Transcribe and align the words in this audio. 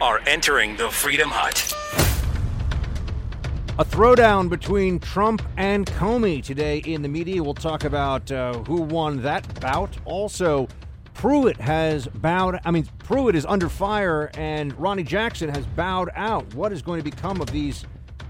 are 0.00 0.20
entering 0.26 0.76
the 0.76 0.88
Freedom 0.90 1.28
Hut. 1.28 1.74
A 3.80 3.84
throwdown 3.84 4.48
between 4.48 4.98
Trump 5.00 5.42
and 5.56 5.86
Comey 5.86 6.42
today 6.42 6.78
in 6.78 7.02
the 7.02 7.08
media. 7.08 7.42
We'll 7.42 7.54
talk 7.54 7.84
about 7.84 8.30
uh, 8.30 8.54
who 8.64 8.82
won 8.82 9.22
that 9.22 9.60
bout. 9.60 9.96
Also, 10.04 10.68
Pruitt 11.14 11.56
has 11.56 12.06
bowed. 12.06 12.60
I 12.64 12.70
mean, 12.70 12.88
Pruitt 12.98 13.34
is 13.34 13.44
under 13.44 13.68
fire, 13.68 14.30
and 14.34 14.78
Ronny 14.78 15.02
Jackson 15.02 15.48
has 15.48 15.66
bowed 15.66 16.10
out. 16.14 16.52
What 16.54 16.72
is 16.72 16.80
going 16.80 17.02
to 17.02 17.04
become 17.04 17.40
of 17.40 17.50
these 17.50 17.84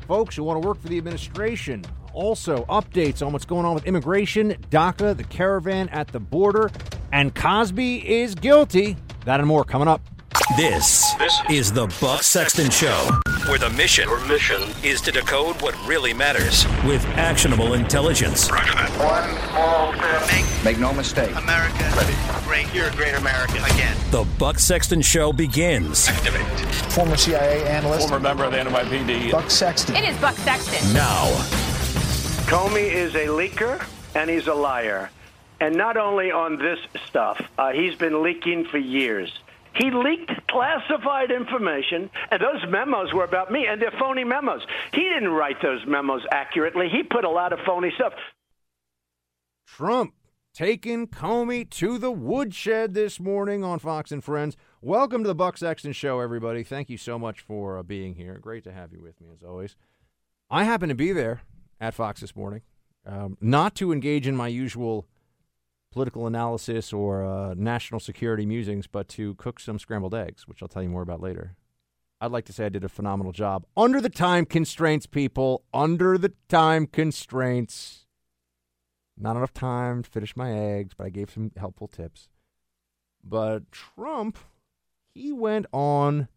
folks 0.07 0.37
who 0.37 0.45
want 0.45 0.63
to 0.63 0.67
work 0.67 0.81
for 0.81 0.89
the 0.89 0.97
administration? 0.97 1.85
Also, 2.15 2.65
updates 2.65 3.25
on 3.25 3.33
what's 3.33 3.45
going 3.45 3.67
on 3.67 3.75
with 3.75 3.87
immigration, 3.87 4.57
DACA, 4.71 5.15
the 5.17 5.25
caravan 5.25 5.91
at 5.91 6.09
the 6.09 6.21
border, 6.21 6.71
and 7.13 7.35
Cosby 7.35 8.09
is 8.09 8.35
guilty. 8.35 8.97
That 9.27 9.41
and 9.41 9.49
more 9.49 9.65
coming 9.65 9.89
up. 9.89 10.01
This, 10.57 11.13
this 11.15 11.41
is 11.51 11.73
the 11.73 11.87
Buck 12.01 12.23
Sexton 12.23 12.71
Show, 12.71 13.11
where 13.49 13.59
the 13.59 13.71
mission, 13.71 14.09
Your 14.09 14.25
mission 14.27 14.63
is 14.83 15.01
to 15.03 15.13
decode 15.13 15.61
what 15.61 15.77
really 15.87 16.15
matters 16.15 16.67
with 16.87 17.05
actionable 17.17 17.75
intelligence. 17.75 18.49
One 18.51 19.29
small 19.51 19.93
step. 19.93 20.27
Make, 20.33 20.65
Make 20.65 20.79
no 20.79 20.93
mistake. 20.95 21.31
America 21.37 21.93
Ready. 21.97 22.15
great. 22.45 22.75
You're 22.75 22.89
a 22.89 22.93
great 22.93 23.15
American 23.15 23.59
again. 23.65 23.95
The 24.11 24.25
Buck 24.39 24.59
Sexton 24.59 25.03
Show 25.03 25.33
begins. 25.33 26.09
Activate. 26.09 26.47
Former 26.93 27.17
CIA 27.17 27.67
analyst. 27.69 28.09
Former 28.09 28.19
member 28.21 28.45
of 28.45 28.53
the 28.53 28.59
NYPD. 28.59 29.31
Buck 29.31 29.51
Sexton. 29.51 29.97
It 29.97 30.05
is 30.09 30.17
Buck 30.17 30.35
Sexton. 30.37 30.93
Now. 30.95 31.27
Comey 32.49 32.91
is 32.91 33.15
a 33.15 33.27
leaker 33.27 33.85
and 34.15 34.31
he's 34.31 34.47
a 34.47 34.55
liar. 34.55 35.11
And 35.61 35.77
not 35.77 35.97
only 35.97 36.31
on 36.33 36.57
this 36.59 36.79
stuff, 37.07 37.41
uh, 37.59 37.73
he's 37.73 37.95
been 37.97 38.23
leaking 38.23 38.65
for 38.65 38.79
years. 38.79 39.31
He 39.75 39.91
leaked 39.91 40.33
classified 40.49 41.31
information, 41.31 42.11
and 42.31 42.41
those 42.41 42.69
memos 42.69 43.13
were 43.13 43.25
about 43.25 43.51
me, 43.51 43.67
and 43.67 43.81
they're 43.81 43.93
phony 43.99 44.25
memos. 44.25 44.63
He 44.93 45.03
didn't 45.03 45.31
write 45.31 45.63
those 45.63 45.81
memos 45.87 46.23
accurately. 46.33 46.89
He 46.89 47.03
put 47.03 47.25
a 47.25 47.31
lot 47.31 47.53
of 47.53 47.61
phony 47.67 47.93
stuff. 47.95 48.13
Trump 49.67 50.15
taking 50.55 51.07
Comey 51.07 51.69
to 51.71 51.99
the 51.99 52.11
woodshed 52.11 52.95
this 52.95 53.21
morning 53.21 53.63
on 53.63 53.79
Fox 53.79 54.11
and 54.11 54.25
Friends. 54.25 54.57
Welcome 54.81 55.23
to 55.23 55.29
the 55.29 55.35
Buck 55.35 55.57
Sexton 55.57 55.93
Show, 55.93 56.21
everybody. 56.21 56.65
Thank 56.65 56.91
you 56.91 56.97
so 56.97 57.19
much 57.19 57.41
for 57.41 57.79
uh, 57.79 57.83
being 57.83 58.15
here. 58.15 58.39
Great 58.39 58.65
to 58.65 58.73
have 58.73 58.93
you 58.93 59.01
with 59.01 59.21
me, 59.21 59.29
as 59.33 59.43
always. 59.43 59.77
I 60.51 60.65
happen 60.65 60.89
to 60.89 60.95
be 60.95 61.13
there 61.13 61.43
at 61.81 61.95
Fox 61.95 62.21
this 62.21 62.35
morning, 62.35 62.63
um, 63.07 63.37
not 63.41 63.75
to 63.77 63.93
engage 63.93 64.27
in 64.27 64.35
my 64.35 64.49
usual 64.49 65.07
political 65.99 66.29
analysis 66.29 66.93
or 66.93 67.27
uh, 67.27 67.55
national 67.57 67.99
security 67.99 68.47
musings, 68.47 68.87
but 68.87 69.09
to 69.09 69.35
cook 69.35 69.59
some 69.59 69.81
scrambled 69.81 70.15
eggs, 70.15 70.47
which 70.47 70.63
I'll 70.63 70.69
tell 70.69 70.85
you 70.85 70.89
more 70.89 71.03
about 71.03 71.21
later. 71.21 71.57
I'd 72.21 72.31
like 72.31 72.45
to 72.45 72.53
say 72.53 72.67
I 72.67 72.69
did 72.69 72.85
a 72.85 72.89
phenomenal 72.89 73.33
job 73.33 73.67
under 73.77 74.01
the 74.01 74.09
time 74.09 74.47
constraints, 74.47 75.07
people. 75.07 75.65
Under 75.75 76.17
the 76.17 76.35
time 76.49 76.87
constraints. 76.87 78.07
Not 79.17 79.35
enough 79.35 79.53
time 79.53 80.05
to 80.05 80.09
finish 80.09 80.37
my 80.37 80.53
eggs, 80.53 80.95
but 80.97 81.05
I 81.05 81.11
gave 81.11 81.33
some 81.33 81.51
helpful 81.57 81.89
tips. 81.89 82.29
But 83.25 83.73
Trump, 83.73 84.39
he 85.13 85.33
went 85.33 85.67
on 85.73 86.29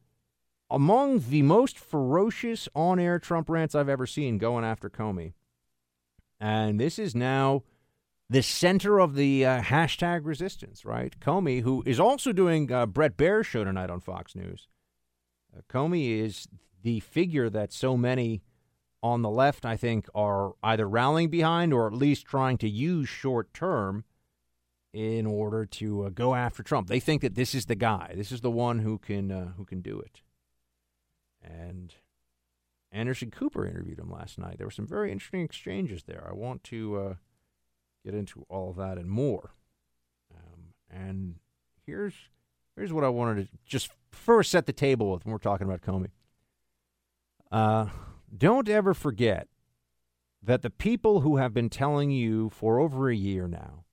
among 0.72 1.20
the 1.30 1.44
most 1.44 1.78
ferocious 1.78 2.68
on 2.73 3.00
air 3.00 3.20
Trump 3.20 3.48
rants 3.48 3.75
I've 3.75 3.90
ever 3.90 4.08
seen 4.08 4.40
going 4.40 4.66
after 4.66 4.90
Comey. 4.90 5.34
And 6.40 6.80
this 6.80 6.98
is 6.98 7.14
now 7.14 7.62
the 8.32 8.42
center 8.42 9.00
of 9.00 9.16
the 9.16 9.46
uh, 9.46 9.62
hashtag 9.62 10.22
resistance, 10.24 10.86
right? 10.86 11.20
Comey, 11.20 11.64
who 11.64 11.84
is 11.86 12.00
also 12.00 12.31
doing 12.31 12.72
uh, 12.72 12.86
Bret 12.86 13.18
Baier's 13.18 13.46
show 13.46 13.66
tonight 13.66 13.90
on 13.90 14.00
Fox 14.00 14.38
News. 14.38 14.69
Uh, 15.53 15.59
Comey 15.69 16.18
is 16.18 16.47
the 16.81 17.02
figure 17.02 17.50
that 17.50 17.74
so 17.74 17.97
many 17.97 18.42
on 19.03 19.22
the 19.22 19.30
left, 19.30 19.66
I 19.66 19.75
think, 19.75 20.08
are 20.16 20.53
either 20.64 20.88
rallying 20.88 21.28
behind 21.28 21.74
or 21.74 21.88
at 21.88 21.94
least 21.94 22.25
trying 22.25 22.58
to 22.59 22.69
use 22.69 23.09
short 23.09 23.53
term 23.53 24.06
in 24.94 25.25
order 25.25 25.66
to 25.66 26.03
uh, 26.03 26.09
go 26.09 26.34
after 26.34 26.63
Trump. 26.63 26.88
They 26.88 27.02
think 27.02 27.22
that 27.24 27.36
this 27.36 27.53
is 27.53 27.66
the 27.66 27.75
guy. 27.75 28.13
This 28.16 28.31
is 28.31 28.40
the 28.40 28.50
one 28.50 28.80
who 28.80 28.98
can 28.98 29.30
uh, 29.30 29.52
who 29.58 29.66
can 29.66 29.81
do 29.81 30.00
it. 30.00 30.22
And 31.44 31.94
Anderson 32.94 33.30
Cooper 33.30 33.68
interviewed 33.68 34.00
him 34.00 34.09
last 34.09 34.40
night. 34.40 34.58
There 34.58 34.68
were 34.68 34.72
some 34.72 34.88
very 34.88 35.12
interesting 35.12 35.42
exchanges 35.42 36.03
there. 36.03 36.25
I 36.30 36.34
want 36.34 36.63
to 36.66 36.98
uh, 36.98 37.13
get 38.03 38.13
into 38.13 38.45
all 38.50 38.73
that 38.73 38.97
and 38.97 39.09
more. 39.09 39.51
Um, 40.34 40.73
and 40.89 41.35
here's 41.85 42.13
here's 42.75 42.94
what 42.94 43.03
I 43.03 43.09
wanted 43.09 43.47
to 43.47 43.57
just 43.66 43.91
first 44.12 44.51
set 44.51 44.66
the 44.66 44.73
table 44.73 45.12
with 45.12 45.25
when 45.25 45.31
we're 45.31 45.39
talking 45.39 45.67
about 45.67 45.81
Comey. 45.81 46.12
Uh, 47.51 47.88
don't 48.35 48.69
ever 48.69 48.94
forget 48.94 49.47
that 50.41 50.62
the 50.62 50.69
people 50.69 51.22
who 51.22 51.38
have 51.38 51.53
been 51.53 51.69
telling 51.69 52.12
you 52.12 52.50
for 52.50 52.79
over 52.79 53.09
a 53.09 53.16
year 53.16 53.47
now 53.47 53.84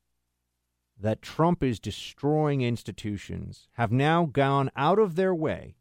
that 1.00 1.22
Trump 1.22 1.62
is 1.62 1.78
destroying 1.78 2.62
institutions 2.62 3.68
have 3.72 3.92
now 3.92 4.24
gone 4.26 4.70
out 4.74 4.98
of 4.98 5.14
their 5.14 5.34
way 5.34 5.76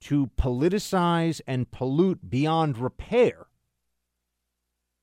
to 0.00 0.30
politicize 0.36 1.40
and 1.46 1.70
pollute 1.70 2.28
beyond 2.28 2.78
repair 2.78 3.46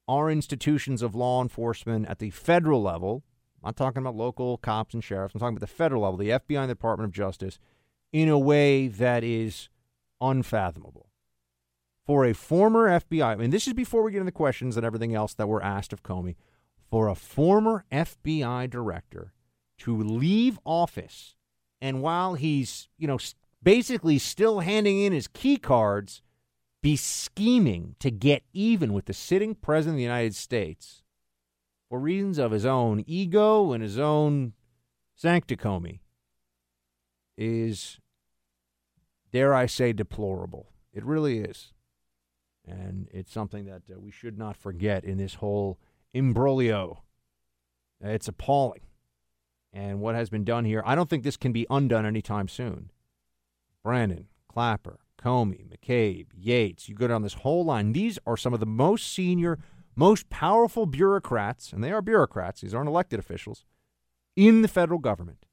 our 0.09 0.31
institutions 0.31 1.03
of 1.03 1.13
law 1.13 1.39
enforcement 1.39 2.07
at 2.07 2.17
the 2.17 2.31
federal 2.31 2.81
level. 2.81 3.23
I'm 3.63 3.67
not 3.67 3.77
talking 3.77 4.01
about 4.01 4.15
local 4.15 4.57
cops 4.57 4.95
and 4.95 5.03
sheriffs. 5.03 5.35
I'm 5.35 5.39
talking 5.39 5.55
about 5.55 5.67
the 5.67 5.73
federal 5.73 6.01
level, 6.01 6.17
the 6.17 6.29
FBI 6.29 6.61
and 6.61 6.69
the 6.69 6.73
Department 6.73 7.07
of 7.07 7.13
Justice, 7.13 7.59
in 8.11 8.27
a 8.27 8.39
way 8.39 8.87
that 8.87 9.23
is 9.23 9.69
unfathomable. 10.19 11.09
For 12.07 12.25
a 12.25 12.33
former 12.33 12.89
FBI, 12.89 13.37
mean, 13.37 13.51
this 13.51 13.67
is 13.67 13.73
before 13.73 14.01
we 14.01 14.11
get 14.11 14.17
into 14.17 14.25
the 14.25 14.31
questions 14.31 14.75
and 14.75 14.85
everything 14.85 15.13
else 15.13 15.35
that 15.35 15.47
were 15.47 15.63
asked 15.63 15.93
of 15.93 16.01
Comey. 16.01 16.35
For 16.89 17.07
a 17.07 17.13
former 17.13 17.85
FBI 17.91 18.67
director 18.67 19.33
to 19.79 19.95
leave 19.95 20.57
office, 20.65 21.35
and 21.79 22.01
while 22.01 22.33
he's, 22.33 22.89
you 22.97 23.07
know, 23.07 23.19
basically 23.61 24.17
still 24.17 24.61
handing 24.61 25.01
in 25.01 25.13
his 25.13 25.27
key 25.27 25.57
cards, 25.57 26.23
be 26.81 26.95
scheming 26.95 27.95
to 27.99 28.09
get 28.09 28.43
even 28.53 28.93
with 28.93 29.05
the 29.05 29.13
sitting 29.13 29.55
president 29.55 29.95
of 29.95 29.97
the 29.97 30.03
United 30.03 30.35
States 30.35 31.03
for 31.89 31.99
reasons 31.99 32.37
of 32.37 32.51
his 32.51 32.65
own 32.65 33.03
ego 33.07 33.71
and 33.73 33.83
his 33.83 33.99
own 33.99 34.53
sancticomy 35.21 35.99
is, 37.37 37.99
dare 39.31 39.53
I 39.53 39.65
say, 39.65 39.91
deplorable. 39.91 40.67
It 40.93 41.03
really 41.03 41.39
is. 41.39 41.73
And 42.67 43.07
it's 43.11 43.31
something 43.31 43.65
that 43.65 43.83
uh, 43.91 43.99
we 43.99 44.11
should 44.11 44.37
not 44.37 44.55
forget 44.55 45.03
in 45.03 45.17
this 45.17 45.35
whole 45.35 45.79
imbroglio. 46.13 46.99
It's 48.01 48.27
appalling. 48.27 48.81
And 49.73 49.99
what 49.99 50.15
has 50.15 50.29
been 50.29 50.43
done 50.43 50.65
here, 50.65 50.83
I 50.85 50.95
don't 50.95 51.09
think 51.09 51.23
this 51.23 51.37
can 51.37 51.51
be 51.51 51.65
undone 51.69 52.05
anytime 52.05 52.47
soon. 52.47 52.91
Brennan, 53.83 54.27
Clapper, 54.47 54.99
Comey, 55.19 55.67
McCabe, 55.67 56.27
Yates, 56.35 56.87
you 56.87 56.95
go 56.95 57.07
down 57.07 57.21
this 57.21 57.33
whole 57.33 57.65
line. 57.65 57.91
These 57.93 58.17
are 58.25 58.37
some 58.37 58.53
of 58.53 58.59
the 58.59 58.65
most 58.65 59.11
senior, 59.11 59.59
most 59.95 60.29
powerful 60.29 60.85
bureaucrats, 60.85 61.73
and 61.73 61.83
they 61.83 61.91
are 61.91 62.01
bureaucrats, 62.01 62.61
these 62.61 62.73
aren't 62.73 62.87
elected 62.87 63.19
officials, 63.19 63.65
in 64.35 64.61
the 64.61 64.67
federal 64.67 64.99
government. 64.99 65.45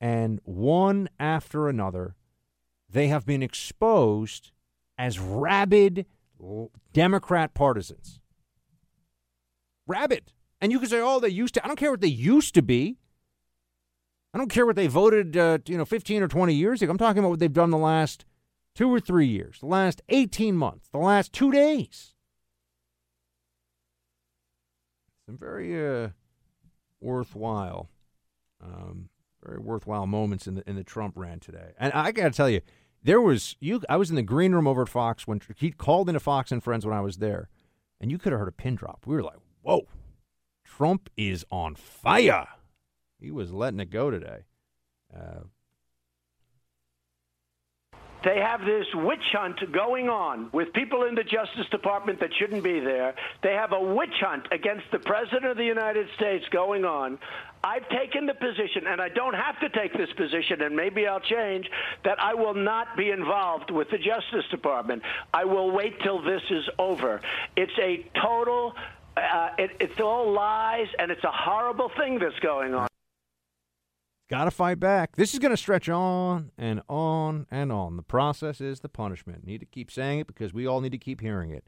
And 0.00 0.40
one 0.44 1.08
after 1.18 1.68
another, 1.68 2.14
they 2.88 3.08
have 3.08 3.26
been 3.26 3.42
exposed 3.42 4.52
as 4.96 5.18
rabid 5.18 6.06
Democrat 6.92 7.54
partisans. 7.54 8.20
Rabid. 9.86 10.32
And 10.60 10.72
you 10.72 10.78
can 10.78 10.88
say, 10.88 11.00
oh, 11.00 11.20
they 11.20 11.28
used 11.28 11.54
to. 11.54 11.64
I 11.64 11.68
don't 11.68 11.78
care 11.78 11.90
what 11.90 12.00
they 12.00 12.08
used 12.08 12.54
to 12.54 12.62
be. 12.62 12.98
I 14.34 14.38
don't 14.38 14.50
care 14.50 14.66
what 14.66 14.76
they 14.76 14.86
voted, 14.86 15.36
uh, 15.36 15.58
you 15.66 15.78
know, 15.78 15.84
15 15.84 16.22
or 16.22 16.28
20 16.28 16.54
years 16.54 16.82
ago. 16.82 16.90
I'm 16.90 16.98
talking 16.98 17.20
about 17.20 17.30
what 17.30 17.38
they've 17.38 17.52
done 17.52 17.70
the 17.70 17.78
last 17.78 18.24
two 18.78 18.94
or 18.94 19.00
three 19.00 19.26
years, 19.26 19.58
the 19.58 19.66
last 19.66 20.02
18 20.08 20.56
months, 20.56 20.88
the 20.92 20.98
last 20.98 21.32
two 21.32 21.50
days. 21.50 22.14
Some 25.26 25.36
very 25.36 26.04
uh, 26.04 26.10
worthwhile, 27.00 27.90
um, 28.64 29.08
very 29.44 29.58
worthwhile 29.58 30.06
moments 30.06 30.46
in 30.46 30.54
the 30.54 30.70
in 30.70 30.76
the 30.76 30.84
Trump 30.84 31.14
rant 31.16 31.42
today. 31.42 31.72
And 31.76 31.92
I 31.92 32.12
got 32.12 32.24
to 32.24 32.30
tell 32.30 32.48
you, 32.48 32.60
there 33.02 33.20
was 33.20 33.56
you. 33.58 33.82
I 33.88 33.96
was 33.96 34.10
in 34.10 34.16
the 34.16 34.22
green 34.22 34.52
room 34.52 34.68
over 34.68 34.82
at 34.82 34.88
Fox 34.88 35.26
when 35.26 35.40
he 35.56 35.72
called 35.72 36.08
into 36.08 36.20
Fox 36.20 36.52
and 36.52 36.62
Friends 36.62 36.86
when 36.86 36.96
I 36.96 37.00
was 37.00 37.16
there, 37.16 37.48
and 38.00 38.12
you 38.12 38.16
could 38.16 38.30
have 38.30 38.38
heard 38.38 38.48
a 38.48 38.52
pin 38.52 38.76
drop. 38.76 39.02
We 39.06 39.16
were 39.16 39.24
like, 39.24 39.40
"Whoa, 39.60 39.88
Trump 40.64 41.10
is 41.16 41.44
on 41.50 41.74
fire." 41.74 42.46
He 43.20 43.32
was 43.32 43.50
letting 43.52 43.80
it 43.80 43.90
go 43.90 44.12
today. 44.12 44.44
Uh, 45.12 45.40
they 48.24 48.40
have 48.40 48.64
this 48.64 48.86
witch 48.94 49.22
hunt 49.32 49.60
going 49.72 50.08
on 50.08 50.50
with 50.52 50.72
people 50.72 51.04
in 51.04 51.14
the 51.14 51.22
Justice 51.22 51.68
Department 51.70 52.20
that 52.20 52.30
shouldn't 52.38 52.64
be 52.64 52.80
there. 52.80 53.14
They 53.42 53.52
have 53.52 53.72
a 53.72 53.80
witch 53.80 54.20
hunt 54.20 54.46
against 54.50 54.84
the 54.90 54.98
President 54.98 55.44
of 55.46 55.56
the 55.56 55.64
United 55.64 56.08
States 56.16 56.44
going 56.50 56.84
on. 56.84 57.18
I've 57.62 57.88
taken 57.88 58.26
the 58.26 58.34
position, 58.34 58.86
and 58.86 59.00
I 59.00 59.08
don't 59.08 59.34
have 59.34 59.58
to 59.60 59.68
take 59.68 59.92
this 59.92 60.12
position, 60.16 60.62
and 60.62 60.76
maybe 60.76 61.06
I'll 61.06 61.20
change, 61.20 61.68
that 62.04 62.20
I 62.20 62.34
will 62.34 62.54
not 62.54 62.96
be 62.96 63.10
involved 63.10 63.70
with 63.70 63.90
the 63.90 63.98
Justice 63.98 64.48
Department. 64.50 65.02
I 65.32 65.44
will 65.44 65.70
wait 65.70 66.00
till 66.02 66.22
this 66.22 66.42
is 66.50 66.64
over. 66.78 67.20
It's 67.56 67.72
a 67.78 68.06
total, 68.20 68.74
uh, 69.16 69.50
it, 69.58 69.70
it's 69.80 70.00
all 70.00 70.32
lies, 70.32 70.88
and 70.98 71.10
it's 71.10 71.24
a 71.24 71.32
horrible 71.32 71.90
thing 71.96 72.18
that's 72.18 72.38
going 72.40 72.74
on. 72.74 72.87
Got 74.28 74.44
to 74.44 74.50
fight 74.50 74.78
back. 74.78 75.16
This 75.16 75.32
is 75.32 75.38
going 75.38 75.52
to 75.52 75.56
stretch 75.56 75.88
on 75.88 76.50
and 76.58 76.82
on 76.86 77.46
and 77.50 77.72
on. 77.72 77.96
The 77.96 78.02
process 78.02 78.60
is 78.60 78.80
the 78.80 78.88
punishment. 78.88 79.46
Need 79.46 79.60
to 79.60 79.66
keep 79.66 79.90
saying 79.90 80.20
it 80.20 80.26
because 80.26 80.52
we 80.52 80.66
all 80.66 80.82
need 80.82 80.92
to 80.92 80.98
keep 80.98 81.22
hearing 81.22 81.50
it. 81.50 81.64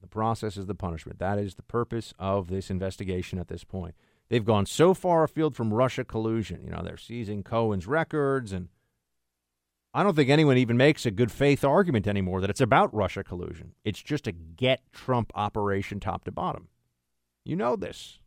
The 0.00 0.08
process 0.08 0.56
is 0.56 0.66
the 0.66 0.74
punishment. 0.74 1.18
That 1.18 1.38
is 1.38 1.54
the 1.54 1.62
purpose 1.62 2.14
of 2.18 2.48
this 2.48 2.70
investigation 2.70 3.38
at 3.38 3.48
this 3.48 3.64
point. 3.64 3.94
They've 4.30 4.44
gone 4.44 4.64
so 4.64 4.94
far 4.94 5.24
afield 5.24 5.56
from 5.56 5.74
Russia 5.74 6.04
collusion. 6.04 6.62
You 6.64 6.70
know, 6.70 6.82
they're 6.82 6.96
seizing 6.96 7.42
Cohen's 7.42 7.86
records, 7.86 8.52
and 8.52 8.68
I 9.92 10.02
don't 10.02 10.16
think 10.16 10.30
anyone 10.30 10.56
even 10.56 10.78
makes 10.78 11.04
a 11.04 11.10
good 11.10 11.30
faith 11.30 11.64
argument 11.64 12.06
anymore 12.06 12.40
that 12.40 12.50
it's 12.50 12.60
about 12.62 12.94
Russia 12.94 13.22
collusion. 13.22 13.72
It's 13.84 14.02
just 14.02 14.26
a 14.26 14.32
get 14.32 14.80
Trump 14.92 15.32
operation 15.34 16.00
top 16.00 16.24
to 16.24 16.32
bottom. 16.32 16.68
You 17.44 17.56
know 17.56 17.76
this. 17.76 18.18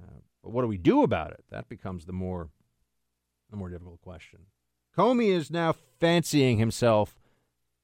Uh, 0.00 0.20
but 0.42 0.50
what 0.50 0.62
do 0.62 0.68
we 0.68 0.78
do 0.78 1.02
about 1.02 1.32
it? 1.32 1.44
That 1.50 1.68
becomes 1.68 2.06
the 2.06 2.12
more 2.12 2.50
the 3.50 3.56
more 3.56 3.68
difficult 3.68 4.00
question. 4.00 4.40
Comey 4.96 5.28
is 5.34 5.50
now 5.50 5.74
fancying 5.98 6.58
himself 6.58 7.18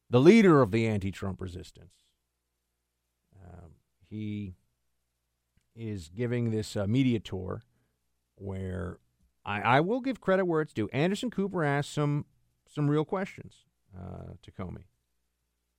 the 0.08 0.20
leader 0.20 0.62
of 0.62 0.70
the 0.70 0.86
anti-Trump 0.86 1.40
resistance. 1.40 1.92
Um, 3.42 3.72
he 4.08 4.54
is 5.74 6.08
giving 6.08 6.50
this 6.50 6.76
uh, 6.76 6.86
media 6.86 7.18
tour 7.18 7.62
where 8.36 8.98
I, 9.44 9.60
I, 9.60 9.80
will 9.80 10.00
give 10.00 10.20
credit 10.20 10.46
where 10.46 10.60
it's 10.60 10.72
due. 10.72 10.88
Anderson 10.92 11.30
Cooper 11.30 11.64
asked 11.64 11.92
some 11.92 12.24
some 12.68 12.88
real 12.88 13.04
questions 13.04 13.64
uh, 13.96 14.32
to 14.42 14.50
Comey. 14.50 14.84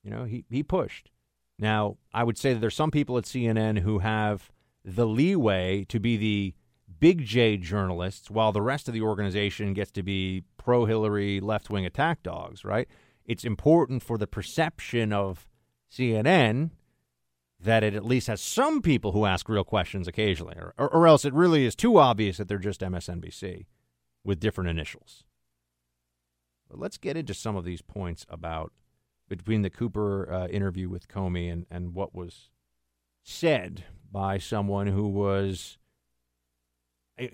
You 0.04 0.12
know, 0.12 0.24
he, 0.24 0.46
he 0.50 0.64
pushed. 0.64 1.12
Now, 1.60 1.98
I 2.14 2.24
would 2.24 2.38
say 2.38 2.54
that 2.54 2.60
there's 2.60 2.76
some 2.76 2.92
people 2.92 3.18
at 3.18 3.26
CNN 3.26 3.80
who 3.80 4.00
have 4.00 4.52
the 4.86 5.08
leeway 5.08 5.86
to 5.90 6.00
be 6.00 6.16
the 6.16 6.54
big 7.00 7.26
J 7.26 7.58
journalists, 7.58 8.30
while 8.30 8.52
the 8.52 8.62
rest 8.62 8.88
of 8.88 8.94
the 8.94 9.02
organization 9.02 9.74
gets 9.74 9.92
to 9.92 10.04
be 10.04 10.44
pro 10.58 10.86
Hillary 10.86 11.40
left 11.40 11.70
wing 11.70 11.86
attack 11.86 12.24
dogs, 12.24 12.64
right? 12.64 12.88
It's 13.26 13.44
important 13.44 14.04
for 14.04 14.18
the 14.18 14.28
perception 14.28 15.12
of 15.12 15.48
CNN 15.92 16.72
that 17.60 17.84
it 17.84 17.96
at 17.96 18.06
least 18.06 18.28
has 18.28 18.42
some 18.42 18.82
people 18.82 19.12
who 19.12 19.26
ask 19.26 19.50
real 19.50 19.64
questions 19.64 20.08
occasionally, 20.08 20.56
or, 20.56 20.74
or, 20.78 20.90
or 20.90 21.08
else 21.08 21.26
it 21.26 21.34
really 21.34 21.66
is 21.66 21.76
too 21.76 21.98
obvious 21.98 22.38
that 22.38 22.48
they're 22.48 22.60
just 22.60 22.82
MSNBC 22.82 23.66
with 24.24 24.40
different 24.40 24.70
initials. 24.70 25.24
But 26.70 26.80
let's 26.80 26.98
get 26.98 27.18
into 27.18 27.34
some 27.34 27.56
of 27.56 27.66
these 27.66 27.82
points 27.82 28.26
about 28.30 28.74
between 29.28 29.62
the 29.62 29.70
Cooper 29.70 30.32
uh, 30.32 30.48
interview 30.48 30.90
with 30.90 31.08
Comey 31.08 31.52
and, 31.52 31.66
and 31.72 31.94
what 31.94 32.14
was 32.14 32.50
said 33.24 33.86
by 34.12 34.38
someone 34.38 34.88
who 34.88 35.08
was 35.08 35.78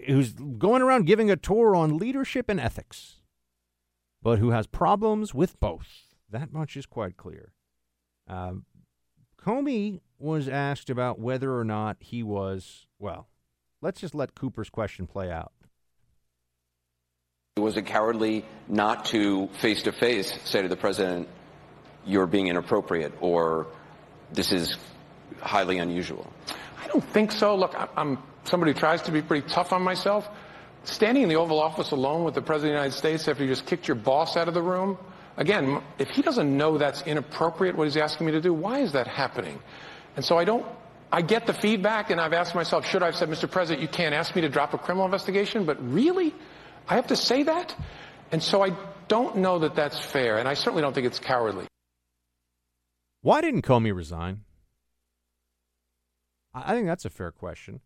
who's 0.06 0.34
going 0.34 0.82
around 0.82 1.06
giving 1.06 1.30
a 1.30 1.36
tour 1.36 1.76
on 1.76 1.98
leadership 1.98 2.50
and 2.50 2.60
ethics, 2.60 3.20
but 4.22 4.40
who 4.40 4.52
has 4.52 4.68
problems 4.68 5.34
with 5.34 5.60
both. 5.60 5.88
That 6.30 6.52
much 6.52 6.78
is 6.78 6.86
quite 6.86 7.18
clear. 7.18 7.54
Um, 8.28 8.66
Comey 9.40 10.00
was 10.18 10.48
asked 10.48 10.90
about 10.90 11.20
whether 11.20 11.58
or 11.58 11.66
not 11.66 11.98
he 12.00 12.24
was, 12.24 12.88
well, 12.98 13.28
let's 13.82 14.00
just 14.00 14.16
let 14.16 14.36
Cooper's 14.36 14.70
question 14.70 15.06
play 15.06 15.30
out. 15.30 15.52
Was 17.58 17.78
it 17.78 17.86
cowardly 17.86 18.46
not 18.68 19.06
to 19.06 19.48
face 19.62 19.84
to 19.84 19.92
face 19.92 20.34
say 20.46 20.62
to 20.62 20.68
the 20.68 20.78
president, 20.78 21.28
you're 22.06 22.26
being 22.26 22.48
inappropriate 22.48 23.14
or 23.22 23.68
this 24.32 24.52
is 24.52 24.76
highly 25.40 25.78
unusual? 25.78 26.32
I 26.84 26.88
don't 26.88 27.04
think 27.04 27.32
so. 27.32 27.56
Look, 27.56 27.74
I'm 27.96 28.20
somebody 28.44 28.74
who 28.74 28.80
tries 28.80 29.02
to 29.04 29.12
be 29.12 29.22
pretty 29.22 29.48
tough 29.48 29.72
on 29.72 29.82
myself. 29.82 30.28
Standing 30.84 31.24
in 31.24 31.30
the 31.30 31.38
Oval 31.38 31.62
Office 31.62 31.92
alone 31.92 32.26
with 32.26 32.36
the 32.36 32.42
President 32.42 32.76
of 32.76 32.76
the 32.76 32.84
United 32.84 32.98
States 32.98 33.28
after 33.30 33.44
you 33.44 33.50
just 33.50 33.66
kicked 33.66 33.88
your 33.88 33.96
boss 33.96 34.36
out 34.36 34.50
of 34.50 34.54
the 34.54 34.62
room, 34.62 34.98
again, 35.38 35.82
if 35.98 36.10
he 36.10 36.22
doesn't 36.22 36.58
know 36.58 36.78
that's 36.78 37.02
inappropriate, 37.04 37.78
what 37.78 37.86
he's 37.86 37.96
asking 37.96 38.26
me 38.26 38.34
to 38.34 38.42
do, 38.42 38.54
why 38.54 38.80
is 38.80 38.92
that 38.92 39.08
happening? 39.08 39.60
And 40.18 40.26
so 40.26 40.38
I 40.38 40.44
don't, 40.44 40.66
I 41.10 41.22
get 41.22 41.48
the 41.48 41.54
feedback 41.54 42.10
and 42.10 42.20
I've 42.20 42.34
asked 42.34 42.54
myself, 42.54 42.86
should 42.86 43.02
I 43.02 43.08
have 43.08 43.16
said, 43.16 43.30
Mr. 43.30 43.50
President, 43.50 43.82
you 43.82 43.88
can't 43.88 44.14
ask 44.14 44.36
me 44.36 44.42
to 44.42 44.50
drop 44.50 44.74
a 44.74 44.78
criminal 44.78 45.06
investigation, 45.06 45.64
but 45.64 45.78
really? 45.94 46.36
I 46.90 46.96
have 46.96 47.08
to 47.08 47.16
say 47.16 47.44
that? 47.44 47.74
And 48.34 48.44
so 48.44 48.62
I 48.62 48.76
don't 49.08 49.38
know 49.38 49.60
that 49.60 49.76
that's 49.76 50.00
fair, 50.00 50.38
and 50.38 50.50
I 50.50 50.56
certainly 50.56 50.82
don't 50.82 50.94
think 50.94 51.08
it's 51.08 51.20
cowardly. 51.20 51.66
Why 53.22 53.40
didn't 53.40 53.62
Comey 53.62 53.96
resign? 53.96 54.42
I 56.54 56.74
think 56.74 56.88
that's 56.88 57.06
a 57.06 57.10
fair 57.10 57.32
question. 57.32 57.82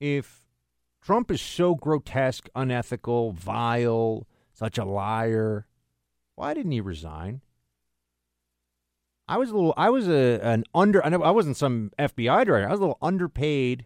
If 0.00 0.46
Trump 1.02 1.30
is 1.30 1.40
so 1.40 1.74
grotesque, 1.74 2.48
unethical, 2.54 3.32
vile, 3.32 4.26
such 4.52 4.78
a 4.78 4.84
liar, 4.84 5.66
why 6.34 6.54
didn't 6.54 6.72
he 6.72 6.80
resign? 6.80 7.42
I 9.28 9.38
was 9.38 9.50
a 9.50 9.54
little. 9.54 9.74
I 9.76 9.90
was 9.90 10.08
a 10.08 10.40
an 10.42 10.64
under. 10.74 11.04
I 11.04 11.08
know 11.08 11.22
I 11.22 11.30
wasn't 11.30 11.56
some 11.56 11.90
FBI 11.98 12.44
director. 12.44 12.68
I 12.68 12.70
was 12.70 12.78
a 12.78 12.82
little 12.82 12.98
underpaid. 13.02 13.84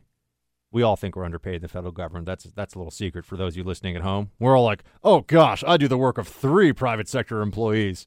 We 0.72 0.82
all 0.82 0.96
think 0.96 1.16
we're 1.16 1.24
underpaid 1.24 1.56
in 1.56 1.62
the 1.62 1.68
federal 1.68 1.92
government. 1.92 2.26
That's 2.26 2.44
that's 2.44 2.74
a 2.74 2.78
little 2.78 2.90
secret 2.90 3.24
for 3.24 3.36
those 3.36 3.54
of 3.54 3.56
you 3.58 3.64
listening 3.64 3.96
at 3.96 4.02
home. 4.02 4.30
We're 4.38 4.56
all 4.56 4.64
like, 4.64 4.84
"Oh 5.02 5.22
gosh, 5.22 5.64
I 5.66 5.78
do 5.78 5.88
the 5.88 5.96
work 5.96 6.18
of 6.18 6.28
three 6.28 6.72
private 6.72 7.08
sector 7.08 7.40
employees." 7.40 8.06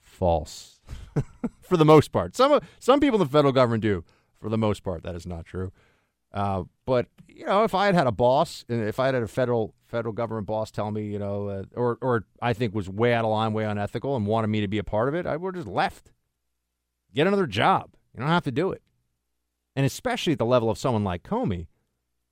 False, 0.00 0.80
for 1.60 1.76
the 1.76 1.84
most 1.84 2.12
part. 2.12 2.36
Some 2.36 2.60
some 2.78 3.00
people 3.00 3.20
in 3.20 3.26
the 3.26 3.32
federal 3.32 3.52
government 3.52 3.82
do. 3.82 4.04
For 4.44 4.50
the 4.50 4.58
most 4.58 4.82
part, 4.82 5.04
that 5.04 5.14
is 5.14 5.26
not 5.26 5.46
true. 5.46 5.72
Uh, 6.30 6.64
but 6.84 7.06
you 7.26 7.46
know, 7.46 7.64
if 7.64 7.74
I 7.74 7.86
had 7.86 7.94
had 7.94 8.06
a 8.06 8.12
boss, 8.12 8.66
if 8.68 9.00
I 9.00 9.06
had 9.06 9.14
had 9.14 9.22
a 9.22 9.26
federal 9.26 9.72
federal 9.86 10.12
government 10.12 10.46
boss 10.46 10.70
tell 10.70 10.90
me, 10.90 11.06
you 11.06 11.18
know, 11.18 11.48
uh, 11.48 11.62
or 11.74 11.96
or 12.02 12.26
I 12.42 12.52
think 12.52 12.74
was 12.74 12.86
way 12.86 13.14
out 13.14 13.24
of 13.24 13.30
line, 13.30 13.54
way 13.54 13.64
unethical, 13.64 14.14
and 14.16 14.26
wanted 14.26 14.48
me 14.48 14.60
to 14.60 14.68
be 14.68 14.76
a 14.76 14.84
part 14.84 15.08
of 15.08 15.14
it, 15.14 15.24
I 15.24 15.38
would 15.38 15.56
have 15.56 15.64
just 15.64 15.74
left. 15.74 16.12
Get 17.14 17.26
another 17.26 17.46
job. 17.46 17.92
You 18.12 18.20
don't 18.20 18.28
have 18.28 18.44
to 18.44 18.52
do 18.52 18.70
it. 18.70 18.82
And 19.74 19.86
especially 19.86 20.34
at 20.34 20.38
the 20.38 20.44
level 20.44 20.68
of 20.68 20.76
someone 20.76 21.04
like 21.04 21.22
Comey, 21.22 21.68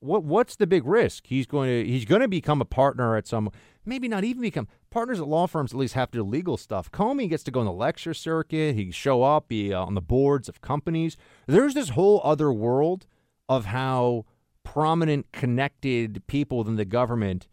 what 0.01 0.23
what's 0.23 0.57
the 0.57 0.67
big 0.67 0.85
risk? 0.85 1.29
He's 1.29 1.47
going 1.47 1.71
to 1.71 1.91
he's 1.91 2.05
going 2.05 2.21
to 2.21 2.29
become 2.29 2.61
a 2.61 2.67
partner 2.67 3.17
at 3.17 3.27
some 3.27 3.51
maybe 3.87 4.07
not 4.07 4.23
even 4.23 4.43
become 4.43 4.69
partners 4.93 5.21
at 5.21 5.27
law 5.27 5.47
firms 5.47 5.73
at 5.73 5.79
least 5.79 5.95
have 5.95 6.11
to 6.13 6.19
do 6.19 6.23
legal 6.23 6.57
stuff. 6.57 6.91
Comey 6.93 7.29
gets 7.29 7.43
to 7.45 7.51
go 7.51 7.61
on 7.61 7.67
the 7.67 7.73
lecture 7.73 8.15
circuit, 8.15 8.77
he 8.77 8.91
show 8.91 9.23
up, 9.23 9.49
be 9.49 9.73
uh, 9.73 9.85
on 9.85 9.95
the 9.95 10.01
boards 10.01 10.49
of 10.49 10.61
companies. 10.61 11.17
There's 11.47 11.75
this 11.75 11.91
whole 11.91 12.21
other 12.23 12.53
world 12.53 13.07
of 13.49 13.67
how 13.67 14.27
prominent 14.65 15.33
connected 15.33 16.23
people 16.27 16.59
within 16.59 16.77
the 16.77 16.85
government 16.85 17.49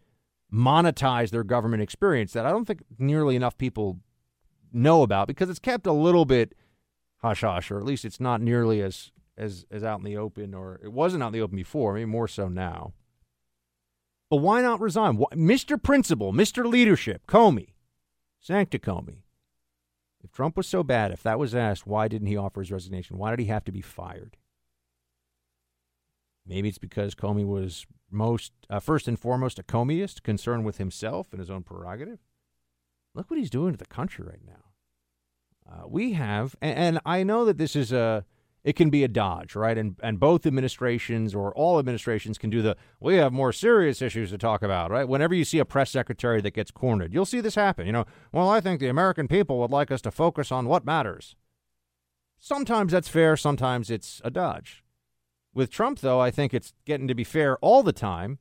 monetize 0.52 1.30
their 1.30 1.44
government 1.44 1.82
experience 1.82 2.32
that 2.32 2.46
I 2.46 2.50
don't 2.50 2.66
think 2.66 2.82
nearly 2.98 3.36
enough 3.36 3.56
people 3.56 3.98
know 4.72 5.02
about 5.02 5.26
because 5.26 5.50
it's 5.50 5.58
kept 5.58 5.86
a 5.86 5.92
little 5.92 6.24
bit 6.24 6.54
hush 7.18 7.40
hush, 7.40 7.70
or 7.70 7.78
at 7.78 7.84
least 7.84 8.04
it's 8.04 8.20
not 8.20 8.40
nearly 8.40 8.82
as 8.82 9.12
as 9.36 9.64
as 9.70 9.82
out 9.82 9.98
in 9.98 10.04
the 10.04 10.16
open, 10.16 10.54
or 10.54 10.80
it 10.82 10.92
wasn't 10.92 11.22
out 11.22 11.28
in 11.28 11.32
the 11.32 11.40
open 11.40 11.56
before. 11.56 11.94
Maybe 11.94 12.04
more 12.04 12.28
so 12.28 12.48
now. 12.48 12.92
But 14.30 14.36
why 14.36 14.62
not 14.62 14.80
resign? 14.80 15.18
Mr. 15.18 15.82
Principal, 15.82 16.32
Mr. 16.32 16.64
Leadership, 16.64 17.26
Comey, 17.26 17.74
Sancta 18.38 18.78
Comey. 18.78 19.22
If 20.22 20.32
Trump 20.32 20.56
was 20.56 20.68
so 20.68 20.82
bad, 20.82 21.10
if 21.10 21.22
that 21.24 21.38
was 21.38 21.54
asked, 21.54 21.86
why 21.86 22.06
didn't 22.06 22.28
he 22.28 22.36
offer 22.36 22.60
his 22.60 22.70
resignation? 22.70 23.18
Why 23.18 23.30
did 23.30 23.40
he 23.40 23.46
have 23.46 23.64
to 23.64 23.72
be 23.72 23.80
fired? 23.80 24.36
Maybe 26.46 26.68
it's 26.68 26.78
because 26.78 27.14
Comey 27.14 27.46
was 27.46 27.86
most 28.10 28.52
uh, 28.68 28.80
first 28.80 29.08
and 29.08 29.18
foremost 29.18 29.58
a 29.58 29.62
Comeyist, 29.62 30.22
concerned 30.22 30.64
with 30.64 30.78
himself 30.78 31.28
and 31.32 31.40
his 31.40 31.50
own 31.50 31.62
prerogative. 31.62 32.20
Look 33.14 33.30
what 33.30 33.38
he's 33.38 33.50
doing 33.50 33.72
to 33.72 33.78
the 33.78 33.86
country 33.86 34.24
right 34.24 34.42
now. 34.46 35.72
Uh, 35.72 35.88
we 35.88 36.12
have, 36.12 36.56
and, 36.60 36.78
and, 36.78 37.00
I 37.04 37.22
know 37.22 37.44
that 37.44 37.58
this 37.58 37.76
is 37.76 37.92
a, 37.92 38.24
it 38.62 38.76
can 38.76 38.90
be 38.90 39.04
a 39.04 39.08
dodge, 39.08 39.54
right? 39.54 39.76
And 39.78 39.96
and 40.02 40.20
both 40.20 40.46
administrations 40.46 41.34
or 41.34 41.54
all 41.54 41.78
administrations 41.78 42.38
can 42.38 42.50
do 42.50 42.62
the. 42.62 42.76
We 43.00 43.16
have 43.16 43.32
more 43.32 43.52
serious 43.52 44.02
issues 44.02 44.30
to 44.30 44.38
talk 44.38 44.62
about, 44.62 44.90
right? 44.90 45.08
Whenever 45.08 45.34
you 45.34 45.44
see 45.44 45.58
a 45.58 45.64
press 45.64 45.90
secretary 45.90 46.40
that 46.42 46.54
gets 46.54 46.70
cornered, 46.70 47.14
you'll 47.14 47.24
see 47.26 47.40
this 47.40 47.54
happen. 47.54 47.86
You 47.86 47.92
know, 47.92 48.04
well, 48.32 48.48
I 48.48 48.60
think 48.60 48.80
the 48.80 48.88
American 48.88 49.28
people 49.28 49.58
would 49.60 49.70
like 49.70 49.90
us 49.90 50.02
to 50.02 50.10
focus 50.10 50.52
on 50.52 50.66
what 50.66 50.84
matters. 50.84 51.36
Sometimes 52.38 52.92
that's 52.92 53.08
fair. 53.08 53.36
Sometimes 53.36 53.90
it's 53.90 54.20
a 54.24 54.30
dodge. 54.30 54.82
With 55.52 55.70
Trump, 55.70 56.00
though, 56.00 56.20
I 56.20 56.30
think 56.30 56.54
it's 56.54 56.72
getting 56.84 57.08
to 57.08 57.14
be 57.14 57.24
fair 57.24 57.58
all 57.58 57.82
the 57.82 57.92
time 57.92 58.38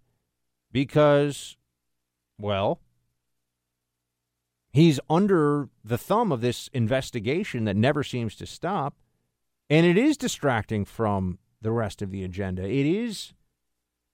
because, 0.72 1.58
well, 2.38 2.82
he's 4.72 5.00
under 5.10 5.70
the 5.84 5.98
thumb 5.98 6.32
of 6.32 6.42
this 6.42 6.70
investigation 6.72 7.66
that 7.66 7.76
never 7.76 8.04
seems 8.04 8.36
to 8.36 8.46
stop, 8.46 8.96
and 9.70 9.86
it 9.86 9.98
is 9.98 10.18
distracting 10.18 10.86
from 10.86 11.40
the 11.62 11.72
rest 11.72 12.02
of 12.02 12.12
the 12.12 12.24
agenda. 12.24 12.64
It 12.64 12.86
is 12.86 13.34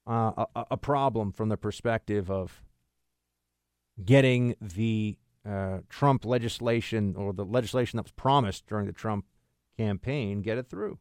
uh, 0.07 0.45
a, 0.55 0.65
a 0.71 0.77
problem 0.77 1.31
from 1.31 1.49
the 1.49 1.57
perspective 1.57 2.29
of 2.29 2.61
getting 4.03 4.55
the 4.59 5.17
uh, 5.47 5.79
Trump 5.89 6.25
legislation 6.25 7.15
or 7.15 7.31
the 7.33 7.45
legislation 7.45 7.97
that 7.97 8.03
was 8.03 8.11
promised 8.11 8.67
during 8.67 8.87
the 8.87 8.93
Trump 8.93 9.25
campaign, 9.77 10.41
get 10.41 10.57
it 10.57 10.67
through. 10.69 10.97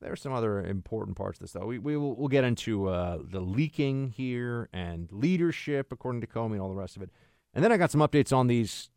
There 0.00 0.12
are 0.12 0.16
some 0.16 0.32
other 0.32 0.60
important 0.60 1.16
parts 1.16 1.38
of 1.38 1.44
this, 1.44 1.52
though. 1.52 1.64
We, 1.64 1.78
we 1.78 1.96
will 1.96 2.14
we'll 2.14 2.28
get 2.28 2.44
into 2.44 2.88
uh, 2.88 3.18
the 3.22 3.40
leaking 3.40 4.10
here 4.10 4.68
and 4.72 5.10
leadership, 5.10 5.92
according 5.92 6.20
to 6.20 6.26
Comey, 6.26 6.52
and 6.52 6.60
all 6.60 6.68
the 6.68 6.74
rest 6.74 6.96
of 6.96 7.02
it. 7.02 7.10
And 7.54 7.64
then 7.64 7.72
I 7.72 7.78
got 7.78 7.90
some 7.90 8.02
updates 8.02 8.36
on 8.36 8.46
these 8.46 8.90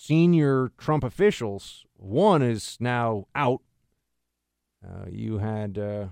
senior 0.00 0.70
Trump 0.78 1.04
officials. 1.04 1.84
One 1.96 2.42
is 2.42 2.76
now 2.80 3.26
out. 3.34 3.60
Uh, 4.84 5.06
you 5.10 5.38
had 5.38 5.78
uh, 5.78 6.06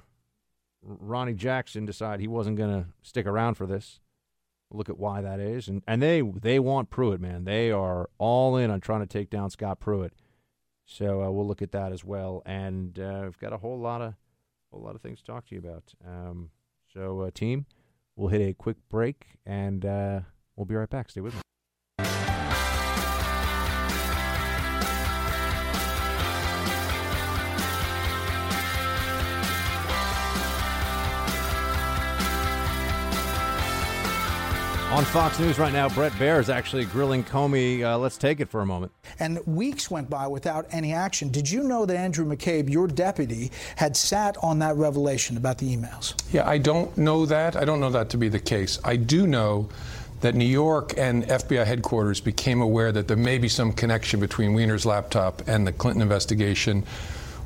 Ronny 0.83 1.35
Jackson 1.35 1.87
decide 1.87 2.21
he 2.21 2.29
wasn't 2.29 2.59
going 2.59 2.83
to 2.83 2.89
stick 3.03 3.27
around 3.27 3.55
for 3.55 3.67
this 3.67 4.01
look 4.71 4.89
at 4.89 4.99
why 4.99 5.21
that 5.21 5.41
is, 5.41 5.69
and 5.69 5.83
and 5.87 6.03
they 6.03 6.21
they 6.21 6.59
want 6.59 6.91
Pruitt, 6.91 7.21
man. 7.21 7.45
They 7.45 7.71
are 7.71 8.11
all 8.19 8.57
in 8.57 8.71
on 8.71 8.81
trying 8.81 9.01
to 9.01 9.07
take 9.07 9.31
down 9.31 9.51
Scott 9.51 9.81
Pruitt. 9.81 10.13
So 10.85 11.23
uh, 11.23 11.31
we'll 11.31 11.47
look 11.47 11.63
at 11.63 11.73
that 11.73 11.93
as 11.93 12.05
well, 12.05 12.43
and 12.47 12.99
uh, 12.99 13.23
we've 13.25 13.39
got 13.39 13.53
a 13.53 13.59
whole 13.59 13.79
lot 13.79 14.01
of 14.03 14.15
whole 14.71 14.83
lot 14.83 14.95
of 14.95 15.01
things 15.01 15.21
to 15.21 15.25
talk 15.25 15.47
to 15.47 15.55
you 15.55 15.61
about. 15.61 15.95
Um, 16.07 16.51
so 16.93 17.21
uh, 17.21 17.31
team, 17.31 17.67
we'll 18.17 18.29
hit 18.29 18.43
a 18.43 18.55
quick 18.55 18.77
break, 18.89 19.39
and 19.47 19.85
uh, 19.85 20.21
we'll 20.57 20.67
be 20.67 20.75
right 20.75 20.91
back. 20.91 21.11
Stay 21.11 21.21
with 21.21 21.35
me. 21.35 21.41
On 34.91 35.05
Fox 35.05 35.39
News 35.39 35.59
right 35.59 35.73
now, 35.73 35.91
Bret 35.91 36.13
Baier 36.13 36.41
is 36.41 36.49
actually 36.49 36.87
grilling 36.87 37.23
Comey. 37.23 37.83
Uh, 37.83 37.99
let's 37.99 38.17
take 38.17 38.41
it 38.41 38.49
for 38.49 38.63
a 38.63 38.67
moment. 38.67 38.91
And 39.19 39.39
weeks 39.47 39.91
went 39.91 40.09
by 40.09 40.27
without 40.27 40.67
any 40.71 40.95
action. 40.95 41.29
Did 41.29 41.51
you 41.51 41.63
know 41.63 41.85
that 41.85 41.95
Andrew 41.95 42.25
McCabe, 42.25 42.71
your 42.71 42.87
deputy, 42.87 43.53
had 43.77 43.99
sat 43.99 44.39
on 44.43 44.61
that 44.61 44.77
revelation 44.77 45.37
about 45.37 45.59
the 45.59 45.77
emails? 45.77 46.15
Yeah, 46.33 46.49
I 46.49 46.57
don't 46.57 46.97
know 46.97 47.27
that. 47.27 47.55
I 47.55 47.67
don't 47.67 47.81
know 47.81 47.91
that 47.91 48.09
to 48.11 48.17
be 48.17 48.31
the 48.31 48.41
case. 48.41 48.79
I 48.83 48.97
do 48.97 49.27
know 49.27 49.69
that 50.23 50.35
New 50.35 50.47
York 50.47 50.95
and 50.97 51.25
FBI 51.25 51.67
headquarters 51.67 52.23
became 52.23 52.63
aware 52.63 52.91
that 52.91 53.09
there 53.09 53.17
may 53.17 53.37
be 53.37 53.49
some 53.49 53.75
connection 53.75 54.21
between 54.21 54.55
Weiner's 54.55 54.87
laptop 54.87 55.43
and 55.47 55.67
the 55.67 55.73
Clinton 55.73 56.01
investigation 56.01 56.83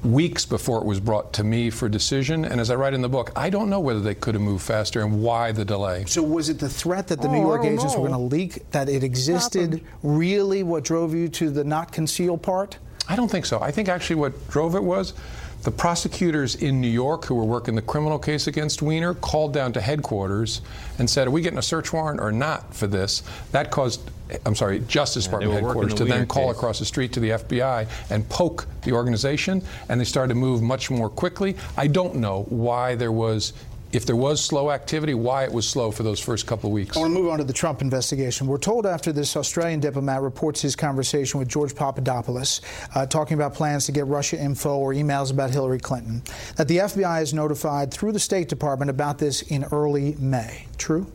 weeks 0.05 0.45
before 0.45 0.79
it 0.79 0.85
was 0.85 1.01
brought 1.01 1.33
to 1.35 1.45
me 1.45 1.71
for 1.71 1.89
decision. 1.89 2.45
And 2.45 2.61
as 2.61 2.71
I 2.71 2.75
write 2.75 2.95
in 2.95 3.03
the 3.03 3.09
book, 3.09 3.31
I 3.37 3.51
don't 3.51 3.71
know 3.71 3.81
whether 3.81 4.01
they 4.01 4.15
could 4.15 4.35
have 4.35 4.43
moved 4.43 4.65
faster 4.65 5.01
and 5.01 5.23
why 5.23 5.53
the 5.53 5.65
delay. 5.65 6.05
So 6.07 6.23
was 6.23 6.49
it 6.49 6.59
the 6.59 6.69
threat 6.69 7.09
that 7.09 7.21
the 7.21 7.29
Oh, 7.29 7.33
New 7.33 7.41
York 7.41 7.61
I 7.63 7.65
don't 7.67 7.75
agents 7.75 7.95
were 7.95 8.09
going 8.09 8.13
to 8.13 8.37
leak, 8.37 8.71
that 8.73 8.89
it 8.89 9.05
existed, 9.05 9.83
really 10.03 10.63
what 10.63 10.85
drove 10.85 11.15
you 11.15 11.29
to 11.29 11.51
the 11.51 11.65
not 11.65 11.93
conceal 11.93 12.37
part? 12.37 12.79
I 13.09 13.17
don't 13.17 13.31
think 13.31 13.47
so. 13.47 13.61
I 13.61 13.71
think 13.71 13.89
actually 13.89 14.17
what 14.17 14.49
drove 14.49 14.75
it 14.75 14.83
was 14.83 15.15
the 15.63 15.71
prosecutors 15.71 16.57
in 16.57 16.81
New 16.81 16.89
York 16.89 17.25
who 17.25 17.37
were 17.37 17.45
working 17.45 17.75
the 17.77 17.83
criminal 17.83 18.19
case 18.19 18.49
against 18.49 18.83
Weiner 18.83 19.15
called 19.15 19.53
down 19.53 19.73
to 19.75 19.81
headquarters 19.81 20.61
and 20.99 21.09
said, 21.09 21.29
Are 21.29 21.31
we 21.31 21.41
getting 21.41 21.59
a 21.59 21.63
search 21.63 21.93
warrant 21.93 22.21
or 22.21 22.33
not 22.33 22.75
for 22.75 22.89
this? 22.89 23.23
That 23.53 23.71
caused, 23.71 24.01
I'm 24.47 24.55
sorry, 24.55 24.81
Justice 24.81 25.25
Department 25.25 25.53
they 25.53 25.61
headquarters 25.63 25.93
the 25.93 25.99
to 25.99 26.05
then 26.05 26.27
call 26.27 26.49
case. 26.49 26.57
across 26.57 26.79
the 26.79 26.85
street 26.85 27.13
to 27.15 27.21
the 27.21 27.31
FBI 27.31 27.89
and 28.11 28.29
poke 28.29 28.67
the 28.83 28.93
organization, 28.93 29.63
and 29.89 30.01
they 30.01 30.05
started 30.05 30.35
to 30.35 30.39
move 30.39 30.63
much 30.63 30.91
more 30.91 31.09
quickly. 31.09 31.57
I 31.77 31.87
don't 31.87 32.17
know 32.17 32.45
why 32.49 32.95
there 32.95 33.13
was. 33.13 33.53
If 33.93 34.07
there 34.07 34.17
was 34.17 34.43
slow 34.43 34.71
activity, 34.71 35.13
why 35.13 35.45
it 35.45 35.53
was 35.53 35.69
slow 35.69 35.91
for 35.91 36.03
those 36.03 36.19
first 36.19 36.47
couple 36.47 36.71
of 36.71 36.73
weeks. 36.73 36.97
I 36.97 37.01
want 37.01 37.13
to 37.13 37.21
move 37.21 37.31
on 37.31 37.37
to 37.37 37.45
the 37.45 37.53
Trump 37.53 37.83
investigation. 37.83 38.47
We're 38.47 38.57
told 38.57 38.87
after 38.87 39.13
this 39.13 39.37
Australian 39.37 39.81
diplomat 39.81 40.23
reports 40.23 40.63
his 40.63 40.75
conversation 40.75 41.39
with 41.39 41.47
George 41.47 41.75
Papadopoulos, 41.75 42.63
uh, 42.95 43.05
talking 43.05 43.35
about 43.35 43.53
plans 43.53 43.85
to 43.85 43.93
get 43.93 44.07
Russia 44.07 44.41
info 44.41 44.79
or 44.79 44.95
emails 44.95 45.31
about 45.31 45.51
Hillary 45.51 45.79
Clinton, 45.79 46.23
that 46.57 46.69
the 46.69 46.79
FBI 46.79 47.21
is 47.21 47.35
notified 47.35 47.93
through 47.93 48.13
the 48.13 48.19
State 48.19 48.49
Department 48.49 48.89
about 48.91 49.19
this 49.19 49.43
in 49.43 49.65
early 49.65 50.17
May. 50.19 50.67
True? 50.79 51.07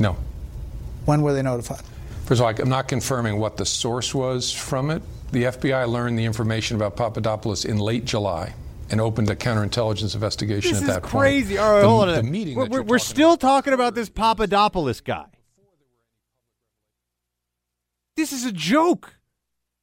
No. 0.00 0.16
When 1.04 1.22
were 1.22 1.32
they 1.32 1.42
notified? 1.42 1.82
First 2.30 2.40
of 2.42 2.46
all, 2.46 2.54
I'm 2.62 2.68
not 2.68 2.86
confirming 2.86 3.40
what 3.40 3.56
the 3.56 3.66
source 3.66 4.14
was 4.14 4.52
from 4.52 4.90
it. 4.92 5.02
The 5.32 5.42
FBI 5.46 5.88
learned 5.88 6.16
the 6.16 6.24
information 6.24 6.76
about 6.76 6.94
Papadopoulos 6.94 7.64
in 7.64 7.78
late 7.78 8.04
July 8.04 8.54
and 8.88 9.00
opened 9.00 9.28
a 9.30 9.34
counterintelligence 9.34 10.14
investigation 10.14 10.74
This 10.74 10.82
at 10.82 10.86
that 10.86 11.02
point. 11.02 11.10
crazy. 11.10 11.58
All 11.58 11.72
right, 11.72 11.80
the, 11.80 11.88
hold 11.88 12.08
on. 12.08 12.14
The 12.14 12.22
meeting 12.22 12.54
we're 12.54 12.66
we're, 12.66 12.82
we're 12.82 12.98
talking 12.98 13.14
still 13.16 13.32
about- 13.32 13.40
talking 13.40 13.72
about 13.72 13.96
this 13.96 14.08
Papadopoulos 14.08 15.00
guy. 15.00 15.26
This 18.16 18.32
is 18.32 18.44
a 18.44 18.52
joke. 18.52 19.16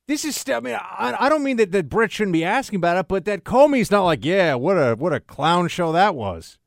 This 0.07 0.23
is. 0.23 0.41
I 0.47 0.61
mean, 0.61 0.75
I, 0.75 1.17
I 1.19 1.27
don't 1.27 1.43
mean 1.43 1.57
that, 1.57 1.73
that 1.73 1.89
Bret 1.89 2.13
shouldn't 2.13 2.31
be 2.31 2.45
asking 2.45 2.77
about 2.77 2.95
it, 2.95 3.09
but 3.09 3.25
that 3.25 3.43
Comey's 3.43 3.91
not 3.91 4.05
like, 4.05 4.23
yeah, 4.23 4.55
what 4.55 4.75
a 4.77 4.95
what 4.95 5.11
a 5.11 5.19
clown 5.19 5.67
show 5.67 5.91
that 5.91 6.15
was. 6.15 6.59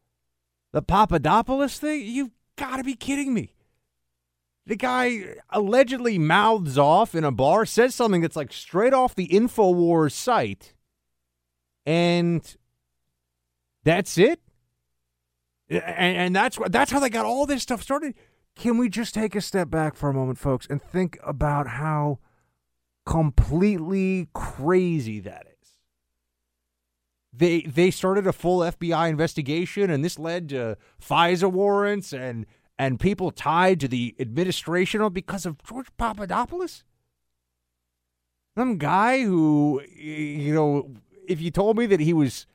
The 0.72 0.82
Papadopoulos 0.82 1.78
thing. 1.78 2.02
You've 2.04 2.32
got 2.56 2.76
to 2.76 2.84
be 2.84 2.96
kidding 2.96 3.32
me. 3.32 3.54
The 4.66 4.76
guy 4.76 5.36
allegedly 5.50 6.18
mouths 6.18 6.78
off 6.78 7.14
in 7.14 7.24
a 7.24 7.32
bar, 7.32 7.66
says 7.66 7.94
something 7.94 8.20
that's 8.20 8.36
like 8.36 8.52
straight 8.52 8.92
off 8.92 9.14
the 9.14 9.28
Infowars 9.28 10.12
site, 10.12 10.74
and 11.86 12.56
that's 13.84 14.18
it. 14.18 14.40
And, 15.68 16.16
and 16.16 16.36
that's 16.36 16.58
that's 16.68 16.90
how 16.90 17.00
they 17.00 17.10
got 17.10 17.26
all 17.26 17.46
this 17.46 17.62
stuff 17.62 17.82
started. 17.82 18.14
Can 18.56 18.76
we 18.76 18.88
just 18.88 19.14
take 19.14 19.34
a 19.34 19.40
step 19.40 19.70
back 19.70 19.94
for 19.94 20.10
a 20.10 20.14
moment, 20.14 20.38
folks, 20.38 20.66
and 20.68 20.82
think 20.82 21.18
about 21.24 21.66
how 21.66 22.18
completely 23.06 24.28
crazy 24.34 25.20
that 25.20 25.46
is? 25.46 25.68
They 27.32 27.62
they 27.62 27.90
started 27.90 28.26
a 28.26 28.32
full 28.32 28.58
FBI 28.58 29.08
investigation, 29.08 29.90
and 29.90 30.04
this 30.04 30.18
led 30.18 30.48
to 30.50 30.76
FISA 31.00 31.50
warrants 31.50 32.12
and 32.12 32.44
and 32.80 32.98
people 32.98 33.30
tied 33.30 33.78
to 33.78 33.88
the 33.88 34.14
administration 34.18 35.06
because 35.10 35.44
of 35.44 35.62
George 35.62 35.88
Papadopoulos. 35.98 36.82
Some 38.56 38.78
guy 38.78 39.22
who, 39.22 39.82
you 39.94 40.54
know, 40.54 40.90
if 41.28 41.42
you 41.42 41.50
told 41.50 41.76
me 41.76 41.84
that 41.84 42.00
he 42.00 42.14
was 42.14 42.46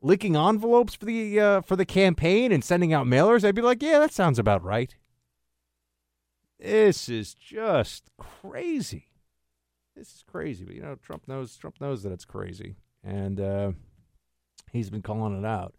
licking 0.00 0.34
envelopes 0.34 0.96
for 0.96 1.04
the 1.04 1.38
uh, 1.38 1.60
for 1.60 1.76
the 1.76 1.86
campaign 1.86 2.50
and 2.50 2.64
sending 2.64 2.92
out 2.92 3.06
mailers, 3.06 3.44
I'd 3.44 3.54
be 3.54 3.62
like, 3.62 3.84
yeah, 3.84 4.00
that 4.00 4.12
sounds 4.12 4.40
about 4.40 4.64
right. 4.64 4.96
This 6.58 7.08
is 7.08 7.32
just 7.32 8.10
crazy. 8.18 9.10
This 9.94 10.08
is 10.08 10.24
crazy, 10.26 10.64
but 10.64 10.74
you 10.74 10.82
know, 10.82 10.96
Trump 10.96 11.28
knows 11.28 11.56
Trump 11.56 11.80
knows 11.80 12.02
that 12.02 12.10
it's 12.10 12.24
crazy, 12.24 12.74
and 13.04 13.40
uh, 13.40 13.72
he's 14.72 14.90
been 14.90 15.02
calling 15.02 15.38
it 15.38 15.46
out. 15.46 15.76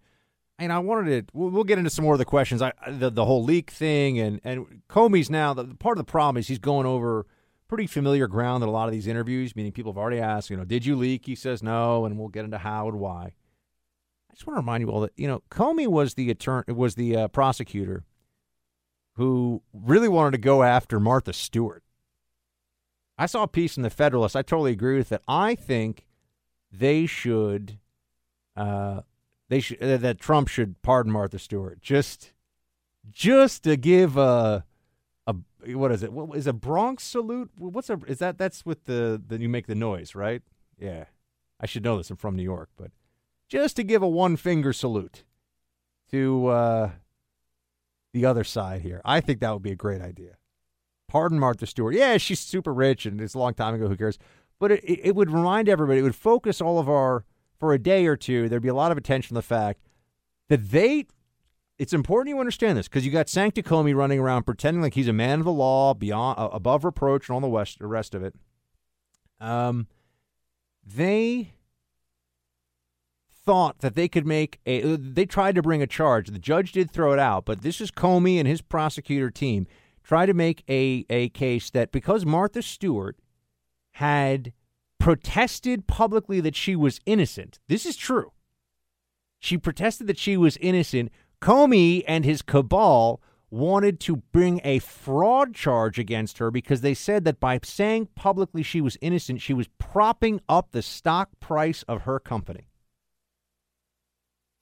And 0.64 0.72
I 0.72 0.80
wanted 0.80 1.28
to. 1.28 1.38
We'll, 1.38 1.50
we'll 1.50 1.64
get 1.66 1.78
into 1.78 1.90
some 1.90 2.06
more 2.06 2.14
of 2.14 2.20
the 2.20 2.26
questions. 2.26 2.62
I 2.62 2.72
the 2.88 3.10
the 3.10 3.26
whole 3.26 3.44
leak 3.44 3.70
thing, 3.70 4.18
and 4.18 4.40
and 4.44 4.82
Comey's 4.90 5.30
now 5.30 5.54
the 5.54 5.66
part 5.76 5.98
of 5.98 6.06
the 6.06 6.10
problem 6.10 6.38
is 6.38 6.48
he's 6.48 6.60
going 6.60 6.86
over 6.86 7.26
pretty 7.68 7.86
familiar 7.86 8.28
ground 8.28 8.64
in 8.64 8.70
a 8.70 8.72
lot 8.72 8.88
of 8.88 8.94
these 8.94 9.08
interviews, 9.08 9.56
meaning 9.56 9.72
people 9.72 9.92
have 9.92 9.98
already 9.98 10.20
asked, 10.20 10.50
you 10.50 10.56
know, 10.56 10.64
did 10.64 10.86
you 10.86 10.96
leak? 10.96 11.26
He 11.26 11.36
says 11.36 11.62
no, 11.62 12.06
and 12.06 12.18
we'll 12.18 12.30
get 12.30 12.46
into 12.46 12.60
how 12.60 12.88
and 12.88 13.00
why. 13.00 13.34
I 14.30 14.34
just 14.34 14.48
want 14.48 14.56
to 14.56 14.62
remind 14.62 14.82
you 14.82 14.90
all 14.90 15.02
that 15.02 15.12
you 15.18 15.28
know 15.28 15.44
Comey 15.52 15.88
was 15.88 16.14
the 16.14 16.32
attorney, 16.32 16.72
was 16.72 16.96
the 16.96 17.16
uh, 17.18 17.28
prosecutor 17.28 18.06
who 19.16 19.62
really 19.74 20.08
wanted 20.08 20.32
to 20.32 20.38
go 20.38 20.64
after 20.64 21.00
Martha 21.00 21.34
Stewart. 21.34 21.84
I 23.18 23.26
saw 23.26 23.44
a 23.44 23.48
piece 23.48 23.76
in 23.76 23.84
the 23.84 23.90
Federalist. 23.90 24.36
I 24.36 24.42
totally 24.42 24.72
agree 24.72 24.98
with 24.98 25.10
that. 25.10 25.22
I 25.28 25.56
think 25.56 26.08
they 26.72 27.06
should, 27.06 27.80
uh, 28.56 29.02
they 29.62 29.98
that 29.98 30.20
Trump 30.20 30.48
should 30.48 30.82
pardon 30.82 31.12
Martha 31.12 31.40
Stewart 31.40 31.82
just, 31.82 32.34
just 33.10 33.64
to 33.64 33.76
give 33.76 34.18
a, 34.18 34.66
a 35.28 35.36
what 35.74 35.92
is 35.92 36.04
it? 36.04 36.14
What 36.14 36.38
is 36.38 36.48
a 36.48 36.54
Bronx 36.54 37.04
salute? 37.04 37.52
What's 37.58 37.90
a 37.90 38.00
is 38.08 38.20
that? 38.20 38.38
That's 38.38 38.66
with 38.66 38.86
the 38.86 39.22
the 39.26 39.40
you 39.40 39.50
make 39.50 39.68
the 39.68 39.76
noise, 39.76 40.16
right? 40.16 40.42
Yeah, 40.80 41.06
I 41.60 41.66
should 41.66 41.84
know 41.84 41.98
this. 41.98 42.10
I'm 42.10 42.18
from 42.18 42.36
New 42.36 42.44
York, 42.44 42.70
but 42.78 42.92
just 43.48 43.76
to 43.76 43.84
give 43.84 44.02
a 44.02 44.08
one 44.08 44.36
finger 44.36 44.74
salute 44.74 45.24
to 46.12 46.48
uh, 46.48 46.92
the 48.14 48.26
other 48.26 48.44
side 48.44 48.82
here. 48.82 49.02
I 49.04 49.20
think 49.20 49.40
that 49.40 49.52
would 49.52 49.64
be 49.64 49.72
a 49.72 49.76
great 49.76 50.02
idea. 50.02 50.38
Pardon 51.08 51.40
Martha 51.40 51.66
Stewart. 51.68 51.94
Yeah, 51.94 52.18
she's 52.18 52.40
super 52.40 52.74
rich 52.74 53.06
and 53.06 53.20
it's 53.22 53.34
a 53.34 53.40
long 53.40 53.54
time 53.54 53.76
ago. 53.76 53.88
Who 53.88 53.98
cares? 53.98 54.18
But 54.60 54.72
it 54.72 54.84
it 54.84 55.16
would 55.16 55.32
remind 55.32 55.68
everybody, 55.68 56.00
it 56.00 56.04
would 56.04 56.16
focus 56.16 56.62
all 56.62 56.80
of 56.80 56.88
our, 56.88 57.26
for 57.60 57.74
a 57.74 57.80
day 57.80 58.06
or 58.06 58.16
two, 58.16 58.50
there'd 58.50 58.62
be 58.62 58.70
a 58.70 58.74
lot 58.74 58.92
of 58.92 58.98
attention 58.98 59.36
on 59.36 59.40
the 59.40 59.42
fact 59.42 59.82
that 60.50 60.72
they, 60.72 61.06
it's 61.78 61.94
important 61.94 62.36
you 62.36 62.40
understand 62.40 62.78
this 62.78 62.88
because 62.88 63.06
you 63.06 63.12
got 63.12 63.30
Sancta 63.30 63.64
Comey 63.64 63.96
running 63.96 64.20
around 64.20 64.44
pretending 64.44 64.82
like 64.82 64.94
he's 64.94 65.08
a 65.08 65.14
man 65.14 65.40
of 65.40 65.46
the 65.46 65.52
law, 65.52 65.94
beyond 65.94 66.40
uh, 66.40 66.50
above 66.52 66.84
reproach, 66.84 67.30
and 67.30 67.36
all 67.36 67.42
the 67.42 67.48
west, 67.48 67.80
the 67.80 67.88
rest 67.88 68.14
of 68.14 68.24
it. 68.24 68.36
Um, 69.40 69.88
they 70.86 71.54
thought 73.46 73.80
that 73.80 73.96
they 73.96 74.08
could 74.08 74.26
make 74.26 74.60
a. 74.66 74.96
They 74.96 75.26
tried 75.26 75.56
to 75.56 75.62
bring 75.62 75.82
a 75.82 75.88
charge. 75.88 76.30
The 76.30 76.40
judge 76.40 76.72
did 76.72 76.92
throw 76.92 77.14
it 77.14 77.20
out, 77.20 77.46
but 77.46 77.62
this 77.62 77.82
is 77.82 77.92
Comey 77.92 78.38
and 78.38 78.48
his 78.48 78.62
prosecutor 78.62 79.30
team 79.30 79.68
try 80.04 80.26
to 80.26 80.34
make 80.34 80.64
a 80.70 81.06
a 81.10 81.30
case 81.30 81.70
that 81.72 81.92
because 81.92 82.26
Martha 82.26 82.62
Stewart 82.62 83.18
had 83.92 84.54
protested 85.04 85.86
publicly 85.86 86.40
that 86.40 86.56
she 86.56 86.78
was 86.78 87.02
innocent. 87.06 87.60
This 87.68 87.86
is 87.86 87.98
true. 87.98 88.32
She 89.38 89.58
protested 89.58 90.08
that 90.08 90.18
she 90.18 90.38
was 90.38 90.56
innocent. 90.62 91.12
Comey 91.42 92.06
and 92.08 92.24
his 92.24 92.42
cabal 92.42 93.22
wanted 93.52 94.00
to 94.00 94.16
bring 94.32 94.62
a 94.64 94.80
fraud 94.80 95.54
charge 95.54 96.00
against 96.00 96.38
her 96.38 96.50
because 96.50 96.80
they 96.80 96.94
said 96.94 97.26
that 97.26 97.42
by 97.42 97.60
saying 97.66 98.08
publicly 98.16 98.64
she 98.64 98.80
was 98.80 98.98
innocent, 99.02 99.42
she 99.42 99.54
was 99.54 99.68
propping 99.78 100.40
up 100.48 100.72
the 100.72 100.82
stock 100.82 101.32
price 101.42 101.84
of 101.84 102.04
her 102.04 102.18
company. 102.18 102.70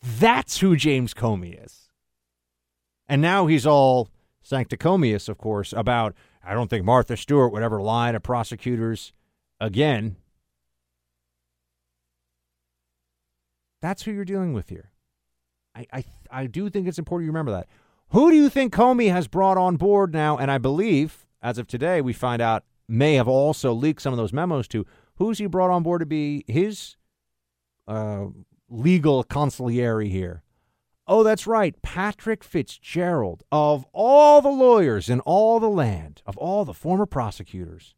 That's 0.01 0.57
who 0.57 0.75
James 0.75 1.13
Comey 1.13 1.63
is. 1.63 1.91
And 3.07 3.21
now 3.21 3.45
he's 3.45 3.67
all 3.67 4.09
sancticomious, 4.43 5.29
of 5.29 5.37
course, 5.37 5.71
about 5.71 6.15
I 6.43 6.55
don't 6.55 6.71
think 6.71 6.83
Martha 6.83 7.15
Stewart 7.15 7.53
would 7.53 7.61
ever 7.61 7.79
lie 7.79 8.11
to 8.11 8.19
prosecutors 8.19 9.13
again. 9.59 10.15
That's 13.81 14.03
who 14.03 14.11
you're 14.11 14.25
dealing 14.25 14.53
with 14.53 14.69
here. 14.69 14.91
I, 15.75 15.87
I, 15.91 16.03
I 16.29 16.47
do 16.47 16.69
think 16.69 16.87
it's 16.87 16.99
important 16.99 17.25
you 17.25 17.31
remember 17.31 17.51
that. 17.51 17.67
Who 18.09 18.29
do 18.29 18.35
you 18.35 18.49
think 18.49 18.73
Comey 18.73 19.11
has 19.11 19.27
brought 19.27 19.57
on 19.57 19.77
board 19.77 20.13
now? 20.13 20.37
And 20.37 20.51
I 20.51 20.57
believe, 20.57 21.25
as 21.41 21.57
of 21.57 21.67
today, 21.67 22.01
we 22.01 22.13
find 22.13 22.41
out 22.41 22.65
may 22.87 23.15
have 23.15 23.27
also 23.27 23.71
leaked 23.73 24.01
some 24.01 24.13
of 24.13 24.17
those 24.17 24.33
memos 24.33 24.67
to. 24.69 24.85
Who's 25.15 25.37
he 25.37 25.45
brought 25.45 25.69
on 25.71 25.83
board 25.83 26.01
to 26.01 26.05
be 26.05 26.43
his 26.47 26.97
uh, 27.87 28.25
legal 28.69 29.23
consigliere 29.23 30.09
here? 30.09 30.43
Oh, 31.07 31.23
that's 31.23 31.47
right. 31.47 31.81
Patrick 31.81 32.43
Fitzgerald. 32.43 33.43
Of 33.51 33.85
all 33.93 34.41
the 34.41 34.49
lawyers 34.49 35.09
in 35.09 35.19
all 35.21 35.59
the 35.59 35.69
land, 35.69 36.21
of 36.25 36.37
all 36.37 36.65
the 36.65 36.73
former 36.73 37.05
prosecutors, 37.05 37.95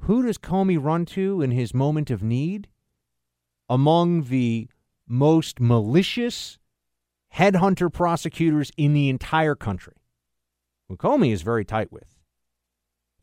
who 0.00 0.22
does 0.22 0.38
Comey 0.38 0.82
run 0.82 1.04
to 1.06 1.42
in 1.42 1.50
his 1.50 1.74
moment 1.74 2.10
of 2.10 2.22
need? 2.22 2.68
Among 3.68 4.24
the 4.24 4.68
most 5.10 5.60
malicious 5.60 6.58
headhunter 7.34 7.92
prosecutors 7.92 8.70
in 8.76 8.92
the 8.94 9.08
entire 9.08 9.54
country, 9.54 9.96
who 10.88 10.96
Comey 10.96 11.32
is 11.32 11.42
very 11.42 11.64
tight 11.64 11.92
with. 11.92 12.16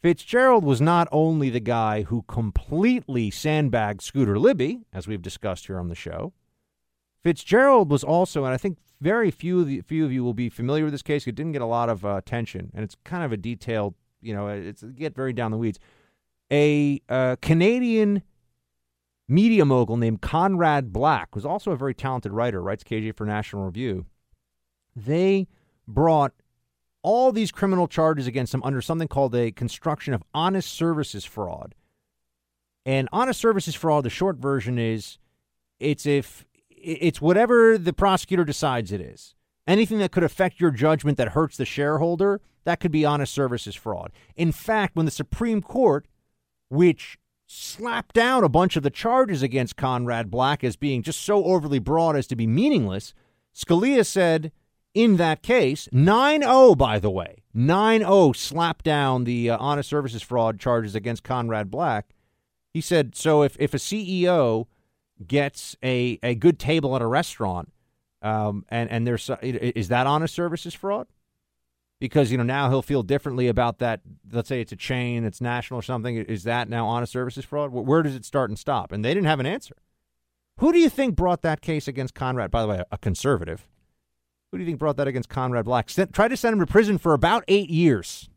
Fitzgerald 0.02 0.64
was 0.64 0.80
not 0.80 1.08
only 1.12 1.50
the 1.50 1.60
guy 1.60 2.04
who 2.04 2.24
completely 2.24 3.32
sandbagged 3.32 4.02
Scooter 4.02 4.38
Libby, 4.38 4.82
as 4.94 5.08
we've 5.08 5.22
discussed 5.22 5.68
here 5.68 5.80
on 5.80 5.88
the 5.88 5.96
show, 5.96 6.34
Fitzgerald 7.24 7.90
was 7.90 8.04
also, 8.04 8.46
and 8.46 8.54
I 8.54 8.58
think 8.58 8.78
very 9.02 9.32
few 9.32 9.62
of, 9.62 9.68
the, 9.68 9.82
few 9.82 10.06
of 10.06 10.12
you 10.12 10.24
will 10.24 10.34
be 10.34 10.50
familiar 10.50 10.84
with 10.84 10.94
this 10.94 11.02
case. 11.02 11.26
It 11.26 11.36
didn't 11.36 11.52
get 11.54 11.62
a 11.62 11.66
lot 11.66 11.90
of 11.90 12.06
uh, 12.06 12.16
attention, 12.16 12.72
and 12.74 12.84
it's 12.84 12.96
kind 13.04 13.24
of 13.24 13.32
a 13.32 13.38
detailed, 13.38 13.96
you 14.22 14.34
know, 14.34 14.48
it's 14.48 14.84
get 14.84 15.16
very 15.16 15.34
down 15.34 15.52
the 15.52 15.58
weeds. 15.58 15.80
A 16.52 17.02
uh, 17.10 17.36
Canadian 17.42 18.24
media 19.28 19.66
mogul 19.66 19.98
named 19.98 20.22
Conrad 20.22 20.94
Black 20.94 21.36
was 21.36 21.46
also 21.46 21.72
a 21.72 21.78
very 21.78 21.94
talented 21.94 22.32
writer, 22.32 22.62
writes 22.62 22.84
KJ 22.84 23.16
for 23.16 23.26
National 23.26 23.66
Review. 23.66 24.06
They 24.96 25.48
brought 25.88 26.34
all 27.04 27.32
these 27.32 27.52
criminal 27.52 27.88
charges 27.88 28.28
against 28.28 28.54
him 28.54 28.64
under 28.64 28.82
something 28.82 29.08
called 29.08 29.36
a 29.36 29.52
construction 29.52 30.14
of 30.14 30.24
honest 30.34 30.72
services 30.72 31.26
fraud. 31.26 31.76
And 32.86 33.08
honest 33.12 33.40
services 33.40 33.76
fraud, 33.76 34.04
the 34.04 34.10
short 34.10 34.38
version 34.38 34.80
is 34.80 35.18
it's 35.80 36.06
if 36.06 36.46
it's 36.70 37.22
whatever 37.22 37.78
the 37.78 37.94
prosecutor 37.94 38.46
decides 38.46 38.92
it 38.92 39.02
is. 39.02 39.36
Anything 39.68 39.98
that 40.00 40.12
could 40.12 40.24
affect 40.24 40.62
your 40.62 40.72
judgment 40.72 41.18
that 41.18 41.30
hurts 41.30 41.58
the 41.58 41.66
shareholder, 41.66 42.40
that 42.64 42.80
could 42.80 42.92
be 42.92 43.04
honest 43.04 43.34
services 43.34 43.76
fraud. 43.76 44.12
In 44.36 44.54
fact, 44.54 44.96
when 44.96 45.06
the 45.06 45.12
Supreme 45.12 45.62
Court, 45.62 46.08
which 46.70 47.18
slapped 47.48 48.14
down 48.14 48.44
a 48.44 48.50
bunch 48.50 48.76
of 48.76 48.84
the 48.84 48.90
charges 48.90 49.42
against 49.42 49.78
Conrad 49.78 50.30
Black 50.30 50.64
as 50.64 50.76
being 50.76 51.02
just 51.02 51.22
so 51.22 51.46
overly 51.46 51.80
broad 51.80 52.16
as 52.16 52.28
to 52.28 52.36
be 52.36 52.46
meaningless, 52.46 53.14
Scalia 53.56 54.06
said 54.06 54.52
in 54.94 55.18
that 55.18 55.42
case, 55.42 55.88
9 55.92 56.42
0, 56.42 56.76
by 56.76 57.00
the 57.00 57.10
way, 57.10 57.44
9 57.54 58.02
0 58.02 58.32
slapped 58.34 58.84
down 58.84 59.24
the 59.24 59.50
uh, 59.50 59.58
honest 59.60 59.90
services 59.90 60.22
fraud 60.22 60.60
charges 60.60 60.94
against 60.94 61.24
Conrad 61.24 61.72
Black. 61.72 62.14
He 62.74 62.82
said, 62.82 63.16
so 63.16 63.44
if, 63.44 63.56
if 63.60 63.74
a 63.74 63.78
CEO 63.78 64.68
gets 65.26 65.76
a, 65.84 66.20
a 66.22 66.36
good 66.36 66.60
table 66.60 66.96
at 66.96 67.02
a 67.02 67.08
restaurant, 67.08 67.72
um, 68.22 68.66
and 68.70 68.90
and 68.90 69.06
there's 69.06 69.30
is 69.42 69.90
that 69.90 70.08
honest 70.08 70.34
services 70.34 70.74
fraud? 70.74 71.08
Because 72.00 72.32
you 72.32 72.38
know 72.38 72.44
now 72.44 72.70
he'll 72.70 72.84
feel 72.84 73.02
differently 73.02 73.48
about 73.48 73.80
that. 73.80 74.02
Let's 74.32 74.50
say 74.50 74.62
it's 74.62 74.72
a 74.72 74.76
chain, 74.76 75.24
it's 75.24 75.42
national 75.42 75.80
or 75.80 75.84
something. 75.84 76.16
Is 76.16 76.44
that 76.44 76.70
now 76.70 76.86
honest 76.88 77.12
services 77.12 77.44
fraud? 77.44 77.72
Where 77.72 78.04
does 78.04 78.16
it 78.16 78.24
start 78.24 78.50
and 78.50 78.60
stop? 78.60 78.92
And 78.92 79.04
they 79.04 79.14
didn't 79.14 79.28
have 79.28 79.40
an 79.40 79.48
answer. 79.48 79.76
Who 80.60 80.72
do 80.72 80.80
you 80.80 80.90
think 80.90 81.16
brought 81.16 81.42
that 81.44 81.62
case 81.62 81.88
against 81.88 82.14
Conrad? 82.14 82.52
By 82.52 82.62
the 82.62 82.68
way, 82.68 82.84
a 82.92 82.98
conservative. 82.98 83.68
Who 84.52 84.58
do 84.58 84.64
you 84.64 84.68
think 84.68 84.80
brought 84.80 84.98
that 84.98 85.08
against 85.08 85.30
Conrad 85.30 85.66
Black? 85.66 85.90
Sent, 85.90 86.14
tried 86.14 86.30
to 86.30 86.38
send 86.38 86.54
him 86.54 86.60
to 86.60 86.72
prison 86.72 86.98
for 86.98 87.14
about 87.14 87.44
eight 87.48 87.70
years 87.70 88.30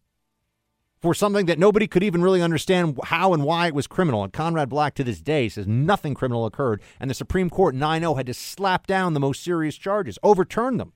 for 1.01 1.14
something 1.14 1.46
that 1.46 1.59
nobody 1.59 1.87
could 1.87 2.03
even 2.03 2.23
really 2.23 2.42
understand 2.42 2.99
how 3.05 3.33
and 3.33 3.42
why 3.42 3.66
it 3.66 3.75
was 3.75 3.87
criminal. 3.87 4.23
And 4.23 4.33
Conrad 4.33 4.68
Black 4.68 4.94
to 4.96 5.05
this 5.05 5.20
day 5.20 5.49
says 5.49 5.66
nothing 5.66 6.14
criminal 6.14 6.44
occurred, 6.44 6.83
and 6.99 7.09
the 7.09 7.14
Supreme 7.14 7.49
Court 7.49 7.75
9 7.75 8.03
0 8.03 8.14
had 8.14 8.27
to 8.27 8.35
slap 8.35 8.87
down 8.87 9.14
the 9.14 9.20
most 9.20 9.42
serious 9.42 9.77
charges, 9.77 10.18
overturn 10.23 10.77
them. 10.77 10.92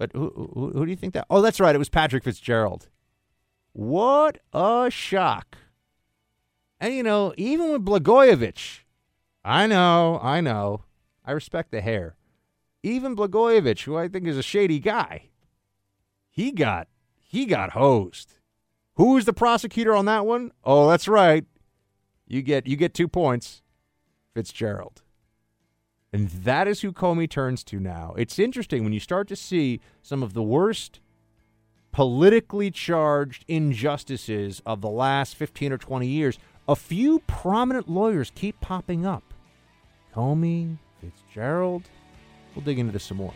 But 0.00 0.12
who, 0.14 0.32
who, 0.54 0.70
who, 0.70 0.86
do 0.86 0.90
you 0.90 0.96
think 0.96 1.12
that? 1.12 1.26
Oh, 1.28 1.42
that's 1.42 1.60
right. 1.60 1.74
It 1.74 1.78
was 1.78 1.90
Patrick 1.90 2.24
Fitzgerald. 2.24 2.88
What 3.74 4.38
a 4.50 4.88
shock. 4.90 5.58
And, 6.80 6.94
you 6.94 7.02
know, 7.02 7.34
even 7.36 7.70
with 7.70 7.84
Blagojevich, 7.84 8.84
I 9.44 9.66
know, 9.66 10.18
I 10.22 10.40
know, 10.40 10.84
I 11.22 11.32
respect 11.32 11.70
the 11.70 11.82
hair. 11.82 12.16
Even 12.82 13.14
Blagojevich, 13.14 13.84
who 13.84 13.98
I 13.98 14.08
think 14.08 14.26
is 14.26 14.38
a 14.38 14.42
shady 14.42 14.78
guy, 14.78 15.28
he 16.30 16.50
got 16.50 16.88
he 17.20 17.44
got 17.44 17.72
hosed. 17.72 18.36
Who 18.94 19.12
was 19.12 19.26
the 19.26 19.34
prosecutor 19.34 19.94
on 19.94 20.06
that 20.06 20.24
one? 20.24 20.50
Oh, 20.64 20.88
that's 20.88 21.08
right. 21.08 21.44
You 22.26 22.40
get 22.40 22.66
you 22.66 22.78
get 22.78 22.94
two 22.94 23.06
points. 23.06 23.60
Fitzgerald. 24.32 25.02
And 26.12 26.28
that 26.28 26.66
is 26.66 26.80
who 26.80 26.92
Comey 26.92 27.30
turns 27.30 27.62
to 27.64 27.78
now. 27.78 28.14
It's 28.18 28.38
interesting 28.38 28.82
when 28.82 28.92
you 28.92 29.00
start 29.00 29.28
to 29.28 29.36
see 29.36 29.80
some 30.02 30.22
of 30.22 30.34
the 30.34 30.42
worst 30.42 31.00
politically 31.92 32.70
charged 32.70 33.44
injustices 33.48 34.62
of 34.66 34.80
the 34.80 34.90
last 34.90 35.36
15 35.36 35.72
or 35.72 35.78
20 35.78 36.06
years. 36.06 36.38
A 36.68 36.76
few 36.76 37.20
prominent 37.26 37.88
lawyers 37.88 38.32
keep 38.34 38.60
popping 38.60 39.06
up. 39.06 39.22
Comey, 40.14 40.78
Fitzgerald. 41.00 41.84
We'll 42.54 42.64
dig 42.64 42.78
into 42.78 42.92
this 42.92 43.04
some 43.04 43.18
more. 43.18 43.34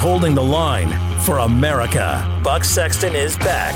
Holding 0.00 0.36
the 0.36 0.42
line 0.42 0.92
for 1.22 1.38
America. 1.38 2.40
Buck 2.44 2.62
Sexton 2.62 3.16
is 3.16 3.36
back. 3.38 3.74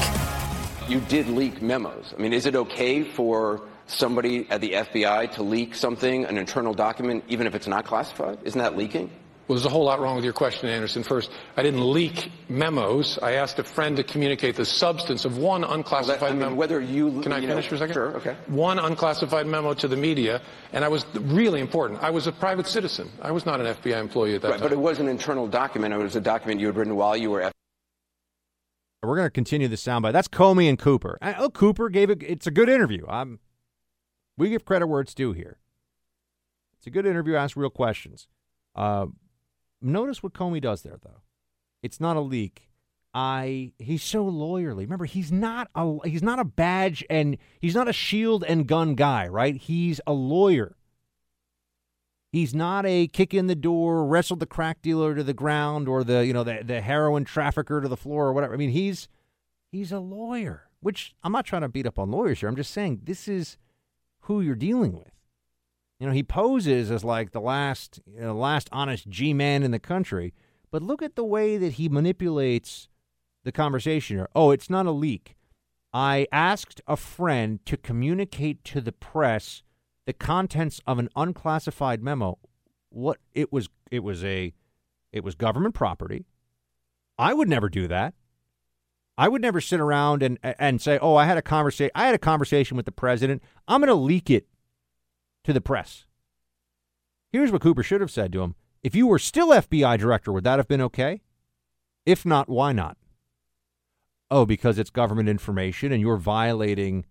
You 0.88 1.00
did 1.00 1.26
leak 1.26 1.60
memos. 1.60 2.14
I 2.16 2.22
mean, 2.22 2.32
is 2.32 2.46
it 2.46 2.54
okay 2.54 3.02
for 3.02 3.62
somebody 3.88 4.46
at 4.48 4.60
the 4.60 4.72
FBI 4.72 5.32
to 5.32 5.42
leak 5.42 5.74
something, 5.74 6.24
an 6.26 6.38
internal 6.38 6.74
document, 6.74 7.24
even 7.26 7.48
if 7.48 7.56
it's 7.56 7.66
not 7.66 7.84
classified? 7.84 8.38
Isn't 8.44 8.60
that 8.60 8.76
leaking? 8.76 9.10
Well, 9.48 9.56
there's 9.56 9.66
a 9.66 9.70
whole 9.70 9.84
lot 9.84 10.00
wrong 10.00 10.14
with 10.14 10.24
your 10.24 10.32
question, 10.32 10.68
Anderson. 10.68 11.02
First, 11.02 11.30
I 11.56 11.62
didn't 11.64 11.80
leak 11.92 12.30
memos. 12.48 13.18
I 13.20 13.32
asked 13.32 13.58
a 13.58 13.64
friend 13.64 13.96
to 13.96 14.04
communicate 14.04 14.54
the 14.54 14.64
substance 14.64 15.24
of 15.24 15.36
one 15.36 15.64
unclassified 15.64 16.20
well, 16.20 16.20
that, 16.20 16.26
I 16.26 16.30
mean, 16.30 16.38
memo. 16.38 16.54
Whether 16.54 16.80
you 16.80 17.20
can 17.22 17.32
I 17.32 17.38
you 17.38 17.48
finish 17.48 17.64
know, 17.64 17.68
for 17.70 17.74
a 17.74 17.78
second? 17.78 17.94
Sure. 17.94 18.16
Okay. 18.18 18.36
One 18.46 18.78
unclassified 18.78 19.46
memo 19.46 19.74
to 19.74 19.88
the 19.88 19.96
media, 19.96 20.40
and 20.72 20.84
I 20.84 20.88
was 20.88 21.04
really 21.16 21.60
important. 21.60 22.02
I 22.02 22.10
was 22.10 22.28
a 22.28 22.32
private 22.32 22.68
citizen. 22.68 23.10
I 23.20 23.32
was 23.32 23.44
not 23.44 23.60
an 23.60 23.66
FBI 23.66 24.00
employee 24.00 24.36
at 24.36 24.42
that 24.42 24.48
right, 24.48 24.60
time. 24.60 24.68
But 24.68 24.72
it 24.72 24.78
was 24.78 25.00
an 25.00 25.08
internal 25.08 25.48
document. 25.48 25.92
It 25.92 25.96
was 25.98 26.14
a 26.14 26.20
document 26.20 26.60
you 26.60 26.68
had 26.68 26.76
written 26.76 26.94
while 26.94 27.16
you 27.16 27.30
were. 27.32 27.40
FBI. 27.40 27.50
We're 29.02 29.16
going 29.16 29.26
to 29.26 29.30
continue 29.30 29.66
the 29.66 29.74
soundbite. 29.74 30.12
That's 30.12 30.28
Comey 30.28 30.68
and 30.68 30.78
Cooper. 30.78 31.18
Oh, 31.20 31.50
Cooper 31.50 31.88
gave 31.88 32.10
it. 32.10 32.22
It's 32.22 32.46
a 32.46 32.52
good 32.52 32.68
interview. 32.68 33.04
I'm. 33.08 33.40
We 34.38 34.50
give 34.50 34.64
credit 34.64 34.86
where 34.86 35.00
it's 35.00 35.14
due 35.14 35.32
here. 35.32 35.58
It's 36.78 36.86
a 36.86 36.90
good 36.90 37.06
interview. 37.06 37.34
Ask 37.34 37.56
real 37.56 37.70
questions. 37.70 38.28
Uh, 38.76 39.06
notice 39.82 40.22
what 40.22 40.32
Comey 40.32 40.60
does 40.60 40.82
there, 40.82 40.98
though. 41.02 41.22
It's 41.82 42.00
not 42.00 42.16
a 42.16 42.20
leak. 42.20 42.68
I 43.14 43.72
he's 43.78 44.02
so 44.02 44.24
lawyerly. 44.24 44.78
Remember, 44.78 45.04
he's 45.04 45.30
not 45.30 45.68
a 45.74 45.98
he's 46.08 46.22
not 46.22 46.38
a 46.38 46.44
badge 46.44 47.04
and 47.10 47.36
he's 47.60 47.74
not 47.74 47.88
a 47.88 47.92
shield 47.92 48.42
and 48.44 48.66
gun 48.66 48.94
guy, 48.94 49.28
right? 49.28 49.56
He's 49.56 50.00
a 50.06 50.12
lawyer. 50.12 50.76
He's 52.30 52.54
not 52.54 52.86
a 52.86 53.08
kick 53.08 53.34
in 53.34 53.46
the 53.46 53.54
door, 53.54 54.06
wrestled 54.06 54.40
the 54.40 54.46
crack 54.46 54.80
dealer 54.80 55.14
to 55.14 55.22
the 55.22 55.34
ground 55.34 55.86
or 55.86 56.02
the, 56.02 56.24
you 56.24 56.32
know, 56.32 56.44
the 56.44 56.62
the 56.64 56.80
heroin 56.80 57.24
trafficker 57.26 57.82
to 57.82 57.88
the 57.88 57.96
floor 57.96 58.28
or 58.28 58.32
whatever. 58.32 58.54
I 58.54 58.56
mean, 58.56 58.70
he's 58.70 59.08
he's 59.70 59.92
a 59.92 60.00
lawyer, 60.00 60.70
which 60.80 61.14
I'm 61.22 61.32
not 61.32 61.44
trying 61.44 61.62
to 61.62 61.68
beat 61.68 61.86
up 61.86 61.98
on 61.98 62.10
lawyers 62.10 62.40
here. 62.40 62.48
I'm 62.48 62.56
just 62.56 62.72
saying 62.72 63.02
this 63.04 63.28
is 63.28 63.58
who 64.20 64.40
you're 64.40 64.54
dealing 64.54 64.94
with. 64.94 65.12
You 66.02 66.08
know, 66.08 66.14
he 66.14 66.24
poses 66.24 66.90
as 66.90 67.04
like 67.04 67.30
the 67.30 67.40
last 67.40 68.00
you 68.12 68.22
know, 68.22 68.34
last 68.34 68.68
honest 68.72 69.08
G 69.08 69.32
man 69.32 69.62
in 69.62 69.70
the 69.70 69.78
country, 69.78 70.34
but 70.72 70.82
look 70.82 71.00
at 71.00 71.14
the 71.14 71.22
way 71.22 71.56
that 71.56 71.74
he 71.74 71.88
manipulates 71.88 72.88
the 73.44 73.52
conversation 73.52 74.16
here. 74.16 74.28
Oh, 74.34 74.50
it's 74.50 74.68
not 74.68 74.86
a 74.86 74.90
leak. 74.90 75.36
I 75.92 76.26
asked 76.32 76.80
a 76.88 76.96
friend 76.96 77.64
to 77.66 77.76
communicate 77.76 78.64
to 78.64 78.80
the 78.80 78.90
press 78.90 79.62
the 80.04 80.12
contents 80.12 80.80
of 80.88 80.98
an 80.98 81.08
unclassified 81.14 82.02
memo. 82.02 82.36
What 82.88 83.18
it 83.32 83.52
was 83.52 83.68
it 83.92 84.02
was 84.02 84.24
a 84.24 84.52
it 85.12 85.22
was 85.22 85.36
government 85.36 85.76
property. 85.76 86.26
I 87.16 87.32
would 87.32 87.48
never 87.48 87.68
do 87.68 87.86
that. 87.86 88.14
I 89.16 89.28
would 89.28 89.40
never 89.40 89.60
sit 89.60 89.78
around 89.78 90.24
and 90.24 90.40
and 90.42 90.82
say, 90.82 90.98
"Oh, 90.98 91.14
I 91.14 91.26
had 91.26 91.38
a 91.38 91.42
conversation 91.42 91.92
I 91.94 92.06
had 92.06 92.16
a 92.16 92.18
conversation 92.18 92.76
with 92.76 92.86
the 92.86 92.90
president. 92.90 93.40
I'm 93.68 93.80
going 93.80 93.86
to 93.86 93.94
leak 93.94 94.30
it 94.30 94.48
to 95.44 95.52
the 95.52 95.60
press." 95.60 96.04
Here's 97.30 97.50
what 97.50 97.62
Cooper 97.62 97.82
should 97.82 98.00
have 98.00 98.10
said 98.10 98.32
to 98.32 98.42
him. 98.42 98.54
If 98.82 98.94
you 98.94 99.06
were 99.06 99.18
still 99.18 99.48
FBI 99.48 99.98
director, 99.98 100.32
would 100.32 100.44
that 100.44 100.58
have 100.58 100.68
been 100.68 100.80
okay? 100.82 101.22
If 102.04 102.26
not, 102.26 102.48
why 102.48 102.72
not? 102.72 102.96
Oh, 104.30 104.44
because 104.44 104.78
it's 104.78 104.90
government 104.90 105.28
information 105.28 105.92
and 105.92 106.00
you're 106.00 106.16
violating 106.16 107.04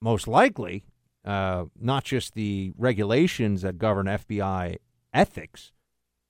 most 0.00 0.28
likely 0.28 0.84
uh, 1.24 1.64
not 1.78 2.04
just 2.04 2.34
the 2.34 2.72
regulations 2.78 3.62
that 3.62 3.78
govern 3.78 4.06
FBI 4.06 4.76
ethics, 5.12 5.72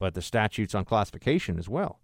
but 0.01 0.15
the 0.15 0.23
statutes 0.23 0.75
on 0.75 0.85
classification 0.85 1.59
as 1.59 1.69
well. 1.69 2.01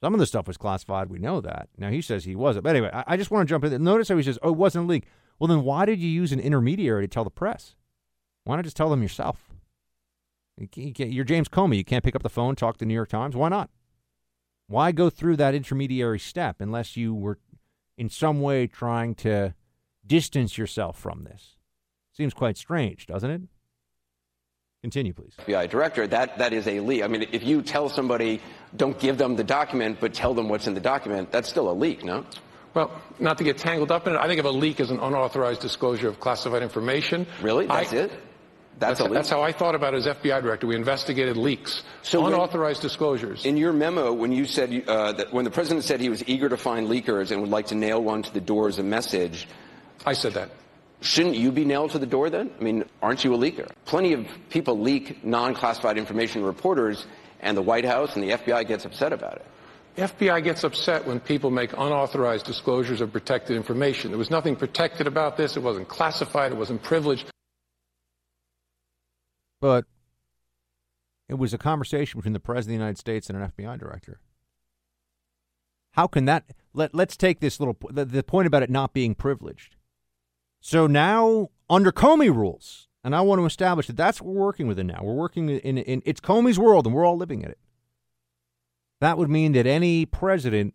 Some 0.00 0.14
of 0.14 0.20
the 0.20 0.26
stuff 0.26 0.46
was 0.46 0.56
classified. 0.56 1.10
We 1.10 1.18
know 1.18 1.40
that. 1.40 1.68
Now 1.76 1.90
he 1.90 2.00
says 2.00 2.24
he 2.24 2.36
wasn't. 2.36 2.64
But 2.64 2.76
anyway, 2.76 2.90
I, 2.92 3.04
I 3.08 3.16
just 3.16 3.30
want 3.30 3.48
to 3.48 3.52
jump 3.52 3.64
in. 3.64 3.82
Notice 3.82 4.08
how 4.08 4.16
he 4.16 4.22
says, 4.22 4.38
"Oh, 4.42 4.50
it 4.50 4.56
wasn't 4.56 4.84
a 4.84 4.88
leak." 4.88 5.04
Well, 5.38 5.48
then 5.48 5.62
why 5.62 5.84
did 5.84 6.00
you 6.00 6.08
use 6.08 6.32
an 6.32 6.40
intermediary 6.40 7.04
to 7.04 7.08
tell 7.08 7.24
the 7.24 7.30
press? 7.30 7.74
Why 8.44 8.56
not 8.56 8.64
just 8.64 8.76
tell 8.76 8.90
them 8.90 9.02
yourself? 9.02 9.50
You 10.74 11.20
are 11.20 11.24
James 11.24 11.48
Comey. 11.48 11.76
You 11.76 11.84
can't 11.84 12.02
pick 12.02 12.16
up 12.16 12.22
the 12.22 12.28
phone, 12.28 12.56
talk 12.56 12.74
to 12.74 12.78
the 12.80 12.86
New 12.86 12.94
York 12.94 13.08
Times. 13.08 13.36
Why 13.36 13.48
not? 13.48 13.70
Why 14.66 14.92
go 14.92 15.08
through 15.08 15.36
that 15.36 15.54
intermediary 15.54 16.18
step 16.18 16.56
unless 16.60 16.96
you 16.96 17.14
were 17.14 17.38
in 17.96 18.08
some 18.08 18.40
way 18.40 18.66
trying 18.66 19.14
to 19.16 19.54
distance 20.06 20.58
yourself 20.58 20.98
from 20.98 21.24
this? 21.24 21.56
Seems 22.12 22.34
quite 22.34 22.56
strange, 22.56 23.06
doesn't 23.06 23.30
it? 23.30 23.42
Continue, 24.82 25.12
please. 25.12 25.34
FBI 25.38 25.68
director, 25.70 26.06
that, 26.06 26.38
that 26.38 26.52
is 26.52 26.66
a 26.68 26.80
leak. 26.80 27.02
I 27.02 27.08
mean, 27.08 27.26
if 27.32 27.42
you 27.42 27.62
tell 27.62 27.88
somebody, 27.88 28.40
don't 28.76 28.98
give 28.98 29.18
them 29.18 29.36
the 29.36 29.44
document, 29.44 29.98
but 30.00 30.14
tell 30.14 30.34
them 30.34 30.48
what's 30.48 30.66
in 30.66 30.74
the 30.74 30.80
document, 30.80 31.32
that's 31.32 31.48
still 31.48 31.70
a 31.70 31.72
leak, 31.72 32.04
no? 32.04 32.24
Well, 32.78 32.92
not 33.18 33.38
to 33.38 33.44
get 33.44 33.58
tangled 33.58 33.90
up 33.90 34.06
in 34.06 34.12
it, 34.14 34.18
I 34.18 34.28
think 34.28 34.38
of 34.38 34.44
a 34.44 34.52
leak 34.52 34.78
as 34.78 34.92
an 34.92 35.00
unauthorized 35.00 35.60
disclosure 35.60 36.06
of 36.06 36.20
classified 36.20 36.62
information. 36.62 37.26
Really? 37.42 37.66
That's 37.66 37.92
I, 37.92 37.96
it? 37.96 38.12
That's, 38.78 39.00
that's, 39.00 39.12
that's, 39.12 39.30
how 39.30 39.42
I 39.42 39.50
thought 39.50 39.74
about 39.74 39.94
it 39.94 39.96
as 39.96 40.06
FBI 40.06 40.40
director. 40.42 40.68
We 40.68 40.76
investigated 40.76 41.36
leaks, 41.36 41.82
so 42.02 42.24
unauthorized 42.24 42.78
when, 42.78 42.88
disclosures. 42.88 43.44
In 43.44 43.56
your 43.56 43.72
memo, 43.72 44.12
when 44.12 44.30
you 44.30 44.44
said 44.44 44.84
uh, 44.86 45.10
that 45.10 45.32
when 45.32 45.44
the 45.44 45.50
president 45.50 45.86
said 45.86 46.00
he 46.00 46.08
was 46.08 46.22
eager 46.28 46.48
to 46.48 46.56
find 46.56 46.86
leakers 46.86 47.32
and 47.32 47.40
would 47.40 47.50
like 47.50 47.66
to 47.66 47.74
nail 47.74 48.00
one 48.00 48.22
to 48.22 48.32
the 48.32 48.40
door 48.40 48.68
as 48.68 48.78
a 48.78 48.84
message, 48.84 49.48
I 50.06 50.12
said 50.12 50.34
that. 50.34 50.50
Shouldn't 51.00 51.34
you 51.34 51.50
be 51.50 51.64
nailed 51.64 51.90
to 51.92 51.98
the 51.98 52.06
door 52.06 52.30
then? 52.30 52.52
I 52.60 52.62
mean, 52.62 52.84
aren't 53.02 53.24
you 53.24 53.34
a 53.34 53.38
leaker? 53.38 53.68
Plenty 53.86 54.12
of 54.12 54.28
people 54.50 54.78
leak 54.78 55.24
non-classified 55.24 55.98
information 55.98 56.42
to 56.42 56.46
reporters, 56.46 57.04
and 57.40 57.56
the 57.56 57.62
White 57.62 57.84
House 57.84 58.14
and 58.14 58.22
the 58.22 58.36
FBI 58.36 58.68
gets 58.68 58.84
upset 58.84 59.12
about 59.12 59.34
it. 59.34 59.46
FBI 59.98 60.42
gets 60.44 60.64
upset 60.64 61.06
when 61.06 61.20
people 61.20 61.50
make 61.50 61.72
unauthorized 61.72 62.46
disclosures 62.46 63.00
of 63.00 63.12
protected 63.12 63.56
information. 63.56 64.10
There 64.10 64.18
was 64.18 64.30
nothing 64.30 64.56
protected 64.56 65.06
about 65.06 65.36
this. 65.36 65.56
It 65.56 65.62
wasn't 65.62 65.88
classified. 65.88 66.52
It 66.52 66.58
wasn't 66.58 66.82
privileged. 66.82 67.30
But 69.60 69.84
it 71.28 71.34
was 71.34 71.52
a 71.52 71.58
conversation 71.58 72.18
between 72.18 72.32
the 72.32 72.40
President 72.40 72.74
of 72.74 72.78
the 72.78 72.84
United 72.84 72.98
States 72.98 73.28
and 73.28 73.38
an 73.38 73.50
FBI 73.50 73.78
director. 73.78 74.20
How 75.92 76.06
can 76.06 76.26
that? 76.26 76.44
Let, 76.72 76.94
let's 76.94 77.16
take 77.16 77.40
this 77.40 77.58
little 77.58 77.76
the, 77.90 78.04
the 78.04 78.22
point 78.22 78.46
about 78.46 78.62
it 78.62 78.70
not 78.70 78.92
being 78.92 79.14
privileged. 79.14 79.76
So 80.60 80.86
now, 80.86 81.48
under 81.68 81.92
Comey 81.92 82.34
rules, 82.34 82.88
and 83.04 83.14
I 83.14 83.20
want 83.20 83.40
to 83.40 83.46
establish 83.46 83.86
that 83.88 83.96
that's 83.96 84.20
what 84.20 84.34
we're 84.34 84.44
working 84.44 84.66
with 84.66 84.78
it 84.78 84.84
now. 84.84 85.00
We're 85.02 85.14
working 85.14 85.48
in, 85.48 85.58
in, 85.60 85.78
in 85.78 86.02
it's 86.04 86.20
Comey's 86.20 86.58
world, 86.58 86.86
and 86.86 86.94
we're 86.94 87.04
all 87.04 87.16
living 87.16 87.42
in 87.42 87.50
it. 87.50 87.58
That 89.00 89.18
would 89.18 89.30
mean 89.30 89.52
that 89.52 89.66
any 89.66 90.06
president 90.06 90.74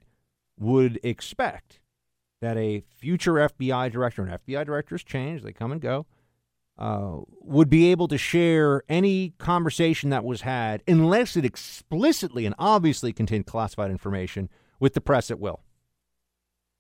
would 0.58 1.00
expect 1.04 1.80
that 2.42 2.58
a 2.58 2.84
future 2.98 3.34
FBI 3.34 3.92
director, 3.92 4.24
and 4.24 4.40
FBI 4.46 4.66
directors 4.66 5.04
change, 5.04 5.44
they 5.44 5.54
come 5.54 5.72
and 5.72 5.82
go, 5.82 6.06
uh, 6.78 7.20
would 7.42 7.70
be 7.70 7.92
able 7.92 8.08
to 8.08 8.18
share 8.18 8.84
any 8.90 9.34
conversation 9.38 10.10
that 10.10 10.24
was 10.26 10.42
had, 10.42 10.84
unless 10.88 11.38
it 11.38 11.46
explicitly 11.46 12.46
and 12.46 12.56
obviously 12.58 13.14
contained 13.14 13.46
classified 13.46 13.92
information, 13.92 14.50
with 14.80 14.94
the 14.94 15.02
press 15.02 15.32
at 15.32 15.40
will. 15.40 15.62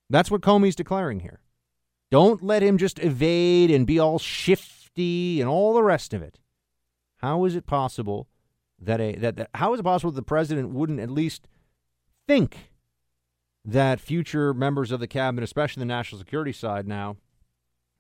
That's 0.10 0.30
what 0.30 0.42
Comey's 0.42 0.76
declaring 0.76 1.22
here. 1.22 1.40
Don't 2.12 2.44
let 2.44 2.62
him 2.62 2.78
just 2.78 3.00
evade 3.00 3.72
and 3.72 3.88
be 3.88 3.98
all 3.98 4.20
shifty 4.20 5.40
and 5.40 5.50
all 5.50 5.74
the 5.74 5.84
rest 5.84 6.14
of 6.14 6.22
it. 6.22 6.40
How 7.18 7.46
is 7.46 7.56
it 7.56 7.66
possible 7.66 8.28
that 8.86 9.02
a 9.02 9.15
that, 9.15 9.36
that 9.38 9.50
how 9.56 9.74
is 9.74 9.80
it 9.80 9.84
possible 9.84 10.12
that 10.12 10.19
the 10.19 10.26
president 10.26 10.69
wouldn't 10.69 11.00
at 11.00 11.10
least 11.10 11.48
think 12.28 12.72
that 13.65 14.00
future 14.00 14.54
members 14.54 14.91
of 14.91 15.00
the 15.00 15.08
cabinet, 15.08 15.43
especially 15.43 15.82
the 15.82 15.86
national 15.86 16.19
security 16.19 16.52
side 16.52 16.88
now, 16.88 17.17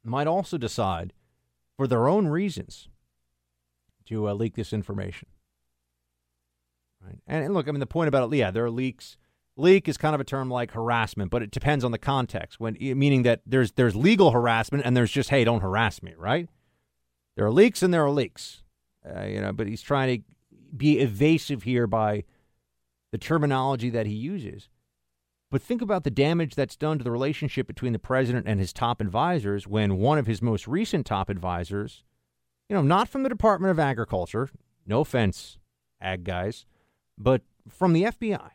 might 0.03 0.27
also 0.27 0.57
decide 0.57 1.13
for 1.77 1.87
their 1.87 2.07
own 2.07 2.27
reasons 2.27 2.89
to 4.05 4.27
uh, 4.27 4.33
leak 4.33 4.55
this 4.55 4.73
information. 4.73 5.27
Right? 7.01 7.19
And, 7.25 7.45
and, 7.45 7.53
look, 7.53 7.67
I 7.67 7.71
mean, 7.71 7.79
the 7.79 7.85
point 7.85 8.09
about 8.09 8.31
it, 8.31 8.37
yeah, 8.37 8.51
there 8.51 8.65
are 8.65 8.71
leaks 8.71 9.17
Leak 9.55 9.87
is 9.87 9.97
kind 9.97 10.15
of 10.15 10.21
a 10.21 10.23
term 10.23 10.49
like 10.49 10.71
harassment, 10.71 11.29
but 11.29 11.43
it 11.43 11.51
depends 11.51 11.83
on 11.83 11.91
the 11.91 11.99
context. 11.99 12.59
When 12.59 12.75
meaning 12.79 13.23
that 13.23 13.41
there's 13.45 13.73
there's 13.73 13.95
legal 13.95 14.31
harassment 14.31 14.83
and 14.83 14.97
there's 14.97 15.11
just 15.11 15.29
hey, 15.29 15.43
don't 15.43 15.61
harass 15.61 16.01
me, 16.01 16.13
right? 16.17 16.49
There 17.35 17.45
are 17.45 17.51
leaks 17.51 17.83
and 17.83 17.93
there 17.93 18.03
are 18.03 18.11
leaks, 18.11 18.63
uh, 19.05 19.25
you 19.25 19.41
know. 19.41 19.53
But 19.53 19.67
he's 19.67 19.83
trying 19.83 20.17
to 20.17 20.23
be 20.75 20.99
evasive 20.99 21.63
here 21.63 21.87
by 21.87 22.23
the 23.11 23.17
terminology 23.17 23.89
that 23.89 24.07
he 24.07 24.13
uses. 24.13 24.69
But 25.51 25.61
think 25.61 25.83
about 25.83 26.03
the 26.03 26.09
damage 26.09 26.55
that's 26.55 26.75
done 26.75 26.97
to 26.97 27.03
the 27.03 27.11
relationship 27.11 27.67
between 27.67 27.93
the 27.93 27.99
president 27.99 28.47
and 28.47 28.59
his 28.59 28.73
top 28.73 28.99
advisors 28.99 29.67
when 29.67 29.97
one 29.97 30.17
of 30.17 30.25
his 30.25 30.41
most 30.41 30.67
recent 30.67 31.05
top 31.05 31.29
advisors, 31.29 32.03
you 32.67 32.75
know, 32.75 32.81
not 32.81 33.07
from 33.07 33.21
the 33.21 33.29
Department 33.29 33.69
of 33.69 33.77
Agriculture, 33.77 34.49
no 34.87 35.01
offense, 35.01 35.59
ag 36.01 36.23
guys, 36.23 36.65
but 37.17 37.43
from 37.69 37.93
the 37.93 38.03
FBI 38.05 38.49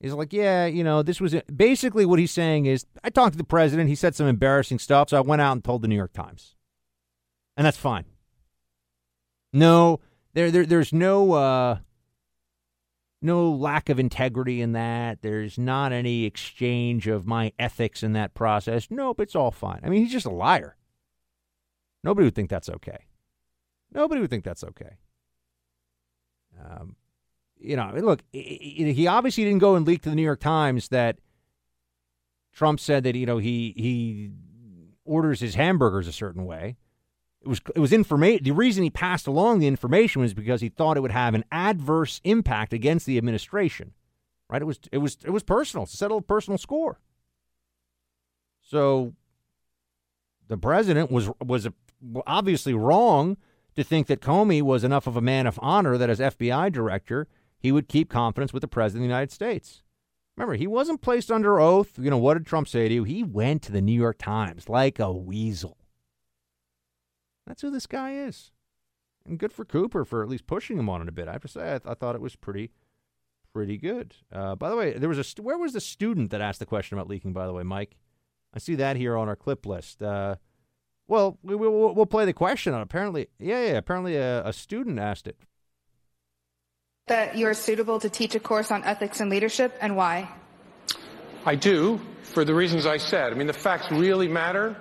is 0.00 0.12
like, 0.12 0.32
yeah, 0.32 0.66
you 0.66 0.84
know, 0.84 1.02
this 1.02 1.20
was 1.20 1.34
it. 1.34 1.56
basically 1.56 2.04
what 2.04 2.18
he's 2.18 2.30
saying 2.30 2.66
is 2.66 2.86
I 3.02 3.10
talked 3.10 3.32
to 3.32 3.38
the 3.38 3.44
president. 3.44 3.88
He 3.88 3.94
said 3.94 4.14
some 4.14 4.26
embarrassing 4.26 4.78
stuff. 4.78 5.10
So 5.10 5.16
I 5.16 5.20
went 5.20 5.42
out 5.42 5.52
and 5.52 5.64
told 5.64 5.82
the 5.82 5.88
New 5.88 5.96
York 5.96 6.12
Times. 6.12 6.56
And 7.56 7.66
that's 7.66 7.78
fine. 7.78 8.04
No, 9.52 10.00
there, 10.38 10.52
there 10.52 10.64
there's 10.64 10.92
no, 10.92 11.32
uh, 11.32 11.78
no 13.20 13.50
lack 13.50 13.88
of 13.88 13.98
integrity 13.98 14.62
in 14.62 14.72
that. 14.72 15.20
There's 15.20 15.58
not 15.58 15.92
any 15.92 16.24
exchange 16.24 17.08
of 17.08 17.26
my 17.26 17.52
ethics 17.58 18.04
in 18.04 18.12
that 18.12 18.34
process. 18.34 18.86
Nope, 18.88 19.20
it's 19.20 19.34
all 19.34 19.50
fine. 19.50 19.80
I 19.82 19.88
mean, 19.88 20.02
he's 20.02 20.12
just 20.12 20.26
a 20.26 20.30
liar. 20.30 20.76
Nobody 22.04 22.24
would 22.24 22.36
think 22.36 22.50
that's 22.50 22.68
okay. 22.68 23.06
Nobody 23.92 24.20
would 24.20 24.30
think 24.30 24.44
that's 24.44 24.62
okay. 24.62 24.98
Um, 26.64 26.94
you 27.58 27.74
know, 27.74 27.92
look, 27.96 28.22
he 28.32 29.08
obviously 29.08 29.42
didn't 29.42 29.58
go 29.58 29.74
and 29.74 29.84
leak 29.84 30.02
to 30.02 30.10
the 30.10 30.14
New 30.14 30.22
York 30.22 30.40
Times 30.40 30.88
that 30.88 31.18
Trump 32.52 32.78
said 32.78 33.02
that 33.02 33.16
you 33.16 33.26
know 33.26 33.38
he 33.38 33.74
he 33.76 34.30
orders 35.04 35.40
his 35.40 35.56
hamburgers 35.56 36.06
a 36.06 36.12
certain 36.12 36.44
way. 36.44 36.76
It 37.42 37.48
was 37.48 37.60
it 37.74 37.78
was 37.78 37.92
information. 37.92 38.44
The 38.44 38.50
reason 38.50 38.82
he 38.82 38.90
passed 38.90 39.26
along 39.26 39.60
the 39.60 39.66
information 39.66 40.22
was 40.22 40.34
because 40.34 40.60
he 40.60 40.68
thought 40.68 40.96
it 40.96 41.00
would 41.00 41.12
have 41.12 41.34
an 41.34 41.44
adverse 41.52 42.20
impact 42.24 42.72
against 42.72 43.06
the 43.06 43.16
administration. 43.16 43.92
Right? 44.50 44.62
It 44.62 44.66
was 44.66 44.80
it 44.90 44.98
was 44.98 45.18
it 45.24 45.30
was 45.30 45.42
personal. 45.42 45.86
Settle 45.86 46.18
a 46.18 46.22
personal 46.22 46.58
score. 46.58 46.98
So 48.60 49.14
the 50.48 50.58
president 50.58 51.10
was 51.10 51.30
was 51.40 51.68
obviously 52.26 52.74
wrong 52.74 53.36
to 53.76 53.84
think 53.84 54.08
that 54.08 54.20
Comey 54.20 54.60
was 54.60 54.84
enough 54.84 55.06
of 55.06 55.16
a 55.16 55.20
man 55.20 55.46
of 55.46 55.58
honor 55.62 55.96
that 55.96 56.10
as 56.10 56.18
FBI 56.18 56.72
director, 56.72 57.28
he 57.58 57.72
would 57.72 57.88
keep 57.88 58.10
confidence 58.10 58.52
with 58.52 58.60
the 58.60 58.68
President 58.68 59.04
of 59.04 59.08
the 59.08 59.14
United 59.14 59.32
States. 59.32 59.82
Remember, 60.36 60.54
he 60.54 60.66
wasn't 60.66 61.00
placed 61.00 61.30
under 61.32 61.60
oath. 61.60 61.98
You 61.98 62.10
know, 62.10 62.18
what 62.18 62.34
did 62.34 62.46
Trump 62.46 62.68
say 62.68 62.88
to 62.88 62.94
you? 62.94 63.04
He 63.04 63.22
went 63.22 63.62
to 63.62 63.72
the 63.72 63.80
New 63.80 63.92
York 63.92 64.18
Times 64.18 64.68
like 64.68 64.98
a 64.98 65.10
weasel. 65.12 65.77
That's 67.48 67.62
who 67.62 67.70
this 67.70 67.86
guy 67.86 68.12
is. 68.12 68.52
And 69.26 69.38
good 69.38 69.52
for 69.52 69.64
Cooper 69.64 70.04
for 70.04 70.22
at 70.22 70.28
least 70.28 70.46
pushing 70.46 70.78
him 70.78 70.88
on 70.88 71.00
it 71.00 71.08
a 71.08 71.12
bit. 71.12 71.28
I 71.28 71.32
have 71.32 71.42
to 71.42 71.48
say, 71.48 71.62
I, 71.62 71.78
th- 71.78 71.82
I 71.86 71.94
thought 71.94 72.14
it 72.14 72.20
was 72.20 72.36
pretty, 72.36 72.70
pretty 73.52 73.78
good. 73.78 74.14
Uh, 74.30 74.54
by 74.54 74.68
the 74.68 74.76
way, 74.76 74.92
there 74.92 75.08
was 75.08 75.18
a 75.18 75.24
st- 75.24 75.44
where 75.44 75.58
was 75.58 75.72
the 75.72 75.80
student 75.80 76.30
that 76.30 76.42
asked 76.42 76.60
the 76.60 76.66
question 76.66 76.96
about 76.96 77.08
leaking? 77.08 77.32
By 77.32 77.46
the 77.46 77.52
way, 77.54 77.62
Mike, 77.62 77.96
I 78.54 78.58
see 78.58 78.74
that 78.76 78.96
here 78.96 79.16
on 79.16 79.28
our 79.28 79.36
clip 79.36 79.64
list. 79.64 80.02
Uh, 80.02 80.36
well, 81.08 81.38
we, 81.42 81.54
will 81.56 81.94
we'll 81.94 82.06
play 82.06 82.26
the 82.26 82.34
question 82.34 82.74
on. 82.74 82.82
Apparently, 82.82 83.28
yeah, 83.38 83.64
yeah. 83.64 83.78
Apparently, 83.78 84.16
a, 84.16 84.46
a 84.46 84.52
student 84.52 84.98
asked 84.98 85.26
it. 85.26 85.38
That 87.06 87.36
you 87.36 87.46
are 87.46 87.54
suitable 87.54 87.98
to 88.00 88.10
teach 88.10 88.34
a 88.34 88.40
course 88.40 88.70
on 88.70 88.84
ethics 88.84 89.20
and 89.20 89.30
leadership, 89.30 89.74
and 89.80 89.96
why? 89.96 90.30
I 91.46 91.54
do, 91.54 91.98
for 92.22 92.44
the 92.44 92.54
reasons 92.54 92.84
I 92.84 92.98
said. 92.98 93.32
I 93.32 93.36
mean, 93.36 93.46
the 93.46 93.54
facts 93.54 93.90
really 93.90 94.28
matter, 94.28 94.76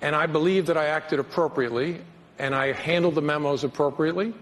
and 0.00 0.14
I 0.14 0.26
believe 0.26 0.66
that 0.66 0.76
I 0.76 0.86
acted 0.86 1.18
appropriately, 1.18 2.00
and 2.38 2.54
I 2.54 2.72
handled 2.72 3.14
the 3.14 3.22
memos 3.22 3.64
appropriately, 3.64 4.34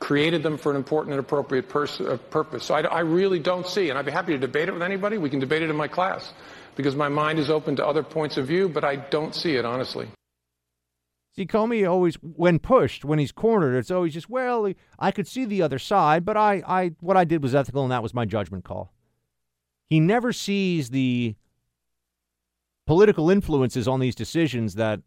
created 0.00 0.42
them 0.42 0.58
for 0.58 0.70
an 0.70 0.76
important 0.76 1.12
and 1.12 1.20
appropriate 1.20 1.68
pers- 1.68 2.00
uh, 2.00 2.16
purpose. 2.30 2.64
So 2.64 2.74
I, 2.74 2.80
I 2.80 3.00
really 3.00 3.38
don't 3.38 3.66
see, 3.66 3.90
and 3.90 3.98
I'd 3.98 4.06
be 4.06 4.12
happy 4.12 4.32
to 4.32 4.38
debate 4.38 4.68
it 4.68 4.72
with 4.72 4.82
anybody. 4.82 5.18
We 5.18 5.30
can 5.30 5.38
debate 5.40 5.62
it 5.62 5.70
in 5.70 5.76
my 5.76 5.88
class, 5.88 6.32
because 6.76 6.96
my 6.96 7.08
mind 7.08 7.38
is 7.38 7.50
open 7.50 7.76
to 7.76 7.86
other 7.86 8.02
points 8.02 8.36
of 8.36 8.46
view, 8.46 8.68
but 8.68 8.84
I 8.84 8.96
don't 8.96 9.34
see 9.34 9.56
it, 9.56 9.64
honestly. 9.64 10.08
See, 11.34 11.46
Comey 11.46 11.88
always, 11.88 12.16
when 12.16 12.58
pushed, 12.58 13.04
when 13.04 13.18
he's 13.18 13.32
cornered, 13.32 13.76
it's 13.76 13.90
always 13.90 14.12
just, 14.12 14.28
well, 14.28 14.70
I 14.98 15.12
could 15.12 15.26
see 15.26 15.44
the 15.44 15.62
other 15.62 15.78
side, 15.78 16.24
but 16.24 16.36
I, 16.36 16.62
I, 16.66 16.92
what 17.00 17.16
I 17.16 17.24
did 17.24 17.42
was 17.42 17.54
ethical, 17.54 17.82
and 17.84 17.92
that 17.92 18.02
was 18.02 18.12
my 18.12 18.24
judgment 18.24 18.64
call. 18.64 18.92
He 19.88 20.00
never 20.00 20.32
sees 20.32 20.90
the 20.90 21.36
political 22.86 23.30
influences 23.30 23.86
on 23.86 24.00
these 24.00 24.14
decisions 24.14 24.74
that 24.74 25.00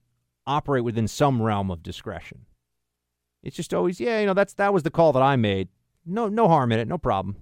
operate 0.47 0.83
within 0.83 1.07
some 1.07 1.41
realm 1.41 1.71
of 1.71 1.83
discretion. 1.83 2.45
It's 3.43 3.55
just 3.55 3.73
always, 3.73 3.99
yeah, 3.99 4.19
you 4.19 4.25
know, 4.25 4.33
that's 4.33 4.53
that 4.55 4.73
was 4.73 4.83
the 4.83 4.91
call 4.91 5.13
that 5.13 5.21
I 5.21 5.35
made. 5.35 5.69
No, 6.05 6.27
no 6.27 6.47
harm 6.47 6.71
in 6.71 6.79
it, 6.79 6.87
no 6.87 6.97
problem. 6.97 7.37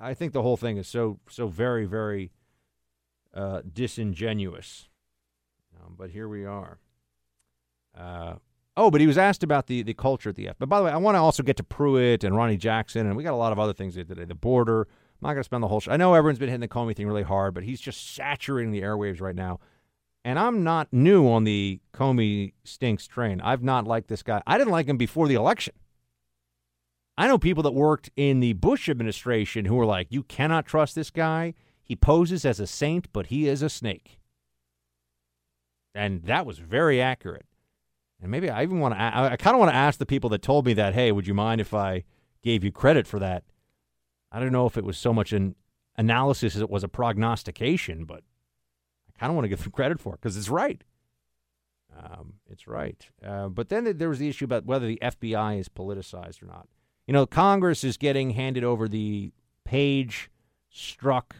I 0.00 0.14
think 0.14 0.32
the 0.32 0.42
whole 0.42 0.56
thing 0.56 0.78
is 0.78 0.88
so, 0.88 1.20
so 1.28 1.46
very, 1.46 1.86
very 1.86 2.32
uh, 3.34 3.62
disingenuous. 3.72 4.88
Um, 5.78 5.94
but 5.96 6.10
here 6.10 6.28
we 6.28 6.44
are. 6.44 6.78
Uh, 7.96 8.34
oh, 8.76 8.90
but 8.90 9.00
he 9.00 9.06
was 9.06 9.16
asked 9.16 9.42
about 9.42 9.68
the, 9.68 9.82
the 9.82 9.94
culture 9.94 10.30
at 10.30 10.36
the 10.36 10.48
F. 10.48 10.56
But 10.58 10.68
by 10.68 10.78
the 10.78 10.86
way, 10.86 10.90
I 10.90 10.96
want 10.96 11.14
to 11.14 11.20
also 11.20 11.42
get 11.42 11.56
to 11.58 11.62
Pruitt 11.62 12.24
and 12.24 12.34
Ronny 12.36 12.56
Jackson, 12.56 13.06
and 13.06 13.16
we 13.16 13.22
got 13.22 13.32
a 13.32 13.36
lot 13.36 13.52
of 13.52 13.58
other 13.58 13.72
things 13.72 13.94
today. 13.94 14.24
The 14.24 14.34
border. 14.34 14.88
I'm 15.22 15.28
not 15.28 15.32
going 15.32 15.40
to 15.40 15.44
spend 15.44 15.62
the 15.62 15.68
whole 15.68 15.80
show. 15.80 15.92
I 15.92 15.96
know 15.96 16.14
everyone's 16.14 16.38
been 16.38 16.48
hitting 16.48 16.60
the 16.60 16.68
Comey 16.68 16.94
thing 16.94 17.06
really 17.06 17.22
hard, 17.22 17.54
but 17.54 17.64
he's 17.64 17.80
just 17.80 18.14
saturating 18.14 18.70
the 18.70 18.82
airwaves 18.82 19.20
right 19.20 19.34
now. 19.34 19.60
And 20.24 20.38
I'm 20.38 20.62
not 20.62 20.92
new 20.92 21.28
on 21.28 21.44
the 21.44 21.80
Comey 21.94 22.52
stinks 22.64 23.06
train. 23.06 23.40
I've 23.40 23.62
not 23.62 23.86
liked 23.86 24.08
this 24.08 24.22
guy. 24.22 24.42
I 24.46 24.58
didn't 24.58 24.72
like 24.72 24.86
him 24.86 24.96
before 24.96 25.28
the 25.28 25.34
election. 25.36 25.74
I 27.16 27.28
know 27.28 27.38
people 27.38 27.62
that 27.62 27.72
worked 27.72 28.10
in 28.16 28.40
the 28.40 28.52
Bush 28.52 28.88
administration 28.88 29.64
who 29.64 29.76
were 29.76 29.86
like, 29.86 30.08
you 30.10 30.22
cannot 30.22 30.66
trust 30.66 30.94
this 30.94 31.10
guy. 31.10 31.54
He 31.82 31.96
poses 31.96 32.44
as 32.44 32.60
a 32.60 32.66
saint, 32.66 33.10
but 33.12 33.26
he 33.26 33.48
is 33.48 33.62
a 33.62 33.70
snake. 33.70 34.18
And 35.94 36.24
that 36.24 36.44
was 36.44 36.58
very 36.58 37.00
accurate. 37.00 37.46
And 38.20 38.30
maybe 38.30 38.50
I 38.50 38.62
even 38.64 38.80
want 38.80 38.94
to, 38.94 39.00
I, 39.00 39.32
I 39.32 39.36
kind 39.36 39.54
of 39.54 39.60
want 39.60 39.70
to 39.70 39.76
ask 39.76 39.98
the 39.98 40.06
people 40.06 40.28
that 40.30 40.42
told 40.42 40.66
me 40.66 40.74
that, 40.74 40.92
hey, 40.92 41.10
would 41.12 41.26
you 41.26 41.34
mind 41.34 41.60
if 41.60 41.72
I 41.72 42.04
gave 42.42 42.64
you 42.64 42.72
credit 42.72 43.06
for 43.06 43.18
that? 43.18 43.44
I 44.36 44.38
don't 44.38 44.52
know 44.52 44.66
if 44.66 44.76
it 44.76 44.84
was 44.84 44.98
so 44.98 45.14
much 45.14 45.32
an 45.32 45.54
analysis 45.96 46.56
as 46.56 46.60
it 46.60 46.68
was 46.68 46.84
a 46.84 46.88
prognostication, 46.88 48.04
but 48.04 48.22
I 49.08 49.18
kind 49.18 49.30
of 49.30 49.34
want 49.34 49.46
to 49.46 49.48
give 49.48 49.62
them 49.62 49.72
credit 49.72 49.98
for 49.98 50.12
it 50.12 50.20
because 50.20 50.36
it's 50.36 50.50
right. 50.50 50.84
Um, 51.98 52.34
it's 52.50 52.66
right. 52.66 53.08
Uh, 53.26 53.48
but 53.48 53.70
then 53.70 53.96
there 53.96 54.10
was 54.10 54.18
the 54.18 54.28
issue 54.28 54.44
about 54.44 54.66
whether 54.66 54.86
the 54.86 54.98
FBI 55.00 55.58
is 55.58 55.70
politicized 55.70 56.42
or 56.42 56.46
not. 56.46 56.68
You 57.06 57.14
know, 57.14 57.24
Congress 57.24 57.82
is 57.82 57.96
getting 57.96 58.32
handed 58.32 58.62
over 58.62 58.88
the 58.88 59.32
Page 59.64 60.28
Strzok 60.70 61.30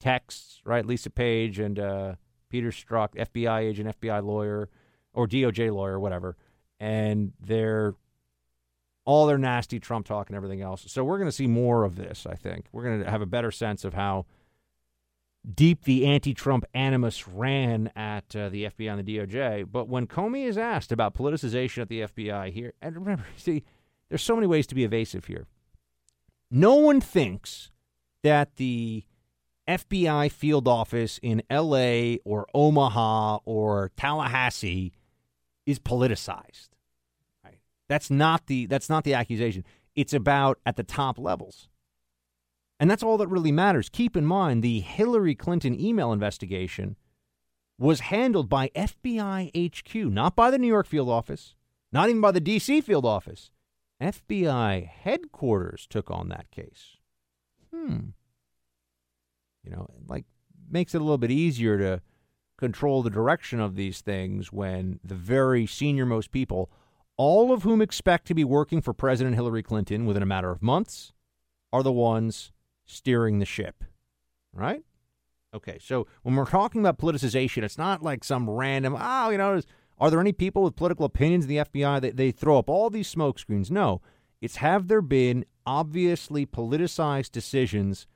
texts, 0.00 0.60
right? 0.64 0.84
Lisa 0.84 1.10
Page 1.10 1.60
and 1.60 1.78
uh, 1.78 2.14
Peter 2.48 2.72
Strzok, 2.72 3.14
FBI 3.14 3.60
agent, 3.60 4.00
FBI 4.00 4.24
lawyer 4.24 4.68
or 5.12 5.28
DOJ 5.28 5.72
lawyer, 5.72 6.00
whatever, 6.00 6.36
and 6.80 7.32
they're 7.40 7.94
all 9.04 9.26
their 9.26 9.38
nasty 9.38 9.80
Trump 9.80 10.06
talk 10.06 10.28
and 10.28 10.36
everything 10.36 10.60
else. 10.60 10.84
So 10.86 11.04
we're 11.04 11.18
going 11.18 11.28
to 11.28 11.32
see 11.32 11.46
more 11.46 11.84
of 11.84 11.96
this. 11.96 12.26
I 12.28 12.34
think 12.34 12.66
we're 12.72 12.84
going 12.84 13.02
to 13.02 13.10
have 13.10 13.22
a 13.22 13.26
better 13.26 13.50
sense 13.50 13.84
of 13.84 13.94
how 13.94 14.26
deep 15.54 15.84
the 15.84 16.06
anti-Trump 16.06 16.64
animus 16.74 17.26
ran 17.26 17.90
at 17.96 18.36
uh, 18.36 18.48
the 18.48 18.64
FBI 18.64 18.90
and 18.90 19.04
the 19.06 19.18
DOJ. 19.18 19.66
But 19.70 19.88
when 19.88 20.06
Comey 20.06 20.46
is 20.46 20.58
asked 20.58 20.92
about 20.92 21.14
politicization 21.14 21.82
at 21.82 21.88
the 21.88 22.02
FBI 22.02 22.52
here, 22.52 22.74
and 22.82 22.94
remember, 22.94 23.24
see, 23.36 23.62
there's 24.08 24.22
so 24.22 24.34
many 24.34 24.46
ways 24.46 24.66
to 24.68 24.74
be 24.74 24.84
evasive 24.84 25.26
here. 25.26 25.46
No 26.50 26.74
one 26.74 27.00
thinks 27.00 27.70
that 28.22 28.56
the 28.56 29.04
FBI 29.68 30.30
field 30.32 30.66
office 30.66 31.18
in 31.22 31.42
LA 31.50 32.16
or 32.24 32.46
Omaha 32.52 33.38
or 33.44 33.92
Tallahassee 33.96 34.92
is 35.64 35.78
politicized. 35.78 36.69
That's 37.90 38.08
not 38.08 38.46
the 38.46 38.66
that's 38.66 38.88
not 38.88 39.02
the 39.02 39.14
accusation. 39.14 39.64
It's 39.96 40.14
about 40.14 40.60
at 40.64 40.76
the 40.76 40.84
top 40.84 41.18
levels. 41.18 41.68
And 42.78 42.88
that's 42.88 43.02
all 43.02 43.18
that 43.18 43.26
really 43.26 43.50
matters. 43.50 43.88
Keep 43.88 44.16
in 44.16 44.24
mind 44.24 44.62
the 44.62 44.78
Hillary 44.78 45.34
Clinton 45.34 45.78
email 45.78 46.12
investigation 46.12 46.94
was 47.80 47.98
handled 48.00 48.48
by 48.48 48.68
FBI 48.76 49.50
HQ, 49.56 49.94
not 50.12 50.36
by 50.36 50.52
the 50.52 50.58
New 50.58 50.68
York 50.68 50.86
field 50.86 51.08
office, 51.08 51.56
not 51.90 52.08
even 52.08 52.20
by 52.20 52.30
the 52.30 52.40
DC 52.40 52.84
field 52.84 53.04
office. 53.04 53.50
FBI 54.00 54.86
headquarters 54.86 55.88
took 55.90 56.12
on 56.12 56.28
that 56.28 56.48
case. 56.52 56.96
Hmm. 57.74 58.10
You 59.64 59.72
know, 59.72 59.88
like 60.06 60.26
makes 60.70 60.94
it 60.94 61.00
a 61.00 61.04
little 61.04 61.18
bit 61.18 61.32
easier 61.32 61.76
to 61.76 62.02
control 62.56 63.02
the 63.02 63.10
direction 63.10 63.58
of 63.58 63.74
these 63.74 64.00
things 64.00 64.52
when 64.52 65.00
the 65.02 65.16
very 65.16 65.66
senior 65.66 66.06
most 66.06 66.30
people, 66.30 66.70
all 67.20 67.52
of 67.52 67.64
whom 67.64 67.82
expect 67.82 68.26
to 68.26 68.32
be 68.32 68.44
working 68.44 68.80
for 68.80 68.94
President 68.94 69.34
Hillary 69.34 69.62
Clinton 69.62 70.06
within 70.06 70.22
a 70.22 70.26
matter 70.26 70.50
of 70.50 70.62
months, 70.62 71.12
are 71.70 71.82
the 71.82 71.92
ones 71.92 72.50
steering 72.86 73.40
the 73.40 73.44
ship. 73.44 73.84
Right? 74.54 74.82
Okay, 75.52 75.78
so 75.82 76.06
when 76.22 76.34
we're 76.34 76.46
talking 76.46 76.80
about 76.80 76.96
politicization, 76.96 77.62
it's 77.62 77.76
not 77.76 78.02
like 78.02 78.24
some 78.24 78.48
random, 78.48 78.96
oh, 78.98 79.28
you 79.28 79.36
know, 79.36 79.60
are 79.98 80.10
there 80.10 80.18
any 80.18 80.32
people 80.32 80.62
with 80.62 80.76
political 80.76 81.04
opinions 81.04 81.44
in 81.44 81.50
the 81.50 81.56
FBI 81.58 82.00
that 82.00 82.16
they 82.16 82.30
throw 82.30 82.58
up 82.58 82.70
all 82.70 82.88
these 82.88 83.14
smokescreens? 83.14 83.70
No. 83.70 84.00
It's 84.40 84.56
have 84.56 84.88
there 84.88 85.02
been 85.02 85.44
obviously 85.66 86.46
politicized 86.46 87.32
decisions 87.32 88.06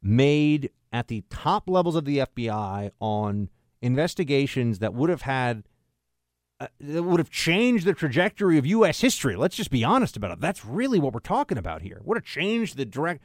made 0.00 0.70
at 0.92 1.08
the 1.08 1.24
top 1.28 1.68
levels 1.68 1.96
of 1.96 2.04
the 2.04 2.18
FBI 2.18 2.92
on 3.00 3.48
investigations 3.82 4.78
that 4.78 4.94
would 4.94 5.10
have 5.10 5.22
had 5.22 5.64
uh, 6.60 6.66
that 6.80 7.02
would 7.02 7.20
have 7.20 7.30
changed 7.30 7.86
the 7.86 7.94
trajectory 7.94 8.58
of 8.58 8.66
U.S. 8.66 9.00
history. 9.00 9.36
Let's 9.36 9.56
just 9.56 9.70
be 9.70 9.84
honest 9.84 10.16
about 10.16 10.32
it. 10.32 10.40
That's 10.40 10.64
really 10.64 10.98
what 10.98 11.12
we're 11.12 11.20
talking 11.20 11.58
about 11.58 11.82
here. 11.82 12.00
Would 12.04 12.16
have 12.16 12.24
changed 12.24 12.76
the 12.76 12.84
direct. 12.84 13.22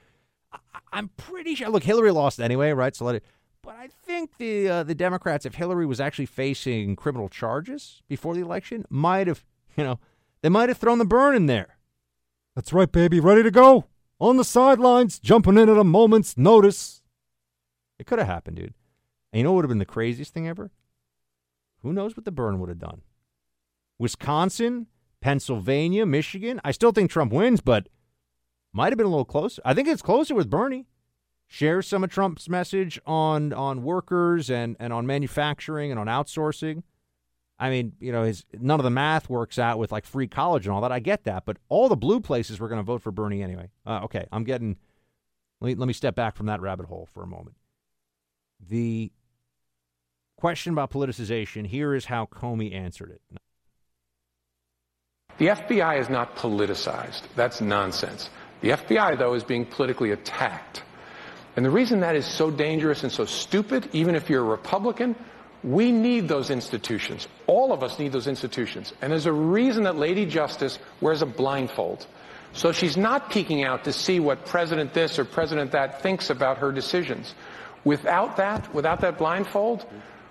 I, 0.52 1.00
am 1.00 1.10
pretty 1.18 1.56
sure. 1.56 1.70
Look, 1.70 1.84
Hillary 1.84 2.12
lost 2.12 2.40
anyway, 2.40 2.72
right? 2.72 2.96
So 2.96 3.06
let 3.06 3.16
it. 3.16 3.24
But 3.64 3.76
I 3.76 3.88
think 3.88 4.38
the 4.38 4.70
uh, 4.70 4.84
the 4.84 4.94
Democrats, 4.94 5.46
if 5.46 5.56
Hillary 5.56 5.86
was 5.86 6.00
actually 6.00 6.28
facing 6.28 6.96
criminal 6.96 7.30
charges 7.30 8.04
before 8.08 8.36
the 8.36 8.42
election, 8.42 8.86
might 8.90 9.28
have 9.28 9.44
you 9.78 9.84
know 9.84 10.00
they 10.42 10.50
might 10.50 10.70
have 10.70 10.78
thrown 10.78 11.00
the 11.00 11.06
Bern 11.06 11.36
in 11.36 11.48
there. 11.48 11.78
That's 12.56 12.74
right, 12.74 12.92
baby. 12.92 13.20
Ready 13.20 13.42
to 13.42 13.52
go 13.52 13.86
on 14.20 14.38
the 14.38 14.44
sidelines, 14.44 15.18
jumping 15.18 15.58
in 15.58 15.70
at 15.70 15.78
a 15.78 15.84
moment's 15.84 16.38
notice. 16.38 17.02
It 17.98 18.06
could 18.06 18.20
have 18.20 18.28
happened, 18.28 18.58
dude. 18.58 18.74
And 19.32 19.40
you 19.40 19.44
know 19.44 19.54
what 19.54 19.58
would 19.58 19.66
have 19.66 19.70
been 19.70 19.80
the 19.80 19.86
craziest 19.86 20.34
thing 20.34 20.48
ever? 20.48 20.70
Who 21.82 21.94
knows 21.94 22.16
what 22.16 22.26
the 22.26 22.32
Bern 22.32 22.60
would 22.60 22.70
have 22.70 22.80
done? 22.80 23.02
Wisconsin, 24.00 24.88
Pennsylvania, 25.22 26.06
Michigan. 26.06 26.60
I 26.64 26.72
still 26.72 26.92
think 26.92 27.10
Trump 27.10 27.32
wins, 27.32 27.62
but 27.62 27.88
might 28.74 28.90
have 28.90 28.98
been 28.98 29.08
a 29.08 29.10
little 29.10 29.26
closer. 29.26 29.62
I 29.64 29.74
think 29.74 29.88
it's 29.88 30.02
closer 30.02 30.36
with 30.36 30.50
Bernie. 30.50 30.88
Shares 31.48 31.88
some 31.88 32.04
of 32.04 32.10
Trump's 32.10 32.50
message 32.50 33.00
on 33.06 33.54
on 33.54 33.84
workers 33.84 34.50
and, 34.50 34.76
and 34.80 34.92
on 34.92 35.06
manufacturing 35.06 35.92
and 35.92 36.00
on 36.00 36.08
outsourcing. 36.08 36.84
I 37.60 37.70
mean, 37.70 37.94
you 38.00 38.12
know, 38.12 38.24
his 38.24 38.44
none 38.60 38.80
of 38.80 38.84
the 38.84 38.90
math 38.90 39.30
works 39.30 39.60
out 39.60 39.78
with 39.78 39.92
like 39.92 40.06
free 40.06 40.28
college 40.28 40.66
and 40.66 40.74
all 40.74 40.82
that. 40.82 40.92
I 40.92 41.00
get 41.00 41.26
that, 41.26 41.46
but 41.46 41.58
all 41.70 41.88
the 41.88 41.96
blue 41.96 42.20
places 42.20 42.60
were 42.60 42.68
going 42.68 42.80
to 42.80 42.84
vote 42.84 43.02
for 43.02 43.12
Bernie 43.12 43.44
anyway. 43.44 43.70
Uh, 43.86 44.02
okay, 44.06 44.26
I'm 44.32 44.44
getting. 44.44 44.78
Let 45.62 45.68
me, 45.68 45.76
let 45.76 45.88
me 45.88 45.94
step 45.94 46.16
back 46.16 46.36
from 46.36 46.48
that 46.48 46.60
rabbit 46.60 46.88
hole 46.88 47.08
for 47.14 47.24
a 47.24 47.28
moment. 47.28 47.56
The 48.60 49.14
question 50.38 50.74
about 50.74 50.92
politicization, 50.92 51.68
here 51.68 51.94
is 51.94 52.06
how 52.06 52.26
Comey 52.26 52.74
answered 52.74 53.12
it. 53.12 53.22
The 55.38 55.48
FBI 55.48 56.00
is 56.00 56.10
not 56.10 56.36
politicized. 56.36 57.24
That's 57.36 57.62
nonsense. 57.62 58.30
The 58.62 58.70
FBI, 58.70 59.18
though, 59.18 59.34
is 59.34 59.44
being 59.44 59.66
politically 59.66 60.12
attacked. 60.12 60.84
And 61.56 61.66
the 61.66 61.70
reason 61.70 62.00
that 62.00 62.16
is 62.16 62.26
so 62.26 62.50
dangerous 62.50 63.04
and 63.04 63.12
so 63.12 63.26
stupid, 63.26 63.90
even 63.94 64.16
if 64.16 64.30
you're 64.30 64.42
a 64.42 64.50
Republican, 64.50 65.16
we 65.64 65.92
need 65.92 66.28
those 66.28 66.50
institutions. 66.50 67.28
All 67.48 67.72
of 67.72 67.84
us 67.84 68.00
need 68.00 68.12
those 68.12 68.28
institutions. 68.28 68.94
And 69.02 69.12
there's 69.12 69.26
a 69.26 69.34
reason 69.34 69.84
that 69.84 69.96
Lady 69.96 70.26
Justice 70.26 70.80
wears 71.00 71.22
a 71.22 71.26
blindfold. 71.26 72.06
So 72.54 72.72
she's 72.72 72.98
not 72.98 73.32
peeking 73.32 73.64
out 73.64 73.86
to 73.86 73.94
see 73.94 74.20
what 74.20 74.46
President 74.46 74.94
this 74.94 75.18
or 75.18 75.26
President 75.26 75.72
that 75.72 76.02
thinks 76.02 76.30
about 76.30 76.60
her 76.60 76.72
decisions. 76.72 77.34
Without 77.84 78.38
that, 78.38 78.74
without 78.74 79.02
that 79.02 79.18
blindfold, 79.18 79.86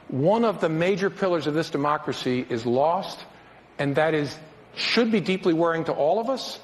one 0.08 0.44
of 0.44 0.60
the 0.60 0.68
major 0.68 1.10
pillars 1.10 1.46
of 1.46 1.54
this 1.54 1.70
democracy 1.70 2.46
is 2.48 2.64
lost, 2.66 3.24
and 3.78 3.96
that 3.96 4.14
is 4.14 4.36
should 4.74 5.11
be 5.11 5.20
deeply 5.20 5.52
worrying 5.54 5.85
to 5.85 5.92
all 5.92 6.20
of 6.20 6.28
us, 6.28 6.61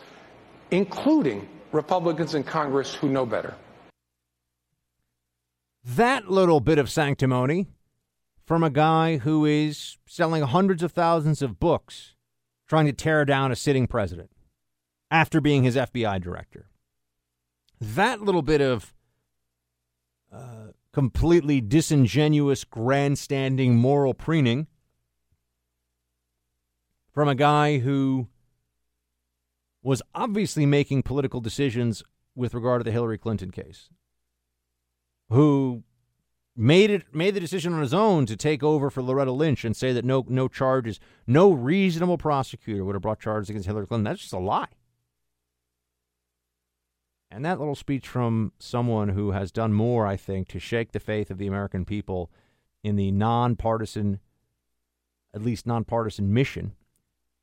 including 0.71 1.49
Republicans 1.73 2.35
in 2.35 2.43
Congress 2.43 2.95
who 2.95 3.09
know 3.09 3.27
better. 3.27 3.55
That 5.85 6.31
little 6.31 6.61
bit 6.61 6.79
of 6.79 6.91
sanctimony 6.91 7.67
from 8.45 8.63
a 8.63 8.71
guy 8.71 9.19
who 9.19 9.45
is 9.45 9.99
selling 10.07 10.43
hundreds 10.43 10.83
of 10.83 10.93
thousands 10.93 11.43
of 11.43 11.61
books 11.61 12.15
trying 12.67 12.87
to 12.87 12.93
tear 12.93 13.25
down 13.25 13.53
a 13.53 13.57
sitting 13.57 13.87
president 13.87 14.31
after 15.11 15.41
being 15.41 15.63
his 15.63 15.77
FBI 15.77 16.21
director. 16.21 16.69
That 17.81 18.21
little 18.21 18.43
bit 18.43 18.61
of 18.61 18.95
uh, 20.33 20.69
completely 20.93 21.61
disingenuous, 21.61 22.65
grandstanding 22.65 23.77
moral 23.77 24.15
preening 24.15 24.67
from 27.13 27.29
a 27.29 27.35
guy 27.35 27.79
who 27.79 28.29
was 29.83 30.03
obviously 30.15 30.67
making 30.67 31.03
political 31.03 31.41
decisions 31.41 32.03
with 32.35 32.55
regard 32.55 32.81
to 32.81 32.85
the 32.85 32.93
Hillary 32.93 33.19
Clinton 33.19 33.51
case, 33.51 33.89
who 35.31 35.83
made 36.57 36.91
it 36.91 37.15
made 37.15 37.35
the 37.35 37.41
decision 37.41 37.73
on 37.73 37.81
his 37.81 37.95
own 37.95 38.27
to 38.27 38.37
take 38.37 38.63
over 38.63 38.91
for 38.91 39.03
Loretta 39.03 39.33
Lynch 39.33 39.65
and 39.65 39.77
say 39.77 39.93
that 39.93 40.05
no 40.05 40.25
no 40.29 40.49
charges, 40.49 41.01
no 41.27 41.53
reasonable 41.53 42.19
prosecutor 42.19 42.85
would 42.85 42.95
have 42.95 43.03
brought 43.03 43.21
charges 43.21 43.51
against 43.51 43.67
Hillary 43.67 43.87
Clinton. 43.87 44.05
That's 44.05 44.21
just 44.21 44.33
a 44.33 44.39
lie. 44.39 44.69
And 47.31 47.45
that 47.45 47.59
little 47.59 47.75
speech 47.75 48.09
from 48.09 48.53
someone 48.59 49.11
who 49.11 49.33
has 49.33 49.53
done 49.53 49.75
more, 49.75 50.07
I 50.07 50.17
think, 50.17 50.49
to 50.49 50.59
shake 50.59 50.93
the 50.93 51.01
faith 51.01 51.31
of 51.31 51.39
the 51.39 51.47
American 51.47 51.85
people 51.85 52.31
in 52.83 52.97
the 52.97 53.11
nonpartisan, 53.11 54.21
at 55.35 55.43
least 55.43 55.67
nonpartisan 55.67 56.33
mission 56.33 56.73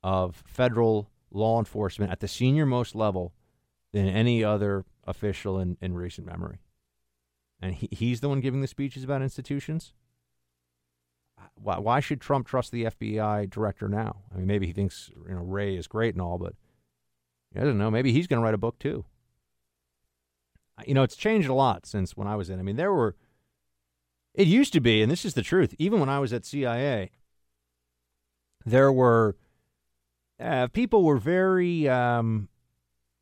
of 0.06 0.42
federal 0.46 1.10
law 1.32 1.58
enforcement 1.58 2.12
at 2.12 2.20
the 2.20 2.28
senior 2.28 2.64
most 2.64 2.94
level 2.94 3.32
than 3.92 4.06
any 4.06 4.44
other 4.44 4.84
official 5.04 5.58
in, 5.58 5.76
in 5.80 5.94
recent 5.94 6.26
memory 6.26 6.60
and 7.60 7.74
he, 7.74 7.88
he's 7.90 8.20
the 8.20 8.28
one 8.28 8.40
giving 8.40 8.60
the 8.60 8.66
speeches 8.66 9.04
about 9.04 9.22
institutions. 9.22 9.92
Why, 11.54 11.78
why 11.78 12.00
should 12.00 12.20
Trump 12.20 12.46
trust 12.46 12.70
the 12.70 12.84
FBI 12.84 13.50
director 13.50 13.88
now? 13.88 14.22
I 14.32 14.38
mean, 14.38 14.46
maybe 14.46 14.66
he 14.66 14.72
thinks 14.72 15.10
you 15.28 15.34
know 15.34 15.42
Wray 15.42 15.76
is 15.76 15.86
great 15.86 16.14
and 16.14 16.22
all, 16.22 16.38
but 16.38 16.54
I 17.54 17.60
don't 17.60 17.78
know. 17.78 17.90
Maybe 17.90 18.12
he's 18.12 18.26
going 18.26 18.40
to 18.40 18.44
write 18.44 18.54
a 18.54 18.58
book 18.58 18.78
too. 18.78 19.04
You 20.86 20.94
know, 20.94 21.02
it's 21.02 21.16
changed 21.16 21.48
a 21.48 21.54
lot 21.54 21.86
since 21.86 22.16
when 22.16 22.28
I 22.28 22.36
was 22.36 22.50
in. 22.50 22.58
I 22.58 22.62
mean, 22.62 22.76
there 22.76 22.92
were. 22.92 23.16
It 24.34 24.46
used 24.46 24.74
to 24.74 24.80
be, 24.80 25.00
and 25.00 25.10
this 25.10 25.24
is 25.24 25.32
the 25.32 25.42
truth. 25.42 25.74
Even 25.78 25.98
when 25.98 26.10
I 26.10 26.18
was 26.18 26.34
at 26.34 26.44
CIA, 26.44 27.10
there 28.66 28.92
were 28.92 29.36
uh, 30.40 30.68
people 30.68 31.02
were 31.02 31.18
very 31.18 31.88
um, 31.88 32.48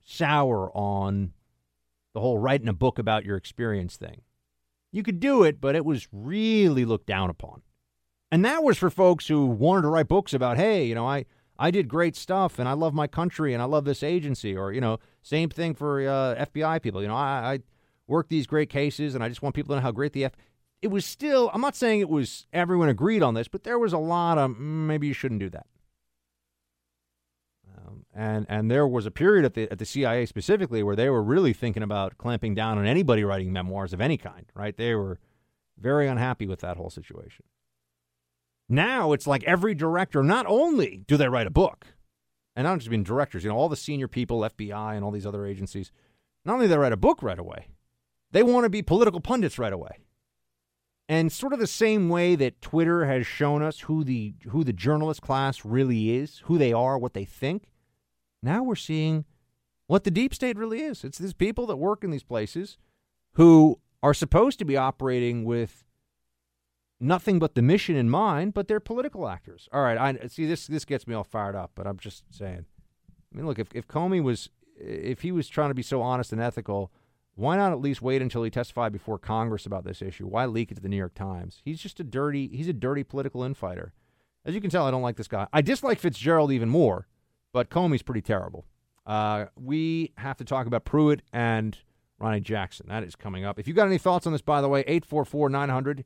sour 0.05 0.71
on 0.75 1.33
the 2.13 2.21
whole 2.21 2.39
writing 2.39 2.69
a 2.69 2.73
book 2.73 2.99
about 2.99 3.25
your 3.25 3.37
experience 3.37 3.97
thing. 3.97 4.23
You 4.93 5.03
could 5.03 5.19
do 5.19 5.43
it, 5.43 5.61
but 5.61 5.75
it 5.75 5.85
was 5.85 6.09
really 6.13 6.85
looked 6.85 7.07
down 7.07 7.29
upon. 7.31 7.63
And 8.31 8.45
that 8.45 8.63
was 8.63 8.79
for 8.79 8.91
folks 8.91 9.27
who 9.27 9.47
wanted 9.47 9.83
to 9.83 9.89
write 9.89 10.09
books 10.09 10.33
about, 10.33 10.57
hey, 10.57 10.85
you 10.85 10.95
know, 10.95 11.07
I, 11.07 11.25
I 11.59 11.71
did 11.71 11.89
great 11.89 12.17
stuff 12.17 12.59
and 12.59 12.69
I 12.69 12.73
love 12.73 12.95
my 12.95 13.07
country 13.07 13.53
and 13.53 13.63
I 13.63 13.67
love 13.67 13.85
this 13.85 14.03
agency. 14.03 14.57
Or, 14.57 14.73
you 14.73 14.81
know, 14.81 14.99
same 15.23 15.51
thing 15.51 15.75
for 15.75 16.01
uh, 16.01 16.45
FBI 16.47 16.83
people. 16.83 17.03
You 17.03 17.09
know, 17.09 17.17
I, 17.17 17.55
I 17.55 17.59
work 18.07 18.29
these 18.29 18.47
great 18.47 18.71
cases 18.71 19.15
and 19.15 19.23
I 19.23 19.29
just 19.29 19.43
want 19.43 19.55
people 19.55 19.71
to 19.71 19.77
know 19.77 19.83
how 19.83 19.93
great 19.93 20.13
the 20.13 20.25
F. 20.25 20.33
It 20.83 20.89
was 20.89 21.05
still, 21.05 21.51
I'm 21.55 21.61
not 21.61 21.77
saying 21.77 22.01
it 22.01 22.09
was 22.09 22.47
everyone 22.53 22.89
agreed 22.89 23.23
on 23.23 23.35
this, 23.35 23.49
but 23.49 23.65
there 23.65 23.79
was 23.79 23.93
a 23.93 23.99
lot 23.99 24.39
of 24.39 24.51
mm, 24.51 24.59
maybe 24.59 25.07
you 25.07 25.15
shouldn't 25.15 25.41
do 25.41 25.51
that. 25.51 25.67
And 28.17 28.47
and 28.49 28.71
there 28.71 28.87
was 28.87 29.07
a 29.07 29.11
period 29.11 29.45
at 29.45 29.55
the 29.55 29.71
at 29.71 29.79
the 29.79 29.87
CIA 29.87 30.27
specifically 30.27 30.83
where 30.83 30.97
they 30.97 31.11
were 31.11 31.23
really 31.23 31.53
thinking 31.53 31.83
about 31.83 32.17
clamping 32.17 32.55
down 32.55 32.79
on 32.79 32.87
anybody 32.87 33.25
writing 33.25 33.53
memoirs 33.53 33.93
of 33.93 34.01
any 34.01 34.17
kind. 34.17 34.47
Right? 34.55 34.77
They 34.77 34.95
were 34.95 35.19
very 35.79 36.07
unhappy 36.07 36.47
with 36.47 36.61
that 36.61 36.77
whole 36.77 36.91
situation. 36.91 37.45
Now 38.69 39.13
it's 39.13 39.27
like 39.27 39.43
every 39.45 39.75
director. 39.75 40.23
Not 40.23 40.47
only 40.47 41.03
do 41.07 41.17
they 41.17 41.29
write 41.29 41.47
a 41.47 41.51
book, 41.51 41.87
and 42.57 42.65
not 42.65 42.79
just 42.79 42.91
being 42.91 43.03
directors, 43.03 43.45
you 43.45 43.51
know, 43.51 43.57
all 43.57 43.69
the 43.69 43.77
senior 43.77 44.09
people, 44.09 44.41
FBI, 44.41 44.95
and 44.95 45.05
all 45.05 45.11
these 45.11 45.27
other 45.27 45.47
agencies. 45.47 45.91
Not 46.45 46.55
only 46.55 46.67
do 46.67 46.71
they 46.71 46.79
write 46.79 46.93
a 46.93 46.97
book 46.97 47.23
right 47.23 47.39
away, 47.39 47.69
they 48.31 48.43
want 48.43 48.65
to 48.65 48.71
be 48.71 48.83
political 48.83 49.21
pundits 49.21 49.59
right 49.59 49.73
away. 49.73 49.99
And 51.09 51.31
sort 51.31 51.53
of 51.53 51.59
the 51.59 51.67
same 51.67 52.09
way 52.09 52.35
that 52.37 52.63
Twitter 52.63 53.05
has 53.05 53.27
shown 53.27 53.63
us 53.63 53.81
who 53.81 54.05
the 54.05 54.35
who 54.49 54.65
the 54.65 54.73
journalist 54.73 55.21
class 55.21 55.65
really 55.65 56.17
is, 56.17 56.39
who 56.45 56.57
they 56.57 56.73
are, 56.73 56.99
what 56.99 57.13
they 57.13 57.27
think. 57.27 57.65
Now 58.45 58.63
we're 58.63 58.75
seeing 58.77 59.25
what 59.87 60.05
the 60.05 60.11
deep 60.11 60.35
state 60.35 60.57
really 60.57 60.81
is. 60.81 61.05
It's 61.05 61.19
these 61.19 61.35
people 61.35 61.67
that 61.67 61.77
work 61.77 62.05
in 62.05 62.11
these 62.11 62.23
places 62.23 62.79
who 63.33 63.81
are 64.03 64.15
supposed 64.15 64.59
to 64.59 64.65
be 64.65 64.77
operating 64.77 65.45
with 65.45 65.85
nothing 67.01 67.39
but 67.39 67.55
the 67.55 67.63
mission 67.63 67.97
in 67.97 68.09
mind, 68.09 68.55
but 68.55 68.69
they're 68.69 68.81
political 68.81 69.29
actors. 69.29 69.69
All 69.73 69.83
right, 69.83 69.99
I 69.99 70.27
see 70.29 70.47
this 70.47 70.67
this 70.67 70.85
gets 70.85 71.07
me 71.07 71.15
all 71.15 71.25
fired 71.25 71.57
up, 71.57 71.73
but 71.75 71.87
I'm 71.87 71.99
just 71.99 72.25
saying. 72.31 72.67
I 73.33 73.37
mean, 73.37 73.47
look, 73.47 73.59
if 73.59 73.69
if 73.75 73.89
Comey 73.89 74.23
was 74.23 74.51
if 74.77 75.23
he 75.23 75.33
was 75.33 75.49
trying 75.49 75.71
to 75.71 75.75
be 75.75 75.83
so 75.83 76.03
honest 76.03 76.33
and 76.33 76.41
ethical, 76.41 76.93
why 77.35 77.57
not 77.57 77.73
at 77.73 77.81
least 77.81 78.03
wait 78.03 78.23
until 78.23 78.43
he 78.43 78.51
testified 78.51 78.93
before 78.93 79.19
Congress 79.19 79.67
about 79.67 79.85
this 79.85 80.03
issue? 80.03 80.27
Why 80.27 80.47
leak 80.47 80.71
it 80.71 80.75
to 80.77 80.81
the 80.81 80.89
New 80.89 80.97
York 80.97 81.15
Times? 81.15 81.61
He's 81.65 81.81
just 81.81 81.99
a 82.01 82.05
dirty 82.05 82.49
he's 82.49 82.69
a 82.69 82.73
dirty 82.73 83.05
political 83.05 83.43
infighter. 83.43 83.93
As 84.45 84.55
you 84.55 84.61
can 84.61 84.71
tell, 84.71 84.87
I 84.87 84.91
don't 84.91 85.03
like 85.03 85.17
this 85.17 85.29
guy. 85.29 85.47
I 85.53 85.63
dislike 85.63 85.99
Fitzgerald 85.99 86.53
even 86.53 86.69
more 86.69 87.09
but 87.55 87.71
Comey's 87.71 88.03
pretty 88.03 88.21
terrible. 88.21 88.67
Uh, 89.07 89.47
we 89.57 90.13
have 90.19 90.37
to 90.39 90.45
talk 90.45 90.67
about 90.67 90.85
Pruitt 90.85 91.23
and 91.33 91.79
Ronny 92.19 92.41
Jackson. 92.41 92.87
That 92.89 93.05
is 93.05 93.15
coming 93.15 93.45
up. 93.45 93.61
If 93.61 93.69
you 93.69 93.75
got 93.75 93.87
any 93.87 93.97
thoughts 93.97 94.27
on 94.27 94.33
this, 94.33 94.43
by 94.43 94.61
the 94.61 94.69
way, 94.69 94.81
844 94.81 95.49
900 95.49 96.05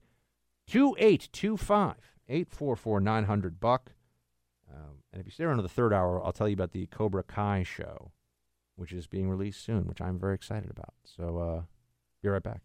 2825. 0.66 1.94
844 2.28 3.00
900 3.00 3.58
Buck. 3.58 3.92
Um, 4.70 5.02
and 5.10 5.20
if 5.20 5.26
you 5.26 5.32
stay 5.32 5.44
around 5.44 5.56
to 5.56 5.62
the 5.62 5.70
third 5.70 5.94
hour, 5.94 6.22
I'll 6.22 6.32
tell 6.32 6.48
you 6.48 6.54
about 6.54 6.72
the 6.72 6.84
Cobra 6.86 7.22
Kai 7.22 7.62
show, 7.62 8.12
which 8.76 8.92
is 8.92 9.06
being 9.06 9.30
released 9.30 9.64
soon, 9.64 9.86
which 9.86 10.02
I'm 10.02 10.18
very 10.18 10.34
excited 10.34 10.70
about. 10.70 10.92
So, 11.02 11.38
uh, 11.38 11.62
be 12.22 12.28
right 12.28 12.42
back. 12.42 12.60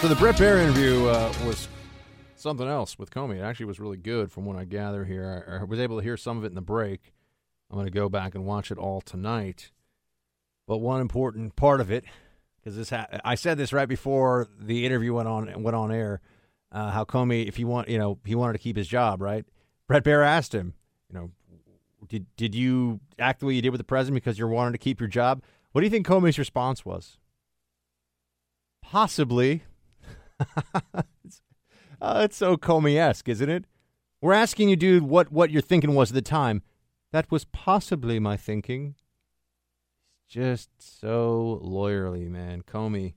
So 0.00 0.06
the 0.06 0.14
Bret 0.14 0.36
Baier 0.36 0.62
interview 0.62 1.06
uh, 1.06 1.32
was 1.44 1.66
something 2.36 2.68
else 2.68 3.00
with 3.00 3.10
Comey. 3.10 3.38
It 3.38 3.42
actually 3.42 3.66
was 3.66 3.80
really 3.80 3.96
good 3.96 4.30
from 4.30 4.44
what 4.44 4.54
I 4.56 4.64
gather 4.64 5.04
here. 5.04 5.60
I, 5.60 5.64
was 5.64 5.80
able 5.80 5.96
to 5.96 6.04
hear 6.04 6.16
some 6.16 6.38
of 6.38 6.44
it 6.44 6.48
in 6.48 6.54
the 6.54 6.60
break. 6.60 7.12
I'm 7.68 7.74
going 7.74 7.86
to 7.86 7.92
go 7.92 8.08
back 8.08 8.36
and 8.36 8.46
watch 8.46 8.70
it 8.70 8.78
all 8.78 9.00
tonight. 9.00 9.72
But 10.68 10.78
one 10.78 11.00
important 11.00 11.56
part 11.56 11.80
of 11.80 11.90
it, 11.90 12.04
because 12.56 12.76
this 12.76 12.90
ha- 12.90 13.08
I 13.24 13.34
said 13.34 13.58
this 13.58 13.72
right 13.72 13.88
before 13.88 14.46
the 14.56 14.86
interview 14.86 15.14
went 15.14 15.26
on 15.26 15.64
went 15.64 15.74
on 15.74 15.90
air, 15.90 16.20
uh, 16.70 16.92
how 16.92 17.04
Comey, 17.04 17.48
if 17.48 17.56
he 17.56 17.64
want, 17.64 17.88
you 17.88 17.98
know, 17.98 18.20
he 18.24 18.36
wanted 18.36 18.52
to 18.52 18.60
keep 18.60 18.76
his 18.76 18.86
job, 18.86 19.20
right? 19.20 19.44
Bret 19.88 20.04
Baier 20.04 20.24
asked 20.24 20.54
him, 20.54 20.74
you 21.12 21.18
know, 21.18 21.30
did 22.06 22.24
did 22.36 22.54
you 22.54 23.00
act 23.18 23.40
the 23.40 23.46
way 23.46 23.54
you 23.54 23.62
did 23.62 23.70
with 23.70 23.80
the 23.80 23.84
president 23.84 24.22
because 24.22 24.38
you're 24.38 24.46
wanting 24.46 24.74
to 24.74 24.78
keep 24.78 25.00
your 25.00 25.08
job? 25.08 25.42
What 25.72 25.80
do 25.80 25.86
you 25.86 25.90
think 25.90 26.06
Comey's 26.06 26.38
response 26.38 26.84
was? 26.84 27.18
Possibly, 28.80 29.64
it's, 31.24 31.40
uh, 32.00 32.20
it's 32.24 32.36
so 32.36 32.56
Comey-esque, 32.56 33.28
isn't 33.28 33.48
it? 33.48 33.64
We're 34.20 34.34
asking 34.34 34.68
you, 34.68 34.76
dude, 34.76 35.04
what, 35.04 35.30
what 35.32 35.50
your 35.50 35.62
thinking 35.62 35.94
was 35.94 36.10
at 36.10 36.14
the 36.14 36.22
time. 36.22 36.62
That 37.12 37.30
was 37.30 37.44
possibly 37.44 38.18
my 38.18 38.36
thinking. 38.36 38.94
It's 40.24 40.34
just 40.34 40.70
so 40.78 41.60
lawyerly, 41.64 42.28
man. 42.28 42.62
Comey. 42.62 43.14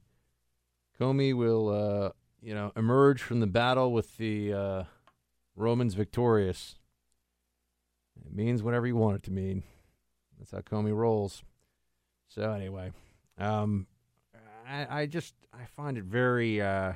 Comey 0.99 1.33
will, 1.33 1.69
uh, 1.69 2.11
you 2.41 2.53
know, 2.53 2.71
emerge 2.75 3.21
from 3.21 3.39
the 3.39 3.47
battle 3.47 3.91
with 3.91 4.17
the 4.17 4.53
uh, 4.53 4.83
Romans 5.55 5.95
victorious. 5.95 6.75
It 8.25 8.33
means 8.33 8.61
whatever 8.61 8.85
you 8.85 8.95
want 8.95 9.17
it 9.17 9.23
to 9.23 9.31
mean. 9.31 9.63
That's 10.37 10.51
how 10.51 10.59
Comey 10.59 10.95
rolls. 10.95 11.43
So 12.27 12.51
anyway, 12.51 12.91
um, 13.37 13.87
I, 14.67 15.01
I 15.01 15.05
just 15.05 15.33
I 15.53 15.65
find 15.65 15.97
it 15.97 16.05
very 16.05 16.61
uh, 16.61 16.93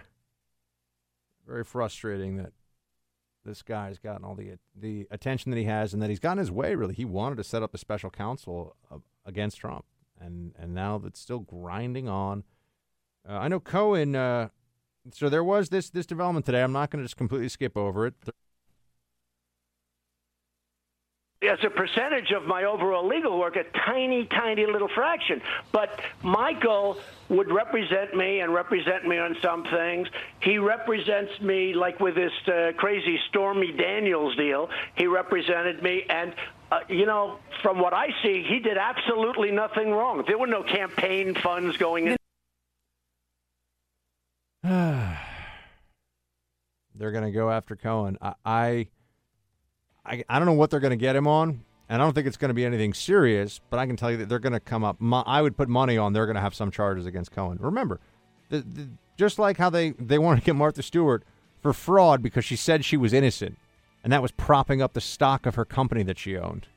very 1.46 1.64
frustrating 1.64 2.38
that 2.38 2.54
this 3.46 3.62
guy 3.62 3.88
has 3.88 4.00
gotten 4.00 4.26
all 4.26 4.36
the 4.36 4.58
the 4.76 5.08
attention 5.12 5.52
that 5.52 5.58
he 5.58 5.66
has, 5.66 5.93
and 5.93 6.02
that 6.02 6.10
he's 6.10 6.20
gotten 6.20 6.39
his 6.39 6.52
way. 6.52 6.76
Really, 6.76 6.96
he 6.96 7.06
wanted 7.06 7.36
to 7.38 7.43
set 7.43 7.64
up 7.64 7.74
a 7.74 7.78
special 7.78 8.10
counsel 8.10 8.76
against 9.26 9.58
Trump, 9.58 9.86
and 10.20 10.54
and 10.58 10.74
now 10.74 10.98
that's 10.98 11.20
still 11.20 11.39
grinding 11.39 12.10
on. 12.10 12.43
Uh, 13.28 13.34
I 13.34 13.48
know 13.48 13.60
Cohen. 13.60 14.16
Uh, 14.16 14.50
so 15.12 15.30
there 15.30 15.43
was 15.43 15.70
this 15.70 15.89
this 15.89 16.06
development 16.06 16.46
today. 16.46 16.64
I'm 16.64 16.72
not 16.72 16.89
going 16.89 17.02
to 17.02 17.06
just 17.06 17.18
completely 17.18 17.50
skip 17.50 17.78
over 17.78 18.08
it. 18.08 18.16
As 21.48 21.60
a 21.64 21.70
percentage 21.70 22.32
of 22.32 22.46
my 22.46 22.64
overall 22.64 23.08
legal 23.08 23.38
work, 23.39 23.56
a 23.56 23.64
tiny, 23.86 24.26
tiny 24.26 24.66
little 24.66 24.88
fraction. 24.88 25.41
But 25.72 26.00
Michael 26.24 26.98
would 27.30 27.52
represent 27.52 28.16
me 28.16 28.39
and 28.39 28.54
represent 28.54 29.08
me 29.08 29.18
on 29.18 29.36
some 29.41 29.64
things. 29.64 30.08
He 30.41 30.58
represents 30.58 31.39
me, 31.41 31.74
like 31.74 32.00
with 32.00 32.16
this 32.16 32.32
uh, 32.48 32.72
crazy 32.78 33.20
Stormy 33.30 33.72
Daniels 33.72 34.36
deal, 34.36 34.70
he 34.96 35.08
represented 35.08 35.82
me. 35.82 36.04
And, 36.10 36.34
uh, 36.72 36.82
you 36.89 37.06
know, 37.06 37.39
from 37.62 37.80
what 37.80 37.93
I 37.93 38.08
see, 38.24 38.43
he 38.48 38.60
did 38.60 38.78
absolutely 38.78 39.52
nothing 39.52 39.91
wrong. 39.91 40.24
There 40.28 40.38
were 40.38 40.48
no 40.48 40.64
campaign 40.64 41.36
funds 41.36 41.78
going 41.78 42.08
in. 42.08 42.18
they're 46.96 47.12
going 47.12 47.24
to 47.24 47.32
go 47.32 47.52
after 47.52 47.76
Cohen. 47.76 48.18
I, 48.22 48.34
I, 48.46 48.88
I, 50.06 50.24
I 50.30 50.39
don't 50.39 50.45
know 50.45 50.53
what 50.53 50.70
they're 50.70 50.80
going 50.80 50.91
to 50.91 50.97
get 50.97 51.16
him 51.16 51.28
on, 51.28 51.64
and 51.89 52.01
I 52.01 52.06
don't 52.06 52.14
think 52.14 52.28
it's 52.28 52.38
going 52.38 52.49
to 52.49 52.56
be 52.56 52.66
anything 52.66 52.93
serious. 52.93 53.60
But 53.70 53.80
I 53.80 53.86
can 53.86 53.95
tell 53.95 54.12
you 54.12 54.18
that 54.18 54.30
they're 54.30 54.39
going 54.39 54.53
to 54.53 54.60
come 54.60 54.84
up. 54.84 54.97
I 55.01 55.41
would 55.41 55.58
put 55.58 55.70
money 55.70 55.97
on 55.97 56.14
they're 56.14 56.26
going 56.26 56.36
to 56.36 56.41
have 56.41 56.56
some 56.56 56.72
charges 56.72 57.06
against 57.06 57.32
Cohen. 57.32 57.58
Remember, 57.60 57.99
the, 58.49 58.60
the, 58.60 58.89
just 59.18 59.39
like 59.39 59.58
how 59.58 59.70
they 59.70 59.91
they 59.91 60.18
want 60.18 60.39
to 60.39 60.45
get 60.45 60.56
Martha 60.56 60.84
Stewart 60.84 61.24
for 61.62 61.74
fraud 61.74 62.22
because 62.22 62.45
she 62.45 62.56
said 62.56 62.86
she 62.86 62.97
was 62.97 63.14
innocent, 63.14 63.58
and 64.03 64.14
that 64.14 64.22
was 64.22 64.32
propping 64.32 64.82
up 64.82 64.93
the 64.93 65.01
stock 65.01 65.45
of 65.45 65.56
her 65.56 65.66
company 65.66 66.03
that 66.03 66.20
she 66.20 66.38
owned. 66.38 66.68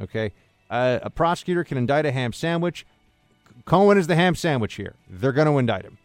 Okay, 0.00 0.32
uh, 0.70 0.98
a 1.02 1.10
prosecutor 1.10 1.64
can 1.64 1.78
indict 1.78 2.06
a 2.06 2.12
ham 2.12 2.32
sandwich. 2.32 2.86
Cohen 3.64 3.98
is 3.98 4.06
the 4.06 4.16
ham 4.16 4.34
sandwich 4.34 4.74
here. 4.74 4.94
They're 5.08 5.32
going 5.32 5.46
to 5.46 5.58
indict 5.58 5.84
him. 5.84 5.98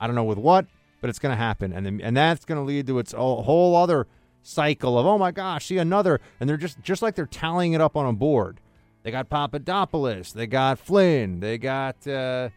I 0.00 0.06
don't 0.06 0.16
know 0.16 0.24
with 0.24 0.38
what, 0.38 0.66
but 1.00 1.08
it's 1.08 1.18
going 1.18 1.32
to 1.32 1.42
happen, 1.42 1.72
and 1.72 1.86
then, 1.86 2.00
and 2.02 2.16
that's 2.16 2.44
going 2.44 2.58
to 2.58 2.64
lead 2.64 2.86
to 2.88 2.98
its 2.98 3.12
whole 3.12 3.76
other 3.76 4.06
cycle 4.42 4.98
of 4.98 5.06
oh 5.06 5.18
my 5.18 5.30
gosh, 5.30 5.66
see 5.66 5.78
another, 5.78 6.20
and 6.38 6.48
they're 6.48 6.56
just 6.56 6.80
just 6.82 7.02
like 7.02 7.14
they're 7.14 7.26
tallying 7.26 7.72
it 7.72 7.80
up 7.80 7.96
on 7.96 8.06
a 8.06 8.12
board. 8.12 8.60
They 9.02 9.10
got 9.10 9.30
Papadopoulos, 9.30 10.32
they 10.32 10.46
got 10.46 10.78
Flynn, 10.78 11.40
they 11.40 11.56
got 11.58 12.06
uh, 12.06 12.50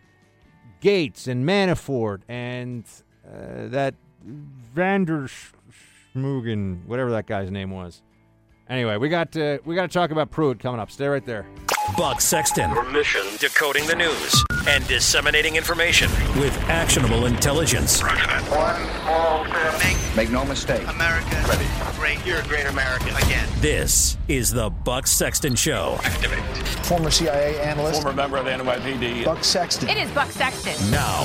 Gates 0.81 1.27
and 1.27 1.47
Manafort 1.47 2.21
and 2.27 2.83
uh, 3.25 3.67
that 3.69 3.95
Vander 4.23 5.29
Schmugen, 6.13 6.85
whatever 6.85 7.11
that 7.11 7.25
guy's 7.27 7.49
name 7.49 7.71
was. 7.71 8.01
Anyway, 8.69 8.97
we 8.97 9.09
got 9.09 9.35
uh, 9.37 9.59
we 9.65 9.75
got 9.75 9.83
to 9.83 9.93
talk 9.93 10.11
about 10.11 10.31
Pruitt 10.31 10.59
coming 10.59 10.79
up. 10.79 10.91
Stay 10.91 11.07
right 11.07 11.25
there. 11.25 11.45
Buck 11.97 12.21
Sexton. 12.21 12.71
Your 12.71 12.83
mission: 12.91 13.23
decoding 13.39 13.87
the 13.87 13.95
news 13.95 14.43
and 14.67 14.87
disseminating 14.87 15.55
information 15.55 16.09
with 16.39 16.57
actionable 16.69 17.25
intelligence. 17.25 18.01
One 18.01 18.11
small 19.01 19.45
step. 19.45 19.79
Make, 19.79 20.15
Make 20.15 20.31
no 20.31 20.45
mistake. 20.45 20.87
America. 20.87 21.43
Ready. 21.47 21.65
Great. 21.97 22.25
You're 22.25 22.39
a 22.39 22.47
great 22.47 22.65
American 22.65 23.15
again. 23.15 23.47
This 23.59 24.17
is 24.27 24.51
the 24.51 24.69
Buck 24.69 25.07
Sexton 25.07 25.55
Show. 25.55 25.97
Activate. 26.03 26.39
Former 26.85 27.11
CIA 27.11 27.59
analyst. 27.61 28.01
Former 28.01 28.15
member 28.15 28.37
of 28.37 28.45
the 28.45 28.51
NYPD. 28.51 29.25
Buck 29.25 29.43
Sexton. 29.43 29.89
It 29.89 29.97
is 29.97 30.09
Buck 30.11 30.29
Sexton. 30.31 30.91
Now. 30.91 31.23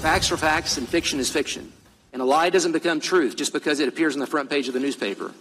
Facts 0.00 0.30
are 0.30 0.36
facts 0.36 0.76
and 0.78 0.88
fiction 0.88 1.18
is 1.18 1.30
fiction. 1.30 1.72
And 2.12 2.22
a 2.22 2.24
lie 2.24 2.50
doesn't 2.50 2.72
become 2.72 3.00
truth 3.00 3.36
just 3.36 3.52
because 3.52 3.80
it 3.80 3.88
appears 3.88 4.14
on 4.14 4.20
the 4.20 4.26
front 4.26 4.48
page 4.48 4.68
of 4.68 4.74
the 4.74 4.80
newspaper. 4.80 5.32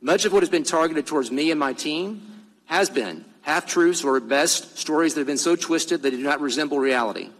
Much 0.00 0.24
of 0.24 0.32
what 0.32 0.42
has 0.42 0.50
been 0.50 0.64
targeted 0.64 1.06
towards 1.06 1.30
me 1.30 1.50
and 1.50 1.60
my 1.60 1.72
team 1.72 2.22
has 2.66 2.88
been 2.88 3.24
half 3.42 3.66
truths 3.66 4.02
or 4.02 4.16
at 4.16 4.28
best 4.28 4.78
stories 4.78 5.14
that 5.14 5.20
have 5.20 5.26
been 5.26 5.38
so 5.38 5.54
twisted 5.54 6.02
they 6.02 6.10
do 6.10 6.22
not 6.22 6.40
resemble 6.40 6.78
reality. 6.78 7.30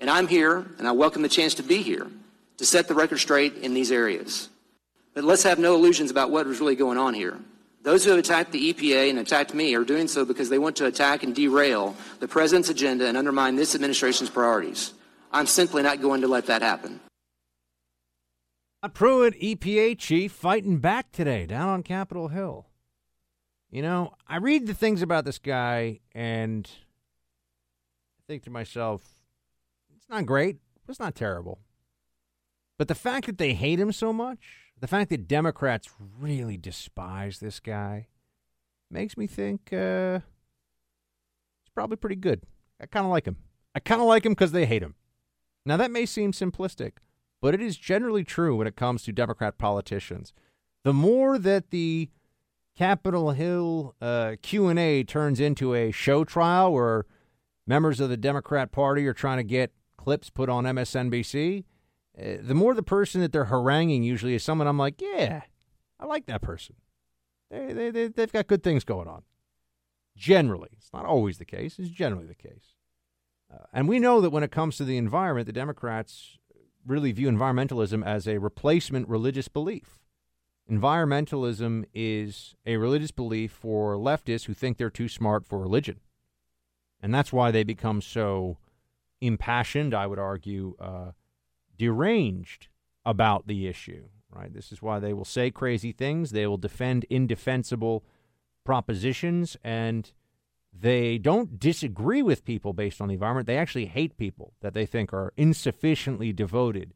And 0.00 0.10
I'm 0.10 0.26
here, 0.26 0.66
and 0.78 0.88
I 0.88 0.92
welcome 0.92 1.22
the 1.22 1.28
chance 1.28 1.54
to 1.54 1.62
be 1.62 1.82
here 1.82 2.10
to 2.56 2.66
set 2.66 2.88
the 2.88 2.94
record 2.94 3.18
straight 3.18 3.56
in 3.56 3.74
these 3.74 3.92
areas. 3.92 4.48
But 5.14 5.24
let's 5.24 5.42
have 5.42 5.58
no 5.58 5.74
illusions 5.74 6.10
about 6.10 6.30
what 6.30 6.46
was 6.46 6.60
really 6.60 6.76
going 6.76 6.98
on 6.98 7.14
here. 7.14 7.38
Those 7.82 8.04
who 8.04 8.10
have 8.10 8.18
attacked 8.18 8.52
the 8.52 8.72
EPA 8.72 9.08
and 9.08 9.18
attacked 9.18 9.54
me 9.54 9.74
are 9.74 9.84
doing 9.84 10.08
so 10.08 10.24
because 10.24 10.50
they 10.50 10.58
want 10.58 10.76
to 10.76 10.86
attack 10.86 11.22
and 11.22 11.34
derail 11.34 11.96
the 12.18 12.28
president's 12.28 12.68
agenda 12.68 13.06
and 13.06 13.16
undermine 13.16 13.56
this 13.56 13.74
administration's 13.74 14.28
priorities. 14.28 14.92
I'm 15.32 15.46
simply 15.46 15.82
not 15.82 16.02
going 16.02 16.20
to 16.20 16.28
let 16.28 16.46
that 16.46 16.62
happen. 16.62 17.00
A 18.82 18.88
Pruitt, 18.88 19.38
EPA 19.40 19.98
chief, 19.98 20.32
fighting 20.32 20.78
back 20.78 21.12
today 21.12 21.44
down 21.46 21.68
on 21.68 21.82
Capitol 21.82 22.28
Hill. 22.28 22.69
You 23.70 23.82
know, 23.82 24.14
I 24.26 24.38
read 24.38 24.66
the 24.66 24.74
things 24.74 25.00
about 25.00 25.24
this 25.24 25.38
guy 25.38 26.00
and 26.12 26.68
I 28.18 28.22
think 28.26 28.42
to 28.44 28.50
myself, 28.50 29.02
it's 29.96 30.08
not 30.08 30.26
great, 30.26 30.56
but 30.84 30.90
it's 30.90 31.00
not 31.00 31.14
terrible. 31.14 31.60
But 32.78 32.88
the 32.88 32.96
fact 32.96 33.26
that 33.26 33.38
they 33.38 33.54
hate 33.54 33.78
him 33.78 33.92
so 33.92 34.12
much, 34.12 34.38
the 34.78 34.88
fact 34.88 35.10
that 35.10 35.28
Democrats 35.28 35.88
really 36.18 36.56
despise 36.56 37.38
this 37.38 37.60
guy, 37.60 38.08
makes 38.90 39.16
me 39.16 39.28
think 39.28 39.72
uh, 39.72 40.18
he's 41.62 41.70
probably 41.74 41.96
pretty 41.96 42.16
good. 42.16 42.42
I 42.80 42.86
kind 42.86 43.06
of 43.06 43.12
like 43.12 43.26
him. 43.26 43.36
I 43.74 43.78
kind 43.78 44.00
of 44.00 44.08
like 44.08 44.26
him 44.26 44.32
because 44.32 44.52
they 44.52 44.66
hate 44.66 44.82
him. 44.82 44.96
Now, 45.64 45.76
that 45.76 45.92
may 45.92 46.06
seem 46.06 46.32
simplistic, 46.32 46.94
but 47.40 47.54
it 47.54 47.60
is 47.60 47.76
generally 47.76 48.24
true 48.24 48.56
when 48.56 48.66
it 48.66 48.74
comes 48.74 49.04
to 49.04 49.12
Democrat 49.12 49.58
politicians. 49.58 50.32
The 50.82 50.94
more 50.94 51.38
that 51.38 51.70
the 51.70 52.08
Capitol 52.76 53.32
Hill 53.32 53.94
uh, 54.00 54.36
Q&A 54.42 55.04
turns 55.04 55.40
into 55.40 55.74
a 55.74 55.90
show 55.90 56.24
trial 56.24 56.72
where 56.72 57.06
members 57.66 58.00
of 58.00 58.08
the 58.08 58.16
Democrat 58.16 58.72
Party 58.72 59.06
are 59.06 59.12
trying 59.12 59.38
to 59.38 59.44
get 59.44 59.72
clips 59.96 60.30
put 60.30 60.48
on 60.48 60.64
MSNBC, 60.64 61.64
uh, 62.18 62.22
the 62.40 62.54
more 62.54 62.74
the 62.74 62.82
person 62.82 63.20
that 63.20 63.32
they're 63.32 63.46
haranguing 63.46 64.02
usually 64.02 64.34
is 64.34 64.42
someone 64.42 64.66
I'm 64.66 64.78
like, 64.78 65.00
yeah, 65.00 65.42
I 65.98 66.06
like 66.06 66.26
that 66.26 66.42
person. 66.42 66.76
They, 67.50 67.72
they, 67.72 67.90
they, 67.90 68.08
they've 68.08 68.32
got 68.32 68.46
good 68.46 68.62
things 68.62 68.84
going 68.84 69.08
on. 69.08 69.22
Generally. 70.16 70.70
It's 70.76 70.92
not 70.92 71.04
always 71.04 71.38
the 71.38 71.44
case. 71.44 71.78
It's 71.78 71.90
generally 71.90 72.26
the 72.26 72.34
case. 72.34 72.74
Uh, 73.52 73.64
and 73.72 73.88
we 73.88 73.98
know 73.98 74.20
that 74.20 74.30
when 74.30 74.42
it 74.42 74.50
comes 74.50 74.76
to 74.76 74.84
the 74.84 74.96
environment, 74.96 75.46
the 75.46 75.52
Democrats 75.52 76.38
really 76.86 77.12
view 77.12 77.30
environmentalism 77.30 78.04
as 78.04 78.26
a 78.26 78.38
replacement 78.38 79.08
religious 79.08 79.48
belief. 79.48 79.99
Environmentalism 80.70 81.84
is 81.92 82.54
a 82.64 82.76
religious 82.76 83.10
belief 83.10 83.50
for 83.50 83.96
leftists 83.96 84.44
who 84.44 84.54
think 84.54 84.76
they're 84.76 84.88
too 84.88 85.08
smart 85.08 85.44
for 85.44 85.58
religion. 85.58 85.98
And 87.02 87.12
that's 87.12 87.32
why 87.32 87.50
they 87.50 87.64
become 87.64 88.00
so 88.00 88.58
impassioned, 89.20 89.94
I 89.94 90.06
would 90.06 90.18
argue, 90.18 90.76
uh, 90.78 91.12
deranged 91.76 92.68
about 93.04 93.48
the 93.48 93.66
issue, 93.66 94.04
right? 94.30 94.52
This 94.52 94.70
is 94.70 94.80
why 94.80 95.00
they 95.00 95.12
will 95.12 95.24
say 95.24 95.50
crazy 95.50 95.90
things. 95.90 96.30
They 96.30 96.46
will 96.46 96.58
defend 96.58 97.04
indefensible 97.10 98.04
propositions, 98.64 99.56
and 99.64 100.12
they 100.72 101.18
don't 101.18 101.58
disagree 101.58 102.22
with 102.22 102.44
people 102.44 102.74
based 102.74 103.00
on 103.00 103.08
the 103.08 103.14
environment. 103.14 103.48
They 103.48 103.58
actually 103.58 103.86
hate 103.86 104.16
people 104.16 104.54
that 104.60 104.74
they 104.74 104.86
think 104.86 105.12
are 105.12 105.32
insufficiently 105.36 106.32
devoted 106.32 106.94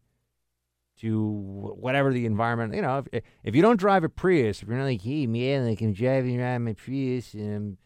to 1.05 1.21
whatever 1.21 2.15
the 2.15 2.25
environment. 2.25 2.75
You 2.75 2.81
know, 2.81 3.05
if, 3.13 3.23
if 3.43 3.55
you 3.55 3.61
don't 3.61 3.77
drive 3.79 4.05
a 4.05 4.09
Prius, 4.09 4.63
if 4.63 4.69
you're 4.69 4.79
not 4.79 4.85
like, 4.85 5.03
hey 5.03 5.27
man, 5.27 5.69
like 5.69 5.83
I'm 5.83 5.93
driving 5.93 6.41
around 6.41 6.65
my 6.65 6.73
Prius 6.73 7.35
and 7.35 7.77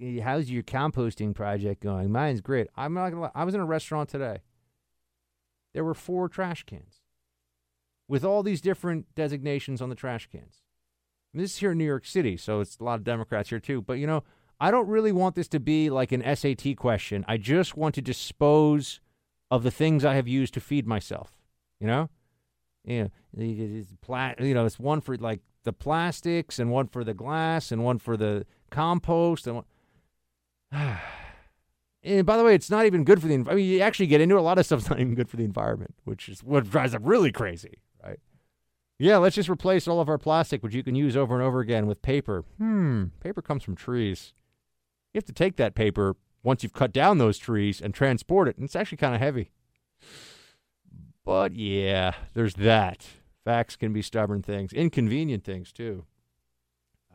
I'm, 0.00 0.18
how's 0.18 0.48
your 0.48 0.62
composting 0.62 1.34
project 1.34 1.82
going? 1.82 2.12
Mine's 2.12 2.40
great. 2.40 2.68
I'm 2.76 2.94
not 2.94 3.10
gonna. 3.10 3.22
Lie. 3.22 3.30
I 3.34 3.42
was 3.42 3.56
in 3.56 3.60
a 3.60 3.66
restaurant 3.66 4.08
today. 4.08 4.38
There 5.74 5.82
were 5.82 5.94
four 5.94 6.28
trash 6.28 6.62
cans 6.62 7.00
with 8.06 8.24
all 8.24 8.44
these 8.44 8.60
different 8.60 9.12
designations 9.16 9.82
on 9.82 9.88
the 9.88 9.94
trash 9.96 10.28
cans. 10.30 10.62
this 11.34 11.52
is 11.52 11.56
here 11.58 11.72
in 11.72 11.78
New 11.78 11.84
York 11.84 12.06
City, 12.06 12.36
so 12.36 12.60
it's 12.60 12.78
a 12.78 12.84
lot 12.84 13.00
of 13.00 13.04
Democrats 13.04 13.50
here 13.50 13.60
too. 13.60 13.82
But 13.82 13.94
you 13.94 14.06
know, 14.06 14.22
I 14.60 14.70
don't 14.70 14.86
really 14.86 15.12
want 15.12 15.34
this 15.34 15.48
to 15.48 15.58
be 15.58 15.90
like 15.90 16.12
an 16.12 16.22
SAT 16.36 16.76
question. 16.76 17.24
I 17.26 17.36
just 17.36 17.76
want 17.76 17.96
to 17.96 18.02
dispose 18.02 19.00
of 19.50 19.64
the 19.64 19.72
things 19.72 20.04
I 20.04 20.14
have 20.14 20.28
used 20.28 20.54
to 20.54 20.60
feed 20.60 20.86
myself. 20.86 21.32
You 21.80 21.88
know, 21.88 22.10
you 22.84 23.02
know, 23.02 23.10
it's 23.36 23.92
pla- 24.00 24.34
you 24.38 24.54
know, 24.54 24.66
it's 24.66 24.78
one 24.78 25.00
for 25.00 25.16
like 25.16 25.40
the 25.64 25.72
plastics 25.72 26.58
and 26.58 26.70
one 26.70 26.86
for 26.86 27.04
the 27.04 27.14
glass 27.14 27.70
and 27.70 27.84
one 27.84 27.98
for 27.98 28.16
the 28.16 28.46
compost 28.70 29.46
and 29.46 29.56
one. 29.56 29.64
and 32.02 32.26
by 32.26 32.36
the 32.36 32.44
way, 32.44 32.54
it's 32.54 32.70
not 32.70 32.86
even 32.86 33.04
good 33.04 33.20
for 33.20 33.28
the. 33.28 33.34
I 33.34 33.54
mean, 33.54 33.66
you 33.66 33.80
actually 33.80 34.06
get 34.06 34.20
into 34.20 34.38
a 34.38 34.40
lot 34.40 34.58
of 34.58 34.66
stuff's 34.66 34.88
not 34.88 35.00
even 35.00 35.14
good 35.14 35.28
for 35.28 35.36
the 35.36 35.44
environment, 35.44 35.94
which 36.04 36.28
is 36.28 36.42
what 36.42 36.68
drives 36.70 36.92
them 36.92 37.04
really 37.04 37.32
crazy, 37.32 37.78
right? 38.04 38.18
Yeah, 38.98 39.16
let's 39.16 39.36
just 39.36 39.48
replace 39.48 39.88
all 39.88 40.00
of 40.00 40.08
our 40.08 40.18
plastic, 40.18 40.62
which 40.62 40.74
you 40.74 40.82
can 40.82 40.94
use 40.94 41.16
over 41.16 41.34
and 41.34 41.42
over 41.42 41.60
again, 41.60 41.86
with 41.86 42.02
paper. 42.02 42.44
Hmm, 42.58 43.04
paper 43.20 43.40
comes 43.40 43.62
from 43.62 43.74
trees. 43.74 44.34
You 45.12 45.18
have 45.18 45.24
to 45.24 45.32
take 45.32 45.56
that 45.56 45.74
paper 45.74 46.16
once 46.42 46.62
you've 46.62 46.72
cut 46.72 46.92
down 46.92 47.18
those 47.18 47.38
trees 47.38 47.80
and 47.80 47.94
transport 47.94 48.48
it, 48.48 48.56
and 48.56 48.64
it's 48.64 48.76
actually 48.76 48.98
kind 48.98 49.14
of 49.14 49.20
heavy. 49.20 49.50
But 51.24 51.54
yeah, 51.54 52.14
there's 52.34 52.54
that. 52.54 53.06
Facts 53.44 53.76
can 53.76 53.92
be 53.92 54.02
stubborn 54.02 54.42
things, 54.42 54.72
inconvenient 54.72 55.44
things 55.44 55.72
too. 55.72 56.04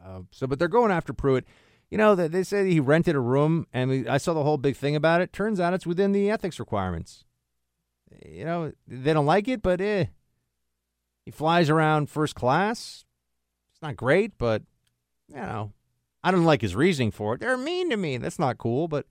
Uh, 0.03 0.21
so, 0.31 0.47
but 0.47 0.59
they're 0.59 0.67
going 0.67 0.91
after 0.91 1.13
Pruitt. 1.13 1.45
You 1.89 1.97
know, 1.97 2.15
they, 2.15 2.27
they 2.27 2.43
say 2.43 2.69
he 2.69 2.79
rented 2.79 3.15
a 3.15 3.19
room, 3.19 3.67
and 3.71 4.09
I 4.09 4.17
saw 4.17 4.33
the 4.33 4.43
whole 4.43 4.57
big 4.57 4.75
thing 4.75 4.95
about 4.95 5.21
it. 5.21 5.31
Turns 5.33 5.59
out 5.59 5.73
it's 5.73 5.85
within 5.85 6.11
the 6.11 6.29
ethics 6.29 6.59
requirements. 6.59 7.25
You 8.25 8.45
know, 8.45 8.71
they 8.87 9.13
don't 9.13 9.25
like 9.25 9.47
it, 9.47 9.61
but 9.61 9.81
eh. 9.81 10.05
He 11.25 11.31
flies 11.31 11.69
around 11.69 12.09
first 12.09 12.35
class. 12.35 13.05
It's 13.71 13.81
not 13.81 13.95
great, 13.95 14.37
but, 14.37 14.63
you 15.27 15.37
know, 15.37 15.73
I 16.23 16.31
don't 16.31 16.45
like 16.45 16.61
his 16.61 16.75
reasoning 16.75 17.11
for 17.11 17.33
it. 17.33 17.39
They're 17.39 17.57
mean 17.57 17.89
to 17.89 17.97
me. 17.97 18.17
That's 18.17 18.39
not 18.39 18.57
cool, 18.57 18.87
but 18.87 19.05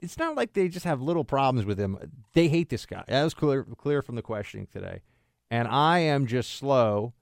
it's 0.00 0.18
not 0.18 0.36
like 0.36 0.52
they 0.52 0.68
just 0.68 0.84
have 0.84 1.00
little 1.00 1.24
problems 1.24 1.66
with 1.66 1.78
him. 1.78 1.98
They 2.34 2.48
hate 2.48 2.68
this 2.68 2.86
guy. 2.86 3.04
That 3.08 3.24
was 3.24 3.34
clear, 3.34 3.64
clear 3.64 4.02
from 4.02 4.16
the 4.16 4.22
questioning 4.22 4.66
today. 4.66 5.02
And 5.50 5.68
I 5.68 6.00
am 6.00 6.26
just 6.26 6.54
slow 6.54 7.14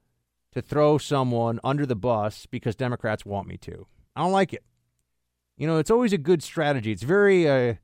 to 0.52 0.62
throw 0.62 0.98
someone 0.98 1.60
under 1.62 1.86
the 1.86 1.96
bus 1.96 2.46
because 2.46 2.74
Democrats 2.76 3.24
want 3.24 3.48
me 3.48 3.56
to. 3.58 3.86
I 4.16 4.22
don't 4.22 4.32
like 4.32 4.52
it. 4.52 4.64
You 5.56 5.66
know, 5.66 5.78
it's 5.78 5.90
always 5.90 6.12
a 6.12 6.18
good 6.18 6.42
strategy. 6.42 6.90
It's 6.90 7.02
very, 7.02 7.48
uh, 7.48 7.74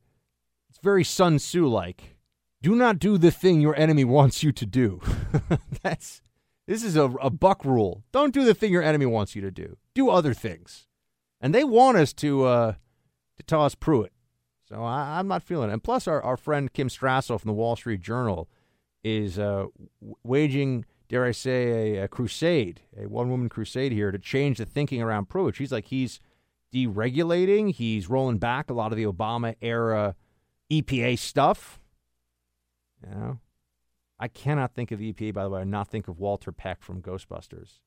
it's 0.69 0.79
very 0.83 1.05
Sun 1.05 1.39
Tzu 1.39 1.67
like. 1.67 2.17
Do 2.63 2.75
not 2.75 2.99
do 2.99 3.17
the 3.17 3.31
thing 3.31 3.61
your 3.61 3.79
enemy 3.79 4.05
wants 4.05 4.43
you 4.43 4.53
to 4.53 4.67
do. 4.67 5.01
That's 5.83 6.21
this 6.67 6.85
is 6.85 6.95
a, 6.95 7.05
a 7.21 7.31
buck 7.31 7.65
rule. 7.65 8.05
Don't 8.13 8.35
do 8.35 8.45
the 8.45 8.55
thing 8.55 8.71
your 8.71 8.83
enemy 8.83 9.07
wants 9.07 9.35
you 9.35 9.43
to 9.43 9.51
do. 9.51 9.77
Do 9.95 10.11
other 10.11 10.35
things. 10.35 10.87
And 11.41 11.55
they 11.55 11.65
want 11.65 11.97
us 11.97 12.13
to 12.15 12.45
uh, 12.45 12.73
to 13.37 13.43
toss 13.45 13.75
Pruitt. 13.75 14.13
So 14.71 14.85
I, 14.85 15.19
am 15.19 15.27
not 15.27 15.43
feeling 15.43 15.71
it. 15.71 15.73
And 15.73 15.83
plus, 15.83 16.07
our, 16.07 16.23
our 16.23 16.37
friend 16.37 16.73
Kim 16.73 16.89
Strassel 16.89 17.41
from 17.41 17.49
the 17.49 17.55
Wall 17.55 17.75
Street 17.75 18.01
Journal 18.01 18.49
is 19.03 19.37
uh, 19.37 19.67
waging, 20.23 20.85
dare 21.09 21.25
I 21.25 21.33
say, 21.33 21.97
a, 21.97 22.05
a 22.05 22.09
crusade, 22.09 22.83
a 22.97 23.09
one 23.09 23.31
woman 23.31 23.49
crusade 23.49 23.91
here 23.91 24.13
to 24.13 24.19
change 24.19 24.59
the 24.59 24.65
thinking 24.65 25.03
around 25.03 25.29
Pruitt. 25.29 25.57
She's 25.57 25.73
like, 25.73 25.87
he's 25.87 26.21
deregulating, 26.73 27.75
he's 27.75 28.09
rolling 28.09 28.39
back 28.39 28.71
a 28.71 28.73
lot 28.73 28.93
of 28.93 28.97
the 28.97 29.05
Obama 29.07 29.57
era 29.61 30.15
EPA 30.71 31.19
stuff. 31.19 31.81
You 33.03 33.11
know, 33.13 33.39
I 34.21 34.29
cannot 34.29 34.73
think 34.73 34.93
of 34.93 35.01
EPA, 35.01 35.35
by 35.35 35.43
the 35.43 35.51
way, 35.51 35.63
and 35.63 35.71
not 35.71 35.89
think 35.89 36.07
of 36.07 36.21
Walter 36.21 36.53
Peck 36.53 36.81
from 36.81 37.03
Ghostbusters, 37.03 37.81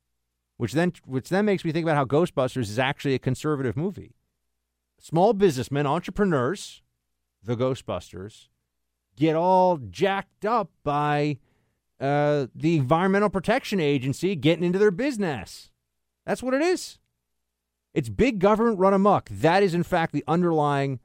which 0.57 0.73
then 0.73 0.91
which 1.05 1.29
then 1.29 1.45
makes 1.45 1.63
me 1.63 1.71
think 1.71 1.85
about 1.85 1.95
how 1.95 2.03
Ghostbusters 2.03 2.63
is 2.63 2.79
actually 2.79 3.13
a 3.13 3.19
conservative 3.19 3.77
movie 3.77 4.15
small 5.03 5.33
businessmen, 5.33 5.85
entrepreneurs, 5.85 6.81
the 7.43 7.57
Ghostbusters, 7.57 8.47
get 9.17 9.35
all 9.35 9.77
jacked 9.77 10.45
up 10.45 10.71
by 10.83 11.37
uh, 11.99 12.47
the 12.55 12.77
Environmental 12.77 13.29
Protection 13.29 13.81
Agency 13.81 14.33
getting 14.35 14.63
into 14.63 14.79
their 14.79 14.91
business. 14.91 15.71
That's 16.25 16.41
what 16.41 16.53
it 16.53 16.61
is. 16.61 16.99
It's 17.93 18.07
big 18.07 18.39
government 18.39 18.79
run 18.79 18.93
amok. 18.93 19.27
That 19.29 19.61
is, 19.61 19.73
in 19.73 19.83
fact, 19.83 20.13
the 20.13 20.23
underlying, 20.25 21.01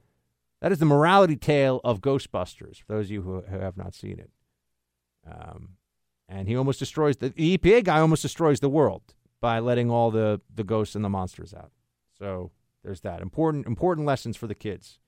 that 0.62 0.70
is 0.70 0.78
the 0.78 0.86
morality 0.86 1.36
tale 1.36 1.80
of 1.82 2.00
Ghostbusters, 2.00 2.80
for 2.80 2.94
those 2.94 3.06
of 3.06 3.10
you 3.10 3.22
who, 3.22 3.40
who 3.40 3.58
have 3.58 3.76
not 3.76 3.94
seen 3.94 4.20
it. 4.20 4.30
Um, 5.28 5.70
and 6.28 6.46
he 6.46 6.56
almost 6.56 6.78
destroys, 6.78 7.16
the, 7.16 7.30
the 7.30 7.58
EPA 7.58 7.84
guy 7.84 7.98
almost 7.98 8.22
destroys 8.22 8.60
the 8.60 8.68
world 8.68 9.14
by 9.40 9.58
letting 9.58 9.90
all 9.90 10.12
the, 10.12 10.40
the 10.54 10.64
ghosts 10.64 10.94
and 10.94 11.04
the 11.04 11.08
monsters 11.08 11.52
out. 11.52 11.72
So 12.16 12.52
there's 12.82 13.00
that. 13.02 13.20
Important 13.20 13.66
important 13.66 14.06
lessons 14.06 14.36
for 14.36 14.46
the 14.46 14.54
kids. 14.54 14.98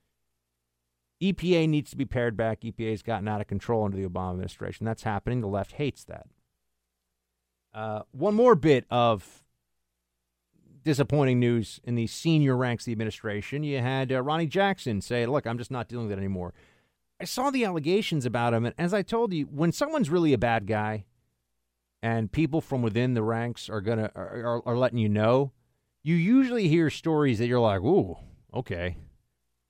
EPA 1.21 1.69
needs 1.69 1.91
to 1.91 1.97
be 1.97 2.05
pared 2.05 2.35
back. 2.35 2.61
EPA 2.61 2.91
has 2.91 3.03
gotten 3.03 3.27
out 3.27 3.41
of 3.41 3.47
control 3.47 3.85
under 3.85 3.95
the 3.95 4.07
Obama 4.07 4.31
administration. 4.31 4.85
That's 4.85 5.03
happening. 5.03 5.41
The 5.41 5.47
left 5.47 5.73
hates 5.73 6.03
that. 6.05 6.25
Uh, 7.73 8.01
one 8.11 8.33
more 8.33 8.55
bit 8.55 8.85
of 8.89 9.43
disappointing 10.83 11.39
news 11.39 11.79
in 11.83 11.95
the 11.95 12.07
senior 12.07 12.57
ranks 12.57 12.83
of 12.83 12.85
the 12.87 12.91
administration. 12.93 13.63
You 13.63 13.79
had 13.79 14.11
uh, 14.11 14.21
Ronny 14.21 14.47
Jackson 14.47 14.99
say, 15.01 15.25
Look, 15.25 15.45
I'm 15.45 15.57
just 15.57 15.71
not 15.71 15.87
dealing 15.87 16.07
with 16.07 16.17
it 16.17 16.21
anymore. 16.21 16.53
I 17.19 17.25
saw 17.25 17.51
the 17.51 17.65
allegations 17.65 18.25
about 18.25 18.55
him, 18.55 18.65
and 18.65 18.73
as 18.79 18.95
I 18.95 19.03
told 19.03 19.31
you, 19.31 19.45
when 19.45 19.71
someone's 19.71 20.09
really 20.09 20.33
a 20.33 20.39
bad 20.39 20.65
guy 20.65 21.05
and 22.01 22.31
people 22.31 22.61
from 22.61 22.81
within 22.81 23.13
the 23.13 23.21
ranks 23.21 23.69
are 23.69 23.79
gonna 23.79 24.11
are, 24.15 24.43
are, 24.43 24.67
are 24.67 24.77
letting 24.77 24.97
you 24.97 25.07
know, 25.07 25.51
you 26.03 26.15
usually 26.15 26.67
hear 26.67 26.89
stories 26.89 27.39
that 27.39 27.47
you're 27.47 27.59
like, 27.59 27.81
ooh, 27.81 28.17
okay, 28.53 28.97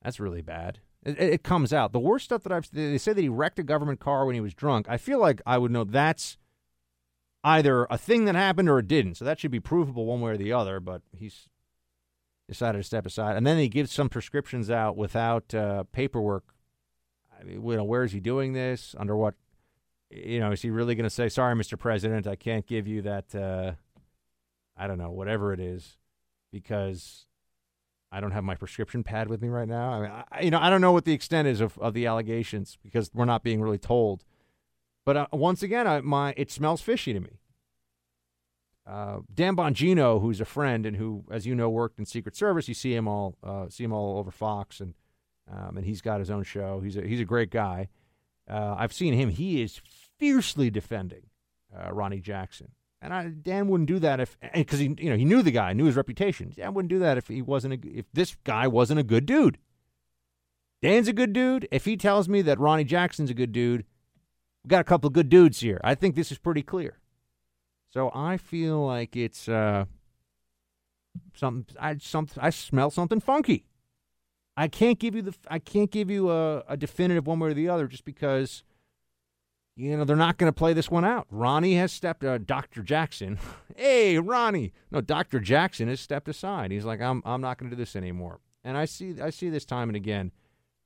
that's 0.02 0.20
really 0.20 0.42
bad. 0.42 0.80
It, 1.04 1.18
it, 1.18 1.42
comes 1.42 1.72
out. 1.72 1.92
The 1.92 1.98
worst 1.98 2.26
stuff 2.26 2.44
that 2.44 2.52
I've 2.52 2.70
they 2.70 2.96
say 2.98 3.12
that 3.12 3.20
he 3.20 3.28
wrecked 3.28 3.58
a 3.58 3.64
government 3.64 4.00
car 4.00 4.24
when 4.24 4.34
he 4.34 4.40
was 4.40 4.54
drunk. 4.54 4.86
I 4.88 4.96
feel 4.96 5.18
like 5.18 5.42
I 5.44 5.58
would 5.58 5.72
know 5.72 5.84
that's 5.84 6.38
either 7.42 7.86
a 7.90 7.98
thing 7.98 8.24
that 8.26 8.36
happened 8.36 8.68
or 8.68 8.78
it 8.78 8.88
didn't. 8.88 9.16
So 9.16 9.24
that 9.24 9.40
should 9.40 9.50
be 9.50 9.60
provable 9.60 10.06
one 10.06 10.20
way 10.20 10.30
or 10.30 10.36
the 10.36 10.52
other. 10.52 10.78
But 10.78 11.02
he's 11.10 11.48
decided 12.48 12.78
to 12.78 12.84
step 12.84 13.04
aside, 13.04 13.36
and 13.36 13.46
then 13.46 13.58
he 13.58 13.68
gives 13.68 13.92
some 13.92 14.08
prescriptions 14.08 14.70
out 14.70 14.96
without 14.96 15.52
uh, 15.54 15.84
paperwork. 15.92 16.54
I 17.38 17.42
mean, 17.42 17.66
you 17.66 17.76
know, 17.76 17.84
where 17.84 18.04
is 18.04 18.12
he 18.12 18.20
doing 18.20 18.52
this? 18.52 18.94
Under 18.96 19.16
what? 19.16 19.34
You 20.08 20.38
know, 20.38 20.52
is 20.52 20.62
he 20.62 20.70
really 20.70 20.94
going 20.94 21.04
to 21.04 21.10
say, 21.10 21.28
"Sorry, 21.28 21.56
Mr. 21.56 21.76
President, 21.76 22.28
I 22.28 22.36
can't 22.36 22.66
give 22.66 22.86
you 22.86 23.02
that"? 23.02 23.34
Uh, 23.34 23.72
I 24.76 24.86
don't 24.86 24.98
know, 24.98 25.10
whatever 25.10 25.52
it 25.52 25.58
is 25.58 25.96
because 26.52 27.26
I 28.12 28.20
don't 28.20 28.32
have 28.32 28.44
my 28.44 28.54
prescription 28.54 29.02
pad 29.02 29.28
with 29.28 29.40
me 29.40 29.48
right 29.48 29.66
now. 29.66 29.90
I 29.90 30.00
mean, 30.00 30.10
I, 30.30 30.40
you 30.42 30.50
know, 30.50 30.60
I 30.60 30.68
don't 30.70 30.82
know 30.82 30.92
what 30.92 31.06
the 31.06 31.14
extent 31.14 31.48
is 31.48 31.60
of, 31.60 31.78
of 31.78 31.94
the 31.94 32.06
allegations 32.06 32.78
because 32.82 33.10
we're 33.14 33.24
not 33.24 33.42
being 33.42 33.60
really 33.62 33.78
told. 33.78 34.22
But 35.04 35.16
uh, 35.16 35.26
once 35.32 35.62
again, 35.62 35.86
I, 35.86 36.00
my 36.02 36.34
it 36.36 36.50
smells 36.50 36.82
fishy 36.82 37.12
to 37.14 37.20
me. 37.20 37.40
Uh, 38.86 39.20
Dan 39.32 39.56
Bongino, 39.56 40.20
who's 40.20 40.40
a 40.40 40.44
friend 40.44 40.84
and 40.84 40.96
who, 40.96 41.24
as 41.30 41.46
you 41.46 41.54
know, 41.54 41.70
worked 41.70 41.98
in 41.98 42.04
Secret 42.04 42.36
Service, 42.36 42.68
you 42.68 42.74
see 42.74 42.94
him 42.94 43.08
all 43.08 43.36
uh, 43.42 43.68
see 43.68 43.84
him 43.84 43.92
all 43.92 44.18
over 44.18 44.30
Fox, 44.30 44.80
and 44.80 44.94
um, 45.50 45.76
and 45.76 45.86
he's 45.86 46.02
got 46.02 46.20
his 46.20 46.30
own 46.30 46.42
show. 46.42 46.80
He's 46.80 46.96
a, 46.96 47.02
he's 47.02 47.20
a 47.20 47.24
great 47.24 47.50
guy. 47.50 47.88
Uh, 48.48 48.74
I've 48.76 48.92
seen 48.92 49.14
him; 49.14 49.30
he 49.30 49.62
is 49.62 49.80
fiercely 50.18 50.70
defending 50.70 51.30
uh, 51.74 51.92
Ronny 51.92 52.20
Jackson 52.20 52.72
and 53.02 53.12
I, 53.12 53.28
Dan 53.28 53.68
wouldn't 53.68 53.88
do 53.88 53.98
that 53.98 54.20
if, 54.20 54.36
because 54.54 54.78
he, 54.78 54.94
you 54.98 55.10
know, 55.10 55.16
he 55.16 55.24
knew 55.24 55.42
the 55.42 55.50
guy, 55.50 55.72
knew 55.72 55.86
his 55.86 55.96
reputation. 55.96 56.52
Dan 56.56 56.72
wouldn't 56.72 56.90
do 56.90 57.00
that 57.00 57.18
if 57.18 57.26
he 57.26 57.42
wasn't, 57.42 57.74
a, 57.74 57.98
if 57.98 58.06
this 58.12 58.36
guy 58.44 58.68
wasn't 58.68 59.00
a 59.00 59.02
good 59.02 59.26
dude. 59.26 59.58
Dan's 60.80 61.08
a 61.08 61.12
good 61.12 61.32
dude. 61.32 61.68
If 61.70 61.84
he 61.84 61.96
tells 61.96 62.28
me 62.28 62.42
that 62.42 62.58
Ronny 62.58 62.84
Jackson's 62.84 63.30
a 63.30 63.34
good 63.34 63.52
dude, 63.52 63.84
we 64.64 64.68
got 64.68 64.80
a 64.80 64.84
couple 64.84 65.08
of 65.08 65.12
good 65.12 65.28
dudes 65.28 65.60
here. 65.60 65.80
I 65.82 65.94
think 65.94 66.14
this 66.14 66.30
is 66.30 66.38
pretty 66.38 66.62
clear. 66.62 66.98
So 67.90 68.10
I 68.14 68.36
feel 68.36 68.84
like 68.86 69.16
it's 69.16 69.48
uh, 69.48 69.84
something. 71.34 71.76
I 71.78 71.98
some 71.98 72.26
I 72.38 72.50
smell 72.50 72.90
something 72.90 73.20
funky. 73.20 73.66
I 74.56 74.68
can't 74.68 74.98
give 74.98 75.14
you 75.14 75.22
the. 75.22 75.34
I 75.48 75.58
can't 75.58 75.90
give 75.90 76.10
you 76.10 76.30
a, 76.30 76.64
a 76.68 76.76
definitive 76.76 77.26
one 77.26 77.38
way 77.38 77.50
or 77.50 77.54
the 77.54 77.68
other 77.68 77.86
just 77.86 78.04
because 78.04 78.64
you 79.74 79.96
know, 79.96 80.04
they're 80.04 80.16
not 80.16 80.36
going 80.36 80.52
to 80.52 80.56
play 80.56 80.72
this 80.72 80.90
one 80.90 81.04
out. 81.04 81.26
Ronny 81.30 81.74
has 81.76 81.92
stepped, 81.92 82.24
uh, 82.24 82.38
Dr. 82.38 82.82
Jackson. 82.82 83.38
hey, 83.76 84.18
Ronny. 84.18 84.72
No, 84.90 85.00
Dr. 85.00 85.40
Jackson 85.40 85.88
has 85.88 86.00
stepped 86.00 86.28
aside. 86.28 86.70
He's 86.70 86.84
like, 86.84 87.00
I'm, 87.00 87.22
I'm 87.24 87.40
not 87.40 87.58
going 87.58 87.70
to 87.70 87.76
do 87.76 87.80
this 87.80 87.96
anymore. 87.96 88.40
And 88.64 88.76
I 88.76 88.84
see, 88.84 89.20
I 89.20 89.30
see 89.30 89.48
this 89.48 89.64
time 89.64 89.88
and 89.88 89.96
again, 89.96 90.30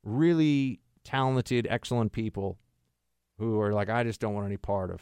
really 0.05 0.81
talented, 1.05 1.67
excellent 1.69 2.13
people 2.13 2.59
who 3.39 3.61
are 3.61 3.73
like, 3.73 3.91
I 3.91 4.05
just 4.05 4.21
don't 4.21 4.35
want 4.35 4.47
any 4.47 4.57
part 4.57 4.91
of, 4.91 5.01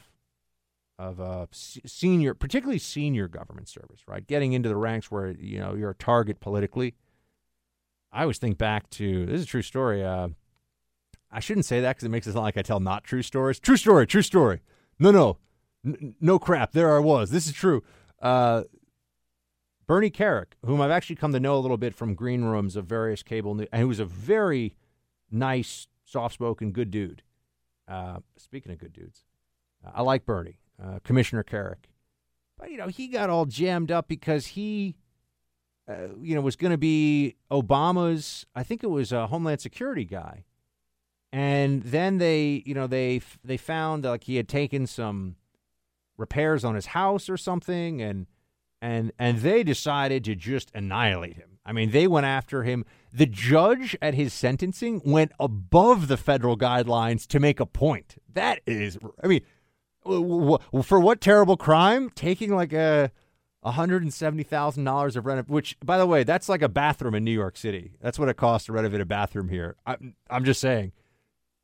of 0.99 1.21
uh, 1.21 1.47
senior, 1.53 2.35
particularly 2.35 2.79
senior 2.79 3.29
government 3.29 3.69
service, 3.69 4.01
right? 4.09 4.27
Getting 4.27 4.55
into 4.55 4.69
the 4.69 4.77
ranks 4.77 5.11
where, 5.11 5.31
you 5.33 5.59
know, 5.59 5.75
you're 5.75 5.91
a 5.91 5.95
target 5.95 6.41
politically. 6.41 6.95
I 8.11 8.23
always 8.23 8.39
think 8.39 8.59
back 8.59 8.89
to, 8.91 9.27
this 9.27 9.41
is 9.41 9.45
a 9.45 9.49
true 9.49 9.63
story. 9.63 10.03
Uh, 10.03 10.29
I 11.35 11.41
shouldn't 11.41 11.67
say 11.67 11.81
that 11.81 11.97
because 11.97 12.05
it 12.05 12.11
makes 12.11 12.27
it 12.27 12.33
sound 12.33 12.45
like 12.45 12.57
I 12.57 12.63
tell 12.63 12.81
not 12.81 13.03
true 13.05 13.23
stories. 13.23 13.59
True 13.59 13.77
story, 13.77 14.07
true 14.07 14.23
story. 14.23 14.61
No, 14.99 15.11
no, 15.11 15.39
N- 15.85 16.15
no 16.21 16.39
crap. 16.39 16.73
There 16.73 16.97
I 16.97 17.01
was. 17.01 17.31
This 17.31 17.47
is 17.47 17.53
true. 17.53 17.83
Uh, 18.23 18.63
Bernie 19.87 20.11
Kerik, 20.11 20.53
whom 20.65 20.81
I've 20.81 20.91
actually 20.91 21.17
come 21.17 21.33
to 21.33 21.41
know 21.41 21.57
a 21.57 21.61
little 21.61 21.77
bit 21.77 21.95
from 21.95 22.15
green 22.15 22.45
rooms 22.45 22.77
of 22.77 22.87
various 22.87 23.23
cable 23.23 23.55
news, 23.55 23.69
and 23.71 23.83
who 23.83 23.89
was 23.89 24.01
a 24.01 24.05
very 24.05 24.75
nice, 25.31 25.89
soft-spoken, 26.05 26.73
good 26.73 26.91
dude. 26.91 27.23
Uh, 27.87 28.21
speaking 28.39 28.73
of 28.73 28.79
good 28.79 28.95
dudes, 28.95 29.25
I 29.95 30.01
like 30.01 30.25
Bernie, 30.25 30.59
uh, 30.83 31.01
Commissioner 31.05 31.43
Kerik, 31.45 31.91
but 32.57 32.71
you 32.71 32.79
know 32.79 32.89
he 32.89 33.09
got 33.09 33.29
all 33.29 33.45
jammed 33.45 33.91
up 33.91 34.09
because 34.09 34.47
he, 34.47 34.95
uh, 35.87 36.15
you 36.23 36.35
know, 36.35 36.41
was 36.41 36.57
going 36.57 36.71
to 36.71 36.79
be 36.79 37.37
Obama's. 37.51 38.47
I 38.55 38.63
think 38.63 38.83
it 38.83 38.87
was 38.87 39.13
a 39.13 39.27
Homeland 39.27 39.61
Security 39.61 40.07
guy 40.07 40.45
and 41.35 41.83
then 41.83 42.19
they, 42.19 42.63
you 42.65 42.75
know, 42.75 42.87
they 42.87 43.21
they 43.43 43.57
found 43.57 44.05
like 44.05 44.23
he 44.23 44.37
had 44.37 44.49
taken 44.49 44.87
some 44.87 45.35
repairs 46.17 46.65
on 46.65 46.77
his 46.77 46.87
house 46.87 47.29
or 47.29 47.37
something, 47.37 48.01
and 48.01 48.29
and 48.81 49.11
and 49.19 49.39
they 49.39 49.65
decided 49.65 50.23
to 50.27 50.37
just 50.37 50.71
annihilate 50.77 51.35
him. 51.35 51.59
I 51.67 51.73
mean, 51.73 51.91
they 51.91 52.07
went 52.07 52.27
after 52.27 52.63
him. 52.63 52.85
The 53.13 53.27
judge 53.27 53.97
at 54.01 54.15
his 54.15 54.33
sentencing 54.33 55.03
went 55.05 55.33
above 55.41 56.07
the 56.07 56.17
federal 56.17 56.57
guidelines 56.57 57.27
to 57.27 57.41
make 57.41 57.59
a 57.59 57.67
point. 57.67 58.15
That 58.33 58.61
is, 58.65 58.97
I 59.21 59.27
mean, 59.27 59.41
for 60.05 61.01
what 61.01 61.21
terrible 61.21 61.57
crime? 61.57 62.11
Taking 62.11 62.55
like 62.55 62.73
a 62.73 63.11
$170,000 63.65 65.17
of 65.17 65.27
rent, 65.27 65.49
which, 65.49 65.77
by 65.85 65.99
the 65.99 66.07
way, 66.07 66.23
that's 66.23 66.49
like 66.49 66.63
a 66.63 66.69
bathroom 66.69 67.17
in 67.17 67.25
New 67.25 67.33
York 67.33 67.57
City. 67.57 67.95
That's 68.01 68.21
what 68.21 68.29
it 68.29 68.37
costs 68.37 68.67
to 68.67 68.73
renovate 68.73 69.01
a 69.01 69.07
bathroom 69.07 69.49
here. 69.49 69.75
I'm, 69.85 70.15
I'm 70.31 70.45
just 70.45 70.61
saying. 70.61 70.93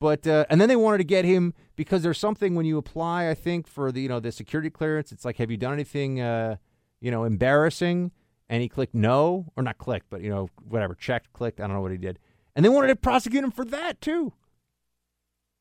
But 0.01 0.27
uh, 0.27 0.47
and 0.49 0.61
then 0.61 0.69
they 0.69 0.77
wanted 0.77 0.99
to 0.99 1.05
get 1.05 1.25
him 1.25 1.53
because 1.77 2.03
there's 2.03 2.19
something 2.19 2.55
when 2.55 2.65
you 2.65 2.79
apply, 2.79 3.29
I 3.29 3.35
think, 3.35 3.67
for 3.67 3.93
the 3.93 4.01
you 4.01 4.09
know 4.09 4.19
the 4.19 4.33
security 4.33 4.71
clearance. 4.71 5.13
It's 5.13 5.25
like, 5.25 5.37
have 5.37 5.51
you 5.51 5.59
done 5.59 5.75
anything, 5.75 6.21
uh, 6.21 6.57
you 7.01 7.11
know, 7.11 7.25
embarrassing? 7.25 8.13
And 8.49 8.63
he 8.63 8.69
clicked 8.69 8.95
no, 8.95 9.53
or 9.57 9.63
not 9.63 9.79
clicked, 9.79 10.07
but 10.11 10.23
you 10.23 10.31
know, 10.31 10.49
whatever, 10.67 10.95
checked, 10.95 11.33
clicked. 11.33 11.61
I 11.61 11.67
don't 11.67 11.77
know 11.77 11.83
what 11.83 11.93
he 11.93 11.99
did. 11.99 12.19
And 12.57 12.65
they 12.65 12.69
wanted 12.69 12.89
to 12.89 12.97
prosecute 12.97 13.45
him 13.45 13.53
for 13.53 13.65
that 13.67 14.01
too. 14.01 14.33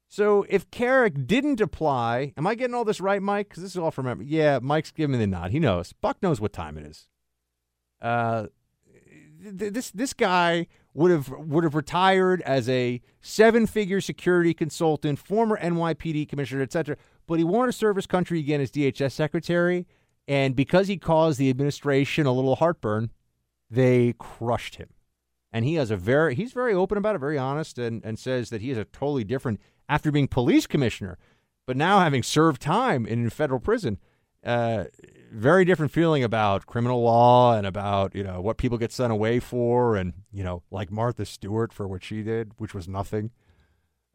So 0.07 0.43
if 0.49 0.71
Kerik 0.71 1.27
didn't 1.27 1.61
apply, 1.61 2.33
am 2.35 2.47
I 2.47 2.55
getting 2.55 2.73
all 2.73 2.83
this 2.83 2.99
right, 2.99 3.21
Mike? 3.21 3.49
Because 3.49 3.61
this 3.61 3.73
is 3.73 3.77
all 3.77 3.91
from. 3.91 4.23
Yeah, 4.23 4.57
Mike's 4.59 4.91
giving 4.91 5.11
me 5.11 5.19
the 5.19 5.27
nod. 5.27 5.51
He 5.51 5.59
knows. 5.59 5.93
Buck 5.93 6.17
knows 6.23 6.41
what 6.41 6.51
time 6.51 6.77
it 6.79 6.85
is. 6.85 7.07
Uh, 8.01 8.47
th- 9.43 9.73
this 9.73 9.91
this 9.91 10.13
guy 10.13 10.65
would 10.99 11.11
have 11.11 11.29
would 11.29 11.63
have 11.63 11.75
retired 11.75 12.41
as 12.41 12.67
a 12.67 13.01
seven 13.21 13.65
figure 13.65 14.01
security 14.01 14.53
consultant, 14.53 15.17
former 15.17 15.57
NYPD 15.57 16.27
commissioner, 16.27 16.61
etc. 16.61 16.97
But 17.25 17.39
he 17.39 17.45
wanted 17.45 17.71
to 17.71 17.77
serve 17.77 17.95
his 17.95 18.05
country 18.05 18.39
again 18.39 18.59
as 18.59 18.69
DHS 18.69 19.13
secretary, 19.13 19.87
and 20.27 20.57
because 20.57 20.89
he 20.89 20.97
caused 20.97 21.39
the 21.39 21.49
administration 21.49 22.25
a 22.25 22.33
little 22.33 22.57
heartburn, 22.57 23.11
they 23.71 24.13
crushed 24.19 24.75
him. 24.75 24.89
And 25.53 25.63
he 25.63 25.75
has 25.75 25.89
a 25.89 25.95
very 25.95 26.35
he's 26.35 26.51
very 26.51 26.73
open 26.73 26.97
about 26.97 27.15
it, 27.15 27.19
very 27.19 27.37
honest, 27.37 27.79
and, 27.79 28.03
and 28.03 28.19
says 28.19 28.49
that 28.49 28.59
he 28.59 28.69
is 28.69 28.77
a 28.77 28.83
totally 28.83 29.23
different 29.23 29.61
after 29.87 30.11
being 30.11 30.27
police 30.27 30.67
commissioner, 30.67 31.17
but 31.65 31.77
now 31.77 31.99
having 31.99 32.23
served 32.23 32.61
time 32.61 33.05
in 33.05 33.29
federal 33.29 33.61
prison. 33.61 33.99
Uh, 34.45 34.85
very 35.31 35.65
different 35.65 35.91
feeling 35.91 36.23
about 36.23 36.65
criminal 36.65 37.01
law 37.01 37.55
and 37.55 37.65
about 37.65 38.15
you 38.15 38.23
know 38.23 38.41
what 38.41 38.57
people 38.57 38.77
get 38.77 38.91
sent 38.91 39.11
away 39.11 39.39
for, 39.39 39.95
and 39.95 40.13
you 40.31 40.43
know 40.43 40.63
like 40.71 40.91
Martha 40.91 41.25
Stewart 41.25 41.73
for 41.73 41.87
what 41.87 42.03
she 42.03 42.23
did, 42.23 42.53
which 42.57 42.73
was 42.73 42.87
nothing. 42.87 43.31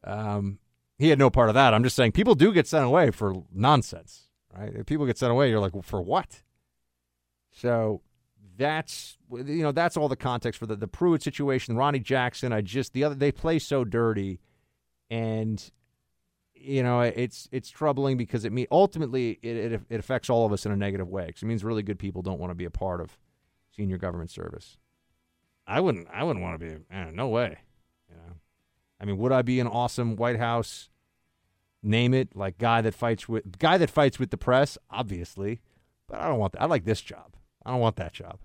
Um, 0.02 0.58
he 0.98 1.08
had 1.08 1.18
no 1.18 1.30
part 1.30 1.48
of 1.48 1.54
that. 1.54 1.74
I'm 1.74 1.82
just 1.82 1.96
saying 1.96 2.12
people 2.12 2.34
do 2.34 2.52
get 2.52 2.66
sent 2.66 2.84
away 2.84 3.10
for 3.10 3.34
nonsense, 3.52 4.28
right? 4.56 4.72
If 4.74 4.86
people 4.86 5.06
get 5.06 5.18
sent 5.18 5.32
away, 5.32 5.50
you're 5.50 5.60
like, 5.60 5.74
well, 5.74 5.82
for 5.82 6.02
what? 6.02 6.42
So 7.50 8.02
that's 8.56 9.16
you 9.30 9.62
know 9.62 9.72
that's 9.72 9.96
all 9.96 10.08
the 10.08 10.16
context 10.16 10.58
for 10.58 10.66
the 10.66 10.76
the 10.76 10.88
Pruitt 10.88 11.22
situation, 11.22 11.76
Ronny 11.76 12.00
Jackson. 12.00 12.52
I 12.52 12.60
just 12.60 12.92
the 12.92 13.04
other 13.04 13.14
they 13.14 13.32
play 13.32 13.58
so 13.58 13.84
dirty 13.84 14.40
and 15.10 15.70
you 16.64 16.82
know 16.82 17.00
it's 17.00 17.48
it's 17.52 17.70
troubling 17.70 18.16
because 18.16 18.44
it 18.44 18.52
mean 18.52 18.66
ultimately 18.70 19.38
it, 19.42 19.72
it, 19.72 19.80
it 19.90 20.00
affects 20.00 20.30
all 20.30 20.46
of 20.46 20.52
us 20.52 20.66
in 20.66 20.72
a 20.72 20.76
negative 20.76 21.08
way 21.08 21.26
because 21.26 21.42
it 21.42 21.46
means 21.46 21.64
really 21.64 21.82
good 21.82 21.98
people 21.98 22.22
don't 22.22 22.40
want 22.40 22.50
to 22.50 22.54
be 22.54 22.64
a 22.64 22.70
part 22.70 23.00
of 23.00 23.18
senior 23.74 23.98
government 23.98 24.30
service. 24.30 24.78
I 25.66 25.80
wouldn't 25.80 26.08
I 26.12 26.24
wouldn't 26.24 26.42
want 26.42 26.58
to 26.60 26.66
be 26.66 26.76
man, 26.90 27.14
no 27.14 27.28
way. 27.28 27.58
You 28.08 28.16
know, 28.16 28.34
I 29.00 29.04
mean, 29.04 29.18
would 29.18 29.32
I 29.32 29.42
be 29.42 29.60
an 29.60 29.66
awesome 29.66 30.16
White 30.16 30.38
House? 30.38 30.88
Name 31.82 32.14
it 32.14 32.34
like 32.34 32.56
guy 32.56 32.80
that 32.80 32.94
fights 32.94 33.28
with 33.28 33.58
guy 33.58 33.76
that 33.76 33.90
fights 33.90 34.18
with 34.18 34.30
the 34.30 34.38
press, 34.38 34.78
obviously, 34.90 35.60
but 36.08 36.18
I 36.18 36.28
don't 36.28 36.38
want 36.38 36.54
that. 36.54 36.62
I 36.62 36.64
like 36.64 36.84
this 36.84 37.02
job. 37.02 37.36
I 37.64 37.72
don't 37.72 37.80
want 37.80 37.96
that 37.96 38.14
job. 38.14 38.38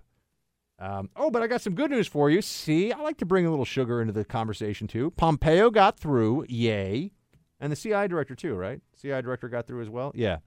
Um, 0.78 1.10
oh, 1.14 1.30
but 1.30 1.42
I 1.42 1.46
got 1.46 1.60
some 1.60 1.74
good 1.74 1.90
news 1.90 2.06
for 2.06 2.30
you. 2.30 2.40
See, 2.40 2.90
I 2.90 3.00
like 3.00 3.18
to 3.18 3.26
bring 3.26 3.44
a 3.44 3.50
little 3.50 3.66
sugar 3.66 4.00
into 4.00 4.14
the 4.14 4.24
conversation 4.24 4.86
too. 4.86 5.10
Pompeo 5.12 5.70
got 5.70 5.98
through, 5.98 6.46
yay, 6.48 7.12
and 7.60 7.70
the 7.70 7.76
CI 7.76 8.08
director 8.08 8.34
too, 8.34 8.54
right? 8.54 8.80
CI 9.00 9.22
director 9.22 9.48
got 9.48 9.66
through 9.66 9.82
as 9.82 9.88
well. 9.88 10.12
Yeah, 10.14 10.38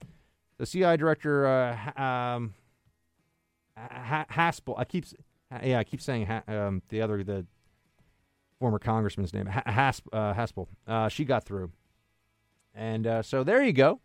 the 0.58 0.66
CI 0.66 0.98
director, 0.98 1.46
uh, 1.46 2.02
um, 2.02 2.54
Haspel. 3.78 4.76
I 4.78 4.86
keep, 4.86 5.06
yeah, 5.64 5.80
I 5.80 5.84
keep 5.84 6.02
saying 6.02 6.26
ha- 6.26 6.44
um, 6.48 6.82
the 6.90 7.02
other 7.02 7.24
the 7.24 7.46
former 8.60 8.80
congressman's 8.80 9.34
name, 9.34 9.46
Hasp, 9.48 10.08
uh, 10.14 10.34
Haspel. 10.34 10.68
Uh, 10.88 11.10
she 11.10 11.26
got 11.26 11.44
through, 11.44 11.72
and 12.74 13.06
uh, 13.06 13.22
so 13.22 13.44
there 13.44 13.64
you 13.64 13.74
go. 13.74 14.00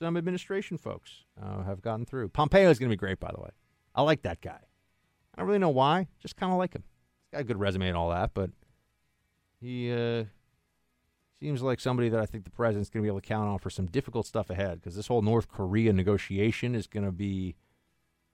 Some 0.00 0.16
administration 0.16 0.78
folks 0.78 1.24
uh, 1.42 1.64
have 1.64 1.82
gotten 1.82 2.06
through. 2.06 2.28
Pompeo 2.28 2.70
is 2.70 2.78
going 2.78 2.88
to 2.88 2.92
be 2.92 2.98
great, 2.98 3.18
by 3.18 3.32
the 3.34 3.40
way. 3.40 3.50
I 3.94 4.02
like 4.02 4.22
that 4.22 4.40
guy. 4.40 4.60
I 5.34 5.40
don't 5.40 5.46
really 5.48 5.58
know 5.58 5.70
why. 5.70 6.06
Just 6.20 6.36
kind 6.36 6.52
of 6.52 6.58
like 6.58 6.72
him. 6.74 6.84
He's 7.24 7.32
got 7.32 7.40
a 7.40 7.44
good 7.44 7.58
resume 7.58 7.88
and 7.88 7.96
all 7.96 8.10
that, 8.10 8.30
but 8.32 8.50
he 9.60 9.92
uh, 9.92 10.24
seems 11.40 11.62
like 11.62 11.80
somebody 11.80 12.08
that 12.08 12.20
I 12.20 12.26
think 12.26 12.44
the 12.44 12.50
president's 12.50 12.90
going 12.90 13.02
to 13.02 13.06
be 13.06 13.08
able 13.08 13.20
to 13.20 13.26
count 13.26 13.48
on 13.48 13.58
for 13.58 13.70
some 13.70 13.86
difficult 13.86 14.26
stuff 14.26 14.50
ahead 14.50 14.80
because 14.80 14.96
this 14.96 15.06
whole 15.06 15.22
North 15.22 15.48
Korea 15.48 15.92
negotiation 15.92 16.74
is 16.74 16.86
going 16.86 17.06
to 17.06 17.12
be 17.12 17.54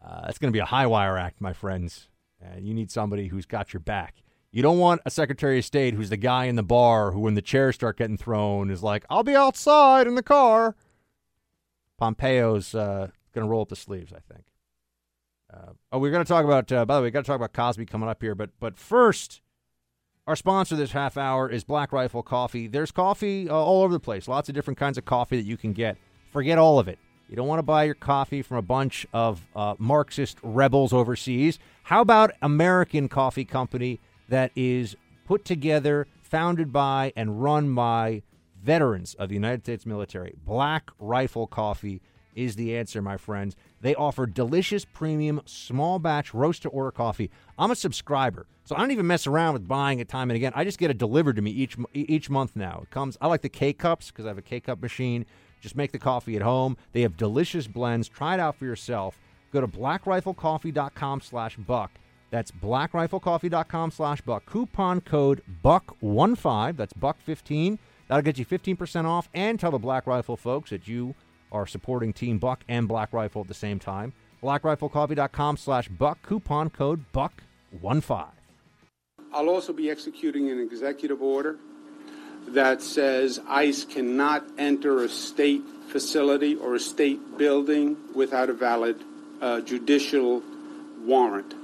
uh, 0.04 0.26
it's 0.28 0.38
going 0.38 0.52
to 0.52 0.56
be 0.56 0.60
a 0.60 0.66
high 0.66 0.86
wire 0.86 1.16
act, 1.16 1.40
my 1.40 1.52
friends. 1.52 2.08
And 2.40 2.66
you 2.66 2.74
need 2.74 2.90
somebody 2.90 3.28
who's 3.28 3.46
got 3.46 3.72
your 3.72 3.80
back. 3.80 4.22
You 4.50 4.62
don't 4.62 4.78
want 4.78 5.00
a 5.04 5.10
Secretary 5.10 5.58
of 5.58 5.64
State 5.64 5.94
who's 5.94 6.10
the 6.10 6.16
guy 6.16 6.44
in 6.44 6.56
the 6.56 6.62
bar 6.62 7.10
who, 7.12 7.20
when 7.20 7.34
the 7.34 7.42
chairs 7.42 7.74
start 7.74 7.96
getting 7.96 8.16
thrown, 8.16 8.70
is 8.70 8.82
like, 8.82 9.04
"I'll 9.08 9.24
be 9.24 9.34
outside 9.34 10.06
in 10.06 10.14
the 10.14 10.22
car." 10.22 10.76
Pompeo's 11.98 12.74
uh, 12.74 13.08
going 13.32 13.46
to 13.46 13.50
roll 13.50 13.62
up 13.62 13.68
the 13.68 13.76
sleeves, 13.76 14.12
I 14.12 14.20
think. 14.32 14.46
Uh, 15.52 15.72
oh, 15.92 15.98
we're 15.98 16.10
going 16.10 16.24
to 16.24 16.28
talk 16.28 16.44
about. 16.44 16.70
Uh, 16.70 16.84
by 16.84 16.96
the 16.96 17.00
way, 17.00 17.06
we 17.06 17.10
got 17.10 17.20
to 17.20 17.26
talk 17.26 17.36
about 17.36 17.52
Cosby 17.52 17.86
coming 17.86 18.08
up 18.08 18.22
here, 18.22 18.34
but 18.34 18.50
but 18.60 18.76
first, 18.76 19.40
our 20.26 20.36
sponsor 20.36 20.74
this 20.74 20.92
half 20.92 21.16
hour 21.18 21.50
is 21.50 21.64
Black 21.64 21.92
Rifle 21.92 22.22
Coffee. 22.22 22.66
There's 22.66 22.90
coffee 22.90 23.48
uh, 23.48 23.54
all 23.54 23.82
over 23.82 23.92
the 23.92 24.00
place. 24.00 24.26
Lots 24.26 24.48
of 24.48 24.54
different 24.54 24.78
kinds 24.78 24.96
of 24.96 25.04
coffee 25.04 25.36
that 25.36 25.46
you 25.46 25.56
can 25.56 25.72
get. 25.72 25.98
Forget 26.30 26.56
all 26.56 26.78
of 26.78 26.88
it. 26.88 26.98
You 27.28 27.36
don't 27.36 27.46
want 27.46 27.58
to 27.58 27.64
buy 27.64 27.84
your 27.84 27.94
coffee 27.94 28.42
from 28.42 28.56
a 28.56 28.62
bunch 28.62 29.06
of 29.12 29.46
uh, 29.54 29.74
Marxist 29.78 30.38
rebels 30.42 30.92
overseas. 30.92 31.58
How 31.84 32.00
about 32.00 32.32
American 32.40 33.08
coffee 33.08 33.44
company 33.44 34.00
that 34.28 34.50
is 34.56 34.96
put 35.26 35.44
together, 35.44 36.06
founded 36.22 36.72
by, 36.72 37.12
and 37.16 37.42
run 37.42 37.74
by 37.74 38.22
veterans 38.62 39.14
of 39.14 39.28
the 39.28 39.34
United 39.34 39.64
States 39.64 39.84
military? 39.84 40.36
Black 40.44 40.90
Rifle 40.98 41.46
Coffee 41.46 42.00
is 42.34 42.56
the 42.56 42.76
answer, 42.76 43.00
my 43.02 43.16
friends. 43.16 43.56
They 43.80 43.94
offer 43.94 44.26
delicious, 44.26 44.84
premium, 44.84 45.40
small 45.44 45.98
batch 45.98 46.34
roast 46.34 46.62
to 46.62 46.68
order 46.68 46.90
coffee. 46.90 47.30
I'm 47.58 47.70
a 47.70 47.76
subscriber, 47.76 48.46
so 48.64 48.74
I 48.74 48.80
don't 48.80 48.90
even 48.90 49.06
mess 49.06 49.26
around 49.26 49.54
with 49.54 49.68
buying 49.68 49.98
it 49.98 50.08
time 50.08 50.30
and 50.30 50.36
again. 50.36 50.52
I 50.54 50.64
just 50.64 50.78
get 50.78 50.90
it 50.90 50.98
delivered 50.98 51.36
to 51.36 51.42
me 51.42 51.50
each 51.50 51.76
each 51.92 52.30
month 52.30 52.56
now. 52.56 52.80
It 52.82 52.90
comes. 52.90 53.16
I 53.20 53.26
like 53.26 53.42
the 53.42 53.48
K 53.48 53.72
cups 53.72 54.10
because 54.10 54.24
I 54.24 54.28
have 54.28 54.38
a 54.38 54.42
K 54.42 54.60
cup 54.60 54.80
machine. 54.80 55.26
Just 55.60 55.76
make 55.76 55.92
the 55.92 55.98
coffee 55.98 56.36
at 56.36 56.42
home. 56.42 56.76
They 56.92 57.02
have 57.02 57.16
delicious 57.16 57.66
blends. 57.66 58.08
Try 58.08 58.34
it 58.34 58.40
out 58.40 58.56
for 58.56 58.66
yourself. 58.66 59.18
Go 59.50 59.60
to 59.62 59.68
blackriflecoffee.com 59.68 61.20
slash 61.22 61.56
buck. 61.56 61.92
That's 62.30 62.50
blackriflecoffee.com 62.50 63.92
slash 63.92 64.20
buck. 64.20 64.44
Coupon 64.44 65.00
code 65.00 65.42
buck15. 65.64 66.76
That's 66.76 66.92
buck15. 66.92 67.78
That'll 68.08 68.22
get 68.22 68.38
you 68.38 68.44
15% 68.44 69.04
off. 69.04 69.28
And 69.32 69.58
tell 69.58 69.70
the 69.70 69.78
Black 69.78 70.06
Rifle 70.06 70.36
folks 70.36 70.70
that 70.70 70.88
you 70.88 71.14
are 71.54 71.66
supporting 71.66 72.12
Team 72.12 72.38
Buck 72.38 72.64
and 72.68 72.86
Black 72.86 73.12
Rifle 73.12 73.42
at 73.42 73.48
the 73.48 73.54
same 73.54 73.78
time. 73.78 74.12
BlackRifleCoffee.com 74.42 75.56
slash 75.56 75.88
Buck, 75.88 76.20
coupon 76.22 76.68
code 76.68 77.04
BUCK15. 77.14 78.28
I'll 79.32 79.48
also 79.48 79.72
be 79.72 79.90
executing 79.90 80.50
an 80.50 80.60
executive 80.60 81.22
order 81.22 81.56
that 82.48 82.82
says 82.82 83.40
ICE 83.48 83.84
cannot 83.84 84.44
enter 84.58 85.02
a 85.02 85.08
state 85.08 85.62
facility 85.88 86.56
or 86.56 86.74
a 86.74 86.80
state 86.80 87.38
building 87.38 87.96
without 88.14 88.50
a 88.50 88.52
valid 88.52 89.02
uh, 89.40 89.60
judicial 89.60 90.42
warrant. 91.00 91.54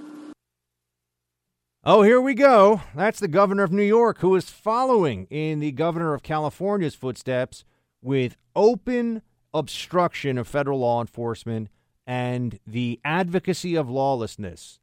Oh, 1.82 2.02
here 2.02 2.20
we 2.20 2.34
go. 2.34 2.82
That's 2.94 3.20
the 3.20 3.28
governor 3.28 3.62
of 3.62 3.72
New 3.72 3.82
York 3.82 4.18
who 4.18 4.34
is 4.36 4.50
following 4.50 5.26
in 5.30 5.60
the 5.60 5.72
governor 5.72 6.12
of 6.12 6.22
California's 6.22 6.94
footsteps 6.94 7.64
with 8.02 8.36
open 8.54 9.22
obstruction 9.52 10.38
of 10.38 10.48
federal 10.48 10.80
law 10.80 11.00
enforcement 11.00 11.68
and 12.06 12.58
the 12.66 13.00
advocacy 13.04 13.74
of 13.74 13.88
lawlessness. 13.88 14.80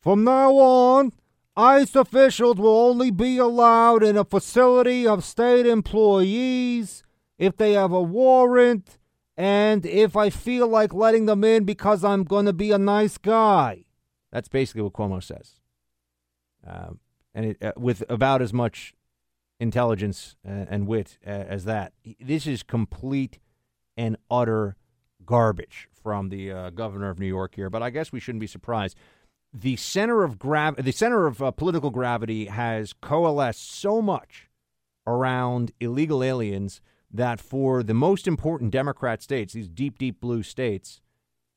From 0.00 0.24
now 0.24 0.52
on, 0.54 1.12
ICE 1.56 1.94
officials 1.94 2.56
will 2.56 2.76
only 2.76 3.10
be 3.10 3.38
allowed 3.38 4.02
in 4.02 4.16
a 4.16 4.24
facility 4.24 5.06
of 5.06 5.24
state 5.24 5.66
employees 5.66 7.02
if 7.38 7.56
they 7.56 7.72
have 7.72 7.92
a 7.92 8.02
warrant 8.02 8.98
and 9.36 9.84
if 9.84 10.16
I 10.16 10.30
feel 10.30 10.66
like 10.66 10.92
letting 10.92 11.26
them 11.26 11.44
in 11.44 11.64
because 11.64 12.04
I'm 12.04 12.24
going 12.24 12.46
to 12.46 12.52
be 12.52 12.72
a 12.72 12.78
nice 12.78 13.18
guy. 13.18 13.84
That's 14.30 14.48
basically 14.48 14.82
what 14.82 14.94
Cuomo 14.94 15.22
says. 15.22 15.60
Um, 16.66 17.00
and 17.34 17.46
it, 17.46 17.62
uh, 17.62 17.72
with 17.76 18.02
about 18.08 18.40
as 18.40 18.52
much 18.52 18.94
intelligence 19.60 20.36
and, 20.44 20.68
and 20.68 20.86
wit 20.86 21.18
uh, 21.26 21.30
as 21.30 21.64
that. 21.64 21.92
This 22.20 22.46
is 22.46 22.62
complete 22.62 23.38
and 24.02 24.16
utter 24.28 24.74
garbage 25.24 25.88
from 26.02 26.28
the 26.28 26.50
uh, 26.50 26.70
governor 26.70 27.08
of 27.08 27.20
New 27.20 27.26
York 27.26 27.54
here, 27.54 27.70
but 27.70 27.84
I 27.84 27.90
guess 27.90 28.10
we 28.10 28.18
shouldn't 28.18 28.40
be 28.40 28.48
surprised. 28.48 28.96
The 29.54 29.76
center 29.76 30.24
of 30.24 30.40
grav- 30.40 30.82
the 30.82 30.90
center 30.90 31.26
of 31.26 31.40
uh, 31.40 31.52
political 31.52 31.90
gravity 31.90 32.46
has 32.46 32.92
coalesced 32.94 33.70
so 33.70 34.02
much 34.02 34.48
around 35.06 35.70
illegal 35.78 36.24
aliens 36.24 36.80
that 37.12 37.38
for 37.40 37.84
the 37.84 37.94
most 37.94 38.26
important 38.26 38.72
Democrat 38.72 39.22
states, 39.22 39.52
these 39.52 39.68
deep, 39.68 39.98
deep 39.98 40.20
blue 40.20 40.42
states, 40.42 41.00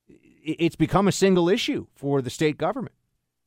it's 0.08 0.76
become 0.76 1.08
a 1.08 1.12
single 1.12 1.50
issue 1.50 1.88
for 1.96 2.22
the 2.22 2.30
state 2.30 2.60
government, 2.60 2.96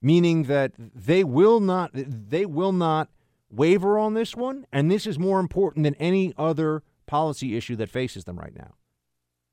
meaning 0.03 0.45
that 0.45 0.73
they 0.77 1.23
will 1.23 1.61
not 1.61 1.91
they 1.95 2.45
will 2.45 2.73
not 2.73 3.11
waver 3.49 3.97
on 3.97 4.15
this 4.15 4.35
one, 4.35 4.67
and 4.73 4.91
this 4.91 5.07
is 5.07 5.21
more 5.21 5.39
important 5.39 5.85
than 5.85 5.95
any 5.97 6.35
other 6.37 6.83
policy 7.07 7.57
issue 7.57 7.77
that 7.77 7.89
faces 7.89 8.25
them 8.25 8.39
right 8.39 8.57
now. 8.57 8.75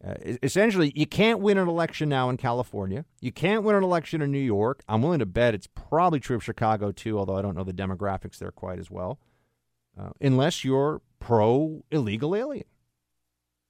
Uh, 0.04 0.14
essentially, 0.44 0.92
you 0.96 1.06
can't 1.06 1.40
win 1.40 1.58
an 1.58 1.68
election 1.68 2.10
now 2.10 2.30
in 2.30 2.38
California. 2.38 3.06
You 3.22 3.32
can't 3.32 3.64
win 3.64 3.76
an 3.76 3.84
election 3.84 4.22
in 4.22 4.32
New 4.32 4.38
York. 4.38 4.84
I'm 4.88 5.02
willing 5.02 5.20
to 5.20 5.26
bet 5.26 5.56
it's 5.56 5.68
probably 5.68 6.20
true 6.20 6.36
of 6.36 6.44
Chicago 6.44 6.92
too, 6.92 7.18
although 7.18 7.38
I 7.38 7.42
don't 7.42 7.56
know 7.56 7.64
the 7.64 7.74
demographics 7.74 8.38
there 8.38 8.52
quite 8.52 8.78
as 8.78 8.92
well. 8.92 9.20
Uh, 9.98 10.10
unless 10.20 10.64
you're 10.64 11.02
pro 11.20 11.84
illegal 11.92 12.36
alien. 12.36 12.66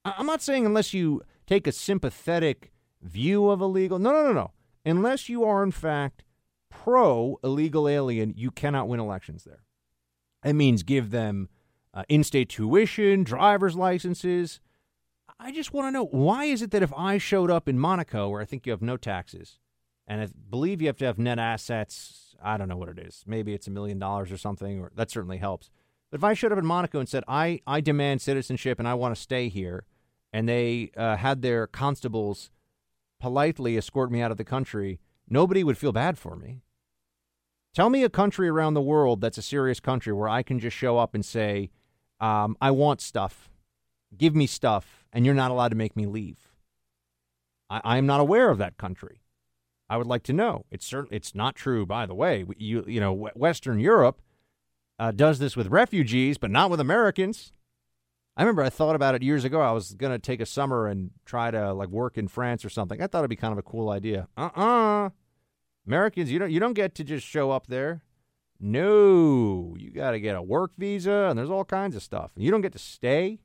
I'm 0.04 0.26
not 0.26 0.42
saying 0.42 0.66
unless 0.66 0.92
you 0.92 1.22
take 1.46 1.66
a 1.66 1.72
sympathetic 1.72 2.72
view 3.00 3.48
of 3.48 3.60
illegal. 3.60 3.98
No, 3.98 4.12
no, 4.12 4.24
no, 4.24 4.32
no. 4.32 4.50
Unless 4.84 5.28
you 5.28 5.44
are 5.44 5.62
in 5.62 5.70
fact 5.70 6.24
pro 6.68 7.38
illegal 7.42 7.88
alien, 7.88 8.34
you 8.36 8.50
cannot 8.50 8.88
win 8.88 9.00
elections 9.00 9.44
there. 9.44 9.64
It 10.44 10.52
means 10.52 10.82
give 10.82 11.10
them 11.10 11.48
uh, 11.94 12.04
in-state 12.08 12.50
tuition, 12.50 13.24
driver's 13.24 13.74
licenses. 13.74 14.60
I 15.38 15.52
just 15.52 15.72
want 15.72 15.88
to 15.88 15.92
know 15.92 16.06
why 16.06 16.44
is 16.44 16.62
it 16.62 16.70
that 16.70 16.82
if 16.82 16.92
I 16.94 17.18
showed 17.18 17.50
up 17.50 17.68
in 17.68 17.78
Monaco, 17.78 18.28
where 18.28 18.40
I 18.40 18.46
think 18.46 18.66
you 18.66 18.72
have 18.72 18.82
no 18.82 18.96
taxes, 18.96 19.58
and 20.06 20.20
I 20.20 20.28
believe 20.48 20.80
you 20.80 20.86
have 20.86 20.96
to 20.98 21.04
have 21.04 21.18
net 21.18 21.38
assets, 21.38 22.34
I 22.42 22.56
don't 22.56 22.68
know 22.68 22.76
what 22.76 22.88
it 22.88 22.98
is. 22.98 23.22
Maybe 23.26 23.52
it's 23.52 23.66
a 23.66 23.70
million 23.70 23.98
dollars 23.98 24.32
or 24.32 24.38
something, 24.38 24.80
or 24.80 24.92
that 24.94 25.10
certainly 25.10 25.38
helps. 25.38 25.70
But 26.10 26.18
if 26.18 26.24
I 26.24 26.34
showed 26.34 26.52
up 26.52 26.58
in 26.58 26.66
Monaco 26.66 27.00
and 27.00 27.08
said 27.08 27.24
I 27.28 27.60
I 27.66 27.80
demand 27.80 28.22
citizenship 28.22 28.78
and 28.78 28.88
I 28.88 28.94
want 28.94 29.14
to 29.14 29.20
stay 29.20 29.48
here, 29.48 29.84
and 30.32 30.48
they 30.48 30.90
uh, 30.96 31.16
had 31.16 31.42
their 31.42 31.66
constables 31.66 32.50
politely 33.20 33.76
escort 33.76 34.10
me 34.10 34.20
out 34.20 34.30
of 34.30 34.36
the 34.36 34.44
country, 34.44 35.00
nobody 35.28 35.64
would 35.64 35.78
feel 35.78 35.92
bad 35.92 36.18
for 36.18 36.36
me. 36.36 36.62
Tell 37.74 37.90
me 37.90 38.04
a 38.04 38.08
country 38.10 38.48
around 38.48 38.74
the 38.74 38.80
world 38.80 39.20
that's 39.20 39.38
a 39.38 39.42
serious 39.42 39.80
country 39.80 40.12
where 40.12 40.28
I 40.28 40.42
can 40.42 40.58
just 40.58 40.76
show 40.76 40.96
up 40.96 41.14
and 41.14 41.24
say, 41.24 41.70
um, 42.20 42.56
I 42.60 42.70
want 42.70 43.02
stuff. 43.02 43.50
Give 44.16 44.34
me 44.34 44.46
stuff, 44.46 45.05
and 45.16 45.24
you're 45.24 45.34
not 45.34 45.50
allowed 45.50 45.70
to 45.70 45.76
make 45.76 45.96
me 45.96 46.04
leave. 46.04 46.52
I 47.70 47.96
am 47.96 48.04
not 48.04 48.20
aware 48.20 48.50
of 48.50 48.58
that 48.58 48.76
country. 48.76 49.22
I 49.88 49.96
would 49.96 50.06
like 50.06 50.22
to 50.24 50.34
know. 50.34 50.66
It's 50.70 50.84
certainly 50.84 51.16
it's 51.16 51.34
not 51.34 51.54
true, 51.56 51.86
by 51.86 52.04
the 52.04 52.14
way. 52.14 52.44
You 52.58 52.84
you 52.86 53.00
know, 53.00 53.30
Western 53.34 53.80
Europe 53.80 54.20
uh, 54.98 55.12
does 55.12 55.38
this 55.38 55.56
with 55.56 55.68
refugees, 55.68 56.36
but 56.36 56.50
not 56.50 56.70
with 56.70 56.80
Americans. 56.80 57.54
I 58.36 58.42
remember 58.42 58.62
I 58.62 58.68
thought 58.68 58.94
about 58.94 59.14
it 59.14 59.22
years 59.22 59.44
ago. 59.44 59.62
I 59.62 59.72
was 59.72 59.94
to 59.94 60.18
take 60.18 60.42
a 60.42 60.46
summer 60.46 60.86
and 60.86 61.10
try 61.24 61.50
to 61.50 61.72
like 61.72 61.88
work 61.88 62.18
in 62.18 62.28
France 62.28 62.62
or 62.62 62.68
something. 62.68 63.00
I 63.00 63.06
thought 63.06 63.20
it'd 63.20 63.30
be 63.30 63.36
kind 63.36 63.52
of 63.52 63.58
a 63.58 63.62
cool 63.62 63.88
idea. 63.88 64.28
Uh-uh. 64.36 65.08
Americans, 65.86 66.30
you 66.30 66.38
don't 66.38 66.50
you 66.50 66.60
don't 66.60 66.74
get 66.74 66.94
to 66.96 67.04
just 67.04 67.26
show 67.26 67.50
up 67.50 67.68
there. 67.68 68.02
No, 68.60 69.76
you 69.78 69.90
got 69.90 70.10
to 70.10 70.20
get 70.20 70.36
a 70.36 70.42
work 70.42 70.72
visa 70.76 71.28
and 71.30 71.38
there's 71.38 71.50
all 71.50 71.64
kinds 71.64 71.96
of 71.96 72.02
stuff. 72.02 72.32
You 72.36 72.50
don't 72.50 72.60
get 72.60 72.72
to 72.74 72.78
stay. 72.78 73.40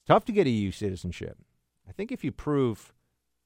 It's 0.00 0.08
tough 0.08 0.24
to 0.26 0.32
get 0.32 0.46
EU 0.46 0.70
citizenship. 0.70 1.38
I 1.88 1.92
think 1.92 2.12
if 2.12 2.24
you 2.24 2.32
prove 2.32 2.92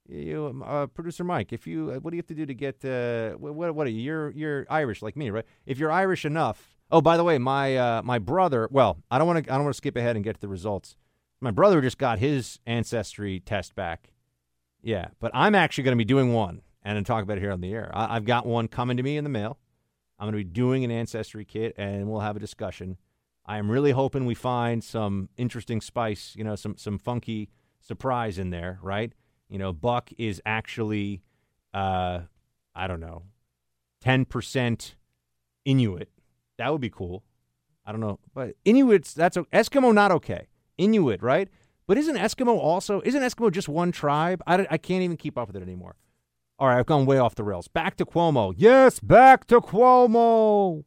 you 0.07 0.47
um, 0.47 0.63
uh, 0.63 0.87
producer 0.87 1.25
Mike, 1.25 1.53
if 1.53 1.67
you 1.67 1.93
uh, 1.93 2.01
what 2.01 2.11
do 2.11 2.17
you 2.17 2.21
have 2.21 2.27
to 2.27 2.35
do 2.35 2.47
to 2.47 2.55
get 2.55 2.85
uh, 2.85 3.31
what 3.39 3.75
what 3.75 3.87
are 3.87 3.91
you? 3.91 4.01
You're 4.01 4.31
you're 4.31 4.67
Irish 4.69 5.03
like 5.03 5.17
me, 5.17 5.31
right? 5.31 5.45
If 5.67 5.79
you're 5.79 5.91
Irish 5.91 6.25
enough, 6.25 6.75
Oh, 6.91 7.01
by 7.01 7.17
the 7.17 7.25
way, 7.25 7.39
my 7.39 7.77
uh, 7.77 8.03
my 8.03 8.19
brother. 8.19 8.69
Well, 8.71 8.99
I 9.11 9.19
don't 9.19 9.27
want 9.27 9.45
to. 9.45 9.53
I 9.53 9.57
don't 9.57 9.65
want 9.65 9.75
to 9.75 9.79
skip 9.79 9.97
ahead 9.97 10.17
and 10.17 10.25
get 10.25 10.37
to 10.37 10.41
the 10.41 10.49
results. 10.49 10.97
My 11.41 11.51
brother 11.51 11.81
just 11.81 11.99
got 11.99 12.19
his 12.19 12.61
ancestry 12.67 13.41
test 13.41 13.75
back. 13.75 14.11
Yeah, 14.83 15.09
but 15.19 15.31
I'm 15.35 15.55
actually 15.55 15.85
going 15.85 15.97
to 15.97 15.99
be 15.99 16.05
doing 16.05 16.33
one 16.33 16.63
and 16.85 16.97
then 16.97 17.05
talk 17.05 17.23
about 17.23 17.39
it 17.39 17.41
here 17.41 17.51
on 17.51 17.61
the 17.61 17.73
air. 17.73 17.91
I, 17.95 18.15
have 18.15 18.27
got 18.27 18.47
one 18.47 18.69
coming 18.69 18.97
to 18.99 19.03
me 19.03 19.17
in 19.17 19.25
the 19.25 19.31
mail. 19.31 19.59
I'm 20.19 20.27
going 20.27 20.33
to 20.33 20.45
be 20.47 20.53
doing 20.53 20.85
an 20.85 20.91
ancestry 20.91 21.45
kit, 21.45 21.75
and 21.77 22.09
we'll 22.09 22.21
have 22.21 22.37
a 22.37 22.41
discussion. 22.41 22.99
I 23.47 23.59
am 23.59 23.71
really 23.71 23.93
hoping 23.93 24.27
we 24.27 24.35
find 24.35 24.83
some 24.83 25.29
interesting 25.37 25.81
spice. 25.81 26.35
You 26.37 26.45
know, 26.45 26.57
some 26.57 26.77
some 26.77 26.99
funky 26.99 27.51
surprise 27.81 28.39
in 28.39 28.51
there, 28.51 28.79
right? 28.83 29.13
You 29.49 29.59
know, 29.59 29.73
Buck 29.73 30.11
is 30.17 30.41
actually, 30.47 31.23
uh, 31.73 32.21
I 32.75 32.87
don't 32.87 33.01
know, 33.01 33.25
ten 34.01 34.25
percent 34.25 34.97
Inuit 35.65 36.09
that 36.59 36.71
would 36.71 36.81
be 36.81 36.91
cool. 36.91 37.25
I 37.87 37.93
don't 37.93 38.01
know, 38.01 38.19
but 38.33 38.55
Inuits. 38.65 39.13
That's 39.15 39.37
Eskimo. 39.37 39.93
Not 39.93 40.11
okay. 40.13 40.49
Inuit, 40.79 41.23
right? 41.23 41.49
But 41.87 41.99
isn't 41.99 42.17
Eskimo 42.17 42.57
also? 42.57 43.03
Isn't 43.05 43.23
Eskimo 43.23 43.53
just 43.53 43.69
one 43.69 43.93
tribe? 43.93 44.43
I, 44.47 44.67
I 44.71 44.79
can't 44.79 45.03
even 45.03 45.17
keep 45.17 45.37
up 45.37 45.49
with 45.49 45.57
it 45.57 45.63
anymore. 45.63 45.97
All 46.59 46.69
right, 46.69 46.79
I've 46.79 46.87
gone 46.87 47.05
way 47.05 47.19
off 47.19 47.35
the 47.35 47.45
rails. 47.45 47.69
Back 47.69 47.97
to 47.97 48.07
Cuomo. 48.07 48.55
Yes, 48.57 49.01
back 49.01 49.47
to 49.49 49.61
Cuomo, 49.61 50.85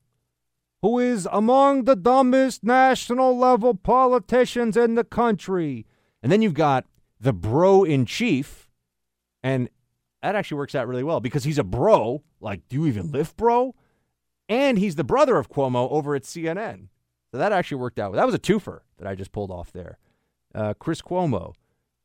who 0.82 1.00
is 1.00 1.28
among 1.32 1.84
the 1.84 1.96
dumbest 1.96 2.64
national 2.64 3.38
level 3.38 3.74
politicians 3.74 4.78
in 4.78 4.96
the 4.96 5.04
country. 5.04 5.86
And 6.22 6.32
then 6.32 6.42
you've 6.42 6.54
got 6.54 6.86
the 7.20 7.34
bro 7.34 7.84
in 7.84 8.06
chief, 8.06 8.70
and 9.42 9.70
that 10.22 10.36
actually 10.36 10.58
works 10.58 10.76
out 10.76 10.88
really 10.88 11.04
well 11.04 11.20
because 11.20 11.44
he's 11.44 11.58
a 11.58 11.64
bro. 11.64 12.24
Like, 12.40 12.68
do 12.70 12.76
you 12.78 12.88
even 12.88 13.12
lift, 13.12 13.38
bro? 13.38 13.74
and 14.50 14.78
he's 14.78 14.96
the 14.96 15.04
brother 15.04 15.38
of 15.38 15.50
Cuomo 15.50 15.90
over 15.92 16.16
at 16.16 16.24
CNN. 16.24 16.88
So 17.32 17.38
that 17.38 17.52
actually 17.52 17.78
worked 17.78 18.00
out. 18.00 18.14
That 18.14 18.26
was 18.26 18.36
a 18.36 18.40
twofer 18.40 18.82
that 18.98 19.08
I 19.08 19.16
just 19.16 19.32
pulled 19.32 19.52
off 19.52 19.72
there. 19.72 19.98
Uh, 20.56 20.74
Chris 20.74 21.02
Cuomo, 21.02 21.54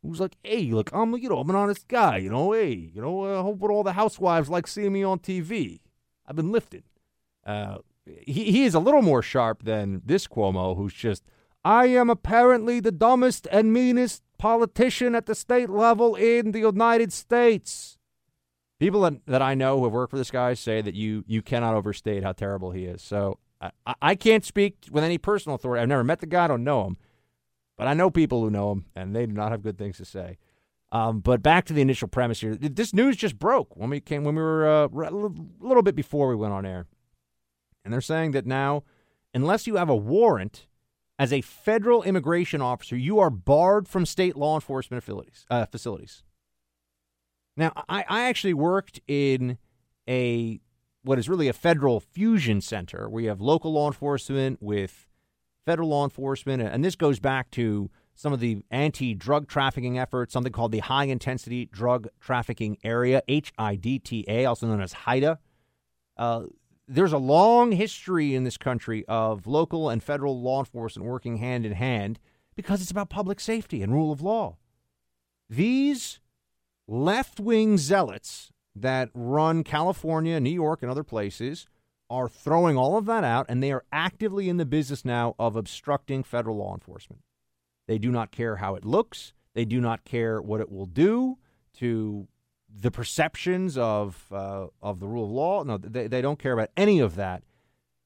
who's 0.02 0.20
like, 0.20 0.36
"Hey, 0.42 0.72
look, 0.72 0.90
I'm 0.92 1.16
you 1.16 1.28
know 1.28 1.38
I'm 1.38 1.50
an 1.50 1.56
honest 1.56 1.86
guy. 1.86 2.16
You 2.16 2.30
know, 2.30 2.52
hey, 2.52 2.72
you 2.72 3.00
know, 3.00 3.24
I 3.24 3.34
uh, 3.36 3.42
hope 3.42 3.62
all 3.62 3.84
the 3.84 3.92
housewives 3.92 4.48
like 4.48 4.66
seeing 4.66 4.92
me 4.92 5.04
on 5.04 5.20
TV. 5.20 5.80
I've 6.26 6.36
been 6.36 6.50
lifted." 6.50 6.82
Uh, 7.46 7.78
he 8.06 8.50
he 8.50 8.64
is 8.64 8.74
a 8.74 8.80
little 8.80 9.02
more 9.02 9.22
sharp 9.22 9.64
than 9.64 10.02
this 10.04 10.26
Cuomo, 10.26 10.76
who's 10.76 10.94
just, 10.94 11.24
"I 11.64 11.86
am 11.86 12.10
apparently 12.10 12.80
the 12.80 12.92
dumbest 12.92 13.46
and 13.50 13.72
meanest 13.72 14.22
politician 14.38 15.14
at 15.14 15.26
the 15.26 15.34
state 15.34 15.70
level 15.70 16.14
in 16.14 16.52
the 16.52 16.60
United 16.60 17.12
States." 17.12 17.98
people 18.82 19.02
that, 19.02 19.14
that 19.26 19.40
I 19.40 19.54
know 19.54 19.78
who 19.78 19.84
have 19.84 19.92
worked 19.92 20.10
for 20.10 20.16
this 20.16 20.32
guy 20.32 20.54
say 20.54 20.80
that 20.82 20.94
you 20.94 21.22
you 21.28 21.40
cannot 21.40 21.74
overstate 21.74 22.24
how 22.24 22.32
terrible 22.32 22.72
he 22.72 22.84
is. 22.84 23.00
So 23.00 23.38
I, 23.60 23.94
I 24.02 24.14
can't 24.16 24.44
speak 24.44 24.88
with 24.90 25.04
any 25.04 25.18
personal 25.18 25.54
authority. 25.54 25.80
I've 25.80 25.88
never 25.88 26.02
met 26.02 26.18
the 26.18 26.26
guy. 26.26 26.44
I 26.44 26.48
don't 26.48 26.64
know 26.64 26.86
him, 26.86 26.96
but 27.78 27.86
I 27.86 27.94
know 27.94 28.10
people 28.10 28.40
who 28.42 28.50
know 28.50 28.72
him, 28.72 28.86
and 28.96 29.14
they 29.14 29.24
do 29.24 29.32
not 29.32 29.52
have 29.52 29.62
good 29.62 29.78
things 29.78 29.98
to 29.98 30.04
say. 30.04 30.38
Um, 30.90 31.20
but 31.20 31.42
back 31.42 31.64
to 31.66 31.72
the 31.72 31.80
initial 31.80 32.08
premise 32.08 32.40
here. 32.40 32.56
This 32.56 32.92
news 32.92 33.16
just 33.16 33.38
broke 33.38 33.76
when 33.76 33.88
we 33.88 34.00
came 34.00 34.24
when 34.24 34.34
we 34.34 34.42
were 34.42 34.66
uh, 34.66 34.88
a 34.88 35.14
little 35.64 35.82
bit 35.82 35.94
before 35.94 36.28
we 36.28 36.34
went 36.34 36.52
on 36.52 36.66
air, 36.66 36.86
and 37.84 37.92
they're 37.92 38.00
saying 38.00 38.32
that 38.32 38.46
now, 38.46 38.84
unless 39.34 39.66
you 39.66 39.76
have 39.76 39.88
a 39.88 39.96
warrant 39.96 40.66
as 41.18 41.32
a 41.32 41.40
federal 41.40 42.02
immigration 42.02 42.60
officer, 42.60 42.96
you 42.96 43.18
are 43.18 43.30
barred 43.30 43.88
from 43.88 44.06
state 44.06 44.36
law 44.36 44.54
enforcement 44.54 45.02
facilities. 45.02 45.46
Uh, 45.50 45.66
facilities. 45.66 46.22
Now, 47.56 47.72
I, 47.88 48.04
I 48.08 48.22
actually 48.24 48.54
worked 48.54 49.00
in 49.06 49.58
a 50.08 50.60
what 51.04 51.18
is 51.18 51.28
really 51.28 51.48
a 51.48 51.52
federal 51.52 52.00
fusion 52.00 52.60
center 52.60 53.08
where 53.08 53.22
you 53.22 53.28
have 53.28 53.40
local 53.40 53.72
law 53.72 53.88
enforcement 53.88 54.62
with 54.62 55.08
federal 55.64 55.88
law 55.88 56.04
enforcement, 56.04 56.62
and 56.62 56.84
this 56.84 56.96
goes 56.96 57.18
back 57.18 57.50
to 57.52 57.90
some 58.14 58.32
of 58.32 58.40
the 58.40 58.62
anti-drug 58.70 59.48
trafficking 59.48 59.98
efforts, 59.98 60.32
something 60.32 60.52
called 60.52 60.72
the 60.72 60.80
High 60.80 61.04
Intensity 61.04 61.66
Drug 61.66 62.08
Trafficking 62.20 62.78
Area 62.84 63.22
(HIDTA), 63.28 64.46
also 64.48 64.66
known 64.66 64.80
as 64.80 64.92
HIDTA. 64.92 65.38
Uh, 66.16 66.42
there's 66.88 67.12
a 67.12 67.18
long 67.18 67.72
history 67.72 68.34
in 68.34 68.44
this 68.44 68.56
country 68.56 69.04
of 69.08 69.46
local 69.46 69.88
and 69.88 70.02
federal 70.02 70.40
law 70.40 70.60
enforcement 70.60 71.08
working 71.08 71.36
hand 71.36 71.64
in 71.64 71.72
hand 71.72 72.18
because 72.54 72.82
it's 72.82 72.90
about 72.90 73.10
public 73.10 73.40
safety 73.40 73.82
and 73.82 73.92
rule 73.92 74.12
of 74.12 74.20
law. 74.20 74.56
These 75.48 76.20
left 76.86 77.40
wing 77.40 77.78
zealots 77.78 78.52
that 78.74 79.10
run 79.14 79.64
California, 79.64 80.40
New 80.40 80.50
York, 80.50 80.82
and 80.82 80.90
other 80.90 81.04
places 81.04 81.66
are 82.10 82.28
throwing 82.28 82.76
all 82.76 82.98
of 82.98 83.06
that 83.06 83.24
out, 83.24 83.46
and 83.48 83.62
they 83.62 83.72
are 83.72 83.84
actively 83.92 84.48
in 84.48 84.58
the 84.58 84.66
business 84.66 85.04
now 85.04 85.34
of 85.38 85.56
obstructing 85.56 86.22
federal 86.22 86.56
law 86.56 86.74
enforcement. 86.74 87.22
They 87.86 87.98
do 87.98 88.10
not 88.10 88.30
care 88.30 88.56
how 88.56 88.74
it 88.74 88.84
looks, 88.84 89.32
they 89.54 89.64
do 89.64 89.80
not 89.80 90.04
care 90.04 90.40
what 90.40 90.60
it 90.60 90.70
will 90.70 90.86
do 90.86 91.38
to 91.78 92.28
the 92.74 92.90
perceptions 92.90 93.76
of 93.76 94.26
uh, 94.32 94.66
of 94.80 95.00
the 95.00 95.06
rule 95.06 95.24
of 95.24 95.30
law. 95.30 95.62
No, 95.64 95.78
they, 95.78 96.06
they 96.06 96.22
don't 96.22 96.38
care 96.38 96.52
about 96.52 96.70
any 96.76 97.00
of 97.00 97.16
that. 97.16 97.42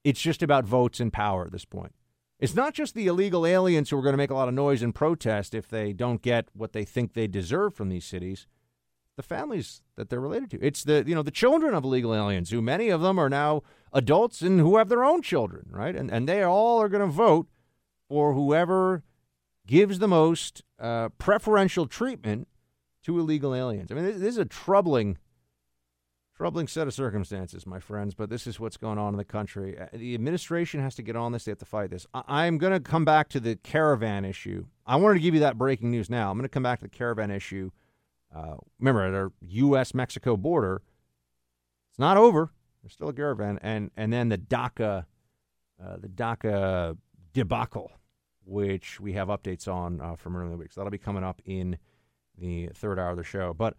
It's 0.05 0.21
just 0.21 0.43
about 0.43 0.65
votes 0.65 1.01
and 1.01 1.13
power 1.13 1.45
at 1.45 1.53
this 1.53 1.65
point. 1.65 1.93
It's 2.39 2.55
not 2.55 2.75
just 2.75 2.95
the 2.95 3.07
illegal 3.07 3.47
aliens 3.47 3.91
who 3.91 3.99
are 3.99 4.03
going 4.03 4.13
to 4.13 4.19
make 4.19 4.31
a 4.31 4.35
lot 4.35 4.49
of 4.49 4.55
noise 4.55 4.83
and 4.83 4.95
protest 4.95 5.55
if 5.55 5.69
they 5.69 5.93
don't 5.93 6.21
get 6.21 6.49
what 6.53 6.73
they 6.73 6.85
think 6.85 7.13
they 7.15 7.27
deserve 7.27 7.75
from 7.75 7.89
these 7.89 8.05
cities. 8.05 8.47
The 9.17 9.23
families 9.23 9.81
that 9.97 10.11
they're 10.11 10.21
related 10.21 10.51
to. 10.51 10.59
It's 10.61 10.85
the 10.85 11.03
you 11.07 11.15
know 11.15 11.23
the 11.23 11.31
children 11.31 11.75
of 11.75 11.85
illegal 11.85 12.15
aliens, 12.15 12.51
who 12.51 12.61
many 12.61 12.91
of 12.91 13.01
them 13.01 13.19
are 13.19 13.31
now 13.31 13.63
adults 13.93 14.43
and 14.43 14.61
who 14.61 14.77
have 14.77 14.91
their 14.91 15.05
own 15.05 15.23
children, 15.23 15.69
right? 15.71 15.97
And 15.97 16.11
and 16.11 16.29
they 16.29 16.43
all 16.43 16.83
are 16.83 16.91
going 16.91 17.07
to 17.07 17.13
vote 17.13 17.49
for 18.09 18.35
whoever 18.35 19.03
gives 19.67 19.99
the 19.99 20.09
most 20.09 20.63
uh, 20.79 21.09
preferential 21.19 21.87
treatment 21.87 22.47
to 23.07 23.19
illegal 23.19 23.55
aliens. 23.55 23.91
I 23.91 23.95
mean, 23.95 24.05
this, 24.05 24.19
this 24.19 24.29
is 24.31 24.39
a 24.39 24.45
troubling 24.45 25.19
Troubling 26.37 26.69
set 26.69 26.87
of 26.87 26.93
circumstances, 26.93 27.67
my 27.67 27.81
friends, 27.81 28.13
but 28.13 28.29
this 28.29 28.47
is 28.47 28.61
what's 28.61 28.77
going 28.77 28.99
on 28.99 29.15
in 29.15 29.17
the 29.17 29.25
country. 29.25 29.79
Uh, 29.79 29.87
the 29.95 30.13
administration 30.13 30.81
has 30.81 30.95
to 30.97 31.03
get 31.03 31.17
on 31.17 31.33
this. 31.33 31.47
They 31.47 31.51
have 31.53 31.59
to 31.61 31.65
fight 31.65 31.89
this. 31.89 32.07
I- 32.13 32.45
am 32.45 32.59
going 32.59 32.75
to 32.75 32.81
come 32.81 33.07
back 33.07 33.31
to 33.31 33.41
the 33.41 33.57
caravan 33.57 34.27
issue. 34.27 34.67
I 34.87 34.97
wanted 34.97 35.15
to 35.15 35.21
give 35.21 35.33
you 35.33 35.41
that 35.41 35.57
breaking 35.57 35.91
news 35.91 36.11
now. 36.11 36.31
I'm 36.31 36.37
going 36.37 36.43
to 36.43 36.51
come 36.51 36.63
back 36.63 36.81
to 36.81 36.85
the 36.85 36.91
caravan 36.91 37.31
issue. 37.31 37.71
Uh, 38.35 38.57
remember, 38.79 39.01
at 39.05 39.15
our 39.15 39.33
U.S. 39.41 39.95
Mexico 39.95 40.37
border, 40.37 40.83
it's 41.89 41.99
not 41.99 42.19
over. 42.19 42.51
There's 42.83 42.93
still 42.93 43.09
a 43.09 43.15
caravan. 43.15 43.59
And, 43.63 43.91
and 43.97 44.13
then 44.13 44.29
the 44.29 44.37
DACA, 44.37 45.07
uh, 45.83 45.97
the 45.99 46.09
DACA 46.09 46.99
debacle, 47.33 47.93
which 48.45 49.01
we 49.01 49.15
have 49.15 49.29
updates 49.29 49.73
on 49.73 50.03
uh, 50.03 50.17
from 50.17 50.37
earlier 50.37 50.49
in 50.49 50.53
the 50.53 50.59
week. 50.59 50.73
So 50.73 50.83
that'll 50.83 50.91
be 50.91 50.99
coming 50.99 51.25
up 51.25 51.41
in 51.47 51.79
the 52.39 52.69
third 52.75 52.99
hour 52.99 53.11
of 53.11 53.17
the 53.17 53.25
show. 53.25 53.55
But 53.55 53.75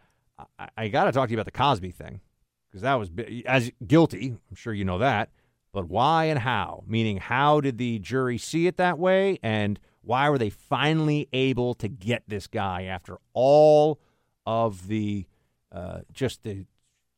I, 0.60 0.70
I 0.78 0.88
got 0.88 1.06
to 1.06 1.12
talk 1.12 1.28
to 1.28 1.32
you 1.32 1.38
about 1.38 1.46
the 1.46 1.52
Cosby 1.52 1.92
thing 1.92 2.22
because 2.70 2.82
that 2.82 2.96
was 2.96 3.10
as 3.46 3.72
guilty. 3.86 4.38
I'm 4.50 4.56
sure 4.56 4.74
you 4.74 4.86
know 4.86 5.00
that. 5.00 5.30
But 5.74 5.90
why 5.90 6.26
and 6.26 6.40
how? 6.40 6.84
Meaning, 6.88 7.18
how 7.18 7.62
did 7.62 7.78
the 7.78 8.00
jury 8.00 8.38
see 8.38 8.68
it 8.68 8.78
that 8.78 8.98
way? 8.98 9.38
And 9.44 9.80
why 10.02 10.30
were 10.30 10.38
they 10.38 10.50
finally 10.50 11.28
able 11.34 11.74
to 11.76 11.88
get 11.88 12.24
this 12.28 12.48
guy 12.48 12.84
after 12.84 13.18
all 13.34 14.00
of 14.46 14.88
the 14.88 15.28
uh, 15.72 16.00
just 16.12 16.44
the 16.44 16.66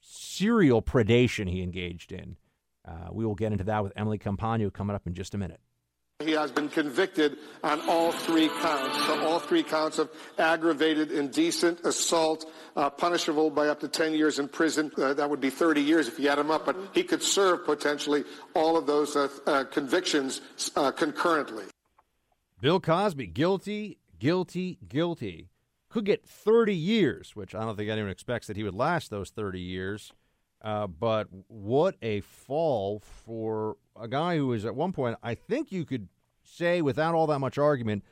serial 0.01 0.81
predation 0.81 1.49
he 1.49 1.61
engaged 1.61 2.11
in? 2.11 2.37
Uh, 2.85 3.09
we 3.11 3.25
will 3.25 3.35
get 3.35 3.51
into 3.51 3.63
that 3.65 3.83
with 3.83 3.93
Emily 3.95 4.17
Compagno 4.17 4.73
coming 4.73 4.95
up 4.95 5.05
in 5.05 5.13
just 5.13 5.35
a 5.35 5.37
minute. 5.37 5.61
He 6.25 6.33
has 6.33 6.51
been 6.51 6.67
convicted 6.67 7.37
on 7.63 7.79
all 7.87 8.11
three 8.11 8.49
counts. 8.49 9.05
So 9.05 9.25
all 9.25 9.39
three 9.39 9.63
counts 9.63 9.99
of 9.99 10.09
aggravated 10.37 11.13
indecent 11.13 11.79
assault, 11.85 12.45
uh, 12.75 12.89
punishable 12.89 13.49
by 13.49 13.69
up 13.69 13.79
to 13.79 13.87
10 13.87 14.13
years 14.13 14.37
in 14.37 14.49
prison. 14.49 14.91
Uh, 14.97 15.13
that 15.13 15.29
would 15.29 15.39
be 15.39 15.49
30 15.49 15.79
years 15.79 16.09
if 16.09 16.19
you 16.19 16.27
add 16.27 16.37
them 16.37 16.51
up, 16.51 16.65
but 16.65 16.75
he 16.93 17.03
could 17.03 17.23
serve 17.23 17.63
potentially 17.63 18.25
all 18.53 18.75
of 18.75 18.85
those 18.85 19.15
uh, 19.15 19.29
uh 19.47 19.63
convictions 19.63 20.41
uh, 20.75 20.91
concurrently. 20.91 21.63
Bill 22.59 22.81
Cosby, 22.81 23.27
guilty, 23.27 23.97
guilty, 24.19 24.77
guilty. 24.85 25.47
Could 25.87 26.03
get 26.03 26.25
30 26.25 26.75
years, 26.75 27.33
which 27.33 27.55
I 27.55 27.61
don't 27.61 27.77
think 27.77 27.89
anyone 27.89 28.11
expects 28.11 28.47
that 28.47 28.57
he 28.57 28.63
would 28.63 28.75
last 28.75 29.09
those 29.09 29.29
30 29.29 29.61
years. 29.61 30.11
Uh, 30.61 30.87
but 30.87 31.29
what 31.47 31.95
a 32.01 32.19
fall 32.19 32.99
for 32.99 33.77
a 33.99 34.07
guy 34.07 34.37
who 34.37 34.47
was 34.47 34.65
at 34.65 34.75
one 34.75 34.91
point, 34.91 35.17
I 35.21 35.35
think 35.35 35.71
you 35.71 35.85
could 35.85 36.07
say 36.43 36.81
without 36.81 37.15
all 37.15 37.27
that 37.27 37.39
much 37.39 37.57
argument, 37.57 38.03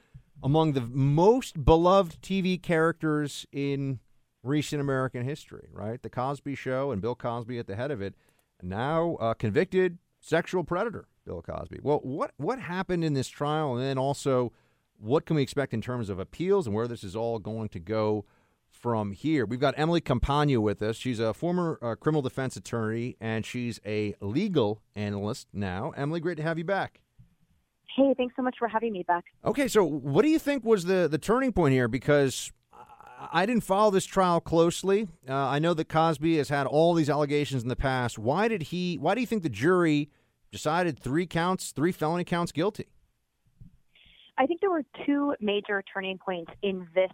among 0.44 0.74
the 0.74 0.82
most 0.82 1.66
beloved 1.66 2.22
TV 2.22 2.62
characters 2.62 3.46
in 3.52 4.00
recent 4.44 4.80
American 4.82 5.24
history, 5.24 5.68
right? 5.72 6.02
The 6.02 6.10
Cosby 6.10 6.56
Show 6.56 6.92
and 6.92 7.02
Bill 7.02 7.16
Cosby 7.16 7.58
at 7.58 7.68
the 7.68 7.76
head 7.76 7.92
of 7.92 8.02
it. 8.02 8.14
Now, 8.62 9.34
convicted 9.40 9.98
sexual 10.20 10.64
predator, 10.64 11.08
Bill 11.26 11.42
Cosby. 11.42 11.80
Well, 11.82 12.00
what 12.04 12.32
what 12.38 12.60
happened 12.60 13.04
in 13.04 13.14
this 13.14 13.30
trial, 13.30 13.76
and 13.76 13.84
then 13.84 13.98
also, 13.98 14.54
what 15.00 15.26
can 15.26 15.36
we 15.36 15.42
expect 15.42 15.74
in 15.74 15.82
terms 15.82 16.10
of 16.10 16.20
appeals 16.20 16.68
and 16.68 16.76
where 16.76 16.88
this 16.88 17.04
is 17.04 17.16
all 17.16 17.40
going 17.40 17.70
to 17.70 17.80
go 17.80 18.26
from 18.78 19.12
here. 19.12 19.46
We've 19.46 19.60
got 19.60 19.74
Emily 19.78 20.02
Compagno 20.02 20.60
with 20.60 20.82
us. 20.82 20.96
She's 20.96 21.20
a 21.20 21.34
former 21.34 21.80
uh, 21.82 21.96
criminal 21.96 22.22
defense 22.22 22.56
attorney 22.56 23.18
and 23.20 23.46
she's 23.46 23.80
a 23.86 24.16
legal 24.22 24.82
analyst 24.96 25.48
now. 25.52 25.92
Emily, 25.98 26.20
great 26.20 26.38
to 26.38 26.44
have 26.44 26.58
you 26.58 26.64
back. 26.64 27.02
Hey, 27.96 28.14
thanks 28.16 28.36
so 28.36 28.44
much 28.44 28.56
for 28.60 28.68
having 28.68 28.94
me 28.94 29.04
back. 29.04 29.26
Okay, 29.44 29.68
so 29.68 29.84
what 29.84 30.22
do 30.22 30.30
you 30.30 30.38
think 30.38 30.64
was 30.64 30.86
the, 30.86 31.08
the 31.10 31.18
turning 31.18 31.52
point 31.52 31.74
here? 31.74 31.88
Because 31.88 32.52
I 33.32 33.48
didn't 33.48 33.64
follow 33.64 33.90
this 33.90 34.06
trial 34.06 34.40
closely. 34.40 35.08
Uh, 35.28 35.34
I 35.34 35.58
know 35.58 35.74
that 35.74 35.90
Cosby 35.90 36.38
has 36.38 36.50
had 36.50 36.68
all 36.68 36.94
these 36.94 37.10
allegations 37.10 37.64
in 37.64 37.70
the 37.70 37.76
past. 37.76 38.20
Why 38.20 38.48
did 38.48 38.64
he? 38.64 38.98
Why 38.98 39.16
do 39.16 39.22
you 39.22 39.28
think 39.28 39.42
the 39.42 39.50
jury 39.50 40.10
decided 40.52 41.00
three 41.00 41.26
counts, 41.26 41.72
three 41.72 41.92
felony 41.92 42.24
counts 42.24 42.52
guilty? 42.52 42.86
I 44.38 44.46
think 44.46 44.62
there 44.62 44.70
were 44.70 44.84
two 45.06 45.34
major 45.42 45.84
turning 45.92 46.20
points 46.20 46.52
in 46.62 46.88
this 46.94 47.12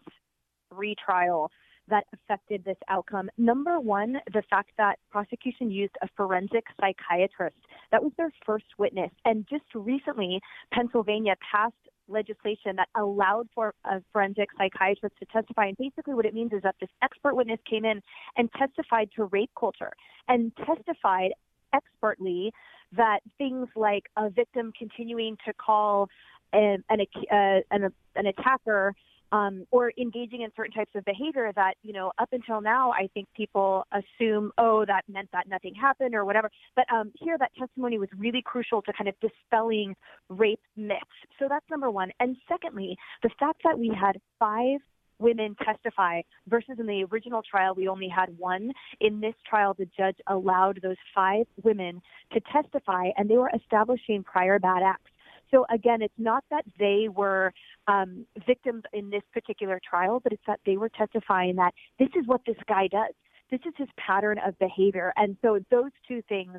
retrial 0.73 1.51
that 1.89 2.05
affected 2.13 2.63
this 2.63 2.77
outcome. 2.89 3.29
Number 3.37 3.79
one, 3.79 4.17
the 4.33 4.43
fact 4.49 4.71
that 4.77 4.99
prosecution 5.11 5.69
used 5.69 5.95
a 6.01 6.07
forensic 6.15 6.63
psychiatrist. 6.79 7.57
That 7.91 8.03
was 8.03 8.13
their 8.17 8.31
first 8.45 8.65
witness. 8.77 9.11
And 9.25 9.45
just 9.49 9.65
recently, 9.75 10.39
Pennsylvania 10.71 11.35
passed 11.51 11.75
legislation 12.07 12.75
that 12.75 12.87
allowed 12.95 13.47
for 13.53 13.73
a 13.85 14.01
forensic 14.11 14.49
psychiatrist 14.57 15.15
to 15.19 15.25
testify. 15.25 15.67
And 15.67 15.77
basically, 15.77 16.13
what 16.13 16.25
it 16.25 16.33
means 16.33 16.53
is 16.53 16.61
that 16.63 16.75
this 16.79 16.89
expert 17.01 17.35
witness 17.35 17.59
came 17.69 17.85
in 17.85 18.01
and 18.37 18.49
testified 18.53 19.09
to 19.15 19.25
rape 19.25 19.51
culture 19.57 19.91
and 20.27 20.51
testified 20.65 21.31
expertly 21.73 22.53
that 22.95 23.19
things 23.37 23.67
like 23.75 24.03
a 24.17 24.29
victim 24.29 24.71
continuing 24.77 25.37
to 25.45 25.53
call 25.53 26.07
an, 26.53 26.83
an, 26.89 27.01
uh, 27.31 27.59
an, 27.71 27.91
an 28.15 28.27
attacker 28.27 28.93
um, 29.33 29.65
or 29.71 29.91
engaging 29.97 30.43
in 30.43 30.51
certain 30.55 30.71
types 30.71 30.91
of 30.93 31.03
behavior 31.05 31.51
that, 31.55 31.73
you 31.81 31.91
know, 31.91 32.11
up 32.19 32.29
until 32.31 32.61
now, 32.61 32.91
I 32.91 33.09
think 33.15 33.27
people 33.35 33.83
assume, 33.91 34.51
oh, 34.59 34.85
that 34.85 35.01
meant 35.09 35.29
that 35.33 35.49
nothing 35.49 35.73
happened 35.73 36.13
or 36.13 36.23
whatever. 36.23 36.51
But 36.75 36.85
um, 36.93 37.11
here, 37.19 37.35
that 37.39 37.49
testimony 37.57 37.97
was 37.97 38.09
really 38.15 38.43
crucial 38.45 38.83
to 38.83 38.93
kind 38.93 39.07
of 39.09 39.15
dispelling 39.19 39.95
rape 40.29 40.61
myths. 40.77 41.01
So 41.39 41.47
that's 41.49 41.65
number 41.69 41.89
one. 41.89 42.11
And 42.19 42.37
secondly, 42.47 42.95
the 43.23 43.31
fact 43.39 43.61
that 43.63 43.77
we 43.77 43.91
had 43.99 44.21
five 44.37 44.79
women 45.19 45.55
testify 45.63 46.21
versus 46.47 46.75
in 46.79 46.85
the 46.85 47.05
original 47.11 47.41
trial 47.49 47.73
we 47.75 47.87
only 47.87 48.09
had 48.09 48.35
one 48.37 48.71
in 48.99 49.21
this 49.21 49.35
trial 49.47 49.73
the 49.77 49.87
judge 49.95 50.17
allowed 50.27 50.79
those 50.81 50.97
five 51.13 51.45
women 51.63 52.01
to 52.33 52.41
testify 52.51 53.09
and 53.15 53.29
they 53.29 53.37
were 53.37 53.51
establishing 53.55 54.23
prior 54.23 54.59
bad 54.59 54.81
acts 54.83 55.11
so 55.53 55.65
again, 55.73 56.01
it's 56.01 56.13
not 56.17 56.43
that 56.49 56.65
they 56.79 57.07
were 57.13 57.53
um, 57.87 58.25
victims 58.47 58.83
in 58.91 59.09
this 59.09 59.23
particular 59.31 59.79
trial, 59.87 60.19
but 60.19 60.33
it's 60.33 60.41
that 60.47 60.59
they 60.65 60.77
were 60.77 60.89
testifying 60.89 61.55
that 61.57 61.73
this 61.99 62.09
is 62.15 62.25
what 62.25 62.41
this 62.45 62.57
guy 62.67 62.87
does. 62.87 63.13
This 63.51 63.59
is 63.67 63.73
his 63.77 63.89
pattern 63.97 64.39
of 64.45 64.57
behavior. 64.57 65.13
And 65.15 65.37
so 65.43 65.59
those 65.69 65.91
two 66.07 66.23
things, 66.27 66.57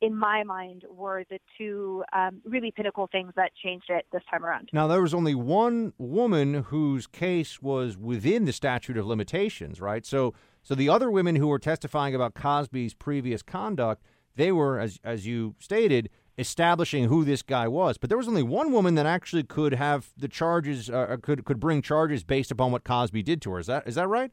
in 0.00 0.14
my 0.14 0.44
mind, 0.44 0.84
were 0.88 1.24
the 1.28 1.40
two 1.58 2.04
um, 2.12 2.40
really 2.44 2.70
pinnacle 2.70 3.08
things 3.10 3.32
that 3.34 3.50
changed 3.64 3.86
it 3.88 4.06
this 4.12 4.22
time 4.30 4.44
around. 4.44 4.68
Now, 4.72 4.86
there 4.86 5.02
was 5.02 5.14
only 5.14 5.34
one 5.34 5.92
woman 5.98 6.54
whose 6.64 7.08
case 7.08 7.60
was 7.60 7.96
within 7.96 8.44
the 8.44 8.52
statute 8.52 8.96
of 8.96 9.06
limitations, 9.06 9.80
right? 9.80 10.06
So, 10.06 10.34
so 10.62 10.76
the 10.76 10.88
other 10.88 11.10
women 11.10 11.34
who 11.34 11.48
were 11.48 11.58
testifying 11.58 12.14
about 12.14 12.34
Cosby's 12.34 12.94
previous 12.94 13.42
conduct, 13.42 14.02
they 14.36 14.52
were, 14.52 14.78
as 14.78 15.00
as 15.02 15.26
you 15.26 15.56
stated, 15.58 16.10
establishing 16.38 17.04
who 17.04 17.24
this 17.24 17.42
guy 17.42 17.68
was. 17.68 17.98
But 17.98 18.10
there 18.10 18.18
was 18.18 18.28
only 18.28 18.42
one 18.42 18.72
woman 18.72 18.94
that 18.96 19.06
actually 19.06 19.42
could 19.42 19.74
have 19.74 20.12
the 20.16 20.28
charges, 20.28 20.90
uh, 20.90 20.98
uh, 20.98 21.16
could 21.16 21.44
could 21.44 21.60
bring 21.60 21.82
charges 21.82 22.24
based 22.24 22.50
upon 22.50 22.72
what 22.72 22.84
Cosby 22.84 23.22
did 23.22 23.40
to 23.42 23.52
her. 23.52 23.58
Is 23.58 23.66
that 23.66 23.86
is 23.86 23.94
that 23.94 24.08
right? 24.08 24.30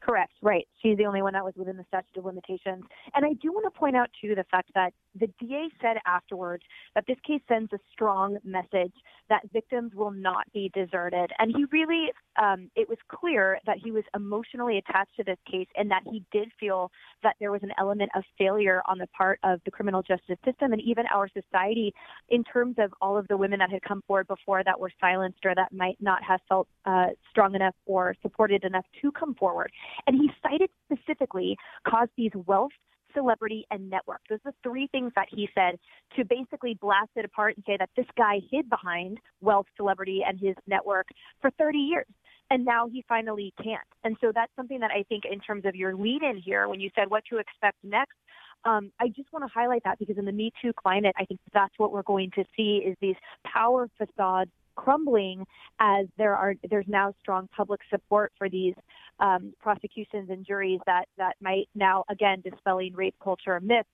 Correct, 0.00 0.32
right. 0.42 0.66
She's 0.80 0.96
the 0.96 1.06
only 1.06 1.22
one 1.22 1.32
that 1.32 1.44
was 1.44 1.54
within 1.56 1.76
the 1.76 1.84
statute 1.88 2.16
of 2.16 2.24
limitations. 2.24 2.84
And 3.14 3.26
I 3.26 3.32
do 3.34 3.52
want 3.52 3.66
to 3.66 3.78
point 3.78 3.96
out, 3.96 4.08
too, 4.20 4.34
the 4.34 4.44
fact 4.44 4.70
that 4.74 4.94
the 5.18 5.28
DA 5.38 5.68
said 5.80 5.96
afterwards 6.06 6.62
that 6.94 7.04
this 7.06 7.18
case 7.26 7.40
sends 7.48 7.72
a 7.72 7.78
strong 7.92 8.38
message 8.44 8.92
that 9.28 9.42
victims 9.52 9.92
will 9.94 10.10
not 10.10 10.50
be 10.52 10.70
deserted. 10.74 11.30
And 11.38 11.54
he 11.54 11.64
really, 11.70 12.08
um, 12.40 12.70
it 12.76 12.88
was 12.88 12.98
clear 13.08 13.58
that 13.66 13.78
he 13.82 13.90
was 13.90 14.04
emotionally 14.14 14.78
attached 14.78 15.16
to 15.16 15.24
this 15.24 15.38
case 15.50 15.66
and 15.76 15.90
that 15.90 16.02
he 16.10 16.24
did 16.32 16.50
feel 16.58 16.90
that 17.22 17.36
there 17.40 17.52
was 17.52 17.62
an 17.62 17.72
element 17.78 18.10
of 18.14 18.22
failure 18.38 18.82
on 18.86 18.98
the 18.98 19.06
part 19.08 19.38
of 19.42 19.60
the 19.64 19.70
criminal 19.70 20.02
justice 20.02 20.38
system 20.44 20.72
and 20.72 20.80
even 20.82 21.04
our 21.12 21.28
society 21.28 21.92
in 22.28 22.44
terms 22.44 22.76
of 22.78 22.92
all 23.00 23.16
of 23.16 23.26
the 23.28 23.36
women 23.36 23.58
that 23.58 23.70
had 23.70 23.82
come 23.82 24.02
forward 24.06 24.26
before 24.28 24.62
that 24.64 24.78
were 24.78 24.90
silenced 25.00 25.44
or 25.44 25.54
that 25.54 25.72
might 25.72 25.96
not 26.00 26.22
have 26.22 26.40
felt 26.48 26.68
uh, 26.86 27.06
strong 27.30 27.54
enough 27.54 27.74
or 27.86 28.14
supported 28.22 28.64
enough 28.64 28.84
to 29.02 29.12
come 29.12 29.34
forward. 29.34 29.70
And 30.06 30.16
he 30.16 30.30
cited 30.42 30.70
specifically 30.90 31.56
Cosby's 31.86 32.32
wealth, 32.46 32.72
celebrity, 33.14 33.66
and 33.70 33.88
network. 33.90 34.20
Those 34.28 34.38
are 34.44 34.52
the 34.52 34.56
three 34.62 34.88
things 34.88 35.12
that 35.16 35.28
he 35.30 35.48
said 35.54 35.78
to 36.16 36.24
basically 36.24 36.74
blast 36.80 37.10
it 37.16 37.24
apart 37.24 37.56
and 37.56 37.64
say 37.66 37.76
that 37.78 37.90
this 37.96 38.06
guy 38.16 38.40
hid 38.50 38.68
behind 38.68 39.18
wealth, 39.40 39.66
celebrity, 39.76 40.22
and 40.26 40.38
his 40.38 40.54
network 40.66 41.08
for 41.40 41.50
30 41.58 41.78
years. 41.78 42.06
and 42.50 42.64
now 42.64 42.88
he 42.88 43.04
finally 43.08 43.52
can't. 43.62 43.80
And 44.04 44.16
so 44.20 44.32
that's 44.34 44.52
something 44.56 44.80
that 44.80 44.90
I 44.90 45.02
think, 45.08 45.24
in 45.30 45.40
terms 45.40 45.64
of 45.66 45.76
your 45.76 45.94
lead 45.94 46.22
in 46.22 46.38
here, 46.38 46.66
when 46.68 46.80
you 46.80 46.90
said 46.94 47.10
what 47.10 47.24
to 47.30 47.38
expect 47.38 47.76
next, 47.82 48.16
um, 48.64 48.90
I 48.98 49.08
just 49.08 49.32
want 49.32 49.44
to 49.44 49.52
highlight 49.52 49.84
that 49.84 49.98
because 49.98 50.18
in 50.18 50.24
the 50.24 50.32
Me 50.32 50.50
Too 50.60 50.72
climate, 50.72 51.14
I 51.18 51.24
think 51.24 51.40
that's 51.52 51.74
what 51.76 51.92
we're 51.92 52.02
going 52.02 52.30
to 52.32 52.44
see 52.56 52.82
is 52.84 52.96
these 53.00 53.16
power 53.44 53.88
facades 53.98 54.50
crumbling 54.78 55.44
as 55.80 56.06
there 56.16 56.36
are 56.36 56.54
there's 56.70 56.86
now 56.86 57.12
strong 57.20 57.48
public 57.54 57.80
support 57.90 58.32
for 58.38 58.48
these 58.48 58.74
um, 59.18 59.52
prosecutions 59.60 60.30
and 60.30 60.46
juries 60.46 60.78
that 60.86 61.06
that 61.16 61.34
might 61.40 61.68
now 61.74 62.04
again 62.08 62.40
dispelling 62.42 62.94
rape 62.94 63.16
culture 63.22 63.58
myths 63.60 63.88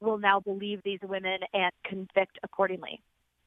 will 0.00 0.18
now 0.18 0.40
believe 0.40 0.80
these 0.82 1.00
women 1.02 1.38
and 1.52 1.70
convict 1.84 2.38
accordingly. 2.42 3.02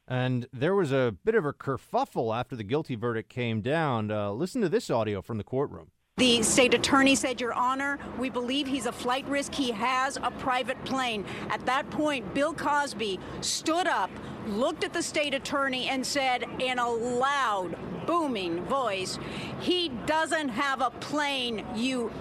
And 0.08 0.48
there 0.54 0.76
was 0.76 0.92
a 0.92 1.16
bit 1.24 1.34
of 1.34 1.46
a 1.46 1.54
kerfuffle 1.54 2.38
after 2.38 2.56
the 2.56 2.64
guilty 2.64 2.96
verdict 2.96 3.30
came 3.30 3.62
down. 3.62 4.12
Uh, 4.12 4.32
listen 4.32 4.62
to 4.62 4.70
this 4.70 4.92
audio 4.92 5.22
from 5.22 5.40
the 5.40 5.44
courtroom. 5.44 5.88
The 6.18 6.44
state 6.44 6.76
attorney 6.76 7.16
said, 7.16 7.42
Your 7.42 7.54
Honor, 7.54 7.98
we 8.20 8.30
believe 8.30 8.68
he's 8.68 8.86
a 8.86 8.92
flight 8.92 9.28
risk. 9.28 9.52
He 9.52 9.72
has 9.72 10.18
a 10.18 10.30
private 10.30 10.84
plane. 10.86 11.26
At 11.50 11.66
that 11.66 11.90
point, 11.90 12.36
Bill 12.36 12.54
Cosby 12.54 13.20
stood 13.42 13.88
up, 13.88 14.12
looked 14.48 14.84
at 14.84 14.94
the 14.94 15.04
state 15.04 15.34
attorney, 15.34 15.90
and 15.90 16.06
said 16.06 16.44
in 16.60 16.80
a 16.80 16.90
loud, 16.90 17.76
booming 18.06 18.64
voice, 18.66 19.20
He 19.60 19.90
doesn't 20.06 20.50
have 20.50 20.82
a 20.82 20.90
plane, 20.90 21.66
you 21.76 22.12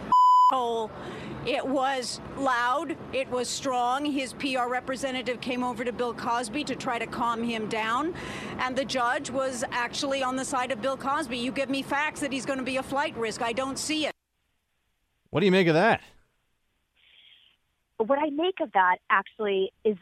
hole. 0.53 0.91
It 1.47 1.67
was 1.67 2.21
loud, 2.37 2.97
it 3.13 3.29
was 3.31 3.49
strong. 3.49 4.05
His 4.05 4.35
PR 4.35 4.69
representative 4.69 5.41
came 5.41 5.65
over 5.65 5.83
to 5.83 5.93
Bill 5.93 6.15
Cosby 6.15 6.63
to 6.65 6.77
try 6.77 6.99
to 6.99 7.07
calm 7.07 7.43
him 7.43 7.69
down, 7.69 8.15
and 8.59 8.77
the 8.77 8.85
judge 8.85 9.31
was 9.31 9.65
actually 9.73 10.23
on 10.23 10.37
the 10.37 10.45
side 10.45 10.71
of 10.71 10.83
Bill 10.83 10.97
Cosby. 10.97 11.39
You 11.39 11.51
give 11.51 11.71
me 11.71 11.83
facts 11.83 12.21
that 12.21 12.33
he's 12.33 12.47
going 12.47 12.59
to 12.59 12.65
be 12.65 12.77
a 12.77 12.83
flight 12.83 13.17
risk. 13.17 13.43
I 13.43 13.53
don't 13.53 13.79
see 13.79 14.07
it. 14.07 14.13
What 15.31 15.41
do 15.41 15.47
you 15.47 15.53
make 15.53 15.67
of 15.67 15.75
that? 15.75 16.03
What 17.97 18.19
I 18.19 18.31
make 18.31 18.61
of 18.61 18.71
that 18.73 18.99
actually 19.09 19.73
is 19.85 19.97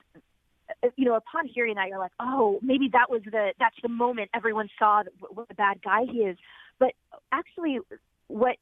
you 0.97 1.05
know, 1.05 1.15
upon 1.15 1.47
hearing 1.47 1.75
that, 1.75 1.89
you're 1.89 1.99
like, 1.99 2.13
oh, 2.21 2.59
maybe 2.63 2.89
that 2.93 3.11
was 3.11 3.23
the 3.25 3.53
that's 3.59 3.77
the 3.83 3.89
moment 3.89 4.31
everyone 4.35 4.69
saw 4.79 5.03
what 5.19 5.47
a 5.51 5.55
bad 5.55 5.83
guy 5.83 6.05
he 6.11 6.19
is. 6.19 6.37
But 6.79 6.93
actually, 7.33 7.79
what 8.29 8.57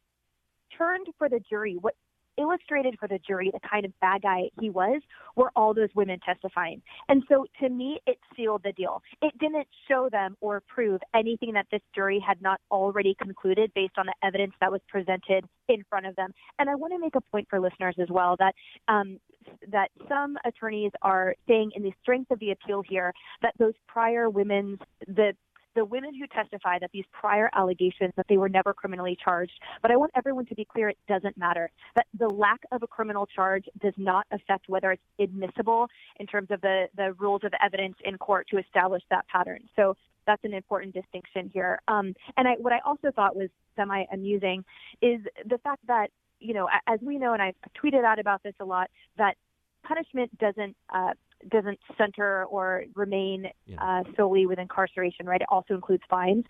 turned 0.77 1.07
for 1.19 1.29
the 1.29 1.41
jury, 1.49 1.77
what 1.81 1.95
illustrated 2.39 2.97
for 2.99 3.09
the 3.09 3.19
jury 3.27 3.51
the 3.53 3.61
kind 3.69 3.85
of 3.85 3.93
bad 4.01 4.23
guy 4.23 4.51
he 4.61 4.71
was 4.71 5.01
were 5.37 5.51
all 5.57 5.75
those 5.75 5.89
women 5.95 6.19
testifying. 6.25 6.81
And 7.09 7.23
so 7.29 7.47
to 7.61 7.69
me, 7.69 8.01
it 8.07 8.19
sealed 8.37 8.63
the 8.65 8.73
deal. 8.73 9.03
It 9.23 9.37
didn't 9.39 9.67
show 9.89 10.09
them 10.11 10.37
or 10.41 10.63
prove 10.69 11.01
anything 11.15 11.53
that 11.55 11.67
this 11.71 11.83
jury 11.95 12.23
had 12.25 12.41
not 12.43 12.61
already 12.71 13.15
concluded 13.21 13.73
based 13.75 13.95
on 13.99 14.07
the 14.07 14.15
evidence 14.23 14.55
that 14.61 14.71
was 14.71 14.81
presented 14.89 15.45
in 15.69 15.85
front 15.89 16.07
of 16.07 16.17
them. 16.17 16.33
And 16.59 16.69
I 16.71 16.75
want 16.75 16.93
to 16.93 16.99
make 16.99 17.15
a 17.15 17.21
point 17.21 17.47
for 17.49 17.61
listeners 17.61 17.97
as 18.01 18.09
well 18.11 18.37
that 18.39 18.55
um, 18.89 19.19
that 19.71 19.91
some 20.09 20.37
attorneys 20.45 20.93
are 21.03 21.35
saying 21.47 21.73
in 21.75 21.83
the 21.83 21.93
strength 22.03 22.31
of 22.31 22.39
the 22.39 22.51
appeal 22.51 22.83
here 22.87 23.13
that 23.43 23.55
those 23.59 23.75
prior 23.87 24.29
women's 24.29 24.79
the 25.07 25.33
the 25.79 25.85
women 25.85 26.13
who 26.13 26.27
testify 26.27 26.77
that 26.81 26.91
these 26.93 27.05
prior 27.13 27.49
allegations 27.55 28.13
that 28.17 28.27
they 28.29 28.37
were 28.37 28.49
never 28.49 28.75
criminally 28.75 29.17
charged. 29.23 29.53
But 29.81 29.93
I 29.93 29.97
want 29.97 30.11
everyone 30.17 30.45
to 30.47 30.57
be 30.57 30.65
clear 30.65 30.89
it 30.89 30.99
doesn't 31.07 31.39
matter. 31.39 31.71
That 31.95 32.07
the 32.19 32.29
lack 32.29 32.59
of 32.73 32.83
a 32.83 32.89
criminal 32.89 33.27
charge 33.27 33.67
does 33.81 33.95
not 33.97 34.27
affect 34.33 34.69
whether 34.69 34.91
it's 34.91 35.03
admissible 35.21 35.87
in 36.19 36.27
terms 36.27 36.51
of 36.51 36.61
the, 36.63 36.87
the 36.97 37.13
rules 37.13 37.43
of 37.45 37.53
evidence 37.65 37.95
in 38.05 38.19
court 38.19 38.49
to 38.49 38.59
establish 38.59 39.05
that 39.11 39.29
pattern. 39.29 39.61
So 39.77 39.95
that's 40.27 40.43
an 40.43 40.53
important 40.53 40.95
distinction 40.95 41.49
here. 41.55 41.81
Um, 41.87 42.13
and 42.37 42.49
I, 42.49 42.55
what 42.59 42.73
I 42.73 42.81
also 42.85 43.13
thought 43.15 43.37
was 43.37 43.49
semi 43.77 44.05
amusing 44.13 44.65
is 45.01 45.21
the 45.47 45.59
fact 45.59 45.87
that, 45.87 46.09
you 46.41 46.55
know, 46.55 46.69
as 46.89 46.99
we 47.01 47.19
know, 47.19 47.35
and 47.35 47.43
I've 47.43 47.55
tweeted 47.81 48.05
out 48.05 48.19
about 48.19 48.43
this 48.43 48.55
a 48.59 48.65
lot, 48.65 48.91
that 49.17 49.37
punishment 49.85 50.37
doesn't 50.39 50.77
uh, 50.93 51.13
doesn't 51.49 51.79
center 51.97 52.45
or 52.47 52.85
remain 52.95 53.47
uh, 53.81 54.03
solely 54.17 54.47
with 54.47 54.59
incarceration, 54.59 55.27
right? 55.27 55.41
It 55.41 55.47
also 55.51 55.75
includes 55.75 56.03
fines. 56.11 56.45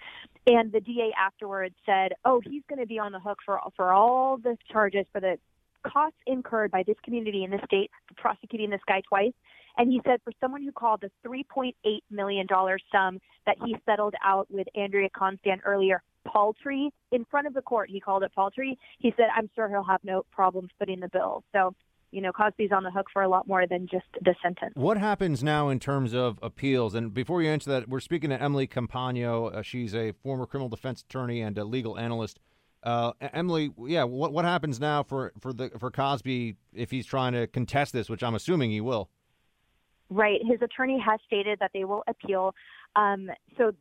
And 0.47 0.73
the 0.73 0.81
DA 0.81 1.13
afterwards 1.19 1.75
said, 1.85 2.13
"Oh, 2.25 2.41
he's 2.41 2.63
going 2.69 2.81
to 2.81 2.87
be 2.87 2.99
on 2.99 3.13
the 3.13 3.21
hook 3.21 3.39
for 3.45 3.61
for 3.77 3.93
all 3.93 4.39
the 4.39 4.57
charges 4.73 5.07
for 5.13 5.21
the 5.21 5.39
costs 5.83 6.19
incurred 6.27 6.71
by 6.71 6.83
this 6.83 6.97
community 7.05 7.45
in 7.45 7.51
this 7.51 7.61
state 7.65 7.91
for 8.09 8.15
prosecuting 8.15 8.71
this 8.71 8.81
guy 8.87 9.03
twice." 9.09 9.35
And 9.79 9.93
he 9.93 10.01
said, 10.05 10.21
for 10.25 10.33
someone 10.41 10.65
who 10.65 10.73
called 10.73 11.03
the 11.03 11.11
$3.8 11.27 11.73
million 12.11 12.47
sum 12.91 13.21
that 13.47 13.57
he 13.65 13.77
settled 13.87 14.15
out 14.25 14.49
with 14.51 14.67
Andrea 14.75 15.09
Constand 15.17 15.61
earlier 15.65 16.03
paltry 16.27 16.91
in 17.13 17.25
front 17.25 17.47
of 17.47 17.55
the 17.55 17.63
court, 17.63 17.89
he 17.89 18.01
called 18.01 18.25
it 18.25 18.35
paltry. 18.35 18.77
He 18.99 19.15
said, 19.17 19.27
I'm 19.35 19.49
sure 19.55 19.69
he'll 19.69 19.85
have 19.85 20.03
no 20.03 20.25
problems 20.33 20.71
footing 20.79 20.99
the 20.99 21.09
bill. 21.09 21.45
So 21.53 21.75
you 22.11 22.21
know, 22.21 22.33
Cosby's 22.33 22.73
on 22.73 22.83
the 22.83 22.91
hook 22.91 23.07
for 23.13 23.23
a 23.23 23.29
lot 23.29 23.47
more 23.47 23.67
than 23.67 23.87
just 23.91 24.07
the 24.23 24.35
sentence. 24.43 24.73
What 24.75 24.97
happens 24.97 25.43
now 25.43 25.69
in 25.69 25.79
terms 25.79 26.15
of 26.15 26.39
appeals? 26.43 26.95
And 26.95 27.13
before 27.13 27.43
you 27.43 27.51
answer 27.51 27.71
that, 27.71 27.89
we're 27.89 28.01
speaking 28.01 28.31
to 28.31 28.41
Emily 28.41 28.67
Compagno. 28.67 29.55
Uh, 29.55 29.63
she's 29.63 29.95
a 29.95 30.13
former 30.13 30.47
criminal 30.47 30.69
defense 30.69 31.03
attorney 31.03 31.41
and 31.41 31.57
a 31.59 31.65
legal 31.65 31.99
analyst. 31.99 32.39
Uh, 32.83 33.13
Emily, 33.21 33.71
yeah, 33.87 34.05
what 34.05 34.33
what 34.33 34.45
happens 34.45 34.79
now 34.79 35.03
for 35.03 35.33
for 35.41 35.53
the 35.53 35.71
for 35.79 35.91
Cosby 35.91 36.57
if 36.73 36.93
he's 36.93 37.07
trying 37.07 37.33
to 37.33 37.47
contest 37.49 37.93
this, 37.93 38.09
which 38.09 38.23
I'm 38.23 38.37
assuming 38.37 38.71
he 38.71 38.81
will? 38.81 39.11
Right, 40.11 40.41
his 40.43 40.63
attorney 40.63 40.99
has 41.05 41.21
stated 41.27 41.59
that 41.59 41.73
they 41.75 41.85
will 41.85 42.05
appeal. 42.07 42.55
Um, 42.97 43.31
so 43.59 43.73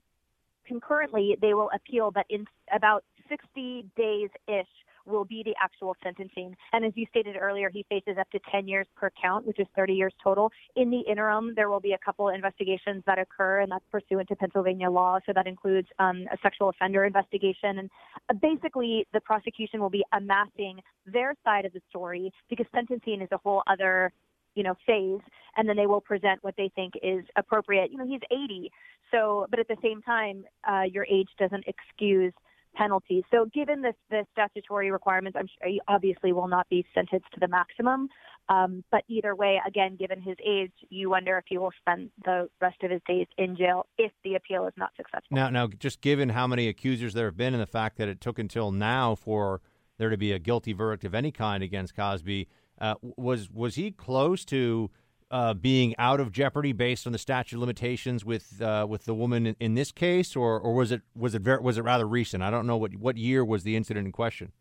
concurrently, 0.65 1.38
they 1.41 1.53
will 1.53 1.69
appeal, 1.73 2.11
but 2.11 2.25
in 2.30 2.45
about 2.73 3.03
60 3.30 3.86
days 3.95 4.30
ish 4.47 4.67
will 5.08 5.26
be 5.26 5.43
the 5.43 5.55
actual 5.62 5.95
sentencing. 6.03 6.55
And 6.74 6.86
as 6.86 6.93
you 6.95 7.05
stated 7.10 7.36
earlier, 7.39 7.70
he 7.70 7.86
faces 7.89 8.18
up 8.20 8.30
to 8.32 8.39
10 8.51 8.68
years 8.68 8.88
per 8.95 9.12
count, 9.22 9.45
which 9.45 9.60
is 9.60 9.68
30 9.76 9.93
years 9.93 10.14
total. 10.24 10.51
In 10.76 10.89
the 10.89 10.99
interim, 10.99 11.53
there 11.55 11.70
will 11.70 11.80
be 11.80 11.93
a 11.93 11.97
couple 11.97 12.30
investigations 12.30 13.03
that 13.05 13.20
occur, 13.20 13.62
and 13.62 13.72
that's 13.72 13.86
pursuant 13.91 14.28
to 14.30 14.36
Pennsylvania 14.36 14.89
law. 14.89 15.20
So 15.26 15.34
that 15.34 15.47
includes 15.47 15.88
um, 15.99 16.26
a 16.32 16.38
sexual 16.41 16.70
offender 16.70 17.05
investigation. 17.05 17.80
And 17.80 17.89
uh, 18.30 18.34
basically, 18.34 19.08
the 19.14 19.22
prosecution 19.22 19.80
will 19.80 19.89
be 19.89 20.03
amassing 20.14 20.82
their 21.05 21.36
side 21.43 21.66
of 21.66 21.74
the 21.74 21.82
story 21.89 22.32
because 22.49 22.66
sentencing 22.74 23.22
is 23.22 23.30
a 23.32 23.38
whole 23.38 23.64
other 23.68 24.12
you 24.55 24.64
know 24.64 24.76
phase 24.86 25.22
and 25.55 25.70
then 25.70 25.78
they 25.78 25.86
will 25.86 26.01
present 26.01 26.43
what 26.43 26.55
they 26.58 26.70
think 26.76 26.93
is 27.03 27.24
appropriate 27.36 27.91
you 27.91 27.97
know 27.97 28.05
he's 28.05 28.22
80 28.32 28.72
so 29.12 29.45
but 29.51 29.60
at 29.60 29.68
the 29.68 29.78
same 29.84 30.01
time 30.01 30.43
uh, 30.68 30.82
your 30.82 31.05
age 31.05 31.30
doesn't 31.38 31.64
excuse 31.68 32.34
penalties. 32.78 33.23
So, 33.32 33.45
given 33.53 33.82
the, 33.82 33.93
the 34.09 34.25
statutory 34.32 34.91
requirements, 34.91 35.38
I'm 35.39 35.47
sure 35.47 35.69
he 35.69 35.82
obviously 35.88 36.32
will 36.32 36.47
not 36.47 36.67
be 36.69 36.86
sentenced 36.93 37.32
to 37.34 37.39
the 37.39 37.47
maximum. 37.47 38.09
Um, 38.49 38.84
but 38.91 39.03
either 39.09 39.36
way, 39.36 39.59
again, 39.67 39.97
given 39.97 40.21
his 40.21 40.38
age, 40.45 40.71
you 40.89 41.09
wonder 41.09 41.38
if 41.38 41.43
he 41.47 41.57
will 41.57 41.73
spend 41.82 42.11
the 42.23 42.49
rest 42.61 42.82
of 42.82 42.91
his 42.91 43.01
days 43.05 43.28
in 43.38 43.57
jail 43.57 43.88
if 43.97 44.11
the 44.23 44.36
appeal 44.36 44.65
is 44.67 44.73
not 44.78 44.91
successful. 44.95 45.36
Now, 45.36 45.49
now, 45.49 45.67
just 45.67 45.99
given 45.99 46.30
how 46.30 46.47
many 46.47 46.69
accusers 46.69 47.13
there 47.13 47.25
have 47.25 47.36
been, 47.36 47.53
and 47.53 47.61
the 47.61 47.67
fact 47.67 47.97
that 47.97 48.07
it 48.07 48.21
took 48.21 48.39
until 48.39 48.71
now 48.71 49.15
for 49.15 49.61
there 49.97 50.09
to 50.09 50.17
be 50.17 50.32
a 50.32 50.39
guilty 50.39 50.71
verdict 50.71 51.03
of 51.03 51.13
any 51.13 51.32
kind 51.32 51.61
against 51.61 51.95
Cosby, 51.95 52.47
uh, 52.80 52.95
was 53.01 53.49
was 53.49 53.75
he 53.75 53.91
close 53.91 54.45
to? 54.45 54.89
Uh, 55.30 55.53
being 55.53 55.95
out 55.97 56.19
of 56.19 56.32
jeopardy 56.32 56.71
based 56.71 57.05
on 57.05 57.13
the 57.13 57.19
statute 57.19 57.57
of 57.57 57.61
limitations 57.61 58.23
with 58.23 58.61
uh, 58.61 58.86
with 58.88 59.05
the 59.05 59.13
woman 59.13 59.45
in, 59.45 59.55
in, 59.59 59.73
this 59.75 59.91
case, 59.91 60.36
or 60.36 60.59
or 60.59 60.73
was 60.73 60.91
it 60.91 61.01
was 61.15 61.36
it 61.36 61.41
very, 61.41 61.61
was 61.61 61.78
it 61.78 61.82
rather 61.82 62.07
recent? 62.07 62.43
I 62.43 62.49
don't 62.49 62.65
know 62.65 62.78
what 62.78 62.95
what 62.95 63.17
year 63.17 63.43
was 63.43 63.63
the 63.63 63.75
incident 63.75 64.05
in 64.05 64.11
question. 64.11 64.51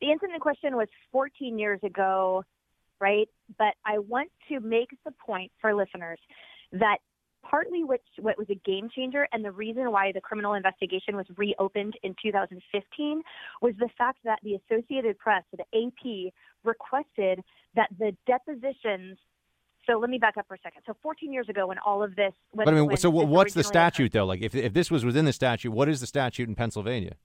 The 0.00 0.10
incident 0.10 0.34
in 0.34 0.40
question 0.40 0.76
was 0.76 0.88
14 1.12 1.58
years 1.58 1.80
ago, 1.84 2.44
right? 3.00 3.28
But 3.58 3.74
I 3.84 3.98
want 3.98 4.30
to 4.48 4.60
make 4.60 4.90
the 5.04 5.12
point 5.12 5.52
for 5.60 5.74
listeners 5.74 6.18
that 6.72 6.98
partly 7.42 7.84
which 7.84 8.02
what 8.20 8.38
was 8.38 8.46
a 8.50 8.54
game 8.54 8.88
changer 8.94 9.26
and 9.32 9.44
the 9.44 9.50
reason 9.50 9.90
why 9.90 10.12
the 10.12 10.20
criminal 10.20 10.54
investigation 10.54 11.16
was 11.16 11.26
reopened 11.36 11.94
in 12.02 12.14
2015 12.22 13.22
was 13.60 13.74
the 13.78 13.88
fact 13.98 14.18
that 14.24 14.38
the 14.42 14.54
Associated 14.54 15.18
Press, 15.18 15.42
the 15.52 15.64
AP, 15.74 16.32
requested 16.64 17.42
that 17.74 17.88
the 17.98 18.16
depositions 18.26 19.18
so 19.86 19.98
let 19.98 20.10
me 20.10 20.18
back 20.18 20.36
up 20.36 20.46
for 20.46 20.54
a 20.54 20.58
second. 20.62 20.82
So 20.86 20.96
14 21.02 21.32
years 21.32 21.48
ago, 21.48 21.66
when 21.66 21.78
all 21.78 22.04
of 22.04 22.14
this, 22.14 22.32
when, 22.52 22.66
but 22.66 22.74
I 22.74 22.80
mean, 22.80 22.96
so 22.96 23.10
what's 23.10 23.54
the 23.54 23.64
statute 23.64 24.12
though? 24.12 24.24
Like, 24.24 24.40
if 24.40 24.54
if 24.54 24.72
this 24.72 24.90
was 24.90 25.04
within 25.04 25.24
the 25.24 25.32
statute, 25.32 25.72
what 25.72 25.88
is 25.88 26.00
the 26.00 26.06
statute 26.06 26.48
in 26.48 26.54
Pennsylvania? 26.54 27.16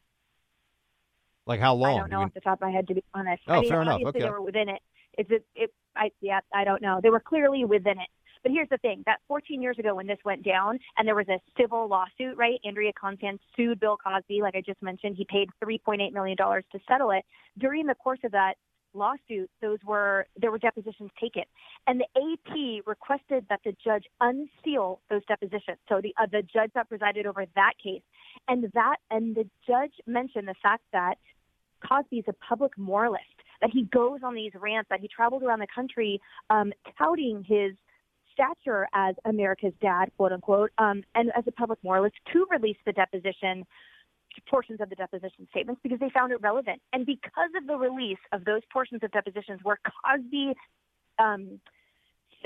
Like, 1.45 1.59
how 1.59 1.75
long? 1.75 1.97
I 1.97 1.99
don't 1.99 2.11
know 2.11 2.21
off 2.21 2.33
the 2.33 2.41
top 2.41 2.61
of 2.61 2.67
my 2.67 2.71
head, 2.71 2.87
to 2.87 2.95
be 2.95 3.03
honest. 3.13 3.43
Oh, 3.47 3.53
I 3.53 3.59
mean, 3.61 3.69
fair 3.69 3.81
enough. 3.81 4.01
Okay. 4.07 4.19
They 4.19 4.29
were 4.29 4.41
within 4.41 4.69
it. 4.69 4.81
Is 5.17 5.27
it? 5.29 5.45
It. 5.55 5.73
I. 5.95 6.11
Yeah. 6.19 6.39
I 6.53 6.63
don't 6.63 6.81
know. 6.81 6.99
They 7.01 7.09
were 7.09 7.19
clearly 7.19 7.63
within 7.63 7.99
it. 7.99 8.09
But 8.43 8.51
here's 8.51 8.69
the 8.69 8.77
thing: 8.77 9.03
that 9.05 9.19
14 9.27 9.61
years 9.61 9.77
ago, 9.79 9.95
when 9.95 10.07
this 10.07 10.19
went 10.25 10.43
down, 10.43 10.79
and 10.97 11.07
there 11.07 11.15
was 11.15 11.27
a 11.29 11.39
civil 11.59 11.87
lawsuit, 11.87 12.37
right? 12.37 12.59
Andrea 12.65 12.91
Constand 12.99 13.39
sued 13.55 13.79
Bill 13.79 13.97
Cosby, 13.97 14.41
like 14.41 14.55
I 14.55 14.61
just 14.61 14.81
mentioned. 14.81 15.15
He 15.15 15.25
paid 15.25 15.49
3.8 15.63 16.11
million 16.11 16.35
dollars 16.35 16.65
to 16.71 16.79
settle 16.87 17.11
it. 17.11 17.23
During 17.57 17.85
the 17.85 17.95
course 17.95 18.19
of 18.23 18.31
that 18.31 18.55
lawsuit, 18.93 19.49
those 19.61 19.79
were 19.85 20.25
there 20.35 20.51
were 20.51 20.57
depositions 20.57 21.11
taken, 21.19 21.43
and 21.85 22.01
the 22.01 22.07
AP 22.15 22.87
requested 22.87 23.45
that 23.49 23.59
the 23.63 23.75
judge 23.83 24.05
unseal 24.21 24.99
those 25.09 25.21
depositions. 25.27 25.77
So 25.89 26.01
the 26.01 26.13
uh, 26.21 26.27
the 26.31 26.41
judge 26.41 26.71
that 26.75 26.89
presided 26.89 27.25
over 27.25 27.45
that 27.55 27.73
case, 27.83 28.01
and 28.47 28.71
that 28.73 28.97
and 29.11 29.35
the 29.35 29.47
judge 29.65 29.93
mentioned 30.05 30.47
the 30.47 30.55
fact 30.61 30.83
that 30.93 31.15
Cosby 31.87 32.17
is 32.19 32.25
a 32.27 32.33
public 32.33 32.77
moralist, 32.77 33.23
that 33.61 33.69
he 33.71 33.83
goes 33.83 34.19
on 34.23 34.35
these 34.35 34.51
rants, 34.55 34.89
that 34.89 34.99
he 34.99 35.07
travels 35.07 35.43
around 35.43 35.59
the 35.59 35.67
country 35.73 36.21
um, 36.49 36.73
touting 36.97 37.43
his 37.47 37.73
stature 38.33 38.87
as 38.93 39.15
America's 39.25 39.73
dad, 39.81 40.11
quote 40.17 40.31
unquote, 40.31 40.71
um, 40.77 41.03
and 41.15 41.31
as 41.35 41.43
a 41.47 41.51
public 41.51 41.79
moralist 41.83 42.15
to 42.33 42.45
release 42.51 42.77
the 42.85 42.93
deposition 42.93 43.65
portions 44.49 44.81
of 44.81 44.89
the 44.89 44.95
deposition 44.95 45.47
statements 45.49 45.81
because 45.83 45.99
they 45.99 46.09
found 46.09 46.31
it 46.31 46.41
relevant. 46.41 46.81
And 46.93 47.05
because 47.05 47.51
of 47.55 47.67
the 47.67 47.75
release 47.75 48.19
of 48.31 48.45
those 48.45 48.61
portions 48.71 49.01
of 49.03 49.11
depositions 49.11 49.59
where 49.63 49.79
Cosby, 49.85 50.53
um, 51.19 51.59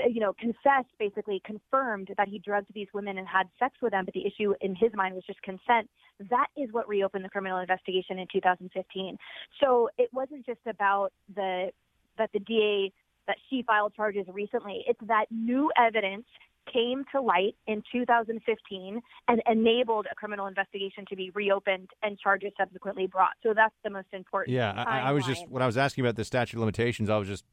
you 0.08 0.20
know, 0.20 0.32
confessed, 0.38 0.88
basically 0.98 1.40
confirmed 1.44 2.08
that 2.16 2.28
he 2.28 2.38
drugged 2.38 2.72
these 2.74 2.88
women 2.94 3.18
and 3.18 3.26
had 3.28 3.48
sex 3.58 3.74
with 3.82 3.92
them, 3.92 4.04
but 4.04 4.14
the 4.14 4.26
issue 4.26 4.54
in 4.60 4.74
his 4.74 4.90
mind 4.94 5.14
was 5.14 5.24
just 5.26 5.42
consent. 5.42 5.88
That 6.30 6.46
is 6.56 6.68
what 6.72 6.88
reopened 6.88 7.24
the 7.24 7.28
criminal 7.28 7.58
investigation 7.58 8.18
in 8.18 8.26
2015. 8.32 9.18
So 9.60 9.90
it 9.98 10.08
wasn't 10.12 10.46
just 10.46 10.60
about 10.66 11.12
the 11.34 11.70
that 12.18 12.30
the 12.32 12.40
DA 12.40 12.92
that 13.26 13.36
she 13.48 13.62
filed 13.62 13.94
charges 13.94 14.26
recently. 14.32 14.84
It's 14.86 15.00
that 15.06 15.26
new 15.30 15.70
evidence 15.78 16.26
came 16.70 17.04
to 17.12 17.20
light 17.20 17.54
in 17.66 17.82
2015 17.92 19.00
and 19.28 19.42
enabled 19.50 20.06
a 20.10 20.14
criminal 20.14 20.46
investigation 20.46 21.04
to 21.08 21.16
be 21.16 21.30
reopened 21.30 21.90
and 22.02 22.18
charges 22.18 22.52
subsequently 22.58 23.06
brought. 23.06 23.32
So 23.42 23.52
that's 23.54 23.74
the 23.84 23.90
most 23.90 24.08
important. 24.12 24.54
Yeah, 24.54 24.72
I, 24.72 25.00
I 25.00 25.12
was 25.12 25.24
just 25.24 25.48
when 25.48 25.62
I 25.62 25.66
was 25.66 25.76
asking 25.76 26.04
about 26.04 26.16
the 26.16 26.24
statute 26.24 26.56
of 26.56 26.60
limitations, 26.60 27.10
I 27.10 27.16
was 27.16 27.28
just 27.28 27.44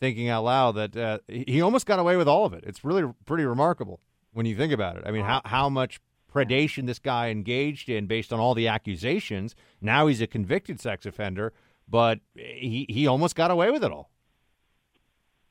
thinking 0.00 0.28
out 0.28 0.44
loud 0.44 0.72
that 0.72 0.96
uh, 0.96 1.18
he 1.28 1.60
almost 1.60 1.86
got 1.86 1.98
away 1.98 2.16
with 2.16 2.28
all 2.28 2.44
of 2.44 2.52
it. 2.52 2.64
It's 2.66 2.84
really 2.84 3.10
pretty 3.24 3.44
remarkable 3.44 4.00
when 4.32 4.46
you 4.46 4.56
think 4.56 4.72
about 4.72 4.96
it. 4.96 5.04
I 5.06 5.10
mean, 5.10 5.24
how 5.24 5.40
how 5.44 5.68
much 5.68 6.00
predation 6.34 6.86
this 6.86 6.98
guy 6.98 7.28
engaged 7.28 7.88
in 7.88 8.06
based 8.06 8.32
on 8.32 8.40
all 8.40 8.54
the 8.54 8.68
accusations. 8.68 9.54
Now 9.80 10.08
he's 10.08 10.20
a 10.20 10.26
convicted 10.26 10.80
sex 10.80 11.06
offender, 11.06 11.52
but 11.88 12.18
he 12.34 12.86
he 12.88 13.06
almost 13.06 13.36
got 13.36 13.50
away 13.50 13.70
with 13.70 13.84
it 13.84 13.92
all. 13.92 14.10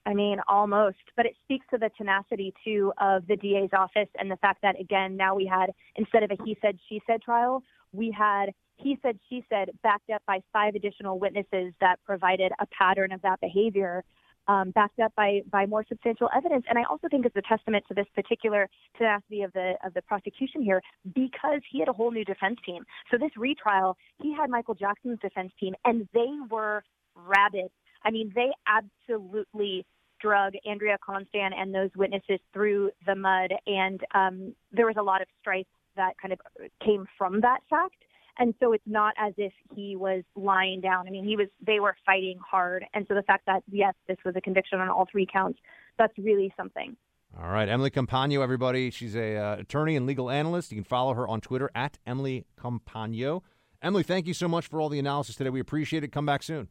I 0.05 0.13
mean, 0.13 0.39
almost, 0.47 0.97
but 1.15 1.25
it 1.25 1.35
speaks 1.43 1.65
to 1.71 1.77
the 1.77 1.89
tenacity 1.97 2.53
too 2.63 2.91
of 2.99 3.25
the 3.27 3.37
DA's 3.37 3.69
office 3.73 4.09
and 4.19 4.29
the 4.29 4.37
fact 4.37 4.61
that 4.61 4.79
again 4.79 5.15
now 5.15 5.35
we 5.35 5.45
had 5.45 5.71
instead 5.95 6.23
of 6.23 6.31
a 6.31 6.37
he 6.43 6.57
said 6.61 6.77
she 6.89 7.01
said 7.07 7.21
trial, 7.21 7.63
we 7.93 8.11
had 8.11 8.47
he 8.75 8.97
said 9.01 9.17
she 9.29 9.45
said 9.49 9.69
backed 9.81 10.09
up 10.09 10.21
by 10.27 10.41
five 10.51 10.75
additional 10.75 11.19
witnesses 11.19 11.73
that 11.79 11.97
provided 12.05 12.51
a 12.59 12.65
pattern 12.67 13.13
of 13.13 13.21
that 13.21 13.39
behavior, 13.39 14.03
um, 14.49 14.71
backed 14.71 14.99
up 14.99 15.13
by 15.15 15.41
by 15.49 15.65
more 15.65 15.85
substantial 15.87 16.29
evidence. 16.35 16.65
And 16.67 16.77
I 16.77 16.83
also 16.89 17.07
think 17.09 17.25
it's 17.25 17.35
a 17.37 17.41
testament 17.41 17.85
to 17.87 17.93
this 17.93 18.07
particular 18.13 18.67
tenacity 18.97 19.43
of 19.43 19.53
the 19.53 19.75
of 19.85 19.93
the 19.93 20.01
prosecution 20.01 20.63
here 20.63 20.81
because 21.15 21.61
he 21.71 21.79
had 21.79 21.87
a 21.87 21.93
whole 21.93 22.11
new 22.11 22.25
defense 22.25 22.57
team. 22.65 22.83
So 23.09 23.17
this 23.17 23.31
retrial, 23.37 23.95
he 24.21 24.35
had 24.35 24.49
Michael 24.49 24.75
Jackson's 24.75 25.19
defense 25.19 25.53
team, 25.61 25.75
and 25.85 26.09
they 26.13 26.29
were 26.49 26.83
rabid 27.15 27.71
I 28.03 28.11
mean, 28.11 28.31
they 28.35 28.49
absolutely 28.67 29.85
drug 30.24 30.53
Andrea 30.65 30.97
Constand 31.05 31.53
and 31.53 31.76
those 31.76 31.89
witnesses 31.95 32.39
through 32.53 32.91
the 33.05 33.15
mud, 33.15 33.51
and 33.67 33.99
um, 34.15 34.55
there 34.71 34.86
was 34.86 34.95
a 34.97 35.03
lot 35.03 35.21
of 35.21 35.28
strife 35.41 35.67
that 35.95 36.13
kind 36.19 36.34
of 36.34 36.39
came 36.84 37.05
from 37.17 37.41
that 37.41 37.59
fact. 37.69 37.95
And 38.39 38.55
so 38.59 38.74
it's 38.74 38.84
not 38.88 39.13
as 39.19 39.34
if 39.38 39.53
he 39.76 39.95
was 39.95 40.24
lying 40.36 40.82
down. 40.82 41.07
I 41.07 41.11
mean, 41.11 41.24
he 41.24 41.36
was. 41.36 41.49
They 41.63 41.80
were 41.80 41.95
fighting 42.03 42.39
hard, 42.39 42.84
and 42.95 43.05
so 43.07 43.13
the 43.13 43.21
fact 43.21 43.45
that 43.45 43.61
yes, 43.71 43.93
this 44.07 44.17
was 44.26 44.36
a 44.36 44.41
conviction 44.41 44.80
on 44.80 44.89
all 44.89 45.07
three 45.11 45.28
counts, 45.32 45.59
that's 45.99 46.17
really 46.17 46.51
something. 46.57 46.95
All 47.39 47.49
right, 47.49 47.69
Emily 47.69 47.91
Compagno, 47.91 48.41
everybody. 48.41 48.89
She's 48.89 49.15
a 49.15 49.38
uh, 49.38 49.55
attorney 49.57 49.95
and 49.95 50.07
legal 50.07 50.32
analyst. 50.32 50.71
You 50.71 50.78
can 50.78 50.84
follow 50.84 51.13
her 51.13 51.28
on 51.28 51.41
Twitter 51.41 51.69
at 51.76 51.99
Emily 52.07 52.45
Compagno. 52.59 53.41
Emily, 53.84 54.03
thank 54.03 54.26
you 54.26 54.34
so 54.34 54.47
much 54.47 54.65
for 54.65 54.80
all 54.80 54.89
the 54.89 54.99
analysis 54.99 55.36
today. 55.36 55.49
We 55.51 55.59
appreciate 55.59 56.03
it. 56.03 56.11
Come 56.11 56.26
back 56.26 56.41
soon. 56.41 56.69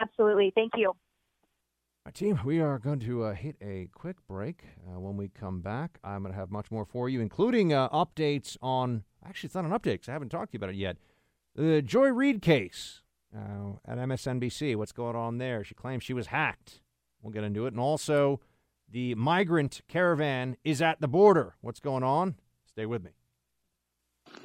Absolutely. 0.00 0.50
Thank 0.54 0.72
you. 0.76 0.94
My 2.04 2.10
team, 2.12 2.40
we 2.46 2.60
are 2.60 2.78
going 2.78 3.00
to 3.00 3.24
uh, 3.24 3.34
hit 3.34 3.56
a 3.60 3.88
quick 3.92 4.16
break. 4.26 4.64
Uh, 4.88 4.98
when 4.98 5.18
we 5.18 5.28
come 5.28 5.60
back, 5.60 5.98
I'm 6.02 6.22
going 6.22 6.32
to 6.32 6.38
have 6.38 6.50
much 6.50 6.70
more 6.70 6.86
for 6.86 7.10
you, 7.10 7.20
including 7.20 7.74
uh, 7.74 7.90
updates 7.90 8.56
on. 8.62 9.04
Actually, 9.24 9.48
it's 9.48 9.54
not 9.54 9.66
an 9.66 9.70
update 9.70 9.92
because 9.92 10.08
I 10.08 10.12
haven't 10.12 10.30
talked 10.30 10.52
to 10.52 10.56
you 10.56 10.58
about 10.60 10.70
it 10.70 10.76
yet. 10.76 10.96
The 11.54 11.82
Joy 11.82 12.08
Reid 12.08 12.40
case 12.40 13.02
uh, 13.36 13.72
at 13.86 13.98
MSNBC. 13.98 14.76
What's 14.76 14.92
going 14.92 15.14
on 15.14 15.36
there? 15.36 15.62
She 15.62 15.74
claims 15.74 16.02
she 16.02 16.14
was 16.14 16.28
hacked. 16.28 16.80
We'll 17.20 17.34
get 17.34 17.44
into 17.44 17.66
it. 17.66 17.74
And 17.74 17.80
also, 17.80 18.40
the 18.90 19.14
migrant 19.14 19.82
caravan 19.86 20.56
is 20.64 20.80
at 20.80 21.02
the 21.02 21.08
border. 21.08 21.54
What's 21.60 21.80
going 21.80 22.02
on? 22.02 22.36
Stay 22.64 22.86
with 22.86 23.04
me. 23.04 23.10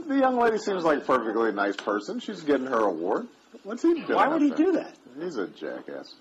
The 0.06 0.18
young 0.18 0.38
lady 0.38 0.58
seems 0.58 0.84
like 0.84 0.97
a 0.97 1.06
perfectly 1.06 1.53
nice 1.53 1.78
person. 1.78 2.20
She's 2.20 2.41
getting 2.41 2.68
her 2.68 2.82
award. 2.82 3.28
What's 3.64 3.82
he 3.82 3.93
doing? 3.93 4.14
Why 4.14 4.28
would 4.28 4.41
he 4.41 4.51
do 4.51 4.74
that? 4.74 4.97
He's 5.18 5.38
a 5.38 5.47
jackass. 5.47 6.16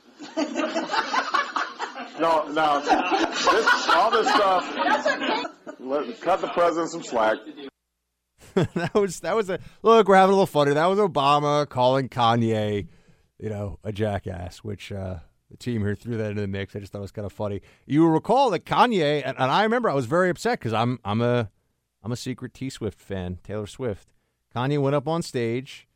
No, 2.21 2.49
no. 2.49 2.81
This, 2.81 3.89
all 3.89 4.11
this 4.11 4.29
stuff. 4.29 5.51
Let, 5.81 6.21
cut 6.21 6.41
the 6.41 6.49
president 6.49 6.91
some 6.91 7.03
slack. 7.03 7.37
that 8.75 8.95
was 8.95 9.21
that 9.21 9.35
was 9.35 9.51
a 9.51 9.59
look. 9.83 10.09
We're 10.09 10.17
having 10.17 10.33
a 10.33 10.37
little 10.37 10.47
funny. 10.47 10.73
That 10.75 10.87
was 10.87 10.99
Obama 10.99 11.69
calling 11.69 12.09
Kanye, 12.09 12.87
you 13.39 13.49
know, 13.51 13.79
a 13.83 13.93
jackass, 13.93 14.59
which 14.59 14.93
uh, 14.93 15.19
the 15.51 15.57
team 15.57 15.83
here 15.83 15.95
threw 15.95 16.17
that 16.17 16.31
into 16.31 16.43
the 16.43 16.49
mix. 16.49 16.77
I 16.77 16.79
just 16.79 16.93
thought 16.93 16.99
it 16.99 17.03
was 17.03 17.11
kind 17.11 17.27
of 17.27 17.33
funny. 17.33 17.63
You 17.87 18.07
recall 18.07 18.51
that 18.51 18.65
Kanye, 18.65 19.23
and, 19.25 19.37
and 19.39 19.51
I 19.51 19.65
remember 19.65 19.91
I 19.91 19.95
was 19.95 20.07
very 20.07 20.31
upset 20.31 20.61
because 20.61 20.73
I'm 20.73 21.01
I'm 21.05 21.21
a 21.21 21.51
I'm 22.03 22.13
a 22.13 22.17
secret 22.17 22.55
T 22.55 22.71
Swift 22.71 23.01
fan, 23.01 23.39
Taylor 23.43 23.67
Swift. 23.67 24.13
Kanye 24.55 24.81
went 24.81 24.95
up 24.95 25.09
on 25.09 25.23
stage 25.23 25.89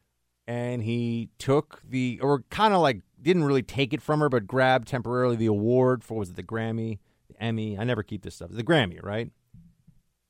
and 0.49 0.83
he 0.83 1.29
took 1.39 1.83
the 1.89 2.19
or 2.23 2.43
kind 2.51 2.75
of 2.75 2.81
like 2.81 3.03
didn't 3.21 3.45
really 3.45 3.63
take 3.63 3.93
it 3.93 4.03
from 4.03 4.21
her, 4.21 4.29
but 4.29 4.47
grabbed 4.47 4.89
temporarily 4.89 5.37
the 5.37 5.47
award 5.47 6.05
for 6.05 6.19
was 6.19 6.31
it 6.31 6.37
the 6.37 6.43
Grammy, 6.43 6.99
the 7.29 7.43
Emmy? 7.43 7.79
I 7.79 7.85
never 7.85 8.03
keep 8.03 8.23
this 8.23 8.37
stuff. 8.37 8.51
The 8.53 8.65
Grammy, 8.65 9.03
right? 9.03 9.31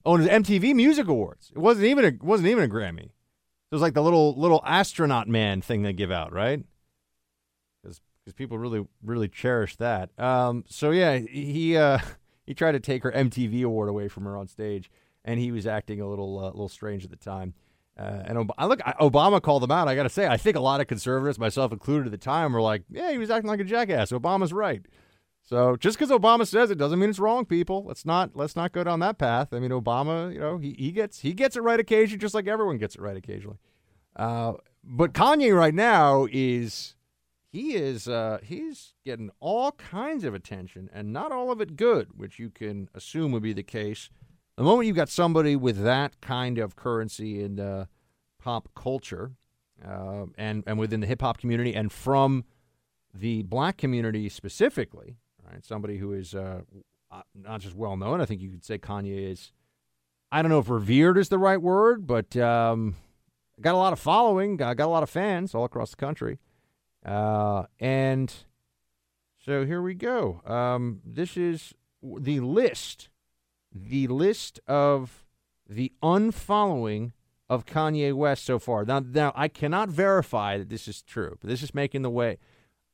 Oh, 0.05 0.15
and 0.15 0.25
was 0.25 0.33
MTV 0.33 0.75
Music 0.75 1.07
Awards. 1.07 1.53
It 1.55 1.59
wasn't 1.59 1.87
even 1.87 2.05
a 2.05 2.25
wasn't 2.25 2.49
even 2.49 2.65
a 2.65 2.69
Grammy. 2.69 3.05
It 3.05 3.75
was 3.75 3.83
like 3.83 3.95
the 3.95 4.03
little 4.03 4.35
little 4.39 4.63
astronaut 4.65 5.29
man 5.29 5.61
thing 5.61 5.83
they 5.83 5.93
give 5.93 6.11
out, 6.11 6.33
right? 6.33 6.65
Because 7.83 8.01
because 8.25 8.33
people 8.33 8.59
really 8.59 8.87
really 9.03 9.29
cherish 9.29 9.77
that. 9.77 10.19
Um, 10.19 10.65
so 10.67 10.91
yeah, 10.91 11.19
he 11.19 11.77
uh, 11.77 11.99
he 12.47 12.55
tried 12.55 12.73
to 12.73 12.81
take 12.81 13.03
her 13.03 13.13
MTV 13.13 13.63
award 13.65 13.89
away 13.89 14.09
from 14.09 14.25
her 14.25 14.37
on 14.37 14.47
stage, 14.47 14.91
and 15.25 15.39
he 15.39 15.53
was 15.53 15.67
acting 15.67 16.01
a 16.01 16.09
little 16.09 16.39
uh, 16.39 16.47
little 16.47 16.71
strange 16.71 17.05
at 17.05 17.11
the 17.11 17.17
time. 17.17 17.55
Uh, 17.99 18.23
and 18.27 18.39
Ob- 18.39 18.55
I 18.57 18.67
look, 18.67 18.79
Obama 18.81 19.43
called 19.43 19.63
them 19.63 19.73
out. 19.73 19.89
I 19.89 19.97
got 19.97 20.05
to 20.05 20.09
say, 20.09 20.27
I 20.27 20.37
think 20.37 20.57
a 20.57 20.61
lot 20.61 20.81
of 20.81 20.87
conservatives, 20.87 21.39
myself 21.39 21.73
included 21.73 22.07
at 22.07 22.13
the 22.13 22.19
time, 22.19 22.53
were 22.53 22.63
like, 22.63 22.85
"Yeah, 22.89 23.11
he 23.11 23.19
was 23.19 23.29
acting 23.29 23.49
like 23.49 23.61
a 23.61 23.65
jackass. 23.65 24.13
Obama's 24.13 24.53
right." 24.53 24.87
So 25.43 25.77
just 25.77 25.99
because 25.99 26.17
Obama 26.17 26.47
says 26.47 26.71
it 26.71 26.79
doesn't 26.79 26.99
mean 26.99 27.11
it's 27.11 27.19
wrong, 27.19 27.45
people. 27.45 27.85
Let's 27.85 28.07
not 28.07 28.37
let's 28.37 28.55
not 28.55 28.73
go 28.73 28.85
down 28.85 29.01
that 29.01 29.19
path. 29.19 29.53
I 29.53 29.59
mean, 29.59 29.73
Obama, 29.73 30.33
you 30.33 30.39
know, 30.39 30.59
he, 30.59 30.77
he 30.79 30.93
gets 30.93 31.21
he 31.21 31.33
gets 31.33 31.57
it 31.57 31.63
right 31.63 31.81
occasionally, 31.81 32.19
just 32.19 32.35
like 32.35 32.47
everyone 32.47 32.79
gets 32.79 32.95
it 32.95 33.01
right 33.01 33.17
occasionally. 33.17 33.59
Uh, 34.15 34.53
but 34.85 35.13
Kanye 35.13 35.57
right 35.57 35.75
now 35.75 36.29
is 36.31 36.95
he 37.51 37.75
is 37.75 38.07
uh, 38.07 38.39
he's 38.45 38.95
getting 39.05 39.31
all 39.41 39.73
kinds 39.73 40.23
of 40.23 40.35
attention, 40.35 40.89
and 40.93 41.13
not 41.13 41.33
all 41.33 41.51
of 41.51 41.61
it 41.61 41.75
good, 41.75 42.11
which 42.17 42.39
you 42.39 42.51
can 42.51 42.89
assume 42.95 43.33
would 43.33 43.43
be 43.43 43.53
the 43.53 43.65
case 43.65 44.09
the 44.59 44.65
moment 44.65 44.89
you've 44.89 44.97
got 44.97 45.09
somebody 45.09 45.55
with 45.55 45.85
that 45.85 46.21
kind 46.21 46.59
of 46.59 46.75
currency 46.75 47.41
in 47.41 47.61
uh, 47.61 47.87
pop 48.39 48.69
culture 48.75 49.33
uh, 49.87 50.27
and, 50.37 50.65
and 50.67 50.79
within 50.79 51.01
the 51.01 51.07
hip 51.07 51.21
hop 51.21 51.39
community 51.39 51.75
and 51.75 51.93
from 51.93 52.45
the 53.15 53.43
black 53.43 53.77
community 53.77 54.29
specifically, 54.29 55.17
right? 55.51 55.65
Somebody 55.65 55.99
who 55.99 56.13
is 56.13 56.35
uh, 56.35 56.63
uh, 57.11 57.23
not 57.35 57.61
just 57.61 57.75
well 57.75 57.97
known. 57.97 58.21
I 58.21 58.25
think 58.25 58.41
you 58.41 58.51
could 58.51 58.65
say 58.65 58.79
Kanye 58.79 59.31
is, 59.31 59.53
I 60.31 60.43
don't 60.43 60.51
know 60.51 60.59
if 60.59 60.69
revered 60.69 61.17
is 61.19 61.29
the 61.29 61.39
right 61.39 61.61
word, 61.61 62.07
but 62.07 62.37
um, 62.37 62.97
got 63.61 63.75
a 63.75 63.79
lot 63.79 63.93
of 63.93 63.99
following, 63.99 64.57
got, 64.57 64.77
got 64.77 64.87
a 64.87 64.91
lot 64.91 65.03
of 65.03 65.11
fans 65.11 65.55
all 65.55 65.65
across 65.65 65.91
the 65.91 65.97
country. 65.97 66.39
Uh, 67.05 67.65
and 67.81 68.33
so 69.45 69.65
here 69.65 69.81
we 69.81 69.95
go. 69.95 70.43
Um, 70.47 71.01
this 71.05 71.37
is 71.37 71.75
the 72.03 72.41
list 72.41 73.09
the 73.73 74.07
list 74.07 74.61
of 74.67 75.25
the 75.69 75.93
unfollowing 76.03 77.13
of 77.49 77.67
Kanye 77.67 78.13
West 78.13 78.45
so 78.45 78.59
far. 78.59 78.85
Now, 78.85 79.01
now 79.01 79.33
I 79.35 79.49
cannot 79.49 79.89
verify 79.89 80.59
that 80.59 80.69
this 80.69 80.87
is 80.87 81.03
true, 81.03 81.37
but 81.41 81.49
this 81.49 81.63
is 81.63 81.75
making 81.75 82.03
the 82.03 82.11
way. 82.11 82.39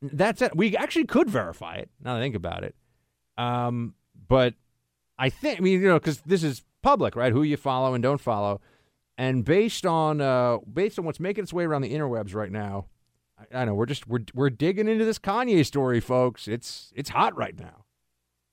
That's 0.01 0.43
it. 0.43 0.57
We 0.57 0.77
actually 0.77 1.07
could 1.07 1.31
verify 1.31 1.77
it. 1.77 1.91
Now 2.03 2.17
I 2.17 2.21
think 2.21 2.35
about 2.35 2.63
it, 2.63 2.75
um, 3.39 3.95
but 4.29 4.55
I 5.19 5.31
think 5.31 5.59
I 5.59 5.63
mean 5.63 5.81
you 5.81 5.89
know 5.89 5.99
because 5.99 6.21
this 6.21 6.43
is 6.43 6.63
public, 6.83 7.17
right? 7.17 7.33
Who 7.33 7.43
you 7.43 7.57
follow 7.57 7.95
and 7.95 8.03
don't 8.03 8.21
follow, 8.21 8.61
and 9.17 9.45
based 9.45 9.87
on 9.87 10.21
uh, 10.21 10.59
based 10.71 10.99
on 10.99 11.05
what's 11.05 11.21
making 11.21 11.45
its 11.45 11.53
way 11.53 11.65
around 11.65 11.83
the 11.83 11.95
interwebs 11.95 12.35
right 12.35 12.53
now, 12.53 12.87
I, 13.39 13.63
I 13.63 13.65
know 13.65 13.75
we're 13.75 13.87
just 13.87 14.07
we're 14.07 14.25
we're 14.35 14.51
digging 14.51 14.89
into 14.89 15.05
this 15.07 15.19
Kanye 15.19 15.65
story, 15.65 16.01
folks. 16.01 16.47
It's 16.47 16.93
it's 16.95 17.11
hot 17.11 17.37
right 17.37 17.59
now. 17.59 17.85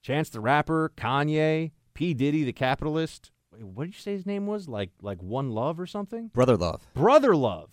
Chance 0.01 0.29
the 0.29 0.39
Rapper, 0.39 0.93
Kanye, 0.95 1.71
P 1.93 2.13
Diddy 2.13 2.43
the 2.43 2.53
capitalist. 2.53 3.31
What 3.59 3.85
did 3.85 3.95
you 3.95 3.99
say 3.99 4.13
his 4.13 4.25
name 4.25 4.47
was? 4.47 4.67
Like 4.67 4.91
like 5.01 5.21
One 5.21 5.51
Love 5.51 5.79
or 5.79 5.85
something? 5.85 6.27
Brother 6.27 6.57
Love. 6.57 6.81
Brother 6.93 7.35
Love. 7.35 7.71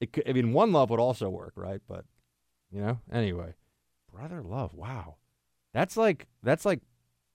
It 0.00 0.12
could, 0.12 0.28
I 0.28 0.32
mean, 0.32 0.52
One 0.52 0.72
Love 0.72 0.90
would 0.90 1.00
also 1.00 1.28
work, 1.28 1.52
right? 1.56 1.80
But 1.86 2.04
you 2.70 2.80
know, 2.80 3.00
anyway, 3.12 3.54
Brother 4.12 4.42
Love. 4.42 4.74
Wow, 4.74 5.16
that's 5.74 5.96
like 5.96 6.26
that's 6.42 6.64
like 6.64 6.80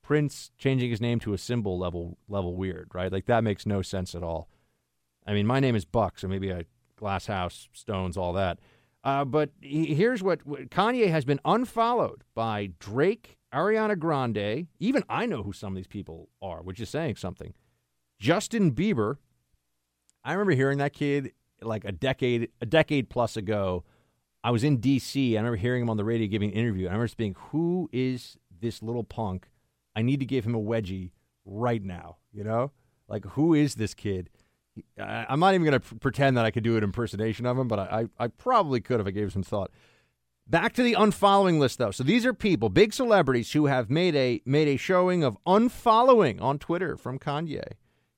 Prince 0.02 0.52
changing 0.58 0.90
his 0.90 1.02
name 1.02 1.20
to 1.22 1.34
a 1.34 1.38
symbol 1.38 1.78
level 1.78 2.18
level 2.28 2.56
weird, 2.56 2.90
right? 2.94 3.12
Like 3.12 3.26
that 3.26 3.44
makes 3.44 3.66
no 3.66 3.82
sense 3.82 4.16
at 4.16 4.24
all. 4.24 4.50
I 5.28 5.34
mean, 5.34 5.48
my 5.48 5.60
name 5.60 5.76
is 5.76 5.86
Buck, 5.86 6.20
so 6.20 6.28
maybe 6.28 6.54
I 6.54 6.66
glass 6.96 7.26
house, 7.28 7.68
stones, 7.74 8.16
all 8.18 8.34
that. 8.34 8.60
Uh, 9.04 9.26
but 9.26 9.52
he, 9.62 9.94
here's 9.94 10.24
what 10.24 10.48
Kanye 10.70 11.10
has 11.10 11.26
been 11.26 11.40
unfollowed 11.46 12.24
by 12.34 12.72
Drake, 12.80 13.38
Ariana 13.56 13.98
Grande. 13.98 14.68
Even 14.80 15.04
I 15.10 15.26
know 15.26 15.44
who 15.44 15.54
some 15.54 15.74
of 15.74 15.78
these 15.78 15.88
people 15.88 16.30
are, 16.42 16.62
which 16.62 16.80
is 16.82 16.90
saying 16.90 17.16
something. 17.16 17.54
Justin 18.20 18.74
Bieber. 18.74 19.18
I 20.24 20.34
remember 20.34 20.54
hearing 20.54 20.80
that 20.80 20.94
kid 20.94 21.32
like 21.62 21.86
a 21.86 21.92
decade, 21.92 22.50
a 22.60 22.66
decade 22.66 23.10
plus 23.10 23.38
ago. 23.38 23.84
I 24.44 24.52
was 24.52 24.64
in 24.64 24.78
D.C. 24.78 25.36
I 25.36 25.40
remember 25.40 25.58
hearing 25.58 25.84
him 25.84 25.90
on 25.90 25.98
the 25.98 26.04
radio 26.04 26.28
giving 26.28 26.52
an 26.52 26.56
interview. 26.56 26.86
I 26.86 26.90
remember 26.90 27.08
just 27.08 27.18
being, 27.18 27.36
"Who 27.52 27.90
is 27.92 28.38
this 28.60 28.82
little 28.82 29.04
punk? 29.04 29.48
I 29.96 30.02
need 30.02 30.20
to 30.20 30.26
give 30.26 30.46
him 30.46 30.54
a 30.56 30.62
wedgie 30.62 31.12
right 31.46 31.84
now." 31.84 32.18
You 32.34 32.44
know, 32.44 32.72
like 33.08 33.26
who 33.26 33.54
is 33.54 33.76
this 33.76 33.94
kid? 33.94 34.30
I, 35.00 35.26
I'm 35.30 35.40
not 35.40 35.54
even 35.54 35.66
going 35.66 35.80
to 35.80 35.96
pretend 35.96 36.38
that 36.38 36.46
I 36.46 36.52
could 36.52 36.64
do 36.64 36.78
an 36.78 36.84
impersonation 36.84 37.46
of 37.46 37.58
him, 37.58 37.68
but 37.68 37.80
I, 37.80 38.08
I, 38.20 38.26
I 38.26 38.28
probably 38.28 38.82
could 38.82 39.00
if 39.00 39.08
I 39.08 39.12
gave 39.12 39.32
some 39.32 39.44
thought. 39.44 39.72
Back 40.48 40.74
to 40.74 40.84
the 40.84 40.94
unfollowing 40.94 41.58
list, 41.58 41.80
though. 41.80 41.90
So 41.90 42.04
these 42.04 42.26
are 42.26 42.34
people, 42.34 42.70
big 42.70 42.94
celebrities, 42.94 43.54
who 43.54 43.66
have 43.66 43.90
made 43.90 44.16
a 44.16 44.42
made 44.46 44.68
a 44.68 44.78
showing 44.78 45.24
of 45.24 45.38
unfollowing 45.48 46.40
on 46.40 46.60
Twitter 46.60 46.98
from 46.98 47.18
Kanye. 47.18 47.74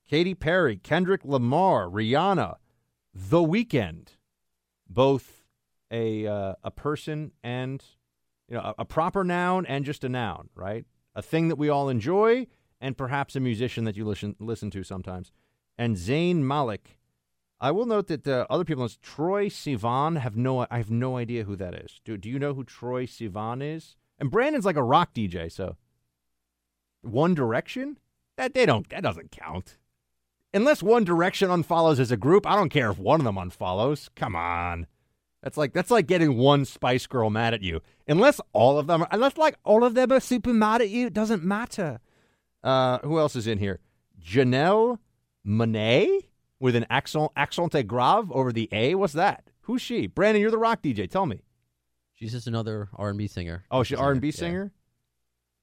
Katy 0.10 0.36
Perry, 0.36 0.78
Kendrick 0.78 1.24
Lamar, 1.24 1.88
Rihanna, 1.88 2.56
The 3.14 3.40
Weeknd, 3.40 4.10
both 4.90 5.44
a 5.90 6.28
uh, 6.28 6.56
a 6.64 6.72
person 6.72 7.32
and 7.44 7.84
you 8.50 8.56
know 8.56 8.62
a, 8.62 8.76
a 8.80 8.86
proper 8.86 9.24
noun 9.24 9.66
and 9.66 9.86
just 9.86 10.04
a 10.04 10.10
noun, 10.10 10.50
right? 10.54 10.86
A 11.16 11.22
thing 11.22 11.48
that 11.48 11.58
we 11.58 11.70
all 11.70 11.88
enjoy, 11.88 12.48
and 12.82 12.98
perhaps 12.98 13.36
a 13.38 13.40
musician 13.40 13.86
that 13.86 13.96
you 13.96 14.06
listen 14.06 14.36
listen 14.40 14.70
to 14.72 14.84
sometimes. 14.84 15.32
And 15.78 15.96
Zayn 15.96 16.38
Malik. 16.38 16.97
I 17.60 17.72
will 17.72 17.86
note 17.86 18.08
that 18.08 18.28
uh, 18.28 18.46
other 18.50 18.64
people, 18.64 18.88
Troye 18.88 19.48
Sivan, 19.48 20.20
have 20.20 20.36
no. 20.36 20.68
I 20.70 20.78
have 20.78 20.92
no 20.92 21.18
idea 21.18 21.44
who 21.44 21.56
that 21.56 21.74
is. 21.74 22.00
Do 22.06 22.18
Do 22.18 22.30
you 22.30 22.38
know 22.40 22.54
who 22.54 22.64
Troye 22.64 23.08
Sivan 23.08 23.62
is? 23.64 23.96
And 24.20 24.32
Brandon's 24.32 24.66
like 24.66 24.76
a 24.76 24.84
rock 24.84 25.14
DJ, 25.14 25.52
so 25.52 25.76
One 27.02 27.34
Direction 27.34 27.98
that 28.36 28.54
they 28.54 28.66
don't. 28.66 28.88
That 28.90 29.04
doesn't 29.04 29.32
count. 29.32 29.78
Unless 30.54 30.84
One 30.84 31.04
Direction 31.04 31.50
unfollows 31.50 32.00
as 32.00 32.12
a 32.12 32.18
group, 32.18 32.46
I 32.46 32.56
don't 32.56 32.70
care 32.70 32.92
if 32.92 33.00
one 33.00 33.20
of 33.20 33.26
them 33.26 33.36
unfollows. 33.36 34.10
Come 34.16 34.36
on. 34.36 34.88
That's 35.42 35.58
like 35.58 35.74
that's 35.74 35.92
like 35.92 36.08
getting 36.08 36.38
one 36.38 36.66
Spice 36.66 37.08
Girl 37.08 37.30
mad 37.30 37.54
at 37.54 37.62
you. 37.62 37.82
Unless 38.08 38.42
all 38.54 38.78
of 38.78 38.88
them, 38.88 39.04
are, 39.04 39.08
unless 39.12 39.38
like 39.38 39.56
all 39.64 39.84
of 39.84 39.94
them 39.94 40.12
are 40.12 40.20
super 40.20 40.54
mad 40.54 40.82
at 40.82 40.90
you, 40.90 41.08
it 41.08 41.14
doesn't 41.14 41.44
matter. 41.44 42.00
Uh, 42.64 43.00
who 43.00 43.20
else 43.20 43.36
is 43.36 43.48
in 43.48 43.58
here? 43.58 43.80
Janelle 44.22 45.00
Monáe 45.46 46.24
with 46.60 46.76
an 46.76 46.86
accent 46.90 47.32
accent 47.36 47.88
grave 47.88 48.32
over 48.32 48.52
the 48.52 48.70
A. 48.72 48.96
What's 48.96 49.14
that? 49.14 49.50
Who's 49.62 49.82
she? 49.82 50.08
Brandon, 50.08 50.42
you're 50.42 50.52
the 50.52 50.58
rock 50.58 50.82
DJ. 50.82 51.10
Tell 51.10 51.26
me. 51.26 51.42
She's 52.14 52.32
just 52.32 52.48
another 52.48 52.90
R 52.96 53.10
and 53.10 53.18
B 53.18 53.28
singer. 53.28 53.64
Oh, 53.70 53.84
she's 53.84 53.98
R 53.98 54.12
and 54.12 54.22
B 54.22 54.32
singer. 54.32 54.72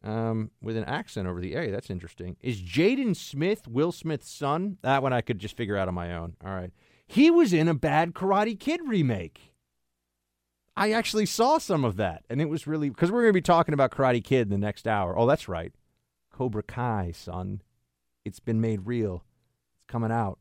Um, 0.04 0.50
with 0.60 0.76
an 0.76 0.84
accent 0.84 1.26
over 1.26 1.40
the 1.40 1.54
A. 1.54 1.70
That's 1.70 1.88
interesting. 1.88 2.36
Is 2.42 2.60
Jaden 2.60 3.16
Smith 3.16 3.66
Will 3.66 3.90
Smith's 3.90 4.30
son? 4.30 4.76
That 4.82 5.02
one 5.02 5.14
I 5.14 5.22
could 5.22 5.38
just 5.38 5.56
figure 5.56 5.78
out 5.78 5.88
on 5.88 5.94
my 5.94 6.14
own. 6.14 6.36
All 6.44 6.54
right. 6.54 6.70
He 7.06 7.30
was 7.30 7.52
in 7.52 7.68
a 7.68 7.74
bad 7.74 8.12
Karate 8.12 8.58
Kid 8.58 8.80
remake. 8.86 9.54
I 10.76 10.92
actually 10.92 11.26
saw 11.26 11.58
some 11.58 11.84
of 11.84 11.96
that, 11.96 12.24
and 12.28 12.40
it 12.40 12.48
was 12.48 12.66
really 12.66 12.88
because 12.90 13.10
we're 13.10 13.22
going 13.22 13.32
to 13.32 13.38
be 13.38 13.42
talking 13.42 13.74
about 13.74 13.92
Karate 13.92 14.22
Kid 14.22 14.42
in 14.42 14.48
the 14.50 14.58
next 14.58 14.86
hour. 14.86 15.16
Oh, 15.16 15.26
that's 15.26 15.48
right, 15.48 15.72
Cobra 16.32 16.62
Kai, 16.62 17.12
son. 17.14 17.62
It's 18.24 18.40
been 18.40 18.60
made 18.60 18.86
real. 18.86 19.24
It's 19.76 19.84
coming 19.86 20.10
out. 20.10 20.38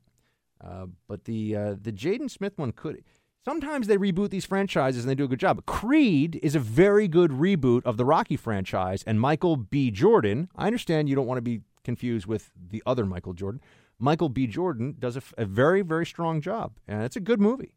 Uh, 0.64 0.86
but 1.08 1.24
the 1.24 1.54
uh, 1.54 1.74
the 1.80 1.92
Jaden 1.92 2.30
Smith 2.30 2.56
one 2.56 2.72
could. 2.72 3.02
Sometimes 3.44 3.86
they 3.86 3.98
reboot 3.98 4.30
these 4.30 4.46
franchises 4.46 5.04
and 5.04 5.10
they 5.10 5.14
do 5.14 5.24
a 5.24 5.28
good 5.28 5.38
job. 5.40 5.66
Creed 5.66 6.40
is 6.42 6.54
a 6.54 6.60
very 6.60 7.06
good 7.06 7.30
reboot 7.30 7.84
of 7.84 7.98
the 7.98 8.04
Rocky 8.04 8.36
franchise, 8.36 9.04
and 9.06 9.20
Michael 9.20 9.56
B. 9.56 9.90
Jordan. 9.90 10.48
I 10.56 10.66
understand 10.66 11.10
you 11.10 11.14
don't 11.14 11.26
want 11.26 11.36
to 11.38 11.42
be 11.42 11.60
confused 11.84 12.26
with 12.26 12.50
the 12.56 12.82
other 12.86 13.04
Michael 13.04 13.34
Jordan. 13.34 13.60
Michael 13.98 14.30
B. 14.30 14.46
Jordan 14.46 14.96
does 14.98 15.18
a, 15.36 15.44
very 15.44 15.82
very 15.82 16.06
strong 16.06 16.40
job, 16.40 16.72
and 16.88 17.02
it's 17.02 17.16
a 17.16 17.20
good 17.20 17.40
movie. 17.40 17.74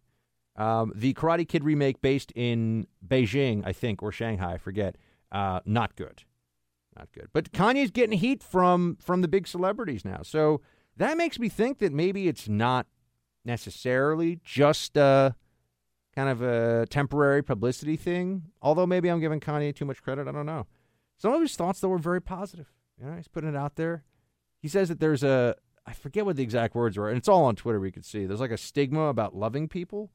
Um, 0.55 0.91
the 0.95 1.13
Karate 1.13 1.47
Kid 1.47 1.63
remake, 1.63 2.01
based 2.01 2.31
in 2.33 2.87
Beijing, 3.05 3.61
I 3.65 3.73
think, 3.73 4.01
or 4.01 4.11
Shanghai, 4.11 4.53
I 4.53 4.57
forget, 4.57 4.95
uh, 5.31 5.59
not 5.65 5.95
good, 5.95 6.23
not 6.97 7.09
good. 7.11 7.27
But 7.33 7.51
Kanye's 7.51 7.91
getting 7.91 8.17
heat 8.17 8.41
from 8.41 8.97
from 9.01 9.21
the 9.21 9.27
big 9.27 9.47
celebrities 9.47 10.05
now, 10.05 10.21
so 10.23 10.61
that 10.97 11.17
makes 11.17 11.39
me 11.39 11.49
think 11.49 11.79
that 11.79 11.93
maybe 11.93 12.27
it's 12.27 12.47
not 12.47 12.87
necessarily 13.45 14.39
just 14.43 14.97
a 14.97 15.35
kind 16.15 16.29
of 16.29 16.41
a 16.41 16.85
temporary 16.87 17.43
publicity 17.43 17.95
thing. 17.95 18.43
Although 18.61 18.87
maybe 18.87 19.09
I'm 19.09 19.19
giving 19.19 19.39
Kanye 19.39 19.75
too 19.75 19.85
much 19.85 20.01
credit. 20.01 20.27
I 20.27 20.31
don't 20.31 20.45
know. 20.45 20.67
Some 21.17 21.33
of 21.33 21.41
his 21.41 21.55
thoughts 21.55 21.79
though 21.79 21.89
were 21.89 21.97
very 21.97 22.21
positive. 22.21 22.67
You 22.99 23.05
know, 23.05 23.15
he's 23.15 23.27
putting 23.27 23.49
it 23.49 23.55
out 23.55 23.75
there. 23.75 24.03
He 24.59 24.67
says 24.67 24.89
that 24.89 24.99
there's 24.99 25.23
a 25.23 25.55
I 25.85 25.93
forget 25.93 26.25
what 26.25 26.35
the 26.35 26.43
exact 26.43 26.75
words 26.75 26.97
were, 26.97 27.07
and 27.07 27.17
it's 27.17 27.29
all 27.29 27.45
on 27.45 27.55
Twitter. 27.55 27.79
We 27.79 27.91
could 27.91 28.05
see 28.05 28.25
there's 28.25 28.41
like 28.41 28.51
a 28.51 28.57
stigma 28.57 29.03
about 29.03 29.35
loving 29.35 29.69
people. 29.69 30.11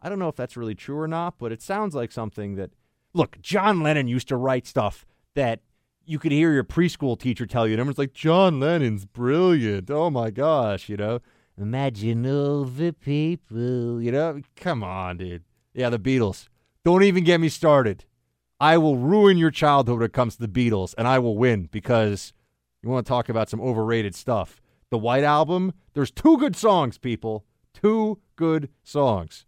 I 0.00 0.08
don't 0.08 0.18
know 0.18 0.28
if 0.28 0.36
that's 0.36 0.56
really 0.56 0.74
true 0.74 0.98
or 0.98 1.08
not, 1.08 1.38
but 1.38 1.52
it 1.52 1.62
sounds 1.62 1.94
like 1.94 2.12
something 2.12 2.54
that. 2.56 2.70
Look, 3.14 3.40
John 3.40 3.82
Lennon 3.82 4.08
used 4.08 4.28
to 4.28 4.36
write 4.36 4.66
stuff 4.66 5.06
that 5.34 5.60
you 6.06 6.18
could 6.18 6.32
hear 6.32 6.52
your 6.52 6.64
preschool 6.64 7.18
teacher 7.18 7.46
tell 7.46 7.66
you. 7.66 7.74
And 7.74 7.80
everyone's 7.80 7.98
like, 7.98 8.12
John 8.12 8.60
Lennon's 8.60 9.04
brilliant. 9.04 9.90
Oh 9.90 10.10
my 10.10 10.30
gosh, 10.30 10.88
you 10.88 10.96
know. 10.96 11.20
Imagine 11.58 12.26
all 12.26 12.64
the 12.64 12.92
people, 12.92 14.00
you 14.00 14.12
know. 14.12 14.40
Come 14.56 14.84
on, 14.84 15.18
dude. 15.18 15.44
Yeah, 15.74 15.90
the 15.90 15.98
Beatles. 15.98 16.48
Don't 16.84 17.02
even 17.02 17.24
get 17.24 17.40
me 17.40 17.48
started. 17.48 18.04
I 18.60 18.78
will 18.78 18.96
ruin 18.96 19.36
your 19.36 19.50
childhood 19.50 19.98
when 19.98 20.06
it 20.06 20.12
comes 20.12 20.36
to 20.36 20.46
the 20.46 20.48
Beatles, 20.48 20.94
and 20.96 21.08
I 21.08 21.18
will 21.18 21.36
win 21.36 21.68
because 21.70 22.32
you 22.82 22.88
want 22.88 23.06
to 23.06 23.08
talk 23.08 23.28
about 23.28 23.50
some 23.50 23.60
overrated 23.60 24.14
stuff. 24.14 24.60
The 24.90 24.98
White 24.98 25.24
Album, 25.24 25.72
there's 25.94 26.10
two 26.10 26.38
good 26.38 26.56
songs, 26.56 26.98
people. 26.98 27.44
Two 27.74 28.20
good 28.36 28.70
songs. 28.82 29.44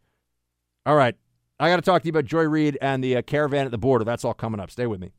All 0.84 0.96
right. 0.96 1.14
I 1.60 1.68
got 1.68 1.76
to 1.76 1.82
talk 1.82 2.02
to 2.02 2.06
you 2.06 2.10
about 2.10 2.24
Joy 2.24 2.44
Reid 2.44 2.78
and 2.80 3.02
the 3.02 3.16
uh, 3.16 3.22
caravan 3.22 3.64
at 3.64 3.70
the 3.70 3.78
border. 3.78 4.04
That's 4.04 4.24
all 4.24 4.34
coming 4.34 4.60
up. 4.60 4.70
Stay 4.70 4.86
with 4.86 5.00
me. 5.00 5.12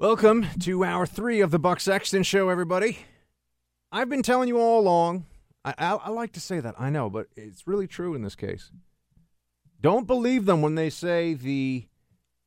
Welcome 0.00 0.46
to 0.60 0.82
hour 0.82 1.04
three 1.04 1.42
of 1.42 1.50
the 1.50 1.58
Buck 1.58 1.78
Sexton 1.78 2.22
Show, 2.22 2.48
everybody. 2.48 3.00
I've 3.92 4.08
been 4.08 4.22
telling 4.22 4.48
you 4.48 4.58
all 4.58 4.80
along. 4.80 5.26
I, 5.62 5.74
I, 5.76 5.90
I 5.96 6.08
like 6.08 6.32
to 6.32 6.40
say 6.40 6.58
that, 6.58 6.74
I 6.78 6.88
know, 6.88 7.10
but 7.10 7.26
it's 7.36 7.66
really 7.66 7.86
true 7.86 8.14
in 8.14 8.22
this 8.22 8.34
case. 8.34 8.72
Don't 9.78 10.06
believe 10.06 10.46
them 10.46 10.62
when 10.62 10.74
they 10.74 10.88
say 10.88 11.34
the 11.34 11.86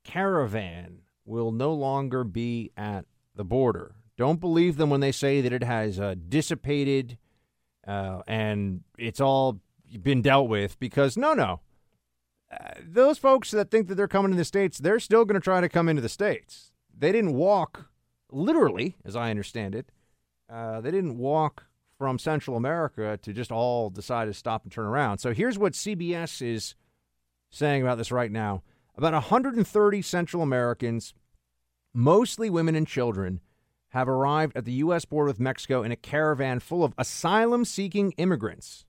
caravan 0.03 1.01
will 1.25 1.51
no 1.51 1.71
longer 1.75 2.23
be 2.23 2.71
at 2.75 3.05
the 3.35 3.45
border. 3.45 3.97
Don't 4.17 4.39
believe 4.39 4.77
them 4.77 4.89
when 4.89 5.01
they 5.01 5.11
say 5.11 5.39
that 5.39 5.53
it 5.53 5.63
has 5.63 5.99
uh, 5.99 6.15
dissipated 6.27 7.19
uh, 7.87 8.23
and 8.27 8.81
it's 8.97 9.21
all 9.21 9.59
been 10.01 10.23
dealt 10.23 10.49
with 10.49 10.79
because 10.79 11.17
no, 11.17 11.35
no. 11.35 11.59
Uh, 12.51 12.71
those 12.83 13.19
folks 13.19 13.51
that 13.51 13.69
think 13.69 13.89
that 13.89 13.93
they're 13.93 14.07
coming 14.07 14.31
to 14.31 14.37
the 14.37 14.43
States, 14.43 14.79
they're 14.79 14.99
still 14.99 15.23
going 15.23 15.39
to 15.39 15.39
try 15.39 15.61
to 15.61 15.69
come 15.69 15.87
into 15.87 16.01
the 16.01 16.09
States. 16.09 16.71
They 16.97 17.11
didn't 17.11 17.33
walk, 17.33 17.87
literally, 18.31 18.95
as 19.03 19.15
I 19.15 19.29
understand 19.29 19.75
it, 19.75 19.91
uh, 20.49 20.81
they 20.81 20.91
didn't 20.91 21.17
walk 21.17 21.65
from 21.97 22.19
Central 22.19 22.57
America 22.57 23.17
to 23.21 23.33
just 23.33 23.51
all 23.51 23.89
decide 23.89 24.25
to 24.25 24.33
stop 24.33 24.63
and 24.63 24.71
turn 24.71 24.85
around. 24.85 25.19
So 25.19 25.33
here's 25.33 25.57
what 25.57 25.73
CBS 25.73 26.41
is 26.41 26.75
saying 27.49 27.81
about 27.81 27.97
this 27.97 28.11
right 28.11 28.31
now. 28.31 28.63
About 28.95 29.13
130 29.13 30.01
Central 30.01 30.43
Americans, 30.43 31.13
mostly 31.93 32.49
women 32.49 32.75
and 32.75 32.87
children, 32.87 33.41
have 33.89 34.09
arrived 34.09 34.57
at 34.57 34.65
the 34.65 34.73
U.S. 34.73 35.05
border 35.05 35.27
with 35.27 35.39
Mexico 35.39 35.83
in 35.83 35.91
a 35.91 35.95
caravan 35.95 36.59
full 36.59 36.83
of 36.83 36.93
asylum 36.97 37.63
seeking 37.63 38.11
immigrants. 38.13 38.85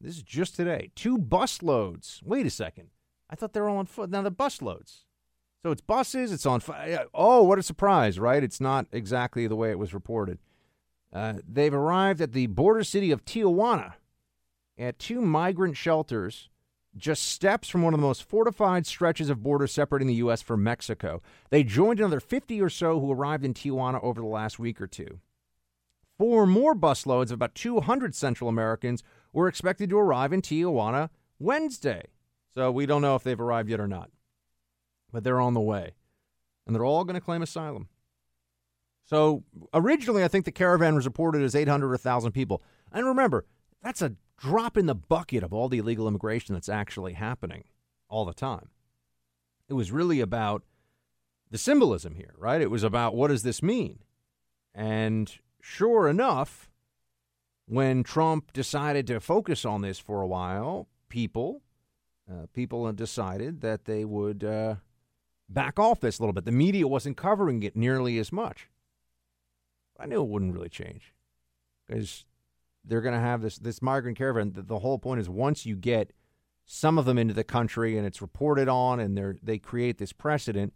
This 0.00 0.16
is 0.16 0.22
just 0.22 0.56
today. 0.56 0.90
Two 0.94 1.18
busloads. 1.18 2.22
Wait 2.22 2.46
a 2.46 2.50
second. 2.50 2.88
I 3.28 3.36
thought 3.36 3.52
they 3.52 3.60
were 3.60 3.68
all 3.68 3.76
on 3.76 3.86
foot. 3.86 4.10
Now 4.10 4.22
they're 4.22 4.30
busloads. 4.30 5.04
So 5.62 5.70
it's 5.70 5.82
buses, 5.82 6.32
it's 6.32 6.46
on 6.46 6.60
fire. 6.60 7.04
Oh, 7.12 7.42
what 7.42 7.58
a 7.58 7.62
surprise, 7.62 8.18
right? 8.18 8.42
It's 8.42 8.60
not 8.60 8.86
exactly 8.92 9.46
the 9.46 9.56
way 9.56 9.70
it 9.70 9.78
was 9.78 9.92
reported. 9.92 10.38
Uh, 11.12 11.34
they've 11.46 11.74
arrived 11.74 12.20
at 12.20 12.32
the 12.32 12.46
border 12.46 12.84
city 12.84 13.10
of 13.10 13.24
Tijuana 13.24 13.94
at 14.78 14.98
two 14.98 15.20
migrant 15.20 15.76
shelters 15.76 16.48
just 16.96 17.22
steps 17.28 17.68
from 17.68 17.82
one 17.82 17.94
of 17.94 18.00
the 18.00 18.06
most 18.06 18.24
fortified 18.24 18.86
stretches 18.86 19.30
of 19.30 19.42
border 19.42 19.66
separating 19.66 20.08
the 20.08 20.14
U.S. 20.14 20.42
from 20.42 20.62
Mexico. 20.62 21.22
They 21.50 21.62
joined 21.62 22.00
another 22.00 22.20
50 22.20 22.60
or 22.60 22.70
so 22.70 22.98
who 22.98 23.12
arrived 23.12 23.44
in 23.44 23.54
Tijuana 23.54 24.02
over 24.02 24.20
the 24.20 24.26
last 24.26 24.58
week 24.58 24.80
or 24.80 24.86
two. 24.86 25.20
Four 26.18 26.46
more 26.46 26.74
busloads 26.74 27.26
of 27.26 27.32
about 27.32 27.54
200 27.54 28.14
Central 28.14 28.50
Americans 28.50 29.02
were 29.32 29.48
expected 29.48 29.90
to 29.90 29.98
arrive 29.98 30.32
in 30.32 30.42
Tijuana 30.42 31.10
Wednesday. 31.38 32.08
So 32.52 32.70
we 32.70 32.86
don't 32.86 33.02
know 33.02 33.14
if 33.14 33.22
they've 33.22 33.40
arrived 33.40 33.70
yet 33.70 33.80
or 33.80 33.88
not. 33.88 34.10
But 35.12 35.24
they're 35.24 35.40
on 35.40 35.54
the 35.54 35.60
way. 35.60 35.94
And 36.66 36.74
they're 36.74 36.84
all 36.84 37.04
going 37.04 37.14
to 37.14 37.20
claim 37.20 37.42
asylum. 37.42 37.88
So 39.04 39.42
originally, 39.74 40.22
I 40.22 40.28
think 40.28 40.44
the 40.44 40.52
caravan 40.52 40.94
was 40.94 41.04
reported 41.04 41.42
as 41.42 41.54
800 41.54 41.86
or 41.86 41.90
1,000 41.90 42.32
people. 42.32 42.62
And 42.92 43.06
remember, 43.06 43.44
that's 43.82 44.02
a 44.02 44.14
drop 44.38 44.76
in 44.76 44.86
the 44.86 44.94
bucket 44.94 45.42
of 45.42 45.52
all 45.52 45.68
the 45.68 45.78
illegal 45.78 46.06
immigration 46.06 46.54
that's 46.54 46.68
actually 46.68 47.14
happening 47.14 47.64
all 48.08 48.24
the 48.24 48.34
time. 48.34 48.68
It 49.68 49.74
was 49.74 49.90
really 49.92 50.20
about 50.20 50.62
the 51.50 51.58
symbolism 51.58 52.14
here, 52.14 52.34
right? 52.38 52.60
It 52.60 52.70
was 52.70 52.82
about 52.82 53.14
what 53.14 53.28
does 53.28 53.42
this 53.42 53.62
mean? 53.62 54.00
And 54.74 55.32
sure 55.60 56.08
enough, 56.08 56.70
when 57.66 58.02
Trump 58.02 58.52
decided 58.52 59.06
to 59.08 59.20
focus 59.20 59.64
on 59.64 59.82
this 59.82 59.98
for 59.98 60.22
a 60.22 60.26
while, 60.26 60.88
people 61.08 61.62
uh, 62.30 62.46
people 62.52 62.90
decided 62.92 63.60
that 63.60 63.86
they 63.86 64.04
would 64.04 64.44
uh, 64.44 64.76
back 65.52 65.78
off 65.78 66.00
this 66.00 66.18
a 66.18 66.22
little 66.22 66.32
bit. 66.32 66.44
The 66.44 66.52
media 66.52 66.86
wasn't 66.86 67.16
covering 67.16 67.62
it 67.62 67.76
nearly 67.76 68.18
as 68.18 68.32
much. 68.32 68.68
I 69.98 70.06
knew 70.06 70.22
it 70.22 70.28
wouldn't 70.28 70.54
really 70.54 70.68
change 70.68 71.12
because 71.86 72.24
they're 72.84 73.02
going 73.02 73.14
to 73.14 73.20
have 73.20 73.42
this 73.42 73.58
this 73.58 73.82
migrant 73.82 74.16
caravan. 74.16 74.52
The, 74.52 74.62
the 74.62 74.78
whole 74.78 74.98
point 74.98 75.20
is 75.20 75.28
once 75.28 75.66
you 75.66 75.76
get 75.76 76.12
some 76.64 76.98
of 76.98 77.04
them 77.04 77.18
into 77.18 77.34
the 77.34 77.44
country 77.44 77.98
and 77.98 78.06
it's 78.06 78.22
reported 78.22 78.68
on 78.68 79.00
and 79.00 79.16
they 79.16 79.32
they 79.42 79.58
create 79.58 79.98
this 79.98 80.12
precedent, 80.12 80.72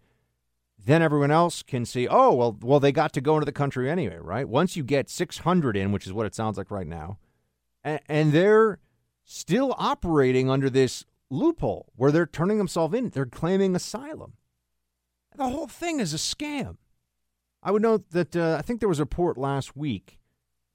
then 0.78 1.00
everyone 1.00 1.30
else 1.30 1.62
can 1.62 1.86
see, 1.86 2.06
oh 2.08 2.34
well, 2.34 2.58
well 2.60 2.80
they 2.80 2.92
got 2.92 3.12
to 3.14 3.20
go 3.20 3.34
into 3.34 3.46
the 3.46 3.52
country 3.52 3.90
anyway, 3.90 4.18
right? 4.20 4.48
Once 4.48 4.76
you 4.76 4.82
get 4.82 5.08
600 5.08 5.76
in, 5.76 5.92
which 5.92 6.06
is 6.06 6.12
what 6.12 6.26
it 6.26 6.34
sounds 6.34 6.58
like 6.58 6.70
right 6.70 6.86
now, 6.86 7.18
and, 7.82 8.00
and 8.08 8.32
they're 8.32 8.80
still 9.24 9.74
operating 9.78 10.50
under 10.50 10.68
this 10.68 11.06
loophole 11.30 11.90
where 11.96 12.12
they're 12.12 12.26
turning 12.26 12.58
themselves 12.58 12.94
in, 12.94 13.08
they're 13.10 13.24
claiming 13.24 13.74
asylum. 13.74 14.34
The 15.36 15.48
whole 15.48 15.66
thing 15.66 16.00
is 16.00 16.14
a 16.14 16.16
scam. 16.16 16.76
I 17.62 17.70
would 17.70 17.82
note 17.82 18.10
that 18.10 18.36
uh, 18.36 18.56
I 18.58 18.62
think 18.62 18.80
there 18.80 18.88
was 18.88 19.00
a 19.00 19.02
report 19.02 19.36
last 19.36 19.76
week, 19.76 20.18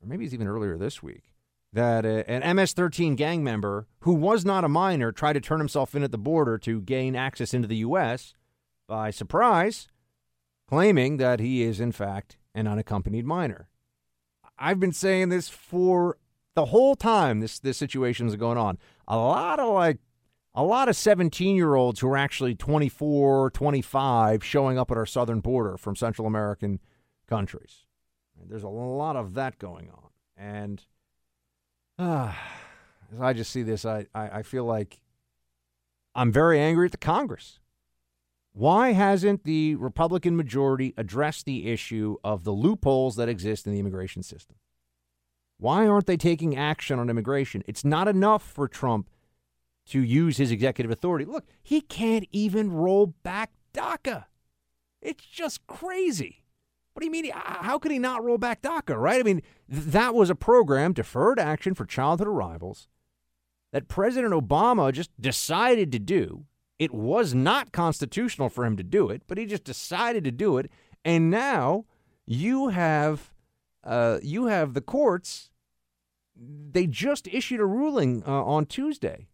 or 0.02 0.08
maybe 0.08 0.26
it's 0.26 0.34
even 0.34 0.48
earlier 0.48 0.78
this 0.78 1.02
week, 1.02 1.34
that 1.72 2.06
uh, 2.06 2.24
an 2.28 2.56
MS 2.56 2.74
13 2.74 3.16
gang 3.16 3.44
member 3.44 3.88
who 4.02 4.14
was 4.14 4.44
not 4.44 4.64
a 4.64 4.70
minor 4.70 5.12
tried 5.12 5.34
to 5.34 5.42
turn 5.42 5.60
himself 5.60 5.94
in 5.96 6.04
at 6.04 6.12
the 6.12 6.18
border 6.18 6.58
to 6.58 6.82
gain 6.82 7.16
access 7.16 7.54
into 7.54 7.68
the 7.68 7.78
U.S. 7.78 8.34
by 8.88 9.12
surprise, 9.12 9.88
claiming 10.68 11.18
that 11.18 11.40
he 11.40 11.62
is, 11.62 11.80
in 11.80 11.92
fact, 11.92 12.38
an 12.56 12.68
unaccompanied 12.68 13.26
minor. 13.26 13.70
I've 14.58 14.80
been 14.80 14.92
saying 14.92 15.30
this 15.30 15.48
for 15.48 16.18
the 16.56 16.66
whole 16.66 16.96
time 16.96 17.40
this, 17.40 17.60
this 17.60 17.78
situation 17.78 18.28
is 18.28 18.36
going 18.36 18.58
on. 18.58 18.78
A 19.08 19.16
lot 19.16 19.60
of 19.60 19.74
like 19.74 20.00
a 20.54 20.64
lot 20.64 20.90
of 20.90 20.96
17 20.96 21.56
year 21.56 21.76
olds 21.76 22.00
who 22.00 22.08
are 22.10 22.18
actually 22.18 22.56
24, 22.56 23.52
25 23.52 24.44
showing 24.44 24.78
up 24.78 24.92
at 24.92 24.98
our 24.98 25.06
southern 25.06 25.40
border 25.40 25.78
from 25.78 25.96
Central 25.96 26.28
American 26.28 26.80
countries. 27.28 27.86
There's 28.48 28.64
a 28.64 28.70
lot 28.70 29.16
of 29.16 29.34
that 29.36 29.60
going 29.60 29.90
on. 29.90 30.10
And 30.38 30.84
uh, 31.98 32.34
as 33.14 33.22
I 33.22 33.34
just 33.34 33.52
see 33.52 33.64
this, 33.64 33.86
I, 33.86 34.08
I, 34.14 34.40
I 34.40 34.44
feel 34.44 34.66
like 34.66 35.02
I'm 36.16 36.32
very 36.32 36.60
angry 36.60 36.86
at 36.86 36.92
the 36.92 36.98
Congress. 36.98 37.60
Why 38.52 38.94
hasn't 38.94 39.44
the 39.44 39.76
Republican 39.76 40.36
majority 40.36 40.94
addressed 40.98 41.46
the 41.46 41.68
issue 41.68 42.18
of 42.24 42.44
the 42.44 42.52
loopholes 42.52 43.16
that 43.16 43.30
exist 43.30 43.68
in 43.68 43.74
the 43.74 43.80
immigration 43.80 44.24
system? 44.24 44.58
Why 45.58 45.88
aren't 45.88 46.08
they 46.08 46.18
taking 46.18 46.58
action 46.58 47.00
on 47.00 47.10
immigration? 47.10 47.64
It's 47.68 47.86
not 47.86 48.08
enough 48.08 48.42
for 48.44 48.68
Trump 48.68 49.10
to 49.90 50.02
use 50.02 50.38
his 50.38 50.52
executive 50.52 50.92
authority. 50.92 51.26
Look, 51.26 51.46
he 51.62 51.82
can't 51.82 52.28
even 52.32 52.72
roll 52.72 53.08
back 53.08 53.52
DACA. 53.74 54.26
It's 55.02 55.26
just 55.26 55.66
crazy. 55.68 56.44
What 56.94 57.02
do 57.02 57.06
you 57.06 57.12
mean? 57.12 57.32
How 57.34 57.80
could 57.80 57.92
he 57.92 58.00
not 58.00 58.24
roll 58.24 58.38
back 58.38 58.62
DACA, 58.62 58.98
right? 59.00 59.20
I 59.20 59.24
mean, 59.24 59.42
that 59.68 60.14
was 60.14 60.30
a 60.30 60.36
program, 60.36 60.94
deferred 60.94 61.40
action 61.40 61.74
for 61.74 61.86
childhood 61.86 62.28
arrivals, 62.28 62.88
that 63.72 63.88
President 63.88 64.34
Obama 64.34 64.92
just 64.92 65.10
decided 65.20 65.92
to 65.92 66.00
do. 66.00 66.46
It 66.78 66.94
was 66.94 67.34
not 67.34 67.72
constitutional 67.72 68.50
for 68.50 68.66
him 68.66 68.78
to 68.78 68.84
do 68.84 69.10
it, 69.10 69.24
but 69.28 69.38
he 69.38 69.46
just 69.46 69.64
decided 69.64 70.24
to 70.24 70.32
do 70.32 70.58
it. 70.58 70.70
And 71.06 71.30
now 71.30 71.86
you 72.26 72.70
have 72.70 73.32
uh, 73.84 74.20
you 74.22 74.46
have 74.48 74.74
the 74.74 74.82
courts. 74.82 75.50
They 76.36 76.88
just 76.88 77.28
issued 77.28 77.60
a 77.60 77.66
ruling 77.66 78.24
uh, 78.26 78.44
on 78.44 78.66
Tuesday 78.66 79.28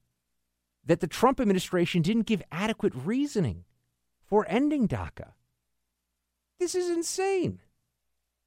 that 0.86 1.00
the 1.00 1.08
Trump 1.08 1.40
administration 1.40 2.02
didn't 2.02 2.28
give 2.28 2.44
adequate 2.52 2.94
reasoning 2.96 3.64
for 4.26 4.46
ending 4.48 4.88
DACA. 4.88 5.34
This 6.60 6.76
is 6.76 6.90
insane. 6.90 7.60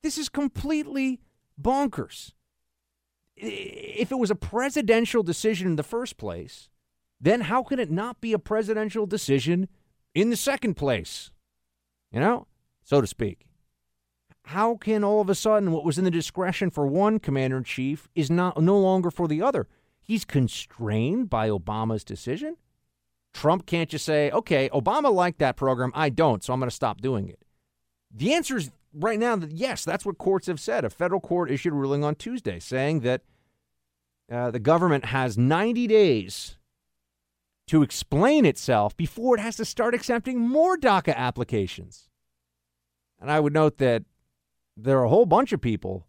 This 0.02 0.18
is 0.18 0.28
completely 0.28 1.20
bonkers. 1.60 2.32
If 3.36 4.10
it 4.10 4.18
was 4.18 4.30
a 4.30 4.36
presidential 4.36 5.22
decision 5.22 5.66
in 5.66 5.76
the 5.76 5.82
first 5.82 6.16
place, 6.16 6.68
then 7.20 7.42
how 7.42 7.62
can 7.62 7.78
it 7.78 7.90
not 7.90 8.20
be 8.20 8.32
a 8.32 8.38
presidential 8.38 9.06
decision 9.06 9.68
in 10.14 10.30
the 10.30 10.36
second 10.36 10.74
place? 10.74 11.30
You 12.10 12.20
know, 12.20 12.46
so 12.82 13.00
to 13.00 13.06
speak. 13.06 13.46
How 14.44 14.76
can 14.76 15.04
all 15.04 15.20
of 15.20 15.28
a 15.28 15.34
sudden 15.34 15.72
what 15.72 15.84
was 15.84 15.98
in 15.98 16.04
the 16.04 16.10
discretion 16.10 16.70
for 16.70 16.86
one 16.86 17.18
commander 17.18 17.58
in 17.58 17.64
chief 17.64 18.08
is 18.14 18.30
not 18.30 18.60
no 18.62 18.78
longer 18.78 19.10
for 19.10 19.28
the 19.28 19.42
other? 19.42 19.68
He's 20.08 20.24
constrained 20.24 21.28
by 21.28 21.50
Obama's 21.50 22.02
decision. 22.02 22.56
Trump 23.34 23.66
can't 23.66 23.90
just 23.90 24.06
say, 24.06 24.30
okay, 24.30 24.70
Obama 24.70 25.12
liked 25.12 25.38
that 25.40 25.54
program. 25.54 25.92
I 25.94 26.08
don't, 26.08 26.42
so 26.42 26.54
I'm 26.54 26.60
going 26.60 26.70
to 26.70 26.74
stop 26.74 27.02
doing 27.02 27.28
it. 27.28 27.44
The 28.10 28.32
answer 28.32 28.56
is 28.56 28.70
right 28.94 29.18
now 29.18 29.36
that 29.36 29.52
yes, 29.52 29.84
that's 29.84 30.06
what 30.06 30.16
courts 30.16 30.46
have 30.46 30.60
said. 30.60 30.86
A 30.86 30.88
federal 30.88 31.20
court 31.20 31.50
issued 31.50 31.74
a 31.74 31.76
ruling 31.76 32.04
on 32.04 32.14
Tuesday 32.14 32.58
saying 32.58 33.00
that 33.00 33.20
uh, 34.32 34.50
the 34.50 34.58
government 34.58 35.04
has 35.04 35.36
90 35.36 35.86
days 35.86 36.56
to 37.66 37.82
explain 37.82 38.46
itself 38.46 38.96
before 38.96 39.36
it 39.36 39.40
has 39.40 39.56
to 39.56 39.64
start 39.66 39.94
accepting 39.94 40.40
more 40.40 40.78
DACA 40.78 41.14
applications. 41.14 42.08
And 43.20 43.30
I 43.30 43.40
would 43.40 43.52
note 43.52 43.76
that 43.76 44.04
there 44.74 44.98
are 45.00 45.04
a 45.04 45.10
whole 45.10 45.26
bunch 45.26 45.52
of 45.52 45.60
people 45.60 46.06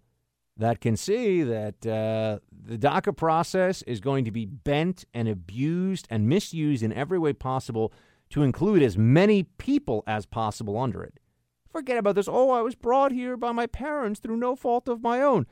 that 0.59 0.81
can 0.81 0.97
see 0.97 1.41
that 1.41 1.85
uh, 1.85 2.39
the 2.51 2.77
DACA 2.77 3.15
process 3.15 3.81
is 3.83 3.99
going 3.99 4.25
to 4.25 4.31
be 4.31 4.45
bent 4.45 5.05
and 5.13 5.27
abused 5.27 6.05
and 6.09 6.27
misused 6.27 6.83
in 6.83 6.91
every 6.93 7.17
way 7.17 7.33
possible 7.33 7.93
to 8.29 8.43
include 8.43 8.83
as 8.83 8.97
many 8.97 9.43
people 9.43 10.03
as 10.05 10.25
possible 10.25 10.77
under 10.77 11.01
it. 11.01 11.19
Forget 11.71 11.97
about 11.97 12.15
this. 12.15 12.27
Oh, 12.29 12.51
I 12.51 12.61
was 12.61 12.75
brought 12.75 13.11
here 13.11 13.37
by 13.37 13.53
my 13.53 13.67
parents 13.67 14.19
through 14.19 14.37
no 14.37 14.55
fault 14.55 14.89
of 14.89 15.01
my 15.01 15.21
own. 15.21 15.47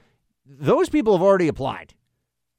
Those 0.45 0.89
people 0.89 1.13
have 1.13 1.23
already 1.23 1.47
applied. 1.47 1.93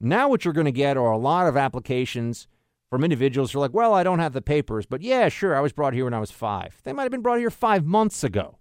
Now, 0.01 0.27
what 0.27 0.43
you're 0.43 0.53
going 0.53 0.65
to 0.65 0.71
get 0.71 0.97
are 0.97 1.11
a 1.11 1.17
lot 1.17 1.47
of 1.47 1.55
applications 1.55 2.47
from 2.89 3.03
individuals 3.03 3.51
who 3.51 3.59
are 3.59 3.61
like, 3.61 3.73
well, 3.73 3.93
I 3.93 4.03
don't 4.03 4.19
have 4.19 4.33
the 4.33 4.41
papers, 4.41 4.87
but 4.87 5.01
yeah, 5.01 5.29
sure, 5.29 5.55
I 5.55 5.61
was 5.61 5.73
brought 5.73 5.93
here 5.93 6.05
when 6.05 6.13
I 6.13 6.19
was 6.19 6.31
five. 6.31 6.81
They 6.83 6.93
might 6.93 7.03
have 7.03 7.11
been 7.11 7.21
brought 7.21 7.39
here 7.39 7.51
five 7.51 7.85
months 7.85 8.23
ago. 8.23 8.57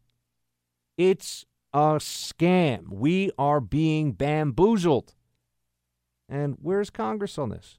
It's 0.98 1.46
a 1.72 1.98
scam. 1.98 2.88
We 2.90 3.30
are 3.38 3.60
being 3.60 4.12
bamboozled. 4.12 5.14
And 6.28 6.56
where's 6.60 6.90
Congress 6.90 7.38
on 7.38 7.50
this? 7.50 7.78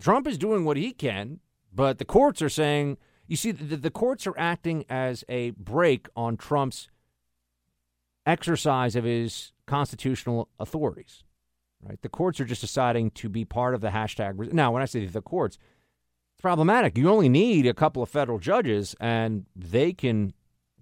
Trump 0.00 0.26
is 0.26 0.38
doing 0.38 0.64
what 0.64 0.76
he 0.76 0.92
can, 0.92 1.40
but 1.72 1.98
the 1.98 2.04
courts 2.04 2.42
are 2.42 2.48
saying, 2.48 2.98
you 3.26 3.36
see, 3.36 3.50
the, 3.50 3.76
the 3.76 3.90
courts 3.90 4.26
are 4.26 4.38
acting 4.38 4.84
as 4.88 5.24
a 5.28 5.50
brake 5.50 6.08
on 6.16 6.36
Trump's 6.36 6.88
exercise 8.24 8.96
of 8.96 9.04
his 9.04 9.52
constitutional 9.66 10.48
authorities. 10.58 11.22
Right? 11.82 12.00
The 12.02 12.08
courts 12.08 12.40
are 12.40 12.44
just 12.44 12.60
deciding 12.60 13.10
to 13.12 13.28
be 13.28 13.44
part 13.44 13.74
of 13.74 13.80
the 13.80 13.90
hashtag. 13.90 14.52
Now, 14.52 14.72
when 14.72 14.82
I 14.82 14.86
say 14.86 15.06
the 15.06 15.22
courts, 15.22 15.58
it's 16.34 16.42
problematic. 16.42 16.98
You 16.98 17.08
only 17.08 17.28
need 17.28 17.66
a 17.66 17.74
couple 17.74 18.02
of 18.02 18.08
federal 18.08 18.38
judges, 18.38 18.94
and 19.00 19.46
they 19.54 19.92
can 19.92 20.32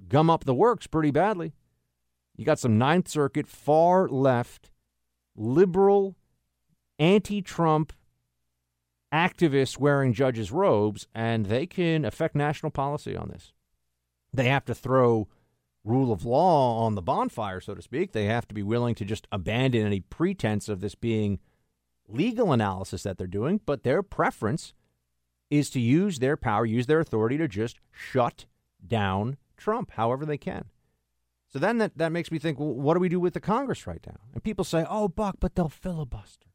gum 0.09 0.31
up 0.31 0.45
the 0.45 0.55
works 0.55 0.87
pretty 0.87 1.11
badly. 1.11 1.53
You 2.37 2.45
got 2.45 2.59
some 2.59 2.79
Ninth 2.79 3.09
Circuit, 3.09 3.47
far 3.47 4.09
left, 4.09 4.71
liberal, 5.37 6.17
anti 6.99 7.43
Trump 7.43 7.93
activists 9.13 9.79
wearing 9.79 10.13
judges' 10.13 10.51
robes, 10.51 11.07
and 11.15 11.47
they 11.47 11.67
can 11.67 12.05
affect 12.05 12.35
national 12.35 12.71
policy 12.71 13.17
on 13.17 13.29
this. 13.29 13.53
They 14.33 14.49
have 14.49 14.65
to 14.65 14.75
throw 14.75 15.29
rule 15.85 16.11
of 16.11 16.25
law 16.25 16.85
on 16.85 16.97
the 16.97 17.03
bonfire, 17.03 17.61
so 17.61 17.75
to 17.75 17.83
speak. 17.83 18.13
They 18.13 18.25
have 18.25 18.49
to 18.49 18.55
be 18.55 18.63
willing 18.63 18.97
to 18.97 19.05
just 19.05 19.29
abandon 19.31 19.87
any 19.87 20.01
pretense 20.01 20.69
of 20.69 20.81
this 20.81 20.97
being 20.97 21.39
legal 22.09 22.53
analysis 22.53 23.05
that 23.05 23.19
they're 23.19 23.27
doing, 23.27 23.61
but 23.65 23.85
their 23.85 24.03
preference 24.03 24.75
is 25.51 25.71
to 25.71 25.81
use 25.81 26.19
their 26.19 26.37
power, 26.37 26.67
use 26.67 26.87
their 26.87 27.01
authority 27.01 27.37
to 27.39 27.47
just 27.47 27.79
shut 27.93 28.47
down 28.85 29.37
Trump 29.65 29.93
however 29.93 30.27
they 30.27 30.37
can. 30.37 30.67
So 31.51 31.59
then 31.59 31.79
that, 31.79 31.97
that 31.97 32.13
makes 32.13 32.31
me 32.31 32.39
think, 32.39 32.59
well, 32.59 32.75
what 32.75 32.95
do 32.95 33.01
we 33.01 33.09
do 33.09 33.19
with 33.19 33.33
the 33.33 33.41
Congress 33.41 33.87
right 33.87 34.05
now? 34.07 34.21
And 34.35 34.45
people 34.45 34.65
say, 34.65 34.85
oh, 34.91 35.09
Buck, 35.09 35.37
but 35.41 35.55
they'll 35.55 35.71
filibuster. 35.71 36.51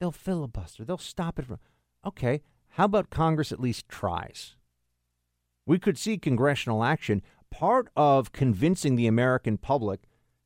They'll 0.00 0.12
filibuster. 0.12 0.84
They'll 0.84 0.96
stop 0.96 1.38
it 1.38 1.44
from. 1.44 1.58
Okay, 2.06 2.40
how 2.70 2.86
about 2.86 3.10
Congress 3.10 3.52
at 3.52 3.60
least 3.60 3.86
tries? 3.88 4.56
We 5.66 5.78
could 5.78 5.98
see 5.98 6.16
congressional 6.16 6.82
action. 6.82 7.20
Part 7.50 7.88
of 7.94 8.32
convincing 8.32 8.96
the 8.96 9.06
American 9.06 9.58
public 9.58 10.00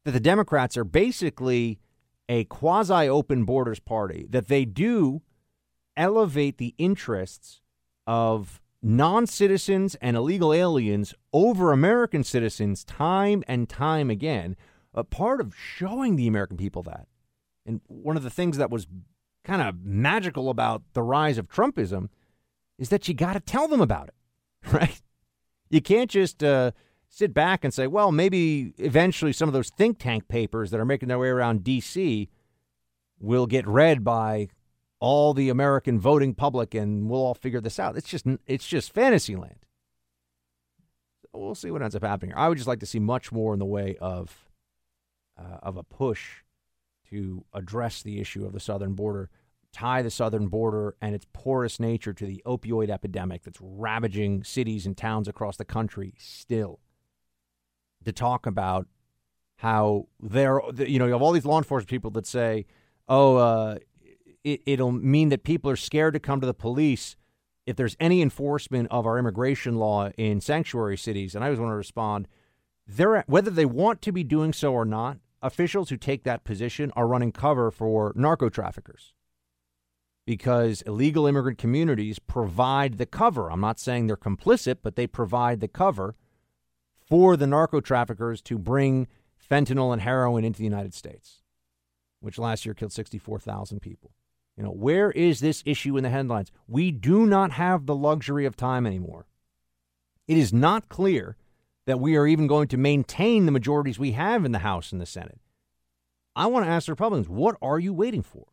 that 0.04 0.12
the 0.12 0.20
Democrats 0.20 0.76
are 0.76 0.84
basically 0.84 1.78
a 2.28 2.44
quasi 2.44 3.08
open 3.08 3.44
borders 3.44 3.78
party, 3.78 4.26
that 4.30 4.48
they 4.48 4.64
do 4.64 5.22
elevate 5.96 6.58
the 6.58 6.74
interests 6.78 7.60
of 8.06 8.60
non 8.82 9.26
citizens 9.26 9.94
and 9.96 10.16
illegal 10.16 10.52
aliens 10.52 11.14
over 11.32 11.72
American 11.72 12.24
citizens 12.24 12.84
time 12.84 13.44
and 13.46 13.68
time 13.68 14.10
again. 14.10 14.56
A 14.92 15.04
part 15.04 15.40
of 15.40 15.54
showing 15.54 16.16
the 16.16 16.26
American 16.26 16.56
people 16.56 16.82
that. 16.82 17.06
And 17.64 17.80
one 17.86 18.16
of 18.16 18.22
the 18.22 18.30
things 18.30 18.56
that 18.56 18.70
was 18.70 18.86
kind 19.44 19.62
of 19.62 19.84
magical 19.84 20.50
about 20.50 20.82
the 20.92 21.02
rise 21.02 21.38
of 21.38 21.48
Trumpism 21.48 22.08
is 22.78 22.88
that 22.88 23.06
you 23.06 23.14
got 23.14 23.34
to 23.34 23.40
tell 23.40 23.68
them 23.68 23.80
about 23.80 24.08
it, 24.08 24.14
right? 24.72 25.00
You 25.68 25.80
can't 25.80 26.10
just 26.10 26.42
uh, 26.42 26.72
sit 27.08 27.32
back 27.32 27.62
and 27.62 27.72
say, 27.72 27.86
well, 27.86 28.10
maybe 28.10 28.72
eventually 28.78 29.32
some 29.32 29.48
of 29.48 29.52
those 29.52 29.70
think 29.70 29.98
tank 29.98 30.26
papers 30.28 30.70
that 30.70 30.80
are 30.80 30.84
making 30.84 31.08
their 31.08 31.18
way 31.18 31.28
around 31.28 31.62
D.C. 31.62 32.28
will 33.20 33.46
get 33.46 33.66
read 33.66 34.02
by 34.02 34.48
all 35.00 35.32
the 35.32 35.48
American 35.48 35.98
voting 35.98 36.34
public 36.34 36.74
and 36.74 37.08
we'll 37.08 37.22
all 37.22 37.34
figure 37.34 37.60
this 37.60 37.78
out. 37.78 37.96
It's 37.96 38.08
just 38.08 38.26
it's 38.46 38.66
just 38.66 38.92
fantasy 38.92 39.34
land. 39.34 39.66
We'll 41.32 41.54
see 41.54 41.70
what 41.70 41.82
ends 41.82 41.96
up 41.96 42.02
happening. 42.02 42.30
Here. 42.30 42.38
I 42.38 42.48
would 42.48 42.58
just 42.58 42.68
like 42.68 42.80
to 42.80 42.86
see 42.86 42.98
much 42.98 43.32
more 43.32 43.52
in 43.54 43.58
the 43.58 43.64
way 43.66 43.96
of 44.00 44.50
uh, 45.38 45.58
of 45.62 45.76
a 45.76 45.82
push 45.82 46.42
to 47.08 47.44
address 47.54 48.02
the 48.02 48.20
issue 48.20 48.44
of 48.44 48.52
the 48.52 48.60
southern 48.60 48.92
border, 48.92 49.30
tie 49.72 50.02
the 50.02 50.10
southern 50.10 50.48
border 50.48 50.94
and 51.00 51.14
its 51.14 51.26
porous 51.32 51.80
nature 51.80 52.12
to 52.12 52.26
the 52.26 52.42
opioid 52.46 52.90
epidemic 52.90 53.42
that's 53.42 53.58
ravaging 53.60 54.44
cities 54.44 54.84
and 54.84 54.96
towns 54.96 55.26
across 55.26 55.56
the 55.56 55.64
country 55.64 56.14
still. 56.18 56.78
To 58.04 58.12
talk 58.12 58.46
about 58.46 58.86
how 59.56 60.08
there, 60.20 60.60
you 60.76 60.98
know, 60.98 61.06
you 61.06 61.12
have 61.12 61.22
all 61.22 61.32
these 61.32 61.44
law 61.44 61.58
enforcement 61.58 61.90
people 61.90 62.10
that 62.12 62.26
say, 62.26 62.66
"Oh, 63.08 63.36
uh, 63.36 63.78
it, 64.44 64.62
it'll 64.66 64.92
mean 64.92 65.28
that 65.30 65.44
people 65.44 65.70
are 65.70 65.76
scared 65.76 66.14
to 66.14 66.20
come 66.20 66.40
to 66.40 66.46
the 66.46 66.54
police 66.54 67.16
if 67.66 67.76
there's 67.76 67.96
any 68.00 68.22
enforcement 68.22 68.88
of 68.90 69.06
our 69.06 69.18
immigration 69.18 69.76
law 69.76 70.10
in 70.16 70.40
sanctuary 70.40 70.96
cities. 70.96 71.34
And 71.34 71.44
I 71.44 71.48
always 71.48 71.60
want 71.60 71.70
to 71.70 71.76
respond 71.76 72.28
they're, 72.86 73.24
whether 73.26 73.50
they 73.50 73.66
want 73.66 74.02
to 74.02 74.12
be 74.12 74.24
doing 74.24 74.52
so 74.52 74.72
or 74.72 74.84
not, 74.84 75.18
officials 75.42 75.90
who 75.90 75.96
take 75.96 76.24
that 76.24 76.44
position 76.44 76.92
are 76.96 77.06
running 77.06 77.32
cover 77.32 77.70
for 77.70 78.12
narco 78.16 78.48
traffickers 78.48 79.14
because 80.26 80.82
illegal 80.82 81.26
immigrant 81.26 81.58
communities 81.58 82.18
provide 82.18 82.98
the 82.98 83.06
cover. 83.06 83.50
I'm 83.50 83.60
not 83.60 83.80
saying 83.80 84.06
they're 84.06 84.16
complicit, 84.16 84.76
but 84.82 84.96
they 84.96 85.06
provide 85.06 85.60
the 85.60 85.68
cover 85.68 86.14
for 87.00 87.36
the 87.36 87.46
narco 87.46 87.80
traffickers 87.80 88.40
to 88.42 88.58
bring 88.58 89.08
fentanyl 89.50 89.92
and 89.92 90.02
heroin 90.02 90.44
into 90.44 90.58
the 90.58 90.64
United 90.64 90.94
States, 90.94 91.42
which 92.20 92.38
last 92.38 92.64
year 92.64 92.74
killed 92.74 92.92
64,000 92.92 93.80
people. 93.80 94.12
You 94.60 94.66
know, 94.66 94.72
where 94.72 95.10
is 95.12 95.40
this 95.40 95.62
issue 95.64 95.96
in 95.96 96.02
the 96.02 96.10
headlines? 96.10 96.52
We 96.68 96.90
do 96.90 97.24
not 97.24 97.52
have 97.52 97.86
the 97.86 97.96
luxury 97.96 98.44
of 98.44 98.58
time 98.58 98.86
anymore. 98.86 99.24
It 100.28 100.36
is 100.36 100.52
not 100.52 100.90
clear 100.90 101.38
that 101.86 101.98
we 101.98 102.14
are 102.14 102.26
even 102.26 102.46
going 102.46 102.68
to 102.68 102.76
maintain 102.76 103.46
the 103.46 103.52
majorities 103.52 103.98
we 103.98 104.12
have 104.12 104.44
in 104.44 104.52
the 104.52 104.58
House 104.58 104.92
and 104.92 105.00
the 105.00 105.06
Senate. 105.06 105.40
I 106.36 106.46
want 106.46 106.66
to 106.66 106.70
ask 106.70 106.84
the 106.84 106.92
Republicans, 106.92 107.26
what 107.26 107.56
are 107.62 107.78
you 107.78 107.94
waiting 107.94 108.22
for? 108.22 108.48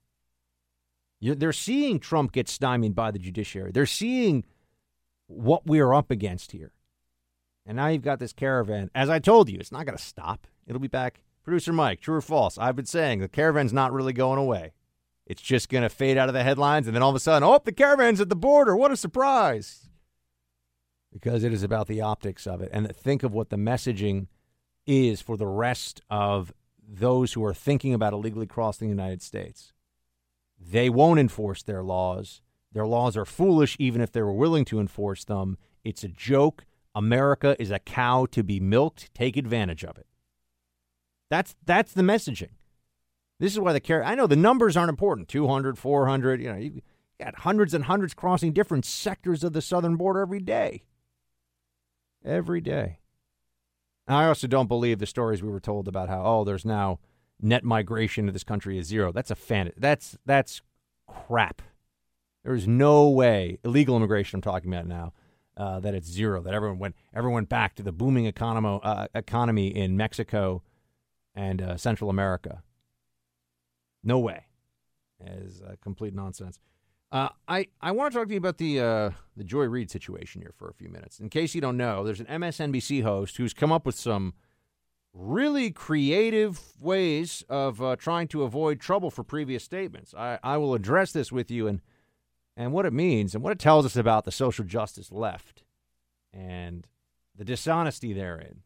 You're, 1.20 1.36
they're 1.36 1.52
seeing 1.52 2.00
Trump 2.00 2.32
get 2.32 2.48
stymied 2.48 2.96
by 2.96 3.12
the 3.12 3.20
judiciary. 3.20 3.72
They're 3.74 3.86
seeing 3.86 4.46
what 5.26 5.68
we 5.68 5.82
are 5.82 5.94
up 5.94 6.10
against 6.10 6.54
here. 6.54 6.72
And 7.66 7.76
now 7.76 7.88
you've 7.88 8.02
got 8.02 8.20
this 8.20 8.32
caravan. 8.32 8.90
As 8.96 9.10
I 9.10 9.20
told 9.20 9.50
you, 9.50 9.58
it's 9.60 9.74
not 9.74 9.86
going 9.86 9.98
to 9.98 10.02
stop. 10.02 10.48
It'll 10.66 10.80
be 10.80 10.88
back. 10.88 11.20
Producer 11.44 11.74
Mike, 11.74 12.00
true 12.00 12.16
or 12.16 12.22
false? 12.22 12.58
I've 12.58 12.78
been 12.78 12.86
saying 12.86 13.20
the 13.20 13.28
caravan's 13.28 13.74
not 13.74 13.92
really 13.92 14.14
going 14.14 14.40
away. 14.40 14.72
It's 15.28 15.42
just 15.42 15.68
going 15.68 15.84
to 15.84 15.90
fade 15.90 16.18
out 16.18 16.30
of 16.30 16.34
the 16.34 16.44
headlines, 16.44 16.88
and 16.88 16.96
then 16.96 17.04
all 17.04 17.10
of 17.10 17.16
a 17.16 17.20
sudden, 17.20 17.48
oh, 17.48 17.62
the 17.64 17.74
caravan's 17.74 18.22
at 18.22 18.30
the 18.30 18.36
border. 18.36 18.76
What 18.78 18.92
a 18.92 18.98
surprise. 18.98 19.90
Because 21.12 21.44
it 21.44 21.52
is 21.52 21.64
about 21.64 21.88
the 21.88 22.00
optics 22.00 22.48
of 22.48 22.62
it. 22.62 22.70
And 22.72 22.96
think 22.96 23.24
of 23.24 23.34
what 23.34 23.50
the 23.50 23.58
messaging 23.58 24.28
is 24.86 25.22
for 25.22 25.36
the 25.36 25.46
rest 25.46 26.02
of 26.10 26.54
those 26.88 27.34
who 27.34 27.44
are 27.44 27.54
thinking 27.54 27.94
about 27.94 28.14
illegally 28.14 28.48
crossing 28.48 28.88
the 28.88 28.94
United 28.94 29.22
States. 29.22 29.74
They 30.58 30.90
won't 30.90 31.20
enforce 31.20 31.62
their 31.62 31.84
laws. 31.84 32.42
Their 32.72 32.88
laws 32.88 33.18
are 33.18 33.26
foolish, 33.26 33.76
even 33.80 34.02
if 34.02 34.14
they 34.14 34.22
were 34.22 34.34
willing 34.34 34.64
to 34.66 34.80
enforce 34.80 35.26
them. 35.26 35.58
It's 35.84 36.06
a 36.06 36.10
joke. 36.10 36.66
America 36.96 37.56
is 37.60 37.70
a 37.70 37.80
cow 37.80 38.28
to 38.32 38.44
be 38.44 38.62
milked. 38.62 39.14
Take 39.14 39.36
advantage 39.36 39.84
of 39.84 39.98
it. 39.98 40.08
That's 41.30 41.56
that's 41.66 41.92
the 41.92 42.02
messaging. 42.02 42.52
This 43.40 43.54
is 43.54 43.60
why 43.60 43.74
the 43.74 43.80
care. 43.80 44.04
I 44.04 44.16
know 44.16 44.28
the 44.28 44.36
numbers 44.36 44.76
aren't 44.76 44.90
important 44.90 45.28
200, 45.28 45.78
400. 45.78 46.42
You 46.42 46.52
know, 46.52 46.58
you 46.58 46.82
got 47.20 47.40
hundreds 47.40 47.74
and 47.74 47.86
hundreds 47.86 48.14
crossing 48.14 48.52
different 48.52 48.86
sectors 48.86 49.44
of 49.44 49.54
the 49.54 49.62
southern 49.62 49.96
border 49.96 50.22
every 50.22 50.40
day. 50.40 50.84
Every 52.26 52.62
day. 52.62 53.00
I 54.08 54.26
also 54.26 54.48
don't 54.48 54.68
believe 54.68 55.00
the 55.00 55.06
stories 55.06 55.44
we 55.44 55.50
were 55.50 55.60
told 55.60 55.88
about 55.88 56.10
how, 56.10 56.24
oh, 56.24 56.44
there's 56.44 56.66
now 56.66 57.00
net 57.42 57.64
migration 57.64 58.26
to 58.26 58.32
this 58.32 58.44
country 58.44 58.78
is 58.78 58.88
zero. 58.88 59.12
That's 59.12 59.32
a 59.32 59.36
fan. 59.36 59.72
That's, 59.78 60.18
that's 60.26 60.62
crap. 61.08 61.62
There's 62.44 62.68
no 62.68 63.10
way, 63.10 63.60
illegal 63.66 63.98
immigration 63.98 64.38
I'm 64.38 64.42
talking 64.42 64.74
about 64.74 64.88
now, 64.88 65.14
uh, 65.58 65.82
that 65.82 65.94
it's 65.94 66.08
zero, 66.08 66.42
that 66.42 66.54
everyone 66.54 66.80
went, 66.80 66.96
everyone 67.14 67.36
went 67.36 67.50
back 67.50 67.76
to 67.76 67.84
the 67.84 67.92
booming 67.92 68.32
economo, 68.32 68.80
uh, 68.84 69.08
economy 69.14 69.68
in 69.68 69.98
Mexico 69.98 70.64
and 71.36 71.62
uh, 71.62 71.76
Central 71.76 72.10
America. 72.10 72.64
No 74.08 74.20
way. 74.20 74.46
Is 75.20 75.62
uh, 75.62 75.76
complete 75.82 76.16
nonsense. 76.16 76.60
Uh, 77.12 77.30
I, 77.48 77.68
I 77.82 77.92
want 77.92 78.14
to 78.14 78.18
talk 78.18 78.28
to 78.28 78.34
you 78.34 78.38
about 78.38 78.58
the 78.58 78.80
uh, 78.80 79.10
the 79.36 79.44
Joy 79.44 79.66
Reid 79.66 79.92
situation 79.92 80.42
here 80.42 80.54
for 80.56 80.70
a 80.70 80.74
few 80.74 80.88
minutes. 80.88 81.20
In 81.20 81.30
case 81.30 81.54
you 81.54 81.60
don't 81.60 81.76
know, 81.76 82.06
there's 82.06 82.22
an 82.22 82.28
MSNBC 82.28 83.04
host 83.04 83.36
who's 83.36 83.54
come 83.54 83.72
up 83.72 83.86
with 83.86 83.96
some 83.96 84.34
really 85.14 85.72
creative 85.72 86.62
ways 86.80 87.44
of 87.50 87.82
uh, 87.82 87.96
trying 87.98 88.30
to 88.30 88.44
avoid 88.44 88.80
trouble 88.80 89.12
for 89.12 89.24
previous 89.24 89.64
statements. 89.64 90.14
I, 90.16 90.40
I 90.42 90.56
will 90.56 90.74
address 90.74 91.12
this 91.12 91.32
with 91.32 91.52
you 91.52 91.68
and 91.68 91.82
and 92.56 92.72
what 92.72 92.86
it 92.86 92.94
means 92.94 93.36
and 93.36 93.44
what 93.44 93.52
it 93.52 93.60
tells 93.60 93.86
us 93.86 93.98
about 93.98 94.24
the 94.24 94.32
social 94.32 94.64
justice 94.64 95.12
left 95.12 95.64
and 96.32 96.88
the 97.36 97.44
dishonesty 97.44 98.14
therein 98.14 98.62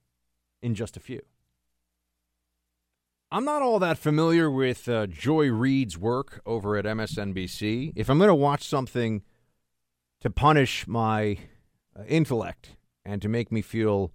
in 0.62 0.76
just 0.76 0.96
a 0.96 1.00
few. 1.00 1.22
I'm 3.34 3.45
not 3.45 3.62
all 3.62 3.80
that 3.80 3.98
familiar 3.98 4.52
with 4.52 4.90
uh, 4.90 5.08
Joy 5.08 5.49
Reid's 5.49 5.98
work 5.98 6.41
over 6.45 6.76
at 6.76 6.84
MSNBC. 6.84 7.94
If 7.95 8.10
I'm 8.10 8.18
going 8.18 8.28
to 8.28 8.36
watch 8.36 8.68
something 8.68 9.22
to 10.20 10.30
punish 10.30 10.86
my 10.86 11.38
uh, 11.98 12.03
intellect 12.10 12.76
and 13.06 13.22
to 13.22 13.30
make 13.30 13.49
me 13.49 13.62
feel 13.62 14.12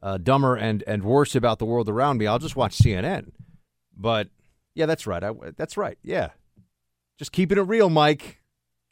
uh, 0.00 0.18
dumber 0.18 0.54
and, 0.54 0.84
and 0.86 1.02
worse 1.02 1.34
about 1.34 1.58
the 1.58 1.64
world 1.64 1.88
around 1.88 2.18
me, 2.18 2.28
I'll 2.28 2.38
just 2.38 2.54
watch 2.54 2.78
CNN. 2.78 3.32
But 3.96 4.28
yeah, 4.76 4.86
that's 4.86 5.04
right. 5.04 5.24
I, 5.24 5.32
that's 5.56 5.76
right. 5.76 5.98
Yeah. 6.04 6.28
Just 7.18 7.32
keeping 7.32 7.58
it 7.58 7.62
real, 7.62 7.90
Mike. 7.90 8.40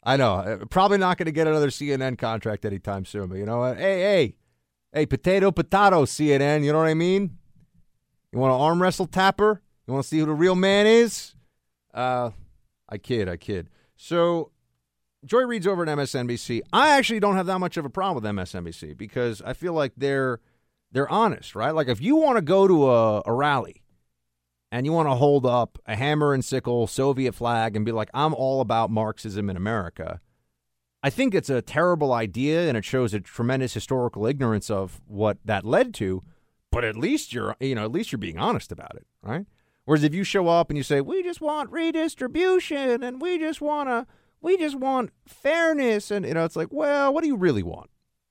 I 0.03 0.17
know. 0.17 0.33
Uh, 0.35 0.65
probably 0.65 0.97
not 0.97 1.17
going 1.17 1.27
to 1.27 1.31
get 1.31 1.47
another 1.47 1.69
CNN 1.69 2.17
contract 2.17 2.65
anytime 2.65 3.05
soon, 3.05 3.27
but 3.29 3.35
you 3.35 3.45
know 3.45 3.59
what? 3.59 3.77
Hey, 3.77 4.01
hey, 4.01 4.35
hey, 4.91 5.05
potato, 5.05 5.51
potato, 5.51 6.03
CNN. 6.03 6.65
You 6.65 6.73
know 6.73 6.79
what 6.79 6.87
I 6.87 6.95
mean? 6.95 7.37
You 8.33 8.39
want 8.39 8.51
to 8.51 8.55
arm 8.55 8.81
wrestle 8.81 9.07
Tapper? 9.07 9.61
You 9.89 9.93
want 9.93 10.03
to 10.03 10.07
see 10.09 10.19
who 10.19 10.27
the 10.27 10.35
real 10.35 10.53
man 10.53 10.85
is? 10.85 11.33
Uh, 11.91 12.29
I 12.87 12.99
kid, 12.99 13.27
I 13.27 13.37
kid. 13.37 13.71
So, 13.95 14.51
Joy 15.25 15.47
Reid's 15.47 15.65
over 15.65 15.81
at 15.81 15.87
MSNBC. 15.97 16.61
I 16.71 16.95
actually 16.95 17.19
don't 17.19 17.35
have 17.35 17.47
that 17.47 17.57
much 17.57 17.75
of 17.75 17.85
a 17.85 17.89
problem 17.89 18.23
with 18.23 18.35
MSNBC 18.35 18.95
because 18.95 19.41
I 19.41 19.53
feel 19.53 19.73
like 19.73 19.93
they're 19.97 20.41
they're 20.91 21.09
honest, 21.09 21.55
right? 21.55 21.71
Like 21.71 21.87
if 21.87 21.99
you 21.99 22.17
want 22.17 22.37
to 22.37 22.43
go 22.43 22.67
to 22.67 22.87
a, 22.87 23.23
a 23.25 23.33
rally 23.33 23.81
and 24.71 24.85
you 24.85 24.93
want 24.93 25.09
to 25.09 25.15
hold 25.15 25.43
up 25.43 25.79
a 25.87 25.95
hammer 25.95 26.35
and 26.35 26.45
sickle 26.45 26.85
Soviet 26.85 27.33
flag 27.33 27.75
and 27.75 27.83
be 27.83 27.91
like, 27.91 28.11
I'm 28.13 28.35
all 28.35 28.61
about 28.61 28.91
Marxism 28.91 29.49
in 29.49 29.57
America. 29.57 30.21
I 31.01 31.09
think 31.09 31.33
it's 31.33 31.49
a 31.49 31.63
terrible 31.63 32.13
idea 32.13 32.67
and 32.67 32.77
it 32.77 32.85
shows 32.85 33.15
a 33.15 33.21
tremendous 33.21 33.73
historical 33.73 34.27
ignorance 34.27 34.69
of 34.69 35.01
what 35.07 35.39
that 35.45 35.65
led 35.65 35.95
to, 35.95 36.21
but 36.71 36.83
at 36.83 36.95
least 36.95 37.33
you're 37.33 37.55
you 37.59 37.73
know, 37.73 37.85
at 37.85 37.91
least 37.91 38.11
you're 38.11 38.19
being 38.19 38.37
honest 38.37 38.71
about 38.71 38.95
it, 38.95 39.07
right? 39.23 39.47
Whereas 39.89 40.03
if 40.03 40.13
you 40.13 40.23
show 40.23 40.47
up 40.47 40.69
and 40.69 40.77
you 40.77 40.83
say, 40.83 41.01
we 41.01 41.23
just 41.23 41.41
want 41.41 41.71
redistribution 41.71 43.01
and 43.01 43.19
we 43.19 43.39
just 43.39 43.59
want 43.59 43.89
to, 43.89 44.05
we 44.39 44.55
just 44.55 44.75
want 44.75 45.09
fairness. 45.25 46.11
And, 46.11 46.27
you 46.27 46.35
know, 46.35 46.45
it's 46.45 46.55
like, 46.55 46.67
well, 46.69 47.11
what 47.11 47.21
do 47.21 47.27
you 47.27 47.35
really 47.35 47.63
want? 47.63 47.89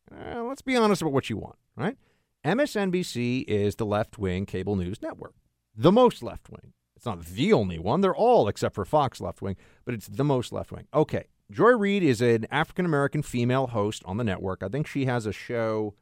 Uh, 0.09 0.45
let's 0.45 0.63
be 0.63 0.77
honest 0.77 1.03
about 1.03 1.13
what 1.13 1.29
you 1.29 1.37
want, 1.37 1.57
right? 1.75 1.97
MSNBC 2.45 3.43
is 3.49 3.75
the 3.75 3.85
left 3.85 4.19
wing 4.19 4.47
cable 4.47 4.77
news 4.77 5.03
network, 5.03 5.35
the 5.75 5.91
most 5.91 6.23
left 6.23 6.49
wing. 6.49 6.75
It's 6.95 7.07
not 7.07 7.25
the 7.25 7.53
only 7.53 7.81
one. 7.81 8.03
They're 8.03 8.15
all, 8.15 8.47
except 8.47 8.77
for 8.77 8.85
Fox, 8.85 9.21
left 9.21 9.43
wing, 9.43 9.57
but 9.85 9.95
it's 9.95 10.07
the 10.07 10.23
most 10.23 10.53
left 10.53 10.71
wing. 10.71 10.87
Okay. 10.95 11.25
Joy 11.51 11.71
Reid 11.71 12.05
is 12.05 12.21
an 12.21 12.47
African 12.53 12.85
American 12.85 13.25
female 13.25 13.67
host 13.67 14.05
on 14.05 14.17
the 14.17 14.23
network. 14.23 14.63
I 14.63 14.69
think 14.69 14.87
she 14.87 15.07
has 15.07 15.27
a 15.27 15.33
show, 15.33 15.95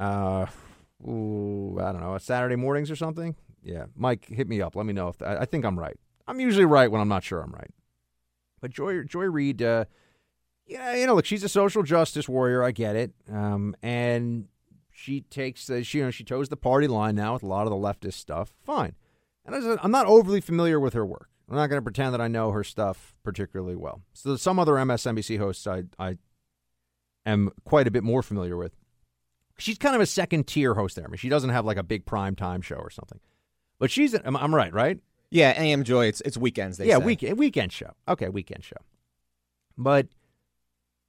uh, 0.00 0.46
ooh, 1.06 1.78
I 1.80 1.92
don't 1.92 2.00
know, 2.00 2.18
Saturday 2.18 2.56
mornings 2.56 2.90
or 2.90 2.96
something. 2.96 3.36
Yeah. 3.66 3.86
Mike, 3.96 4.26
hit 4.26 4.48
me 4.48 4.62
up. 4.62 4.76
Let 4.76 4.86
me 4.86 4.92
know 4.92 5.08
if 5.08 5.20
I, 5.20 5.38
I 5.38 5.44
think 5.44 5.64
I'm 5.64 5.78
right. 5.78 5.98
I'm 6.28 6.38
usually 6.38 6.64
right 6.64 6.90
when 6.90 7.00
I'm 7.00 7.08
not 7.08 7.24
sure 7.24 7.40
I'm 7.40 7.52
right. 7.52 7.70
But 8.60 8.70
Joy, 8.70 9.02
Joy 9.02 9.24
Reid, 9.24 9.60
uh, 9.60 9.86
yeah, 10.66 10.94
you 10.94 11.06
know, 11.06 11.14
look, 11.14 11.26
she's 11.26 11.42
a 11.44 11.48
social 11.48 11.82
justice 11.82 12.28
warrior. 12.28 12.62
I 12.62 12.70
get 12.70 12.94
it. 12.94 13.12
Um, 13.30 13.74
and 13.82 14.46
she 14.92 15.22
takes, 15.22 15.68
uh, 15.68 15.82
she, 15.82 15.98
you 15.98 16.04
know, 16.04 16.10
she 16.12 16.22
toes 16.22 16.48
the 16.48 16.56
party 16.56 16.86
line 16.86 17.16
now 17.16 17.34
with 17.34 17.42
a 17.42 17.46
lot 17.46 17.66
of 17.66 17.70
the 17.70 17.76
leftist 17.76 18.14
stuff. 18.14 18.54
Fine. 18.64 18.94
And 19.44 19.78
I'm 19.82 19.90
not 19.90 20.06
overly 20.06 20.40
familiar 20.40 20.78
with 20.80 20.94
her 20.94 21.04
work. 21.04 21.28
I'm 21.48 21.56
not 21.56 21.68
going 21.68 21.78
to 21.78 21.82
pretend 21.82 22.14
that 22.14 22.20
I 22.20 22.28
know 22.28 22.50
her 22.52 22.64
stuff 22.64 23.14
particularly 23.22 23.76
well. 23.76 24.02
So 24.12 24.36
some 24.36 24.58
other 24.58 24.72
MSNBC 24.74 25.38
hosts 25.38 25.66
I, 25.66 25.84
I 25.98 26.18
am 27.24 27.50
quite 27.64 27.86
a 27.86 27.90
bit 27.90 28.02
more 28.02 28.22
familiar 28.22 28.56
with. 28.56 28.76
She's 29.58 29.78
kind 29.78 29.94
of 29.94 30.00
a 30.00 30.06
second 30.06 30.46
tier 30.46 30.74
host 30.74 30.96
there. 30.96 31.04
I 31.04 31.08
mean, 31.08 31.18
she 31.18 31.28
doesn't 31.28 31.50
have 31.50 31.64
like 31.64 31.76
a 31.76 31.82
big 31.82 32.04
prime 32.06 32.34
time 32.36 32.60
show 32.60 32.76
or 32.76 32.90
something. 32.90 33.20
But 33.78 33.90
she's, 33.90 34.14
I'm, 34.14 34.36
I'm 34.36 34.54
right, 34.54 34.72
right? 34.72 35.00
Yeah, 35.30 35.60
AM 35.60 35.84
Joy. 35.84 36.06
It's 36.06 36.20
it's 36.22 36.36
weekends. 36.36 36.78
They 36.78 36.86
yeah, 36.86 36.98
say. 36.98 37.04
week 37.04 37.24
weekend 37.36 37.72
show. 37.72 37.92
Okay, 38.08 38.28
weekend 38.28 38.64
show. 38.64 38.76
But 39.76 40.08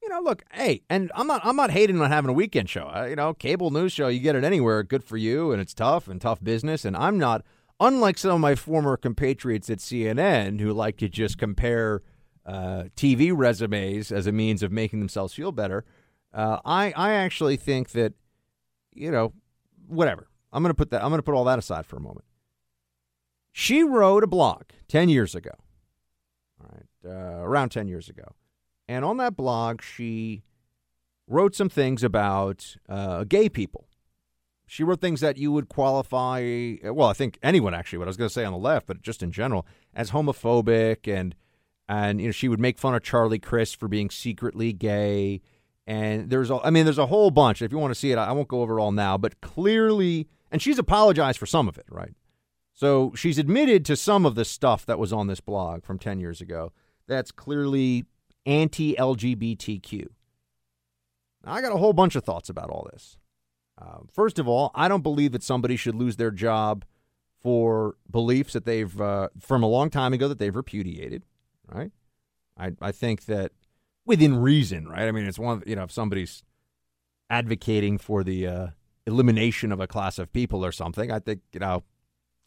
you 0.02 0.10
know, 0.10 0.22
look, 0.22 0.44
hey, 0.52 0.82
and 0.90 1.12
I'm 1.16 1.28
not 1.28 1.42
I'm 1.46 1.56
not 1.56 1.72
hating 1.72 2.02
on 2.02 2.10
having 2.10 2.30
a 2.30 2.34
weekend 2.34 2.70
show. 2.70 2.92
Uh, 2.94 3.06
you 3.06 3.16
know, 3.16 3.34
cable 3.34 3.72
news 3.72 3.92
show, 3.94 4.08
you 4.08 4.20
get 4.20 4.36
it 4.36 4.44
anywhere. 4.44 4.84
Good 4.84 5.04
for 5.04 5.18
you, 5.18 5.52
and 5.52 5.62
it's 5.62 5.74
tough 5.74 6.08
and 6.08 6.20
tough 6.20 6.44
business. 6.44 6.84
And 6.84 6.98
I'm 6.98 7.18
not 7.18 7.44
unlike 7.80 8.18
some 8.18 8.32
of 8.32 8.40
my 8.40 8.56
former 8.56 8.98
compatriots 8.98 9.70
at 9.70 9.80
CNN 9.80 10.60
who 10.60 10.74
like 10.74 10.98
to 10.98 11.10
just 11.10 11.38
compare 11.38 12.02
uh, 12.46 12.86
TV 12.96 13.32
resumes 13.36 14.12
as 14.12 14.26
a 14.26 14.32
means 14.32 14.64
of 14.64 14.72
making 14.72 15.00
themselves 15.00 15.34
feel 15.34 15.52
better. 15.52 15.86
Uh, 16.34 16.60
I 16.66 16.92
I 16.96 17.14
actually 17.14 17.58
think 17.58 17.92
that 17.92 18.14
you 18.94 19.12
know 19.12 19.34
whatever. 19.88 20.28
I'm 20.52 20.64
to 20.64 20.74
put 20.74 20.90
that. 20.90 21.04
I'm 21.04 21.10
going 21.10 21.20
to 21.20 21.24
put 21.24 21.36
all 21.36 21.44
that 21.44 21.60
aside 21.60 21.86
for 21.86 21.98
a 21.98 22.02
moment. 22.02 22.26
She 23.60 23.82
wrote 23.82 24.24
a 24.24 24.28
blog 24.28 24.66
10 24.88 25.10
years 25.10 25.34
ago, 25.34 25.50
all 26.62 26.70
right, 26.72 27.12
uh, 27.12 27.42
around 27.42 27.70
10 27.70 27.88
years 27.88 28.08
ago. 28.08 28.36
And 28.88 29.04
on 29.04 29.18
that 29.18 29.36
blog, 29.36 29.82
she 29.82 30.44
wrote 31.28 31.56
some 31.56 31.68
things 31.68 32.04
about 32.04 32.76
uh, 32.88 33.24
gay 33.24 33.50
people. 33.50 33.88
She 34.68 34.84
wrote 34.84 35.02
things 35.02 35.22
that 35.22 35.38
you 35.38 35.52
would 35.52 35.70
qualify, 35.70 36.76
well, 36.84 37.08
I 37.08 37.14
think 37.14 37.40
anyone 37.42 37.74
actually, 37.74 37.98
what 37.98 38.08
I 38.08 38.10
was 38.10 38.18
going 38.18 38.30
to 38.30 38.34
say 38.34 38.46
on 38.46 38.54
the 38.54 38.60
left, 38.60 38.86
but 38.86 39.02
just 39.02 39.24
in 39.24 39.32
general, 39.32 39.66
as 39.92 40.12
homophobic. 40.12 41.12
And, 41.12 41.34
and 41.90 42.22
you 42.22 42.28
know, 42.28 42.32
she 42.34 42.50
would 42.50 42.60
make 42.60 42.78
fun 42.78 42.94
of 42.94 43.02
Charlie 43.02 43.40
Crist 43.40 43.80
for 43.80 43.88
being 43.88 44.12
secretly 44.12 44.72
gay. 44.72 45.42
And 45.88 46.30
there's, 46.30 46.52
a, 46.52 46.60
I 46.64 46.70
mean, 46.70 46.86
there's 46.86 47.00
a 47.00 47.08
whole 47.08 47.32
bunch. 47.32 47.64
If 47.64 47.72
you 47.72 47.80
want 47.80 47.90
to 47.90 48.00
see 48.00 48.12
it, 48.12 48.20
I 48.20 48.32
won't 48.34 48.50
go 48.50 48.62
over 48.62 48.80
all 48.80 48.92
now, 48.92 49.18
but 49.18 49.42
clearly, 49.42 50.28
and 50.52 50.62
she's 50.62 50.78
apologized 50.78 51.40
for 51.40 51.48
some 51.48 51.68
of 51.68 51.80
it, 51.80 51.86
right? 51.90 52.14
So 52.78 53.12
she's 53.16 53.40
admitted 53.40 53.86
to 53.86 53.96
some 53.96 54.24
of 54.24 54.36
the 54.36 54.46
stuff 54.46 54.86
that 54.86 55.00
was 55.00 55.12
on 55.12 55.26
this 55.26 55.40
blog 55.40 55.84
from 55.84 55.98
10 55.98 56.20
years 56.20 56.42
ago. 56.42 56.72
That's 57.08 57.32
clearly 57.32 58.06
anti 58.46 58.94
LGBTQ. 58.94 60.06
I 61.44 61.60
got 61.60 61.74
a 61.74 61.78
whole 61.78 61.94
bunch 61.94 62.16
of 62.16 62.24
thoughts 62.24 62.50
about 62.50 62.70
all 62.70 62.88
this. 62.94 63.18
Uh, 63.82 64.02
first 64.14 64.38
of 64.38 64.48
all, 64.48 64.70
I 64.76 64.88
don't 64.88 65.02
believe 65.02 65.32
that 65.32 65.42
somebody 65.42 65.76
should 65.76 65.96
lose 65.96 66.18
their 66.18 66.30
job 66.30 66.86
for 67.42 67.96
beliefs 68.12 68.54
that 68.54 68.66
they've, 68.66 69.02
uh, 69.02 69.30
from 69.40 69.64
a 69.64 69.68
long 69.68 69.90
time 69.90 70.14
ago, 70.14 70.28
that 70.28 70.38
they've 70.38 70.56
repudiated, 70.56 71.24
right? 71.68 71.92
I, 72.60 72.74
I 72.80 72.92
think 72.92 73.26
that 73.26 73.54
within 74.06 74.38
reason, 74.38 74.88
right? 74.88 75.08
I 75.08 75.12
mean, 75.12 75.26
it's 75.26 75.40
one, 75.40 75.64
you 75.66 75.76
know, 75.76 75.84
if 75.84 75.92
somebody's 75.92 76.44
advocating 77.28 77.98
for 77.98 78.24
the 78.24 78.46
uh, 78.46 78.68
elimination 79.08 79.72
of 79.72 79.80
a 79.80 79.88
class 79.88 80.20
of 80.20 80.32
people 80.32 80.64
or 80.64 80.72
something, 80.72 81.12
I 81.12 81.18
think, 81.18 81.42
you 81.54 81.60
know, 81.60 81.84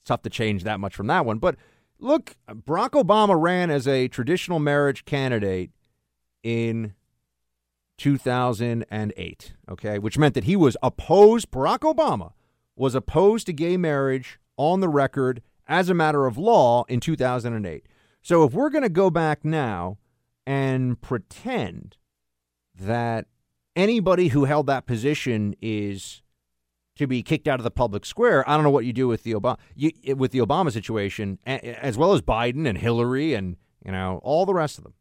tough 0.05 0.23
to 0.23 0.31
change 0.31 0.65
that 0.65 0.81
much 0.81 0.95
from 0.95 1.07
that 1.09 1.25
one. 1.25 1.39
But 1.39 1.57
look, 1.99 2.37
Barack 2.49 2.91
Obama 2.91 3.41
ran 3.41 3.71
as 3.71 3.87
a 3.87 4.09
traditional 4.09 4.59
marriage 4.59 5.05
candidate 5.05 5.71
in 6.43 6.95
2008, 7.99 9.55
okay, 9.71 9.99
which 9.99 10.17
meant 10.17 10.35
that 10.35 10.45
he 10.45 10.57
was 10.57 10.77
opposed, 10.83 11.51
Barack 11.51 11.81
Obama 11.81 12.33
was 12.75 12.95
opposed 12.95 13.47
to 13.47 13.53
gay 13.53 13.77
marriage 13.77 14.39
on 14.57 14.81
the 14.81 14.89
record 14.89 15.43
as 15.67 15.91
a 15.91 15.95
matter 15.95 16.27
of 16.27 16.39
law 16.39 16.85
in 16.89 16.99
2008. 16.99 17.87
So 18.23 18.45
if 18.45 18.53
we're 18.53 18.71
going 18.71 18.83
to 18.83 18.89
go 18.89 19.11
back 19.11 19.45
now 19.45 19.99
and 20.47 21.01
pretend 21.01 21.97
that 22.75 23.27
anybody 23.77 24.29
who 24.29 24.47
held 24.47 24.67
that 24.67 24.87
position 24.87 25.55
is 25.61 26.23
to 27.01 27.07
be 27.07 27.23
kicked 27.23 27.49
out 27.49 27.59
of 27.59 27.65
the 27.65 27.71
public 27.71 28.05
square. 28.05 28.49
I 28.49 28.55
don't 28.55 28.63
know 28.63 28.71
what 28.71 28.85
you 28.85 28.93
do 28.93 29.09
with 29.09 29.23
the 29.23 29.33
Obama 29.33 29.57
you, 29.75 29.91
with 30.17 30.33
the 30.33 30.39
Obama 30.41 30.71
situation, 30.71 31.39
as 31.47 31.97
well 31.97 32.13
as 32.13 32.21
Biden 32.21 32.69
and 32.69 32.77
Hillary 32.77 33.33
and 33.33 33.57
you 33.85 33.91
know 33.91 34.21
all 34.23 34.45
the 34.45 34.53
rest 34.53 34.77
of 34.77 34.85
them. 34.85 34.93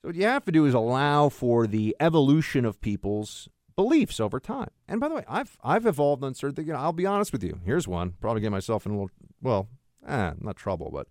So 0.00 0.08
what 0.08 0.14
you 0.14 0.24
have 0.24 0.44
to 0.44 0.52
do 0.52 0.64
is 0.64 0.74
allow 0.74 1.28
for 1.28 1.66
the 1.66 1.96
evolution 1.98 2.64
of 2.64 2.80
people's 2.80 3.48
beliefs 3.74 4.20
over 4.20 4.38
time. 4.38 4.70
And 4.86 5.00
by 5.00 5.08
the 5.08 5.16
way, 5.16 5.24
I've 5.28 5.58
I've 5.62 5.86
evolved 5.86 6.22
on 6.22 6.34
certain 6.34 6.54
things. 6.54 6.68
You 6.68 6.74
know, 6.74 6.78
I'll 6.78 6.92
be 6.92 7.06
honest 7.06 7.32
with 7.32 7.42
you. 7.42 7.58
Here's 7.64 7.88
one. 7.88 8.14
Probably 8.20 8.40
get 8.40 8.52
myself 8.52 8.86
in 8.86 8.92
a 8.92 8.94
little 8.94 9.10
well, 9.42 9.68
eh, 10.06 10.34
not 10.38 10.56
trouble, 10.56 10.90
but 10.92 11.08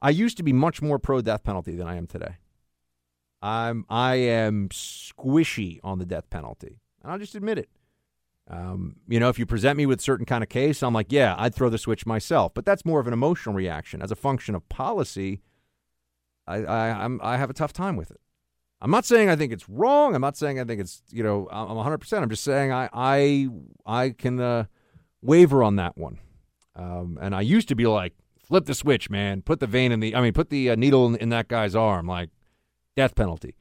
I 0.00 0.10
used 0.10 0.36
to 0.36 0.44
be 0.44 0.52
much 0.52 0.80
more 0.80 1.00
pro 1.00 1.22
death 1.22 1.42
penalty 1.42 1.74
than 1.74 1.88
I 1.88 1.96
am 1.96 2.06
today. 2.06 2.36
I'm 3.42 3.84
I 3.90 4.14
am 4.14 4.68
squishy 4.68 5.80
on 5.82 5.98
the 5.98 6.06
death 6.06 6.30
penalty. 6.30 6.78
And 7.02 7.10
I'll 7.10 7.18
just 7.18 7.34
admit 7.34 7.58
it. 7.58 7.68
Um, 8.50 8.96
you 9.06 9.20
know, 9.20 9.28
if 9.28 9.38
you 9.38 9.46
present 9.46 9.76
me 9.76 9.86
with 9.86 10.00
a 10.00 10.02
certain 10.02 10.26
kind 10.26 10.42
of 10.42 10.48
case, 10.48 10.82
I'm 10.82 10.92
like, 10.92 11.12
yeah, 11.12 11.36
I'd 11.38 11.54
throw 11.54 11.68
the 11.68 11.78
switch 11.78 12.04
myself. 12.04 12.52
But 12.52 12.64
that's 12.64 12.84
more 12.84 12.98
of 12.98 13.06
an 13.06 13.12
emotional 13.12 13.54
reaction. 13.54 14.02
As 14.02 14.10
a 14.10 14.16
function 14.16 14.56
of 14.56 14.68
policy, 14.68 15.40
I, 16.48 16.64
I, 16.64 17.04
I'm, 17.04 17.20
I 17.22 17.36
have 17.36 17.48
a 17.48 17.54
tough 17.54 17.72
time 17.72 17.96
with 17.96 18.10
it. 18.10 18.20
I'm 18.80 18.90
not 18.90 19.04
saying 19.04 19.28
I 19.28 19.36
think 19.36 19.52
it's 19.52 19.68
wrong. 19.68 20.16
I'm 20.16 20.20
not 20.20 20.36
saying 20.36 20.58
I 20.58 20.64
think 20.64 20.80
it's, 20.80 21.02
you 21.10 21.22
know, 21.22 21.48
I'm 21.52 21.68
100%. 21.76 22.22
I'm 22.22 22.28
just 22.28 22.42
saying 22.42 22.72
I, 22.72 22.88
I, 22.92 23.48
I 23.86 24.10
can 24.10 24.40
uh, 24.40 24.64
waver 25.22 25.62
on 25.62 25.76
that 25.76 25.96
one. 25.96 26.18
Um, 26.74 27.18
and 27.20 27.34
I 27.34 27.42
used 27.42 27.68
to 27.68 27.76
be 27.76 27.86
like, 27.86 28.14
flip 28.42 28.64
the 28.66 28.74
switch, 28.74 29.10
man. 29.10 29.42
Put 29.42 29.60
the 29.60 29.66
vein 29.68 29.92
in 29.92 30.00
the, 30.00 30.16
I 30.16 30.20
mean, 30.20 30.32
put 30.32 30.50
the 30.50 30.70
uh, 30.70 30.74
needle 30.74 31.06
in, 31.06 31.16
in 31.16 31.28
that 31.28 31.46
guy's 31.46 31.76
arm, 31.76 32.06
like 32.06 32.30
death 32.96 33.14
penalty. 33.14 33.54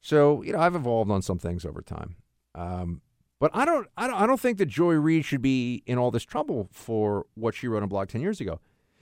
So, 0.00 0.42
you 0.42 0.52
know, 0.52 0.58
I've 0.58 0.74
evolved 0.74 1.10
on 1.10 1.22
some 1.22 1.38
things 1.38 1.64
over 1.64 1.82
time. 1.82 2.16
Um, 2.54 3.02
but 3.38 3.50
I 3.54 3.64
don't, 3.64 3.86
I 3.96 4.06
don't, 4.06 4.20
I 4.20 4.26
don't 4.26 4.40
think 4.40 4.58
that 4.58 4.66
Joy 4.66 4.94
Reid 4.94 5.24
should 5.24 5.42
be 5.42 5.82
in 5.86 5.98
all 5.98 6.10
this 6.10 6.24
trouble 6.24 6.68
for 6.72 7.26
what 7.34 7.54
she 7.54 7.68
wrote 7.68 7.82
on 7.82 7.88
blog 7.88 8.08
ten 8.08 8.20
years 8.20 8.40
ago. 8.40 8.60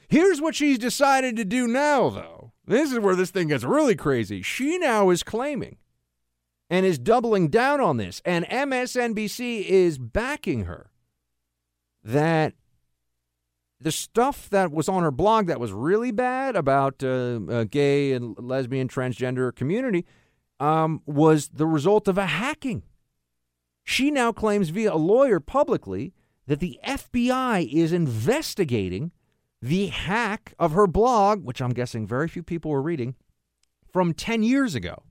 Here's 0.08 0.40
what 0.40 0.54
she's 0.54 0.78
decided 0.78 1.36
to 1.36 1.44
do 1.44 1.66
now, 1.66 2.10
though. 2.10 2.52
This 2.66 2.92
is 2.92 2.98
where 2.98 3.16
this 3.16 3.30
thing 3.30 3.48
gets 3.48 3.64
really 3.64 3.94
crazy. 3.94 4.42
She 4.42 4.78
now 4.78 5.10
is 5.10 5.22
claiming 5.22 5.76
and 6.70 6.86
is 6.86 6.98
doubling 6.98 7.48
down 7.48 7.80
on 7.80 7.96
this, 7.96 8.22
and 8.24 8.46
MSNBC 8.46 9.64
is 9.64 9.98
backing 9.98 10.64
her 10.64 10.90
that 12.02 12.54
the 13.80 13.92
stuff 13.92 14.48
that 14.50 14.72
was 14.72 14.88
on 14.88 15.02
her 15.02 15.10
blog 15.10 15.46
that 15.46 15.60
was 15.60 15.72
really 15.72 16.10
bad 16.10 16.56
about 16.56 17.02
uh, 17.02 17.40
uh, 17.48 17.64
gay 17.64 18.12
and 18.12 18.36
lesbian 18.38 18.88
transgender 18.88 19.54
community 19.54 20.06
um, 20.58 21.02
was 21.06 21.48
the 21.48 21.66
result 21.66 22.08
of 22.08 22.16
a 22.16 22.26
hacking. 22.26 22.82
She 23.84 24.10
now 24.10 24.32
claims 24.32 24.70
via 24.70 24.92
a 24.92 24.96
lawyer 24.96 25.40
publicly 25.40 26.14
that 26.46 26.60
the 26.60 26.80
FBI 26.84 27.70
is 27.72 27.92
investigating 27.92 29.12
the 29.60 29.86
hack 29.88 30.54
of 30.58 30.72
her 30.72 30.86
blog, 30.86 31.44
which 31.44 31.62
I'm 31.62 31.72
guessing 31.72 32.06
very 32.06 32.28
few 32.28 32.42
people 32.42 32.70
were 32.70 32.82
reading, 32.82 33.14
from 33.92 34.12
10 34.12 34.42
years 34.42 34.74
ago, 34.74 35.02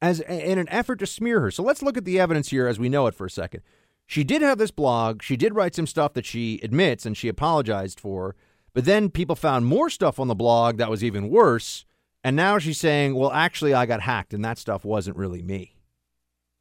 as 0.00 0.20
in 0.20 0.58
an 0.58 0.68
effort 0.70 0.96
to 1.00 1.06
smear 1.06 1.40
her. 1.40 1.50
So 1.50 1.62
let's 1.62 1.82
look 1.82 1.96
at 1.96 2.04
the 2.04 2.18
evidence 2.18 2.50
here 2.50 2.66
as 2.66 2.78
we 2.78 2.88
know 2.88 3.06
it 3.06 3.14
for 3.14 3.26
a 3.26 3.30
second. 3.30 3.62
She 4.06 4.24
did 4.24 4.42
have 4.42 4.58
this 4.58 4.70
blog. 4.70 5.22
She 5.22 5.36
did 5.36 5.54
write 5.54 5.74
some 5.74 5.86
stuff 5.86 6.14
that 6.14 6.26
she 6.26 6.60
admits 6.62 7.06
and 7.06 7.16
she 7.16 7.28
apologized 7.28 8.00
for. 8.00 8.36
But 8.72 8.84
then 8.84 9.08
people 9.08 9.36
found 9.36 9.66
more 9.66 9.88
stuff 9.88 10.18
on 10.18 10.28
the 10.28 10.34
blog 10.34 10.78
that 10.78 10.90
was 10.90 11.04
even 11.04 11.30
worse. 11.30 11.86
And 12.22 12.36
now 12.36 12.58
she's 12.58 12.78
saying, 12.78 13.14
well, 13.14 13.32
actually, 13.32 13.72
I 13.72 13.86
got 13.86 14.00
hacked 14.00 14.34
and 14.34 14.44
that 14.44 14.58
stuff 14.58 14.84
wasn't 14.84 15.16
really 15.16 15.42
me 15.42 15.73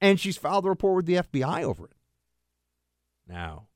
and 0.03 0.19
she's 0.19 0.35
filed 0.37 0.65
a 0.65 0.69
report 0.69 0.97
with 0.97 1.05
the 1.05 1.15
FBI 1.15 1.63
over 1.63 1.85
it. 1.85 1.93
Now, 3.25 3.67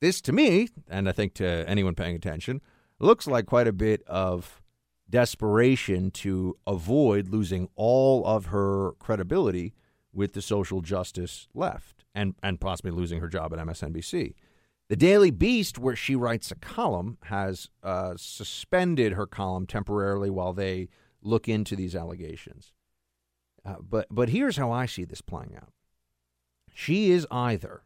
this 0.00 0.22
to 0.22 0.32
me, 0.32 0.70
and 0.88 1.06
I 1.06 1.12
think 1.12 1.34
to 1.34 1.68
anyone 1.68 1.94
paying 1.94 2.16
attention, 2.16 2.62
looks 2.98 3.26
like 3.26 3.44
quite 3.44 3.68
a 3.68 3.72
bit 3.72 4.02
of 4.06 4.62
desperation 5.10 6.10
to 6.12 6.56
avoid 6.66 7.28
losing 7.28 7.68
all 7.76 8.24
of 8.26 8.46
her 8.46 8.92
credibility 8.98 9.74
with 10.14 10.32
the 10.32 10.40
social 10.40 10.80
justice 10.80 11.46
left 11.52 12.06
and, 12.14 12.34
and 12.42 12.58
possibly 12.58 12.90
losing 12.90 13.20
her 13.20 13.28
job 13.28 13.52
at 13.52 13.58
MSNBC. 13.58 14.34
The 14.88 14.96
Daily 14.96 15.30
Beast, 15.30 15.78
where 15.78 15.94
she 15.94 16.16
writes 16.16 16.50
a 16.50 16.56
column, 16.56 17.18
has 17.24 17.68
uh, 17.82 18.14
suspended 18.16 19.12
her 19.12 19.26
column 19.26 19.66
temporarily 19.66 20.30
while 20.30 20.54
they 20.54 20.88
look 21.20 21.50
into 21.50 21.76
these 21.76 21.94
allegations. 21.94 22.72
Uh, 23.68 23.74
but 23.86 24.06
but 24.10 24.30
here's 24.30 24.56
how 24.56 24.70
I 24.70 24.86
see 24.86 25.04
this 25.04 25.20
playing 25.20 25.54
out. 25.54 25.72
She 26.72 27.10
is 27.10 27.26
either 27.30 27.82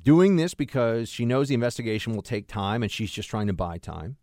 doing 0.00 0.36
this 0.36 0.52
because 0.54 1.08
she 1.08 1.24
knows 1.24 1.48
the 1.48 1.54
investigation 1.54 2.14
will 2.14 2.22
take 2.22 2.46
time 2.46 2.82
and 2.82 2.92
she's 2.92 3.10
just 3.10 3.30
trying 3.30 3.46
to 3.46 3.52
buy 3.54 3.78
time, 3.78 4.16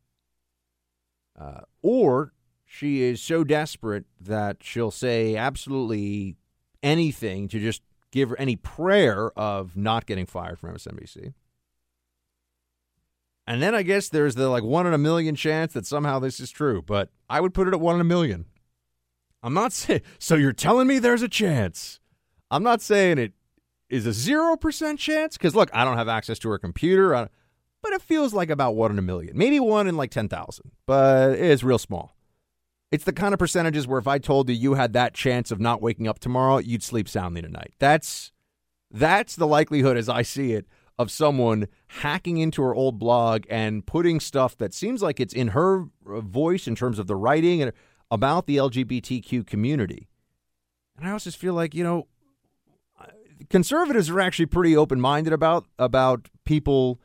uh, 1.40 1.62
or 1.82 2.34
she 2.66 3.02
is 3.02 3.20
so 3.20 3.44
desperate 3.44 4.06
that 4.20 4.58
she'll 4.62 4.92
say 4.92 5.36
absolutely 5.36 6.36
anything 6.84 7.48
to 7.48 7.60
just 7.60 7.82
give 8.12 8.30
her 8.30 8.40
any 8.40 8.56
prayer 8.56 9.32
of 9.38 9.76
not 9.76 10.06
getting 10.06 10.28
fired 10.28 10.60
from 10.60 10.76
MSNBC. 10.76 11.34
And 13.48 13.62
then 13.62 13.74
I 13.74 13.82
guess 13.82 14.10
there's 14.10 14.36
the 14.36 14.50
like 14.50 14.64
one 14.64 14.86
in 14.86 14.94
a 14.94 15.00
million 15.00 15.36
chance 15.36 15.74
that 15.74 15.88
somehow 15.88 16.20
this 16.20 16.40
is 16.40 16.52
true, 16.52 16.84
but 16.84 17.10
I 17.28 17.42
would 17.42 17.56
put 17.56 17.68
it 17.68 17.74
at 17.74 17.80
one 17.80 17.96
in 17.96 18.02
a 18.02 18.06
million. 18.06 18.46
I'm 19.46 19.54
not 19.54 19.72
saying, 19.74 20.02
so 20.20 20.36
you're 20.36 20.52
telling 20.52 20.88
me 20.88 21.00
there's 21.00 21.22
a 21.22 21.30
chance. 21.30 22.00
I'm 22.50 22.64
not 22.64 22.82
saying 22.82 23.20
it 23.20 23.34
is 23.90 24.06
a 24.08 24.10
0% 24.10 24.98
chance 24.98 25.38
because 25.38 25.56
look, 25.56 25.70
I 25.74 25.86
don't 25.86 25.98
have 25.98 26.08
access 26.08 26.40
to 26.40 26.50
her 26.50 26.58
computer, 26.58 27.14
uh, 27.14 27.28
but 27.84 27.94
it 27.94 28.02
feels 28.02 28.34
like 28.34 28.50
about 28.50 28.76
one 28.76 28.92
in 28.92 28.98
a 28.98 29.04
million, 29.04 29.38
maybe 29.38 29.60
one 29.60 29.88
in 29.88 29.96
like 29.96 30.10
10,000, 30.10 30.72
but 30.88 31.38
it's 31.38 31.64
real 31.64 31.78
small. 31.78 32.16
It's 32.92 33.04
the 33.04 33.14
kind 33.14 33.34
of 33.34 33.40
percentages 33.40 33.88
where 33.88 34.00
if 34.00 34.08
I 34.08 34.18
told 34.18 34.50
you 34.50 34.56
you 34.56 34.74
had 34.74 34.94
that 34.94 35.14
chance 35.14 35.52
of 35.52 35.60
not 35.60 35.82
waking 35.82 36.08
up 36.08 36.20
tomorrow, 36.20 36.58
you'd 36.58 36.84
sleep 36.84 37.08
soundly 37.08 37.42
tonight. 37.42 37.74
That's 37.80 38.32
that's 38.92 39.36
the 39.36 39.48
likelihood 39.48 39.98
as 39.98 40.08
I 40.08 40.22
see 40.22 40.54
it 40.54 40.66
of 40.98 41.12
someone 41.12 41.68
hacking 41.88 42.38
into 42.38 42.62
her 42.62 42.74
old 42.74 42.98
blog 42.98 43.44
and 43.50 43.86
putting 43.86 44.20
stuff 44.20 44.58
that 44.58 44.74
seems 44.74 45.02
like 45.02 45.20
it's 45.20 45.34
in 45.34 45.50
her 45.50 45.86
uh, 46.08 46.22
voice 46.22 46.68
in 46.68 46.76
terms 46.76 47.00
of 47.00 47.08
the 47.08 47.16
writing 47.16 47.62
and 47.62 47.74
about 48.12 48.46
the 48.48 48.58
LGBTQ 48.58 49.46
community. 49.46 50.08
And 50.98 51.08
I 51.08 51.12
also 51.12 51.30
just 51.30 51.38
feel 51.38 51.54
like, 51.54 51.74
you 51.74 51.84
know, 51.84 52.08
conservatives 53.50 54.10
are 54.10 54.20
actually 54.20 54.46
pretty 54.46 54.78
open-minded 54.78 55.34
about 55.34 55.66
about 55.78 56.30
people 56.46 57.00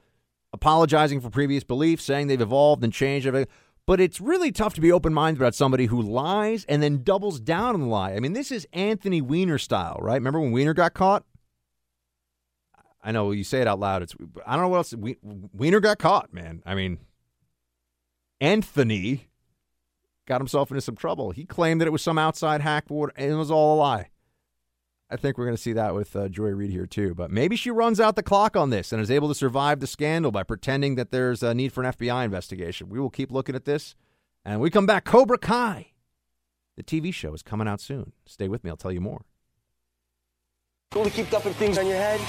apologizing 0.52 1.20
for 1.20 1.30
previous 1.30 1.64
beliefs, 1.64 2.04
saying 2.04 2.26
they've 2.26 2.40
evolved 2.40 2.84
and 2.84 2.92
changed. 2.92 3.28
But 3.86 4.00
it's 4.00 4.20
really 4.20 4.52
tough 4.52 4.74
to 4.74 4.80
be 4.80 4.92
open 4.92 5.12
minded 5.12 5.40
about 5.40 5.54
somebody 5.54 5.86
who 5.86 6.00
lies 6.00 6.64
and 6.66 6.82
then 6.82 7.02
doubles 7.02 7.40
down 7.40 7.74
on 7.74 7.80
the 7.80 7.86
lie. 7.86 8.12
I 8.12 8.20
mean, 8.20 8.34
this 8.34 8.52
is 8.52 8.66
Anthony 8.72 9.20
Weiner 9.20 9.58
style, 9.58 9.98
right? 10.00 10.14
Remember 10.14 10.38
when 10.40 10.52
Weiner 10.52 10.74
got 10.74 10.94
caught? 10.94 11.24
I 13.02 13.12
know 13.12 13.30
you 13.30 13.44
say 13.44 13.62
it 13.62 13.66
out 13.66 13.80
loud. 13.80 14.02
It's 14.02 14.14
I 14.46 14.52
don't 14.52 14.64
know 14.64 14.68
what 14.68 14.76
else. 14.76 14.94
Weiner 15.52 15.80
got 15.80 15.98
caught, 15.98 16.32
man. 16.34 16.62
I 16.66 16.74
mean, 16.74 16.98
Anthony 18.40 19.29
got 20.26 20.40
himself 20.40 20.70
into 20.70 20.80
some 20.80 20.96
trouble. 20.96 21.30
He 21.30 21.44
claimed 21.44 21.80
that 21.80 21.86
it 21.86 21.92
was 21.92 22.02
some 22.02 22.18
outside 22.18 22.60
hack, 22.60 22.86
board 22.86 23.12
and 23.16 23.32
it 23.32 23.36
was 23.36 23.50
all 23.50 23.76
a 23.76 23.78
lie. 23.78 24.08
I 25.12 25.16
think 25.16 25.36
we're 25.36 25.46
going 25.46 25.56
to 25.56 25.62
see 25.62 25.72
that 25.72 25.94
with 25.94 26.14
uh, 26.14 26.28
Joy 26.28 26.50
Reid 26.50 26.70
here 26.70 26.86
too. 26.86 27.14
But 27.14 27.32
maybe 27.32 27.56
she 27.56 27.70
runs 27.70 27.98
out 27.98 28.14
the 28.14 28.22
clock 28.22 28.56
on 28.56 28.70
this 28.70 28.92
and 28.92 29.02
is 29.02 29.10
able 29.10 29.28
to 29.28 29.34
survive 29.34 29.80
the 29.80 29.88
scandal 29.88 30.30
by 30.30 30.44
pretending 30.44 30.94
that 30.94 31.10
there's 31.10 31.42
a 31.42 31.52
need 31.52 31.72
for 31.72 31.82
an 31.82 31.92
FBI 31.92 32.24
investigation. 32.24 32.88
We 32.88 33.00
will 33.00 33.10
keep 33.10 33.32
looking 33.32 33.56
at 33.56 33.64
this. 33.64 33.96
And 34.44 34.60
we 34.60 34.70
come 34.70 34.86
back. 34.86 35.04
Cobra 35.04 35.36
Kai, 35.36 35.88
the 36.76 36.82
TV 36.82 37.12
show, 37.12 37.34
is 37.34 37.42
coming 37.42 37.68
out 37.68 37.80
soon. 37.80 38.12
Stay 38.24 38.48
with 38.48 38.62
me. 38.62 38.70
I'll 38.70 38.76
tell 38.76 38.92
you 38.92 39.00
more. 39.00 39.22
Cool 40.92 41.04
to 41.04 41.10
keep 41.10 41.28
dumping 41.30 41.54
things 41.54 41.76
on 41.76 41.86
your 41.86 41.96
head? 41.96 42.20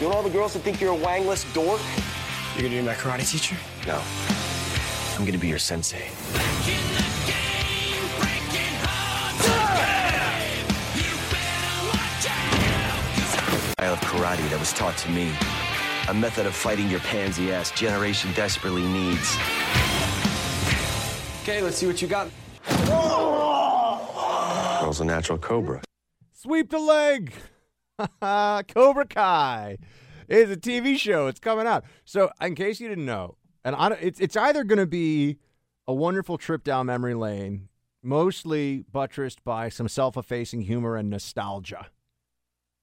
You 0.00 0.06
want 0.06 0.16
all 0.16 0.22
the 0.22 0.30
girls 0.30 0.54
to 0.54 0.58
think 0.58 0.80
you're 0.80 0.94
a 0.94 0.98
wangless 0.98 1.50
dork? 1.54 1.80
You're 2.54 2.68
gonna 2.68 2.80
be 2.80 2.86
my 2.86 2.94
karate 2.94 3.30
teacher? 3.30 3.56
No. 3.86 4.02
I'm 5.18 5.24
gonna 5.24 5.38
be 5.38 5.48
your 5.48 5.58
sensei. 5.58 6.10
Style 13.82 13.94
of 13.94 14.00
karate 14.02 14.48
that 14.50 14.60
was 14.60 14.72
taught 14.72 14.96
to 14.96 15.10
me. 15.10 15.32
A 16.08 16.14
method 16.14 16.46
of 16.46 16.54
fighting 16.54 16.88
your 16.88 17.00
pansy 17.00 17.52
ass 17.52 17.72
generation 17.72 18.32
desperately 18.34 18.86
needs. 18.86 19.36
Okay, 21.42 21.60
let's 21.60 21.78
see 21.78 21.88
what 21.88 22.00
you 22.00 22.06
got. 22.06 22.28
Girl's 24.80 25.00
a 25.00 25.04
natural 25.04 25.36
cobra. 25.36 25.82
Sweep 26.32 26.70
the 26.70 26.78
leg. 26.78 27.34
Cobra 28.68 29.06
Kai 29.06 29.78
is 30.28 30.48
a 30.48 30.56
TV 30.56 30.96
show. 30.96 31.26
It's 31.26 31.40
coming 31.40 31.66
out. 31.66 31.84
So, 32.04 32.30
in 32.40 32.54
case 32.54 32.78
you 32.78 32.88
didn't 32.88 33.06
know, 33.06 33.36
and 33.64 33.74
I, 33.74 33.90
it's 34.00 34.20
it's 34.20 34.36
either 34.36 34.62
going 34.62 34.78
to 34.78 34.86
be 34.86 35.38
a 35.88 35.94
wonderful 35.94 36.38
trip 36.38 36.62
down 36.62 36.86
memory 36.86 37.14
lane, 37.14 37.68
mostly 38.00 38.84
buttressed 38.92 39.42
by 39.42 39.68
some 39.68 39.88
self-effacing 39.88 40.62
humor 40.62 40.96
and 40.96 41.10
nostalgia 41.10 41.88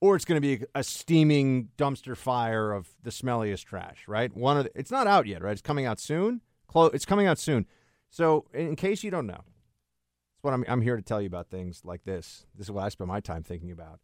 or 0.01 0.15
it's 0.15 0.25
going 0.25 0.41
to 0.41 0.57
be 0.57 0.65
a 0.73 0.83
steaming 0.83 1.69
dumpster 1.77 2.15
fire 2.15 2.71
of 2.71 2.89
the 3.03 3.09
smelliest 3.09 3.65
trash, 3.65 4.07
right? 4.07 4.35
One 4.35 4.57
of 4.57 4.65
the, 4.65 4.71
it's 4.75 4.91
not 4.91 5.07
out 5.07 5.27
yet, 5.27 5.41
right? 5.41 5.51
It's 5.51 5.61
coming 5.61 5.85
out 5.85 5.99
soon. 5.99 6.41
It's 6.75 7.05
coming 7.05 7.27
out 7.27 7.39
soon. 7.39 7.65
So, 8.09 8.45
in 8.53 8.75
case 8.75 9.03
you 9.03 9.11
don't 9.11 9.27
know, 9.27 9.43
that's 9.43 10.43
what 10.43 10.53
I'm, 10.53 10.63
I'm 10.67 10.81
here 10.81 10.95
to 10.95 11.01
tell 11.01 11.21
you 11.21 11.27
about 11.27 11.49
things 11.49 11.81
like 11.83 12.03
this. 12.05 12.45
This 12.55 12.67
is 12.67 12.71
what 12.71 12.83
I 12.83 12.89
spend 12.89 13.07
my 13.07 13.19
time 13.19 13.43
thinking 13.43 13.71
about. 13.71 13.99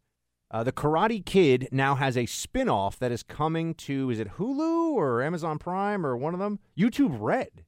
Uh, 0.50 0.62
the 0.62 0.72
Karate 0.72 1.24
Kid 1.24 1.68
now 1.72 1.96
has 1.96 2.16
a 2.16 2.26
spin-off 2.26 2.98
that 3.00 3.10
is 3.10 3.22
coming 3.22 3.74
to 3.74 4.10
is 4.10 4.20
it 4.20 4.36
Hulu 4.36 4.92
or 4.92 5.22
Amazon 5.22 5.58
Prime 5.58 6.06
or 6.06 6.16
one 6.16 6.34
of 6.34 6.40
them? 6.40 6.60
YouTube 6.78 7.16
Red. 7.18 7.64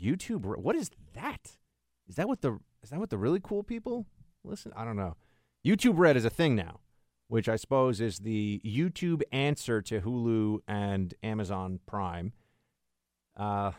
YouTube 0.00 0.42
Red. 0.44 0.62
What 0.62 0.76
is 0.76 0.90
that? 1.14 1.56
Is 2.08 2.14
that 2.16 2.28
what 2.28 2.42
the 2.42 2.60
is 2.82 2.90
that 2.90 3.00
what 3.00 3.10
the 3.10 3.18
really 3.18 3.40
cool 3.42 3.64
people 3.64 4.06
listen? 4.44 4.72
I 4.76 4.84
don't 4.84 4.96
know. 4.96 5.16
YouTube 5.66 5.98
Red 5.98 6.16
is 6.16 6.24
a 6.24 6.30
thing 6.30 6.54
now 6.54 6.78
which 7.30 7.48
I 7.48 7.54
suppose 7.54 8.00
is 8.00 8.18
the 8.18 8.60
YouTube 8.64 9.22
answer 9.30 9.80
to 9.82 10.00
Hulu 10.00 10.58
and 10.66 11.14
Amazon 11.22 11.78
Prime. 11.86 12.32
Uh, 13.36 13.70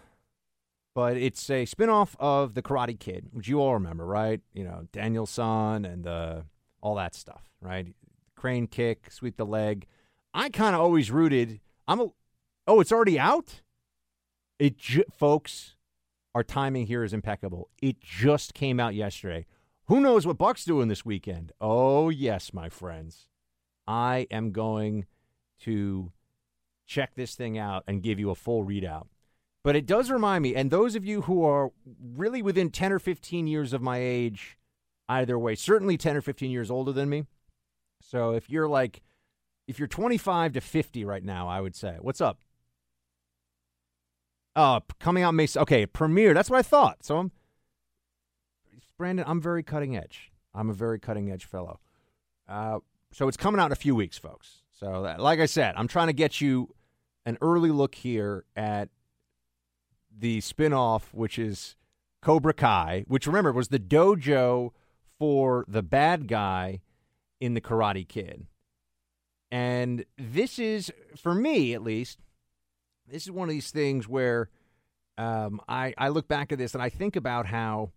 but 0.95 1.17
it's 1.17 1.49
a 1.49 1.65
spinoff 1.65 2.15
of 2.17 2.53
The 2.53 2.61
Karate 2.61 2.97
Kid, 2.97 3.27
which 3.33 3.49
you 3.49 3.59
all 3.59 3.73
remember, 3.73 4.05
right? 4.05 4.39
You 4.53 4.63
know, 4.63 4.87
Daniel-san 4.93 5.83
and 5.83 6.07
uh, 6.07 6.41
all 6.81 6.95
that 6.95 7.13
stuff, 7.13 7.41
right? 7.61 7.87
Crane 8.37 8.67
kick, 8.67 9.11
sweep 9.11 9.35
the 9.35 9.45
leg. 9.45 9.85
I 10.33 10.47
kind 10.47 10.73
of 10.73 10.81
always 10.81 11.11
rooted. 11.11 11.59
I'm 11.89 11.99
a. 11.99 12.07
Oh, 12.67 12.79
it's 12.79 12.93
already 12.93 13.19
out. 13.19 13.63
It, 14.59 14.75
folks, 15.11 15.75
our 16.33 16.43
timing 16.43 16.87
here 16.87 17.03
is 17.03 17.13
impeccable. 17.13 17.69
It 17.81 17.99
just 17.99 18.53
came 18.53 18.79
out 18.79 18.95
yesterday. 18.95 19.45
Who 19.87 19.99
knows 19.99 20.25
what 20.25 20.37
Buck's 20.37 20.63
doing 20.63 20.87
this 20.87 21.03
weekend? 21.03 21.51
Oh 21.59 22.07
yes, 22.09 22.53
my 22.53 22.69
friends. 22.69 23.27
I 23.87 24.27
am 24.31 24.51
going 24.51 25.05
to 25.61 26.11
check 26.85 27.15
this 27.15 27.35
thing 27.35 27.57
out 27.57 27.83
and 27.87 28.03
give 28.03 28.19
you 28.19 28.29
a 28.29 28.35
full 28.35 28.65
readout. 28.65 29.07
But 29.63 29.75
it 29.75 29.85
does 29.85 30.09
remind 30.09 30.41
me, 30.41 30.55
and 30.55 30.71
those 30.71 30.95
of 30.95 31.05
you 31.05 31.21
who 31.21 31.45
are 31.45 31.71
really 32.01 32.41
within 32.41 32.71
10 32.71 32.91
or 32.91 32.99
15 32.99 33.45
years 33.47 33.73
of 33.73 33.81
my 33.81 33.99
age, 33.99 34.57
either 35.07 35.37
way, 35.37 35.55
certainly 35.55 35.97
10 35.97 36.17
or 36.17 36.21
15 36.21 36.49
years 36.49 36.71
older 36.71 36.91
than 36.91 37.09
me. 37.09 37.25
So 38.01 38.31
if 38.31 38.49
you're 38.49 38.67
like, 38.67 39.01
if 39.67 39.77
you're 39.77 39.87
25 39.87 40.53
to 40.53 40.61
50 40.61 41.05
right 41.05 41.23
now, 41.23 41.47
I 41.47 41.61
would 41.61 41.75
say, 41.75 41.97
what's 42.01 42.21
up? 42.21 42.39
Uh, 44.55 44.79
coming 44.99 45.23
out 45.23 45.33
May. 45.33 45.47
Okay, 45.55 45.85
premiere. 45.85 46.33
That's 46.33 46.49
what 46.49 46.57
I 46.57 46.63
thought. 46.63 47.03
So 47.03 47.17
I'm, 47.17 47.31
Brandon. 48.97 49.25
I'm 49.27 49.41
very 49.41 49.63
cutting 49.63 49.95
edge. 49.95 50.31
I'm 50.53 50.69
a 50.69 50.73
very 50.73 50.99
cutting 50.99 51.31
edge 51.31 51.45
fellow. 51.45 51.79
Uh, 52.47 52.79
so 53.11 53.27
it's 53.27 53.37
coming 53.37 53.59
out 53.59 53.67
in 53.67 53.71
a 53.71 53.75
few 53.75 53.95
weeks, 53.95 54.17
folks. 54.17 54.61
So, 54.71 55.03
that, 55.03 55.19
like 55.19 55.39
I 55.39 55.45
said, 55.45 55.75
I'm 55.77 55.87
trying 55.87 56.07
to 56.07 56.13
get 56.13 56.41
you 56.41 56.73
an 57.25 57.37
early 57.41 57.69
look 57.69 57.95
here 57.95 58.45
at 58.55 58.89
the 60.17 60.39
spinoff, 60.39 61.13
which 61.13 61.37
is 61.37 61.75
Cobra 62.21 62.53
Kai, 62.53 63.05
which 63.07 63.27
remember 63.27 63.51
was 63.51 63.67
the 63.67 63.79
dojo 63.79 64.71
for 65.19 65.65
the 65.67 65.83
bad 65.83 66.27
guy 66.27 66.81
in 67.39 67.53
the 67.53 67.61
Karate 67.61 68.07
Kid. 68.07 68.47
And 69.51 70.05
this 70.17 70.57
is, 70.57 70.91
for 71.17 71.35
me 71.35 71.73
at 71.73 71.83
least, 71.83 72.19
this 73.07 73.23
is 73.23 73.31
one 73.31 73.49
of 73.49 73.53
these 73.53 73.71
things 73.71 74.07
where 74.07 74.49
um, 75.17 75.59
I, 75.67 75.93
I 75.97 76.09
look 76.09 76.27
back 76.27 76.51
at 76.51 76.57
this 76.57 76.73
and 76.73 76.81
I 76.81 76.89
think 76.89 77.15
about 77.15 77.45
how, 77.45 77.91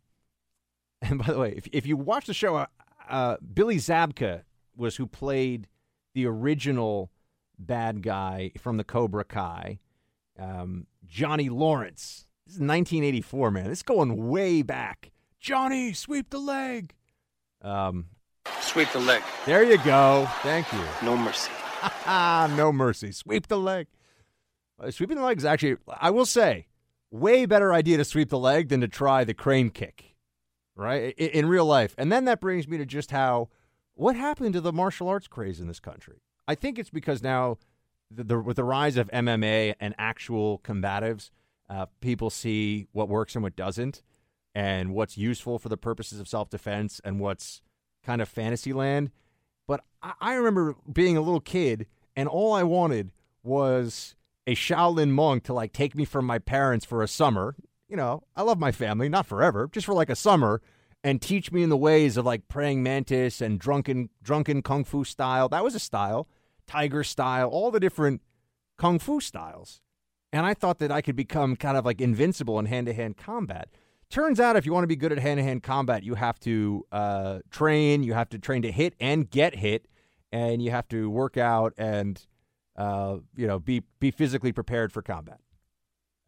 and 1.02 1.18
by 1.18 1.32
the 1.32 1.38
way, 1.38 1.54
if, 1.56 1.68
if 1.72 1.86
you 1.86 1.96
watch 1.96 2.26
the 2.26 2.34
show, 2.34 2.56
uh, 2.56 2.66
uh, 3.08 3.36
Billy 3.52 3.76
Zabka 3.76 4.42
was 4.76 4.96
who 4.96 5.06
played 5.06 5.68
the 6.14 6.26
original 6.26 7.10
bad 7.58 8.02
guy 8.02 8.52
from 8.58 8.76
the 8.76 8.84
Cobra 8.84 9.24
Kai. 9.24 9.78
Um, 10.38 10.86
Johnny 11.06 11.48
Lawrence. 11.48 12.26
This 12.46 12.54
is 12.54 12.60
1984, 12.60 13.50
man. 13.50 13.68
This 13.68 13.78
is 13.78 13.82
going 13.82 14.28
way 14.28 14.62
back. 14.62 15.12
Johnny, 15.40 15.92
sweep 15.92 16.30
the 16.30 16.38
leg. 16.38 16.94
Um, 17.62 18.06
Sweep 18.60 18.90
the 18.92 19.00
leg. 19.00 19.22
there 19.46 19.64
you 19.64 19.78
go. 19.78 20.28
Thank 20.42 20.70
you. 20.72 20.84
No 21.02 21.16
mercy. 21.16 21.50
no 22.06 22.72
mercy. 22.72 23.12
Sweep 23.12 23.46
the 23.46 23.58
leg. 23.58 23.86
Uh, 24.78 24.90
sweeping 24.90 25.16
the 25.16 25.22
leg 25.22 25.38
is 25.38 25.44
actually, 25.44 25.76
I 25.88 26.10
will 26.10 26.26
say, 26.26 26.66
way 27.10 27.46
better 27.46 27.72
idea 27.72 27.96
to 27.98 28.04
sweep 28.04 28.28
the 28.28 28.38
leg 28.38 28.68
than 28.68 28.80
to 28.80 28.88
try 28.88 29.24
the 29.24 29.32
crane 29.34 29.70
kick, 29.70 30.14
right? 30.76 31.14
In, 31.16 31.28
in 31.30 31.46
real 31.46 31.64
life. 31.64 31.94
And 31.96 32.10
then 32.12 32.24
that 32.26 32.40
brings 32.40 32.68
me 32.68 32.76
to 32.78 32.84
just 32.84 33.10
how, 33.10 33.48
what 33.94 34.16
happened 34.16 34.54
to 34.54 34.60
the 34.60 34.72
martial 34.72 35.08
arts 35.08 35.26
craze 35.26 35.60
in 35.60 35.68
this 35.68 35.80
country? 35.80 36.20
I 36.46 36.54
think 36.54 36.78
it's 36.78 36.90
because 36.90 37.22
now, 37.22 37.58
the, 38.10 38.24
the, 38.24 38.38
with 38.38 38.56
the 38.56 38.64
rise 38.64 38.96
of 38.96 39.10
MMA 39.10 39.74
and 39.80 39.94
actual 39.98 40.58
combatives, 40.58 41.30
uh, 41.70 41.86
people 42.00 42.30
see 42.30 42.86
what 42.92 43.08
works 43.08 43.34
and 43.34 43.42
what 43.42 43.56
doesn't, 43.56 44.02
and 44.54 44.94
what's 44.94 45.16
useful 45.16 45.58
for 45.58 45.68
the 45.68 45.76
purposes 45.76 46.20
of 46.20 46.28
self 46.28 46.50
defense 46.50 47.00
and 47.04 47.20
what's 47.20 47.62
kind 48.04 48.20
of 48.20 48.28
fantasy 48.28 48.72
land. 48.72 49.10
But 49.66 49.82
I, 50.02 50.12
I 50.20 50.34
remember 50.34 50.76
being 50.92 51.16
a 51.16 51.22
little 51.22 51.40
kid, 51.40 51.86
and 52.14 52.28
all 52.28 52.52
I 52.52 52.62
wanted 52.62 53.12
was 53.42 54.14
a 54.46 54.54
Shaolin 54.54 55.10
monk 55.10 55.44
to 55.44 55.54
like 55.54 55.72
take 55.72 55.94
me 55.94 56.04
from 56.04 56.26
my 56.26 56.38
parents 56.38 56.84
for 56.84 57.02
a 57.02 57.08
summer. 57.08 57.54
You 57.88 57.96
know, 57.96 58.24
I 58.36 58.42
love 58.42 58.58
my 58.58 58.72
family, 58.72 59.08
not 59.08 59.26
forever, 59.26 59.68
just 59.72 59.86
for 59.86 59.94
like 59.94 60.10
a 60.10 60.16
summer, 60.16 60.60
and 61.04 61.20
teach 61.20 61.52
me 61.52 61.62
in 61.62 61.68
the 61.68 61.76
ways 61.76 62.16
of 62.16 62.24
like 62.24 62.48
praying 62.48 62.82
mantis 62.82 63.42
and 63.42 63.60
drunken 63.60 64.08
drunken 64.22 64.62
kung 64.62 64.82
fu 64.82 65.04
style. 65.04 65.50
That 65.50 65.62
was 65.62 65.74
a 65.74 65.78
style, 65.78 66.26
tiger 66.66 67.04
style, 67.04 67.48
all 67.48 67.70
the 67.70 67.78
different 67.78 68.22
kung 68.78 68.98
fu 68.98 69.20
styles. 69.20 69.82
And 70.32 70.44
I 70.44 70.54
thought 70.54 70.78
that 70.78 70.90
I 70.90 71.02
could 71.02 71.14
become 71.14 71.54
kind 71.54 71.76
of 71.76 71.84
like 71.84 72.00
invincible 72.00 72.58
in 72.58 72.66
hand 72.66 72.86
to 72.86 72.94
hand 72.94 73.18
combat. 73.18 73.68
Turns 74.10 74.40
out, 74.40 74.56
if 74.56 74.66
you 74.66 74.72
want 74.72 74.84
to 74.84 74.88
be 74.88 74.96
good 74.96 75.12
at 75.12 75.18
hand 75.18 75.38
to 75.38 75.44
hand 75.44 75.62
combat, 75.62 76.02
you 76.02 76.14
have 76.14 76.40
to 76.40 76.84
uh, 76.90 77.38
train, 77.50 78.02
you 78.02 78.14
have 78.14 78.28
to 78.30 78.38
train 78.38 78.62
to 78.62 78.72
hit 78.72 78.94
and 78.98 79.30
get 79.30 79.56
hit, 79.56 79.86
and 80.32 80.62
you 80.62 80.70
have 80.70 80.88
to 80.88 81.10
work 81.10 81.36
out 81.36 81.74
and 81.76 82.26
uh, 82.76 83.18
you 83.36 83.46
know 83.46 83.58
be 83.58 83.82
be 84.00 84.10
physically 84.10 84.52
prepared 84.52 84.90
for 84.90 85.02
combat. 85.02 85.40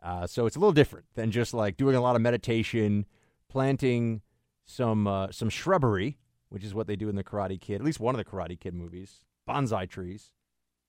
Uh, 0.02 0.26
so 0.26 0.46
it's 0.46 0.54
a 0.54 0.58
little 0.58 0.72
different 0.72 1.06
than 1.14 1.30
just 1.30 1.54
like 1.54 1.76
doing 1.78 1.96
a 1.96 2.00
lot 2.00 2.14
of 2.14 2.22
meditation, 2.22 3.06
planting 3.48 4.20
some 4.66 5.06
uh, 5.06 5.28
some 5.30 5.48
shrubbery, 5.48 6.18
which 6.48 6.64
is 6.64 6.74
what 6.74 6.86
they 6.86 6.96
do 6.96 7.08
in 7.08 7.16
the 7.16 7.24
Karate 7.24 7.60
Kid, 7.60 7.76
at 7.76 7.84
least 7.84 8.00
one 8.00 8.14
of 8.14 8.18
the 8.18 8.30
Karate 8.30 8.58
Kid 8.58 8.74
movies, 8.74 9.20
bonsai 9.48 9.88
trees. 9.88 10.32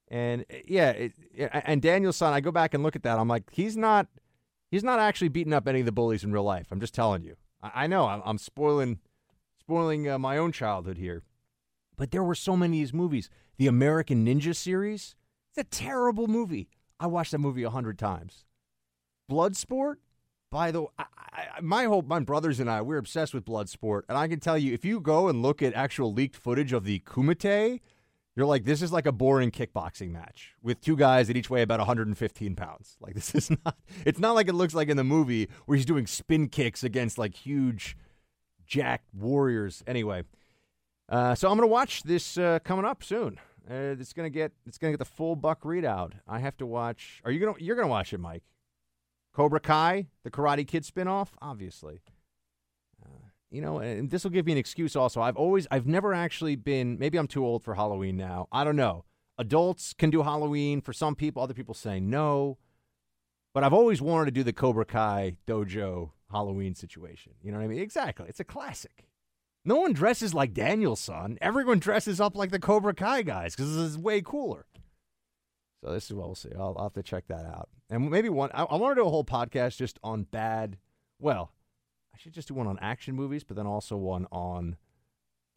And 0.09 0.45
uh, 0.51 0.57
yeah, 0.65 0.91
it, 0.91 1.13
and 1.35 1.81
Daniel-san, 1.81 2.33
I 2.33 2.41
go 2.41 2.51
back 2.51 2.73
and 2.73 2.83
look 2.83 2.95
at 2.95 3.03
that. 3.03 3.19
I'm 3.19 3.27
like, 3.27 3.43
he's 3.51 3.77
not, 3.77 4.07
he's 4.71 4.83
not 4.83 4.99
actually 4.99 5.29
beating 5.29 5.53
up 5.53 5.67
any 5.67 5.81
of 5.81 5.85
the 5.85 5.91
bullies 5.91 6.23
in 6.23 6.31
real 6.31 6.43
life. 6.43 6.67
I'm 6.71 6.79
just 6.79 6.95
telling 6.95 7.23
you. 7.23 7.35
I, 7.61 7.83
I 7.83 7.87
know 7.87 8.07
I'm, 8.07 8.21
I'm 8.25 8.37
spoiling, 8.37 8.99
spoiling 9.59 10.09
uh, 10.09 10.17
my 10.17 10.37
own 10.37 10.51
childhood 10.51 10.97
here. 10.97 11.23
But 11.97 12.11
there 12.11 12.23
were 12.23 12.35
so 12.35 12.55
many 12.55 12.77
of 12.77 12.81
these 12.81 12.93
movies. 12.93 13.29
The 13.57 13.67
American 13.67 14.25
Ninja 14.25 14.55
series, 14.55 15.15
it's 15.49 15.57
a 15.57 15.63
terrible 15.63 16.27
movie. 16.27 16.69
I 16.99 17.07
watched 17.07 17.31
that 17.31 17.39
movie 17.39 17.63
a 17.63 17.69
hundred 17.69 17.99
times. 17.99 18.45
Bloodsport, 19.29 19.95
by 20.51 20.71
the 20.71 20.83
way, 20.83 20.89
my 21.61 21.85
whole 21.85 22.01
my 22.01 22.19
brothers 22.19 22.59
and 22.59 22.69
I 22.69 22.81
we're 22.81 22.97
obsessed 22.97 23.33
with 23.33 23.45
Bloodsport, 23.45 24.03
and 24.09 24.17
I 24.17 24.27
can 24.27 24.39
tell 24.39 24.57
you 24.57 24.73
if 24.73 24.85
you 24.85 24.99
go 24.99 25.27
and 25.27 25.41
look 25.41 25.61
at 25.61 25.73
actual 25.73 26.13
leaked 26.13 26.35
footage 26.35 26.73
of 26.73 26.83
the 26.83 26.99
Kumite, 26.99 27.81
you're 28.35 28.45
like 28.45 28.65
this 28.65 28.81
is 28.81 28.91
like 28.91 29.05
a 29.05 29.11
boring 29.11 29.51
kickboxing 29.51 30.11
match 30.11 30.53
with 30.61 30.79
two 30.81 30.95
guys 30.95 31.27
that 31.27 31.37
each 31.37 31.49
weigh 31.49 31.61
about 31.61 31.79
115 31.79 32.55
pounds. 32.55 32.97
Like 32.99 33.13
this 33.15 33.35
is 33.35 33.49
not. 33.49 33.77
It's 34.05 34.19
not 34.19 34.35
like 34.35 34.47
it 34.47 34.53
looks 34.53 34.73
like 34.73 34.89
in 34.89 34.97
the 34.97 35.03
movie 35.03 35.49
where 35.65 35.75
he's 35.75 35.85
doing 35.85 36.07
spin 36.07 36.49
kicks 36.49 36.83
against 36.83 37.17
like 37.17 37.35
huge 37.35 37.97
jacked 38.65 39.13
warriors. 39.13 39.83
Anyway, 39.87 40.23
uh, 41.09 41.35
so 41.35 41.49
I'm 41.49 41.57
gonna 41.57 41.67
watch 41.67 42.03
this 42.03 42.37
uh, 42.37 42.59
coming 42.63 42.85
up 42.85 43.03
soon. 43.03 43.39
Uh, 43.69 43.95
it's 43.99 44.13
gonna 44.13 44.29
get 44.29 44.53
it's 44.65 44.77
gonna 44.77 44.93
get 44.93 44.99
the 44.99 45.05
full 45.05 45.35
buck 45.35 45.63
readout. 45.63 46.13
I 46.27 46.39
have 46.39 46.55
to 46.57 46.65
watch. 46.65 47.21
Are 47.25 47.31
you 47.31 47.39
gonna 47.39 47.57
you're 47.59 47.75
gonna 47.75 47.87
watch 47.87 48.13
it, 48.13 48.19
Mike? 48.19 48.43
Cobra 49.37 49.59
Kai, 49.59 50.07
the 50.23 50.31
Karate 50.31 50.67
Kid 50.67 50.81
spinoff, 50.81 51.27
obviously. 51.39 52.01
Uh, 53.05 53.27
you 53.51 53.61
know, 53.61 53.77
and 53.77 54.09
this 54.09 54.23
will 54.23 54.31
give 54.31 54.47
me 54.47 54.51
an 54.51 54.57
excuse 54.57 54.95
also. 54.95 55.21
I've 55.21 55.35
always, 55.35 55.67
I've 55.69 55.85
never 55.85 56.11
actually 56.11 56.55
been, 56.55 56.97
maybe 56.97 57.19
I'm 57.19 57.27
too 57.27 57.45
old 57.45 57.63
for 57.63 57.75
Halloween 57.75 58.17
now. 58.17 58.47
I 58.51 58.63
don't 58.63 58.75
know. 58.75 59.05
Adults 59.37 59.93
can 59.93 60.09
do 60.09 60.23
Halloween. 60.23 60.81
For 60.81 60.91
some 60.91 61.13
people, 61.13 61.43
other 61.43 61.53
people 61.53 61.75
say 61.75 61.99
no. 61.99 62.57
But 63.53 63.63
I've 63.63 63.73
always 63.73 64.01
wanted 64.01 64.25
to 64.25 64.31
do 64.31 64.43
the 64.43 64.53
Cobra 64.53 64.85
Kai 64.85 65.35
dojo 65.45 66.09
Halloween 66.31 66.73
situation. 66.73 67.33
You 67.43 67.51
know 67.51 67.59
what 67.59 67.65
I 67.65 67.67
mean? 67.67 67.79
Exactly. 67.79 68.25
It's 68.27 68.39
a 68.39 68.43
classic. 68.43 69.05
No 69.63 69.75
one 69.75 69.93
dresses 69.93 70.33
like 70.33 70.55
Daniel-san. 70.55 71.37
Everyone 71.41 71.77
dresses 71.77 72.19
up 72.19 72.35
like 72.35 72.49
the 72.49 72.57
Cobra 72.57 72.95
Kai 72.95 73.21
guys 73.21 73.55
because 73.55 73.75
this 73.75 73.85
is 73.85 73.99
way 73.99 74.19
cooler. 74.19 74.65
So 75.87 75.93
this 75.93 76.07
is 76.07 76.13
what 76.13 76.25
we'll 76.25 76.35
see. 76.35 76.49
I'll, 76.53 76.75
I'll 76.77 76.85
have 76.85 76.93
to 76.95 77.03
check 77.03 77.27
that 77.29 77.45
out. 77.45 77.69
And 77.89 78.09
maybe 78.09 78.27
one, 78.27 78.49
I, 78.53 78.63
I 78.63 78.75
want 78.75 78.91
to 78.91 79.01
do 79.01 79.07
a 79.07 79.09
whole 79.09 79.23
podcast 79.23 79.77
just 79.77 79.97
on 80.03 80.23
bad, 80.23 80.77
well, 81.17 81.53
I 82.13 82.17
should 82.17 82.33
just 82.33 82.49
do 82.49 82.55
one 82.55 82.67
on 82.67 82.77
action 82.81 83.15
movies, 83.15 83.45
but 83.45 83.55
then 83.55 83.65
also 83.65 83.95
one 83.95 84.27
on 84.29 84.75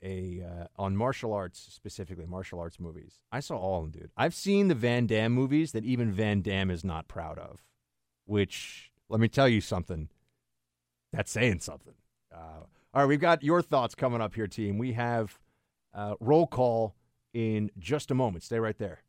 a 0.04 0.44
uh, 0.48 0.66
on 0.80 0.96
martial 0.96 1.32
arts 1.32 1.66
specifically, 1.68 2.26
martial 2.26 2.60
arts 2.60 2.78
movies. 2.78 3.18
I 3.32 3.40
saw 3.40 3.56
all 3.56 3.78
of 3.78 3.90
them, 3.90 4.02
dude. 4.02 4.12
I've 4.16 4.34
seen 4.34 4.68
the 4.68 4.76
Van 4.76 5.06
Damme 5.06 5.32
movies 5.32 5.72
that 5.72 5.84
even 5.84 6.12
Van 6.12 6.42
Damme 6.42 6.70
is 6.70 6.84
not 6.84 7.08
proud 7.08 7.36
of, 7.36 7.64
which 8.24 8.92
let 9.08 9.18
me 9.18 9.26
tell 9.26 9.48
you 9.48 9.60
something. 9.60 10.10
That's 11.12 11.32
saying 11.32 11.58
something. 11.58 11.94
Uh, 12.32 12.60
all 12.94 13.02
right, 13.02 13.06
we've 13.06 13.18
got 13.18 13.42
your 13.42 13.62
thoughts 13.62 13.96
coming 13.96 14.20
up 14.20 14.36
here, 14.36 14.46
team. 14.46 14.78
We 14.78 14.92
have 14.92 15.40
uh, 15.92 16.14
roll 16.20 16.46
call 16.46 16.94
in 17.34 17.72
just 17.80 18.12
a 18.12 18.14
moment. 18.14 18.44
Stay 18.44 18.60
right 18.60 18.78
there. 18.78 19.02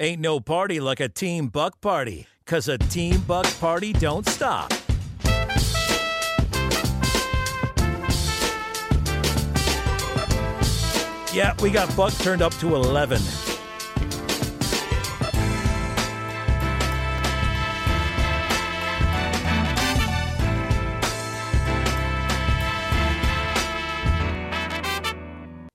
Ain't 0.00 0.20
no 0.20 0.40
party 0.40 0.80
like 0.80 0.98
a 0.98 1.08
Team 1.08 1.46
Buck 1.46 1.80
party, 1.80 2.26
cause 2.46 2.66
a 2.66 2.76
Team 2.78 3.20
Buck 3.28 3.46
party 3.60 3.92
don't 3.92 4.26
stop. 4.26 4.72
Yeah, 11.32 11.54
we 11.62 11.70
got 11.70 11.96
Buck 11.96 12.12
turned 12.14 12.42
up 12.42 12.52
to 12.54 12.74
11. 12.74 13.20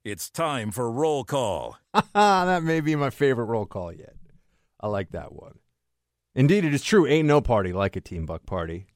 It's 0.05 0.29
time 0.29 0.71
for 0.71 0.89
roll 0.89 1.25
call. 1.25 1.77
that 2.13 2.63
may 2.63 2.79
be 2.79 2.95
my 2.95 3.09
favorite 3.09 3.45
roll 3.45 3.65
call 3.65 3.91
yet. 3.91 4.15
I 4.79 4.87
like 4.87 5.11
that 5.11 5.33
one. 5.33 5.59
Indeed, 6.33 6.63
it 6.63 6.73
is 6.73 6.83
true. 6.83 7.05
Ain't 7.05 7.27
no 7.27 7.41
party 7.41 7.73
like 7.73 7.97
a 7.97 8.01
Team 8.01 8.25
Buck 8.25 8.45
party 8.45 8.87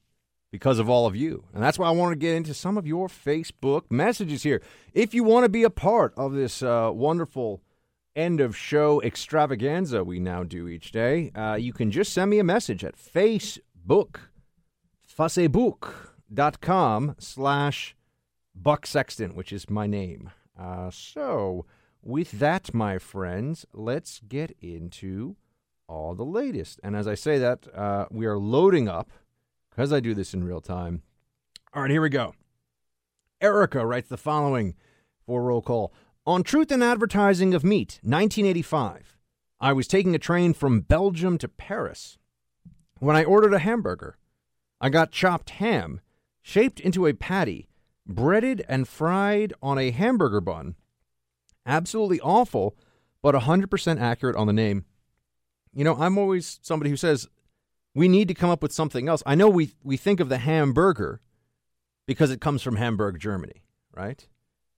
because 0.50 0.80
of 0.80 0.90
all 0.90 1.06
of 1.06 1.14
you. 1.14 1.44
And 1.54 1.62
that's 1.62 1.78
why 1.78 1.90
I 1.90 1.92
want 1.92 2.14
to 2.14 2.16
get 2.16 2.36
into 2.36 2.54
some 2.54 2.78
of 2.78 2.88
your 2.88 3.10
Facebook 3.10 3.82
messages 3.90 4.44
here. 4.44 4.62
If 4.94 5.14
you 5.14 5.26
want 5.26 5.44
to 5.44 5.50
be 5.50 5.64
a 5.64 5.70
part 5.70 6.14
of 6.16 6.32
this 6.34 6.64
uh, 6.64 6.90
wonderful 6.94 7.62
end 8.16 8.40
of 8.40 8.56
show 8.56 9.02
extravaganza 9.02 10.06
we 10.06 10.22
now 10.22 10.44
do 10.44 10.70
each 10.70 10.94
day, 10.94 11.32
uh, 11.32 11.56
you 11.56 11.74
can 11.74 11.92
just 11.92 12.14
send 12.14 12.32
me 12.32 12.40
a 12.40 12.46
message 12.46 12.86
at 12.86 12.96
Facebook, 12.96 14.20
facebook.com 15.06 17.16
slash 17.20 17.94
Buck 18.56 18.86
Sexton, 18.86 19.36
which 19.36 19.52
is 19.52 19.70
my 19.70 19.86
name. 19.86 20.32
Uh, 20.60 20.90
so, 20.92 21.66
with 22.02 22.32
that, 22.40 22.74
my 22.74 22.98
friends, 22.98 23.66
let's 23.74 24.20
get 24.28 24.56
into 24.62 25.36
all 25.88 26.16
the 26.16 26.26
latest. 26.26 26.80
And 26.84 26.96
as 26.96 27.08
I 27.08 27.16
say 27.16 27.38
that, 27.40 27.68
uh, 27.74 28.06
we 28.12 28.26
are 28.26 28.38
loading 28.38 28.88
up 28.88 29.10
because 29.70 29.92
I 29.92 30.00
do 30.00 30.14
this 30.14 30.34
in 30.34 30.44
real 30.44 30.62
time. 30.62 31.02
All 31.74 31.82
right, 31.82 31.92
here 31.92 32.02
we 32.02 32.10
go. 32.10 32.34
Erica 33.42 33.86
writes 33.86 34.10
the 34.10 34.18
following 34.18 34.76
for 35.26 35.44
roll 35.44 35.62
call 35.62 35.94
On 36.26 36.44
Truth 36.44 36.72
in 36.72 36.82
Advertising 36.82 37.54
of 37.54 37.64
Meat, 37.64 38.00
1985. 38.04 39.18
I 39.60 39.74
was 39.74 39.88
taking 39.88 40.14
a 40.14 40.20
train 40.20 40.54
from 40.54 40.82
Belgium 40.82 41.38
to 41.40 41.48
Paris 41.48 42.18
when 43.00 43.16
I 43.16 43.24
ordered 43.24 43.54
a 43.54 43.60
hamburger. 43.60 44.18
I 44.80 44.90
got 44.90 45.12
chopped 45.12 45.52
ham, 45.52 46.02
shaped 46.42 46.80
into 46.80 47.08
a 47.08 47.14
patty, 47.14 47.68
breaded 48.06 48.66
and 48.68 48.88
fried 48.88 49.54
on 49.62 49.78
a 49.78 49.92
hamburger 49.92 50.42
bun. 50.42 50.76
Absolutely 51.66 52.20
awful, 52.22 52.76
but 53.22 53.36
100% 53.36 54.00
accurate 54.00 54.36
on 54.36 54.48
the 54.48 54.54
name. 54.54 54.86
You 55.74 55.84
know, 55.84 55.96
I'm 55.96 56.18
always 56.18 56.60
somebody 56.62 56.90
who 56.90 56.98
says 56.98 57.28
we 57.96 58.08
need 58.08 58.28
to 58.28 58.34
come 58.34 58.50
up 58.50 58.62
with 58.62 58.74
something 58.74 59.08
else. 59.08 59.24
I 59.26 59.36
know 59.36 59.50
we 59.50 59.74
we 59.84 59.98
think 59.98 60.20
of 60.20 60.30
the 60.30 60.38
hamburger 60.38 61.22
because 62.06 62.32
it 62.32 62.42
comes 62.42 62.62
from 62.62 62.76
Hamburg, 62.76 63.20
Germany, 63.20 63.64
right? 63.96 64.28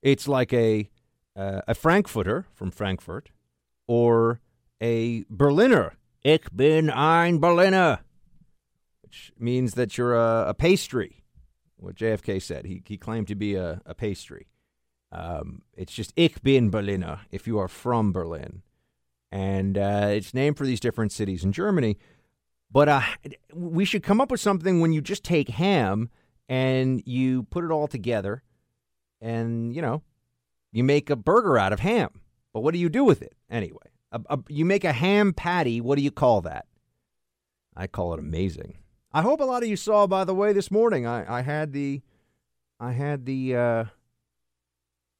It's 0.01 0.27
like 0.27 0.53
a 0.53 0.89
uh, 1.35 1.61
a 1.67 1.73
Frankfurter 1.73 2.45
from 2.53 2.71
Frankfurt 2.71 3.31
or 3.87 4.39
a 4.79 5.25
Berliner. 5.29 5.97
Ich 6.23 6.49
bin 6.55 6.89
ein 6.89 7.39
Berliner. 7.39 7.99
which 9.15 9.31
means 9.39 9.75
that 9.75 9.97
you're 9.97 10.15
a, 10.15 10.49
a 10.49 10.53
pastry. 10.53 11.23
What 11.77 11.95
JFK 11.95 12.41
said. 12.41 12.65
He 12.65 12.81
he 12.85 12.97
claimed 12.97 13.27
to 13.27 13.35
be 13.35 13.55
a, 13.55 13.81
a 13.85 13.93
pastry. 13.93 14.47
Um, 15.11 15.61
it's 15.75 15.93
just 15.93 16.13
Ich 16.15 16.41
bin 16.41 16.69
Berliner 16.69 17.21
if 17.31 17.47
you 17.47 17.57
are 17.59 17.67
from 17.67 18.11
Berlin, 18.11 18.61
and 19.31 19.77
uh, 19.77 20.07
it's 20.09 20.33
named 20.33 20.57
for 20.57 20.65
these 20.65 20.79
different 20.79 21.11
cities 21.11 21.43
in 21.43 21.51
Germany. 21.51 21.97
But 22.71 22.89
uh, 22.89 23.01
we 23.53 23.85
should 23.85 24.03
come 24.03 24.19
up 24.19 24.31
with 24.31 24.41
something 24.41 24.81
when 24.81 24.91
you 24.91 25.01
just 25.01 25.23
take 25.23 25.49
ham 25.49 26.09
and 26.49 27.01
you 27.05 27.43
put 27.43 27.63
it 27.63 27.71
all 27.71 27.87
together, 27.87 28.43
and 29.21 29.75
you 29.75 29.81
know, 29.81 30.01
you 30.71 30.83
make 30.83 31.09
a 31.09 31.15
burger 31.15 31.57
out 31.57 31.73
of 31.73 31.79
ham. 31.79 32.21
But 32.53 32.61
what 32.61 32.73
do 32.73 32.79
you 32.79 32.89
do 32.89 33.03
with 33.03 33.21
it 33.21 33.33
anyway? 33.49 33.91
A, 34.11 34.21
a, 34.29 34.39
you 34.47 34.65
make 34.65 34.83
a 34.83 34.93
ham 34.93 35.33
patty. 35.33 35.81
What 35.81 35.97
do 35.97 36.01
you 36.01 36.11
call 36.11 36.41
that? 36.41 36.65
I 37.75 37.87
call 37.87 38.13
it 38.13 38.19
amazing. 38.19 38.77
I 39.15 39.21
hope 39.21 39.39
a 39.39 39.45
lot 39.45 39.63
of 39.63 39.69
you 39.69 39.77
saw, 39.77 40.07
by 40.07 40.25
the 40.25 40.35
way, 40.35 40.51
this 40.51 40.69
morning. 40.69 41.07
I, 41.07 41.37
I 41.37 41.41
had 41.41 41.71
the, 41.71 42.01
I 42.81 42.91
had 42.91 43.25
the, 43.25 43.55
uh, 43.55 43.85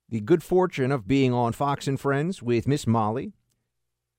the 0.10 0.20
good 0.20 0.44
fortune 0.44 0.92
of 0.92 1.08
being 1.08 1.32
on 1.32 1.54
Fox 1.54 1.88
and 1.88 1.98
Friends 1.98 2.44
with 2.44 2.68
Miss 2.68 2.86
Molly, 2.86 3.32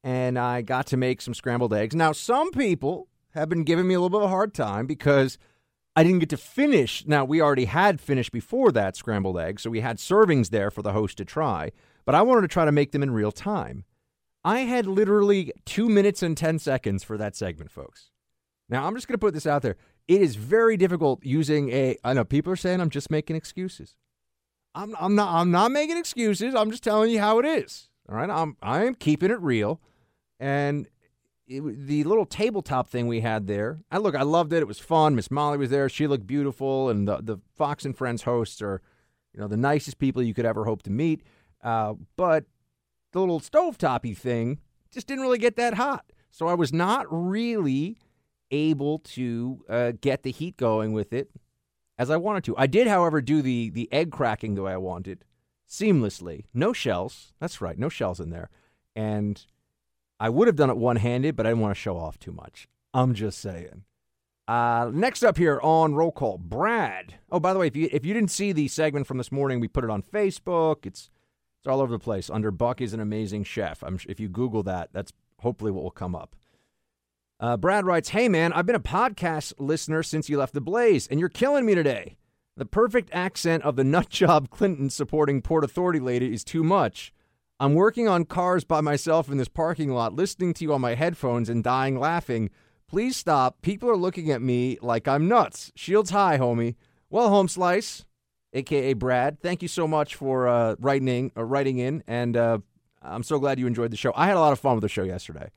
and 0.03 0.39
I 0.39 0.63
got 0.63 0.87
to 0.87 0.97
make 0.97 1.21
some 1.21 1.35
scrambled 1.35 1.75
eggs. 1.75 1.95
Now, 1.95 2.13
some 2.13 2.53
people 2.53 3.09
have 3.35 3.51
been 3.51 3.65
giving 3.65 3.87
me 3.87 3.93
a 3.93 4.01
little 4.01 4.19
bit 4.19 4.25
of 4.25 4.31
a 4.31 4.35
hard 4.35 4.55
time 4.55 4.87
because 4.87 5.37
I 5.95 6.05
didn't 6.05 6.21
get 6.21 6.31
to 6.31 6.39
finish. 6.39 7.05
Now, 7.07 7.27
we 7.27 7.43
already 7.43 7.67
had 7.67 8.01
finished 8.01 8.33
before 8.33 8.73
that 8.73 8.97
scrambled 8.97 9.39
eggs, 9.39 9.65
so 9.65 9.69
we 9.69 9.81
had 9.81 9.99
servings 9.99 10.49
there 10.49 10.71
for 10.71 10.81
the 10.81 10.93
host 10.93 11.19
to 11.19 11.27
try, 11.27 11.71
but 12.07 12.15
I 12.15 12.23
wanted 12.23 12.41
to 12.41 12.49
try 12.49 12.65
to 12.65 12.73
make 12.73 12.93
them 12.93 13.03
in 13.03 13.11
real 13.11 13.31
time. 13.31 13.85
I 14.43 14.61
had 14.61 14.87
literally 14.87 15.53
two 15.67 15.91
minutes 15.91 16.23
and 16.23 16.35
10 16.35 16.61
seconds 16.61 17.05
for 17.05 17.19
that 17.19 17.37
segment, 17.37 17.71
folks. 17.71 18.13
Now, 18.69 18.87
I'm 18.87 18.95
just 18.95 19.07
going 19.07 19.15
to 19.15 19.19
put 19.19 19.35
this 19.35 19.47
out 19.47 19.63
there. 19.63 19.77
It 20.09 20.21
is 20.21 20.37
very 20.37 20.77
difficult 20.77 21.25
using 21.25 21.71
a. 21.71 21.97
I 22.05 22.13
know 22.13 22.25
people 22.25 22.53
are 22.53 22.57
saying 22.57 22.81
I'm 22.81 22.91
just 22.91 23.11
making 23.11 23.37
excuses. 23.37 23.97
I'm, 24.75 24.95
I'm 25.01 25.15
not. 25.15 25.33
I'm 25.33 25.51
not 25.51 25.71
making 25.71 25.97
excuses. 25.97 26.55
I'm 26.55 26.71
just 26.71 26.83
telling 26.85 27.11
you 27.11 27.21
how 27.21 27.39
it 27.39 27.47
is. 27.47 27.89
All 28.09 28.17
right. 28.17 28.31
I'm. 28.31 28.57
I 28.63 28.85
am 28.85 28.95
keeping 28.95 29.31
it 29.31 29.41
real, 29.41 29.81
and 30.39 30.89
it, 31.47 31.87
the 31.87 32.05
little 32.05 32.27
tabletop 32.27 32.89
thing 32.89 33.07
we 33.07 33.21
had 33.21 33.47
there. 33.47 33.81
I 33.91 33.99
look. 33.99 34.15
I 34.15 34.23
loved 34.23 34.53
it. 34.53 34.59
It 34.59 34.69
was 34.69 34.79
fun. 34.79 35.15
Miss 35.15 35.31
Molly 35.31 35.59
was 35.59 35.71
there. 35.71 35.89
She 35.89 36.07
looked 36.07 36.27
beautiful, 36.27 36.89
and 36.89 37.09
the 37.09 37.19
the 37.19 37.39
Fox 37.57 37.85
and 37.85 37.97
Friends 37.97 38.23
hosts 38.23 38.63
are, 38.63 38.81
you 39.33 39.41
know, 39.41 39.49
the 39.49 39.57
nicest 39.57 39.99
people 39.99 40.23
you 40.23 40.35
could 40.35 40.47
ever 40.47 40.65
hope 40.65 40.83
to 40.85 40.91
meet. 40.91 41.23
Uh, 41.63 41.95
but 42.17 42.45
the 43.13 43.21
little 43.21 43.41
stovetoppy 43.41 44.17
thing 44.17 44.61
just 44.93 45.07
didn't 45.07 45.23
really 45.23 45.39
get 45.39 45.57
that 45.57 45.75
hot. 45.75 46.05
So 46.31 46.49
I 46.49 46.55
was 46.55 46.73
not 46.73 47.07
really 47.09 47.97
able 48.51 48.99
to 49.01 49.65
uh, 49.69 49.93
get 50.01 50.23
the 50.23 50.31
heat 50.31 50.57
going 50.57 50.93
with 50.93 51.13
it 51.13 51.31
as 51.99 52.11
I 52.11 52.17
wanted 52.17 52.45
to. 52.45 52.57
I 52.57 52.67
did, 52.67 52.87
however, 52.87 53.21
do 53.21 53.43
the 53.43 53.71
the 53.71 53.89
egg 53.93 54.11
cracking 54.11 54.55
the 54.55 54.63
way 54.63 54.73
I 54.73 54.79
wanted, 54.79 55.25
seamlessly. 55.69 56.45
No 56.55 56.73
shells. 56.73 57.33
That's 57.41 57.61
right, 57.61 57.79
no 57.79 57.89
shells 57.89 58.21
in 58.21 58.31
there. 58.31 58.51
And 58.95 59.45
I 60.19 60.29
would 60.29 60.49
have 60.49 60.57
done 60.57 60.71
it 60.71 60.77
one 60.77 60.97
handed, 60.97 61.37
but 61.37 61.47
I 61.47 61.51
didn't 61.51 61.63
want 61.63 61.75
to 61.75 61.81
show 61.81 61.97
off 61.97 62.19
too 62.19 62.33
much. 62.33 62.69
I'm 62.95 63.15
just 63.15 63.39
saying. 63.39 63.85
Uh, 64.49 64.91
next 64.95 65.25
up 65.25 65.37
here 65.37 65.61
on 65.63 65.95
roll 65.95 66.13
call, 66.13 66.39
Brad. 66.39 67.15
Oh, 67.33 67.41
by 67.41 67.53
the 67.53 67.59
way, 67.59 67.67
if 67.67 67.77
you 67.77 67.89
if 67.93 68.05
you 68.05 68.15
didn't 68.15 68.31
see 68.31 68.53
the 68.53 68.69
segment 68.69 69.07
from 69.07 69.19
this 69.19 69.33
morning, 69.33 69.61
we 69.61 69.69
put 69.69 69.85
it 69.85 69.91
on 69.91 70.03
Facebook. 70.03 70.87
It's 70.87 71.11
it's 71.59 71.67
all 71.67 71.81
over 71.81 71.93
the 71.93 71.99
place. 71.99 72.31
Under 72.31 72.53
Buck 72.53 72.81
is 72.81 72.95
an 72.95 73.01
amazing 73.01 73.43
chef. 73.43 73.83
I'm, 73.83 73.99
if 74.09 74.21
you 74.21 74.29
Google 74.29 74.63
that, 74.63 74.91
that's 74.93 75.13
hopefully 75.41 75.73
what 75.73 75.83
will 75.83 75.91
come 75.91 76.15
up. 76.15 76.37
Uh, 77.39 77.57
Brad 77.57 77.85
writes, 77.85 78.11
Hey 78.11 78.29
man, 78.29 78.53
I've 78.53 78.65
been 78.65 78.75
a 78.75 78.81
podcast 78.81 79.53
listener 79.59 80.03
since 80.03 80.29
you 80.29 80.39
left 80.39 80.55
the 80.55 80.61
Blaze, 80.61 81.07
and 81.07 81.21
you're 81.21 81.29
killing 81.29 81.67
me 81.67 81.75
today. 81.75 82.17
The 82.57 82.65
perfect 82.65 83.11
accent 83.13 83.63
of 83.63 83.77
the 83.77 83.83
nutjob 83.83 84.49
Clinton 84.51 84.89
supporting 84.89 85.43
Port 85.43 85.63
Authority 85.63 86.01
lady 86.01 86.33
is 86.33 86.45
too 86.45 86.65
much. 86.65 87.13
I'm 87.61 87.75
working 87.75 88.09
on 88.09 88.25
cars 88.25 88.65
by 88.65 88.81
myself 88.81 89.31
in 89.31 89.37
this 89.37 89.49
parking 89.49 89.91
lot, 89.91 90.15
listening 90.15 90.55
to 90.55 90.65
you 90.65 90.73
on 90.73 90.81
my 90.81 90.95
headphones 90.95 91.51
and 91.51 91.63
dying 91.63 91.99
laughing. 91.99 92.49
Please 92.89 93.17
stop. 93.17 93.61
People 93.61 93.91
are 93.91 93.97
looking 93.97 94.31
at 94.31 94.41
me 94.41 94.79
like 94.81 95.07
I'm 95.07 95.29
nuts. 95.29 95.73
Shields 95.75 96.11
high, 96.11 96.39
homie. 96.39 96.77
Well, 97.11 97.29
Home 97.29 97.49
Slice, 97.49 98.07
aka 98.55 98.95
Brad, 98.95 99.41
thank 99.41 99.61
you 99.61 99.69
so 99.69 99.87
much 99.87 100.15
for 100.15 100.49
uh, 100.49 100.77
writing 100.79 101.09
in, 101.09 101.33
uh, 101.37 101.45
writing 101.45 101.79
in, 101.79 102.03
and 102.07 102.37
uh, 102.37 102.59
I'm 103.03 103.23
so 103.23 103.39
glad 103.39 103.59
you 103.59 103.67
enjoyed 103.67 103.91
the 103.91 103.97
show. 103.97 104.13
I 104.17 104.27
had 104.27 104.37
a 104.37 104.41
lot 104.41 104.53
of 104.53 104.59
fun 104.59 104.75
with 104.75 104.83
the 104.83 104.89
show 104.89 105.03
yesterday. 105.03 105.51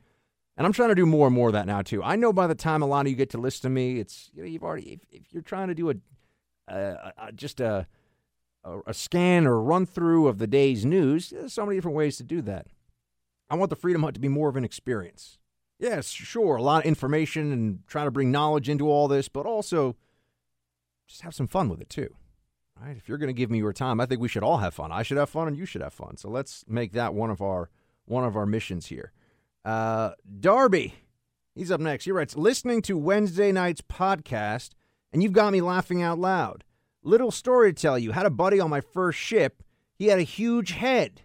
And 0.59 0.65
I'm 0.65 0.73
trying 0.73 0.89
to 0.89 0.95
do 0.95 1.05
more 1.05 1.25
and 1.25 1.33
more 1.33 1.47
of 1.47 1.53
that 1.53 1.65
now 1.65 1.81
too. 1.81 2.03
I 2.03 2.17
know 2.17 2.33
by 2.33 2.45
the 2.45 2.53
time 2.53 2.81
a 2.81 2.85
lot 2.85 3.05
of 3.05 3.09
you 3.09 3.15
get 3.15 3.29
to 3.29 3.37
listen 3.37 3.61
to 3.61 3.69
me, 3.69 3.97
it's 3.97 4.29
you 4.33 4.43
know 4.43 4.47
you've 4.47 4.61
already 4.61 4.91
if, 4.91 4.99
if 5.09 5.33
you're 5.33 5.41
trying 5.41 5.69
to 5.69 5.73
do 5.73 5.89
a, 5.89 5.95
a, 6.67 7.13
a 7.17 7.31
just 7.31 7.61
a, 7.61 7.87
a 8.65 8.79
a 8.87 8.93
scan 8.93 9.47
or 9.47 9.61
run 9.61 9.85
through 9.85 10.27
of 10.27 10.37
the 10.37 10.47
day's 10.47 10.83
news, 10.83 11.29
there's 11.29 11.53
so 11.53 11.65
many 11.65 11.77
different 11.77 11.95
ways 11.95 12.17
to 12.17 12.23
do 12.23 12.41
that. 12.41 12.67
I 13.49 13.55
want 13.55 13.69
the 13.69 13.77
Freedom 13.77 14.03
Hut 14.03 14.13
to 14.15 14.19
be 14.19 14.27
more 14.27 14.49
of 14.49 14.57
an 14.57 14.65
experience. 14.65 15.37
Yes, 15.79 16.09
sure, 16.09 16.57
a 16.57 16.61
lot 16.61 16.83
of 16.83 16.85
information 16.85 17.53
and 17.53 17.79
trying 17.87 18.07
to 18.07 18.11
bring 18.11 18.29
knowledge 18.29 18.67
into 18.67 18.89
all 18.89 19.07
this, 19.07 19.29
but 19.29 19.45
also 19.45 19.95
just 21.07 21.21
have 21.21 21.33
some 21.33 21.47
fun 21.47 21.69
with 21.69 21.79
it 21.79 21.89
too. 21.89 22.13
Right? 22.77 22.97
If 22.97 23.07
you're 23.07 23.17
going 23.17 23.27
to 23.27 23.33
give 23.33 23.49
me 23.49 23.59
your 23.59 23.71
time, 23.71 24.01
I 24.01 24.05
think 24.05 24.19
we 24.19 24.27
should 24.27 24.43
all 24.43 24.57
have 24.57 24.73
fun. 24.73 24.91
I 24.91 25.03
should 25.03 25.17
have 25.17 25.29
fun, 25.29 25.47
and 25.47 25.57
you 25.57 25.65
should 25.65 25.81
have 25.81 25.93
fun. 25.93 26.17
So 26.17 26.29
let's 26.29 26.65
make 26.67 26.91
that 26.91 27.13
one 27.13 27.29
of 27.29 27.41
our 27.41 27.69
one 28.03 28.25
of 28.25 28.35
our 28.35 28.45
missions 28.45 28.87
here. 28.87 29.13
Uh, 29.65 30.11
Darby, 30.39 30.95
he's 31.55 31.71
up 31.71 31.81
next. 31.81 32.05
He 32.05 32.11
writes, 32.11 32.35
listening 32.35 32.81
to 32.83 32.97
Wednesday 32.97 33.51
night's 33.51 33.81
podcast, 33.81 34.71
and 35.11 35.21
you've 35.21 35.33
got 35.33 35.53
me 35.53 35.61
laughing 35.61 36.01
out 36.01 36.19
loud. 36.19 36.63
Little 37.03 37.31
story 37.31 37.73
to 37.73 37.81
tell 37.81 37.97
you. 37.97 38.11
Had 38.11 38.25
a 38.25 38.31
buddy 38.31 38.59
on 38.59 38.69
my 38.69 38.81
first 38.81 39.19
ship. 39.19 39.63
He 39.95 40.07
had 40.07 40.19
a 40.19 40.23
huge 40.23 40.71
head. 40.71 41.21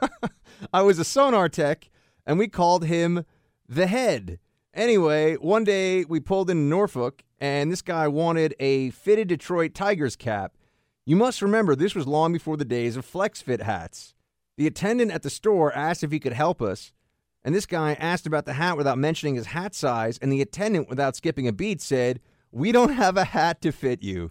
I 0.72 0.82
was 0.82 0.98
a 0.98 1.04
sonar 1.04 1.48
tech, 1.48 1.90
and 2.26 2.38
we 2.38 2.48
called 2.48 2.84
him 2.84 3.24
the 3.68 3.86
head. 3.86 4.38
Anyway, 4.72 5.34
one 5.36 5.64
day 5.64 6.04
we 6.04 6.20
pulled 6.20 6.50
in 6.50 6.68
Norfolk, 6.68 7.22
and 7.38 7.70
this 7.70 7.82
guy 7.82 8.08
wanted 8.08 8.54
a 8.58 8.90
fitted 8.90 9.28
Detroit 9.28 9.74
Tigers 9.74 10.16
cap. 10.16 10.56
You 11.06 11.16
must 11.16 11.42
remember, 11.42 11.76
this 11.76 11.94
was 11.94 12.06
long 12.06 12.32
before 12.32 12.56
the 12.56 12.64
days 12.64 12.96
of 12.96 13.04
flex 13.04 13.42
fit 13.42 13.62
hats. 13.62 14.14
The 14.56 14.66
attendant 14.66 15.12
at 15.12 15.22
the 15.22 15.30
store 15.30 15.72
asked 15.72 16.02
if 16.02 16.10
he 16.10 16.18
could 16.18 16.32
help 16.32 16.62
us, 16.62 16.92
and 17.44 17.54
this 17.54 17.66
guy 17.66 17.92
asked 17.94 18.26
about 18.26 18.46
the 18.46 18.54
hat 18.54 18.76
without 18.76 18.96
mentioning 18.96 19.34
his 19.34 19.46
hat 19.46 19.74
size, 19.74 20.18
and 20.18 20.32
the 20.32 20.40
attendant, 20.40 20.88
without 20.88 21.14
skipping 21.14 21.46
a 21.46 21.52
beat, 21.52 21.82
said, 21.82 22.20
We 22.50 22.72
don't 22.72 22.94
have 22.94 23.16
a 23.18 23.24
hat 23.24 23.60
to 23.62 23.72
fit 23.72 24.02
you. 24.02 24.30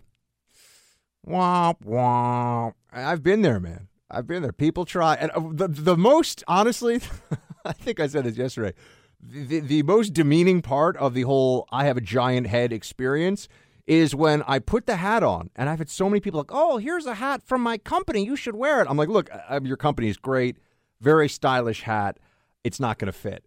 Womp 1.28 1.84
womp. 1.86 2.74
I've 2.92 3.22
been 3.22 3.44
there, 3.44 3.60
man. 3.60 3.88
I've 4.10 4.28
been 4.28 4.42
there. 4.42 4.52
People 4.52 4.86
try. 4.86 5.14
And 5.16 5.32
uh, 5.32 5.42
the, 5.52 5.68
the 5.68 5.98
most, 5.98 6.44
honestly, 6.48 7.00
I 7.66 7.72
think 7.72 8.00
I 8.00 8.08
said 8.08 8.26
this 8.26 8.36
yesterday, 8.36 8.74
the, 9.22 9.60
the 9.60 9.84
most 9.84 10.14
demeaning 10.14 10.62
part 10.62 10.98
of 10.98 11.14
the 11.14 11.22
whole 11.22 11.68
I 11.72 11.86
have 11.86 11.98
a 11.98 12.02
giant 12.02 12.48
head 12.48 12.74
experience 12.74 13.48
is 13.86 14.16
when 14.16 14.42
I 14.48 14.60
put 14.60 14.86
the 14.86 14.96
hat 14.96 15.24
on, 15.24 15.50
and 15.56 15.70
I've 15.70 15.80
had 15.80 15.90
so 15.90 16.10
many 16.10 16.22
people 16.22 16.40
like, 16.40 16.52
"Oh, 16.54 16.78
here's 16.78 17.06
a 17.06 17.16
hat 17.16 17.44
from 17.44 17.62
my 17.62 17.78
company. 17.78 18.26
You 18.26 18.38
should 18.38 18.56
wear 18.56 18.82
it." 18.82 18.88
I'm 18.90 18.96
like, 18.96 19.10
"Look, 19.10 19.30
uh, 19.34 19.60
your 19.62 19.76
company 19.76 20.08
is 20.08 20.16
great, 20.16 20.58
very 21.02 21.28
stylish 21.28 21.84
hat 21.84 22.18
it's 22.64 22.80
not 22.80 22.98
going 23.00 23.12
to 23.12 23.18
fit. 23.18 23.46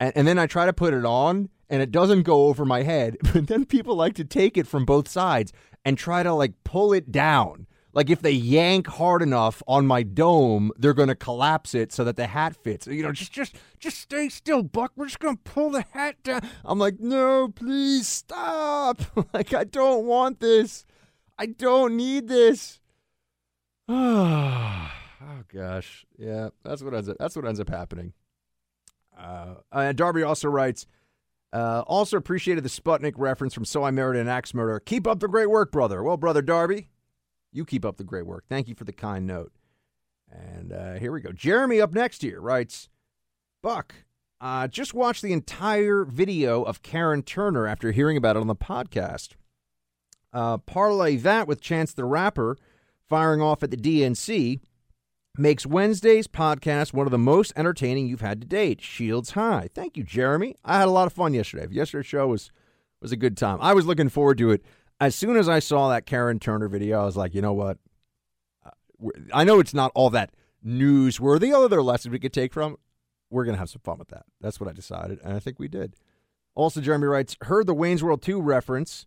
And, 0.00 0.12
and 0.16 0.28
then 0.28 0.38
I 0.38 0.46
try 0.46 0.66
to 0.66 0.72
put 0.72 0.94
it 0.94 1.04
on 1.04 1.48
and 1.68 1.82
it 1.82 1.90
doesn't 1.90 2.22
go 2.22 2.46
over 2.46 2.64
my 2.64 2.82
head. 2.82 3.16
But 3.32 3.46
then 3.46 3.64
people 3.64 3.94
like 3.94 4.14
to 4.14 4.24
take 4.24 4.56
it 4.56 4.66
from 4.66 4.84
both 4.84 5.08
sides 5.08 5.52
and 5.84 5.96
try 5.96 6.22
to 6.22 6.32
like 6.32 6.52
pull 6.64 6.92
it 6.92 7.12
down. 7.12 7.66
Like 7.92 8.10
if 8.10 8.20
they 8.20 8.32
yank 8.32 8.86
hard 8.86 9.22
enough 9.22 9.62
on 9.66 9.86
my 9.86 10.02
dome, 10.02 10.70
they're 10.76 10.94
going 10.94 11.08
to 11.08 11.14
collapse 11.14 11.74
it 11.74 11.92
so 11.92 12.04
that 12.04 12.16
the 12.16 12.26
hat 12.26 12.54
fits. 12.54 12.86
You 12.86 13.02
know, 13.02 13.12
just 13.12 13.32
just 13.32 13.56
just 13.80 13.98
stay 13.98 14.28
still, 14.28 14.62
Buck. 14.62 14.92
We're 14.94 15.06
just 15.06 15.18
going 15.18 15.36
to 15.36 15.42
pull 15.42 15.70
the 15.70 15.84
hat 15.92 16.22
down. 16.22 16.42
I'm 16.64 16.78
like, 16.78 17.00
"No, 17.00 17.48
please 17.48 18.06
stop. 18.06 19.00
like 19.32 19.54
I 19.54 19.64
don't 19.64 20.04
want 20.04 20.38
this. 20.40 20.84
I 21.38 21.46
don't 21.46 21.96
need 21.96 22.28
this." 22.28 22.78
oh 23.88 24.90
gosh. 25.52 26.06
Yeah, 26.18 26.50
that's 26.62 26.82
what 26.82 26.94
ends 26.94 27.08
up 27.08 27.16
that's 27.18 27.34
what 27.34 27.46
ends 27.46 27.58
up 27.58 27.70
happening. 27.70 28.12
Uh, 29.18 29.54
and 29.72 29.96
Darby 29.96 30.22
also 30.22 30.48
writes, 30.48 30.86
uh, 31.52 31.82
also 31.86 32.16
appreciated 32.16 32.62
the 32.62 32.68
Sputnik 32.68 33.14
reference 33.16 33.54
from 33.54 33.64
So 33.64 33.82
I 33.82 33.90
Married 33.90 34.20
an 34.20 34.28
Axe 34.28 34.54
Murderer. 34.54 34.80
Keep 34.80 35.06
up 35.06 35.20
the 35.20 35.28
great 35.28 35.50
work, 35.50 35.72
brother. 35.72 36.02
Well, 36.02 36.16
brother 36.16 36.42
Darby, 36.42 36.88
you 37.52 37.64
keep 37.64 37.84
up 37.84 37.96
the 37.96 38.04
great 38.04 38.26
work. 38.26 38.44
Thank 38.48 38.68
you 38.68 38.74
for 38.74 38.84
the 38.84 38.92
kind 38.92 39.26
note. 39.26 39.52
And 40.30 40.72
uh, 40.72 40.94
here 40.94 41.10
we 41.10 41.20
go. 41.20 41.32
Jeremy 41.32 41.80
up 41.80 41.94
next 41.94 42.22
here 42.22 42.40
writes, 42.40 42.88
Buck, 43.62 43.94
uh, 44.40 44.68
just 44.68 44.94
watched 44.94 45.22
the 45.22 45.32
entire 45.32 46.04
video 46.04 46.62
of 46.62 46.82
Karen 46.82 47.22
Turner 47.22 47.66
after 47.66 47.92
hearing 47.92 48.16
about 48.16 48.36
it 48.36 48.40
on 48.40 48.46
the 48.46 48.54
podcast. 48.54 49.30
Uh, 50.32 50.58
parlay 50.58 51.16
that 51.16 51.48
with 51.48 51.60
Chance 51.60 51.94
the 51.94 52.04
Rapper 52.04 52.58
firing 53.08 53.40
off 53.40 53.62
at 53.62 53.70
the 53.70 53.76
DNC 53.76 54.60
makes 55.38 55.66
Wednesday's 55.66 56.26
podcast 56.26 56.92
one 56.92 57.06
of 57.06 57.10
the 57.10 57.18
most 57.18 57.52
entertaining 57.56 58.06
you've 58.06 58.20
had 58.20 58.40
to 58.40 58.46
date. 58.46 58.80
Shields 58.80 59.32
high. 59.32 59.68
Thank 59.74 59.96
you, 59.96 60.04
Jeremy. 60.04 60.56
I 60.64 60.78
had 60.78 60.88
a 60.88 60.92
lot 60.92 61.06
of 61.06 61.12
fun 61.12 61.34
yesterday. 61.34 61.66
Yesterday's 61.70 62.06
show 62.06 62.26
was 62.28 62.50
was 63.00 63.12
a 63.12 63.16
good 63.16 63.36
time. 63.36 63.58
I 63.60 63.74
was 63.74 63.86
looking 63.86 64.08
forward 64.08 64.38
to 64.38 64.50
it. 64.50 64.64
As 65.00 65.14
soon 65.14 65.36
as 65.36 65.48
I 65.48 65.60
saw 65.60 65.88
that 65.90 66.06
Karen 66.06 66.40
Turner 66.40 66.68
video, 66.68 67.00
I 67.00 67.04
was 67.04 67.16
like, 67.16 67.34
you 67.34 67.40
know 67.42 67.52
what? 67.52 67.78
Uh, 68.66 69.10
I 69.32 69.44
know 69.44 69.60
it's 69.60 69.74
not 69.74 69.92
all 69.94 70.10
that 70.10 70.32
newsworthy. 70.66 71.54
Other 71.54 71.82
lessons 71.82 72.12
we 72.12 72.18
could 72.18 72.32
take 72.32 72.52
from. 72.52 72.76
We're 73.30 73.44
gonna 73.44 73.58
have 73.58 73.70
some 73.70 73.82
fun 73.84 73.98
with 73.98 74.08
that. 74.08 74.24
That's 74.40 74.58
what 74.58 74.68
I 74.68 74.72
decided, 74.72 75.20
and 75.22 75.34
I 75.34 75.38
think 75.38 75.58
we 75.58 75.68
did. 75.68 75.94
Also, 76.58 76.80
Jeremy 76.80 77.06
writes, 77.06 77.36
heard 77.42 77.68
the 77.68 77.74
Wayne's 77.74 78.02
World 78.02 78.20
2 78.20 78.40
reference. 78.40 79.06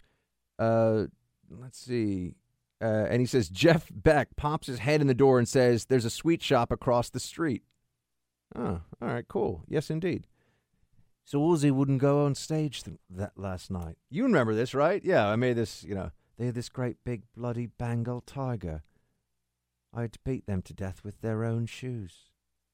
Uh, 0.57 1.07
let's 1.49 1.77
see. 1.77 2.35
Uh, 2.81 3.05
and 3.09 3.19
he 3.19 3.27
says, 3.27 3.47
Jeff 3.47 3.87
Beck 3.93 4.35
pops 4.35 4.67
his 4.67 4.79
head 4.79 5.01
in 5.01 5.07
the 5.07 5.13
door 5.13 5.37
and 5.37 5.47
says, 5.47 5.85
There's 5.85 6.05
a 6.05 6.09
sweet 6.09 6.41
shop 6.41 6.71
across 6.71 7.09
the 7.09 7.19
street. 7.19 7.63
Oh, 8.55 8.81
all 9.01 9.07
right, 9.07 9.27
cool. 9.27 9.63
Yes, 9.67 9.89
indeed. 9.89 10.27
So 11.23 11.39
Ozzy 11.39 11.71
wouldn't 11.71 12.01
go 12.01 12.25
on 12.25 12.35
stage 12.35 12.83
th- 12.83 12.97
that 13.09 13.33
last 13.37 13.71
night. 13.71 13.97
You 14.09 14.23
remember 14.23 14.55
this, 14.55 14.73
right? 14.73 15.01
Yeah, 15.03 15.27
I 15.27 15.35
made 15.35 15.55
this, 15.55 15.83
you 15.83 15.95
know, 15.95 16.11
they 16.37 16.47
had 16.47 16.55
this 16.55 16.69
great 16.69 16.97
big 17.05 17.21
bloody 17.35 17.67
Bengal 17.67 18.21
tiger. 18.21 18.83
I 19.93 20.01
had 20.01 20.13
to 20.13 20.19
beat 20.25 20.47
them 20.47 20.61
to 20.63 20.73
death 20.73 21.03
with 21.03 21.21
their 21.21 21.43
own 21.43 21.67
shoes. 21.67 22.31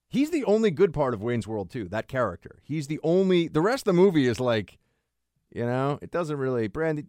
He's 0.07 0.29
the 0.29 0.45
only 0.45 0.71
good 0.71 0.93
part 0.93 1.13
of 1.13 1.21
Wayne's 1.21 1.47
World, 1.47 1.69
too, 1.69 1.89
that 1.89 2.07
character. 2.07 2.59
He's 2.63 2.87
the 2.87 2.99
only, 3.03 3.47
the 3.49 3.61
rest 3.61 3.87
of 3.87 3.95
the 3.95 4.01
movie 4.01 4.27
is 4.27 4.39
like, 4.39 4.77
you 5.53 5.65
know, 5.65 5.99
it 6.01 6.11
doesn't 6.11 6.37
really, 6.37 6.67
Brandy, 6.67 7.05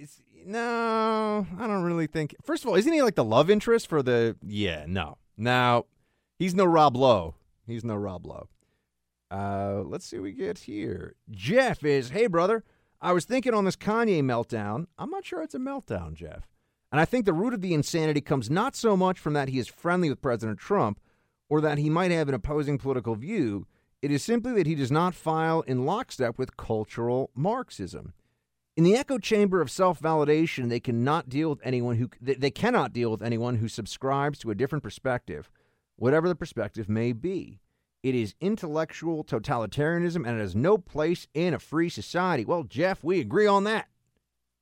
it's, 0.00 0.22
no, 0.46 1.46
I 1.58 1.66
don't 1.66 1.82
really 1.82 2.06
think. 2.06 2.34
First 2.42 2.64
of 2.64 2.70
all, 2.70 2.76
isn't 2.76 2.92
he 2.92 3.02
like 3.02 3.16
the 3.16 3.24
love 3.24 3.50
interest 3.50 3.88
for 3.88 4.02
the, 4.02 4.36
yeah, 4.46 4.84
no. 4.86 5.18
Now, 5.36 5.86
he's 6.38 6.54
no 6.54 6.64
Rob 6.64 6.96
Lowe. 6.96 7.34
He's 7.66 7.84
no 7.84 7.96
Rob 7.96 8.26
Lowe. 8.26 8.48
Uh, 9.30 9.82
let's 9.84 10.06
see 10.06 10.16
what 10.16 10.24
we 10.24 10.32
get 10.32 10.58
here. 10.60 11.14
Jeff 11.30 11.84
is, 11.84 12.10
hey, 12.10 12.26
brother, 12.26 12.64
I 13.00 13.12
was 13.12 13.24
thinking 13.24 13.54
on 13.54 13.64
this 13.64 13.76
Kanye 13.76 14.22
meltdown. 14.22 14.86
I'm 14.98 15.10
not 15.10 15.24
sure 15.24 15.42
it's 15.42 15.54
a 15.54 15.58
meltdown, 15.58 16.14
Jeff. 16.14 16.48
And 16.90 17.00
I 17.00 17.04
think 17.04 17.26
the 17.26 17.34
root 17.34 17.52
of 17.52 17.60
the 17.60 17.74
insanity 17.74 18.22
comes 18.22 18.48
not 18.48 18.74
so 18.74 18.96
much 18.96 19.18
from 19.18 19.34
that 19.34 19.48
he 19.48 19.58
is 19.58 19.68
friendly 19.68 20.08
with 20.08 20.22
President 20.22 20.58
Trump 20.58 20.98
or 21.50 21.60
that 21.60 21.78
he 21.78 21.90
might 21.90 22.10
have 22.10 22.28
an 22.28 22.34
opposing 22.34 22.78
political 22.78 23.14
view. 23.14 23.66
It 24.00 24.10
is 24.10 24.22
simply 24.22 24.52
that 24.54 24.66
he 24.66 24.74
does 24.74 24.92
not 24.92 25.14
file 25.14 25.60
in 25.62 25.84
lockstep 25.84 26.38
with 26.38 26.56
cultural 26.56 27.30
Marxism. 27.34 28.14
In 28.78 28.84
the 28.84 28.94
echo 28.94 29.18
chamber 29.18 29.60
of 29.60 29.72
self-validation, 29.72 30.68
they 30.68 30.78
cannot 30.78 31.28
deal 31.28 31.50
with 31.50 31.58
anyone 31.64 31.96
who 31.96 32.08
they- 32.20 32.52
cannot 32.52 32.92
deal 32.92 33.10
with 33.10 33.24
anyone 33.24 33.56
who 33.56 33.66
subscribes 33.66 34.38
to 34.38 34.52
a 34.52 34.54
different 34.54 34.84
perspective, 34.84 35.50
whatever 35.96 36.28
the 36.28 36.36
perspective 36.36 36.88
may 36.88 37.12
be. 37.12 37.58
It 38.04 38.14
is 38.14 38.36
intellectual 38.40 39.24
totalitarianism 39.24 40.24
and 40.24 40.38
it 40.38 40.40
has 40.40 40.54
no 40.54 40.78
place 40.78 41.26
in 41.34 41.54
a 41.54 41.58
free 41.58 41.88
society. 41.88 42.44
Well, 42.44 42.62
Jeff, 42.62 43.02
we 43.02 43.18
agree 43.18 43.48
on 43.48 43.64
that. 43.64 43.88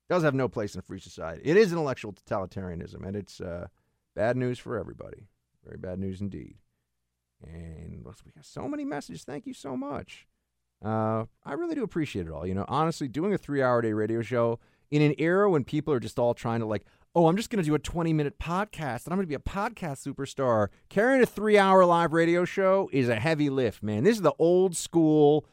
It 0.09 0.15
does 0.15 0.23
have 0.23 0.35
no 0.35 0.49
place 0.49 0.75
in 0.75 0.79
a 0.79 0.83
free 0.83 0.99
society. 0.99 1.43
It 1.45 1.59
is 1.59 1.71
intellectual 1.71 2.15
totalitarianism, 2.15 3.07
and 3.07 3.17
it's 3.17 3.39
uh, 3.39 3.69
bad 4.15 4.39
news 4.39 4.59
for 4.59 4.79
everybody. 4.79 5.29
Very 5.63 5.77
bad 5.77 5.99
news 5.99 6.23
indeed. 6.23 6.57
And 7.43 8.03
we 8.03 8.33
got 8.33 8.47
so 8.47 8.67
many 8.67 8.87
messages. 8.87 9.25
Thank 9.25 9.45
you 9.45 9.53
so 9.53 9.77
much. 9.77 10.27
Uh, 10.87 11.25
I 11.45 11.55
really 11.55 11.75
do 11.75 11.83
appreciate 11.83 12.29
it 12.29 12.33
all. 12.33 12.47
You 12.47 12.55
know, 12.55 12.65
honestly, 12.69 13.09
doing 13.09 13.35
a 13.35 13.39
three-hour 13.39 13.83
day 13.83 13.93
radio 13.93 14.23
show 14.23 14.61
in 14.93 15.03
an 15.03 15.17
era 15.19 15.51
when 15.51 15.65
people 15.65 15.93
are 15.93 15.99
just 15.99 16.17
all 16.17 16.33
trying 16.33 16.61
to 16.61 16.67
like, 16.67 16.85
oh, 17.13 17.27
I'm 17.27 17.37
just 17.37 17.51
going 17.51 17.61
to 17.61 17.67
do 17.69 17.75
a 17.75 17.79
20-minute 17.81 18.39
podcast 18.39 19.05
and 19.05 19.13
I'm 19.13 19.17
going 19.17 19.23
to 19.23 19.27
be 19.27 19.35
a 19.35 19.39
podcast 19.41 20.07
superstar. 20.07 20.69
Carrying 20.89 21.23
a 21.23 21.27
three-hour 21.27 21.85
live 21.85 22.13
radio 22.13 22.45
show 22.45 22.89
is 22.93 23.09
a 23.09 23.17
heavy 23.17 23.51
lift, 23.51 23.83
man. 23.83 24.05
This 24.05 24.15
is 24.15 24.23
the 24.23 24.35
old 24.39 24.77
school. 24.77 25.45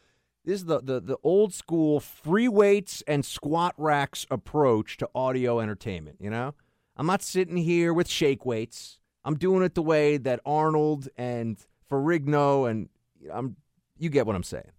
This 0.45 0.59
is 0.59 0.65
the, 0.65 0.81
the, 0.81 0.99
the 0.99 1.17
old 1.23 1.51
school 1.51 1.99
free 1.99 2.47
weights 2.47 3.01
and 3.07 3.25
squat 3.25 3.73
racks 3.75 4.27
approach 4.29 4.97
to 4.97 5.09
audio 5.15 5.59
entertainment. 5.59 6.17
You 6.19 6.29
know, 6.29 6.53
I'm 6.95 7.07
not 7.07 7.23
sitting 7.23 7.57
here 7.57 7.91
with 7.91 8.07
shake 8.07 8.45
weights. 8.45 8.99
I'm 9.25 9.37
doing 9.37 9.63
it 9.63 9.73
the 9.73 9.81
way 9.81 10.17
that 10.17 10.41
Arnold 10.45 11.09
and 11.17 11.57
Ferrigno 11.89 12.69
and 12.69 12.89
I'm. 13.31 13.55
You 13.97 14.09
get 14.09 14.27
what 14.27 14.35
I'm 14.35 14.43
saying. 14.43 14.71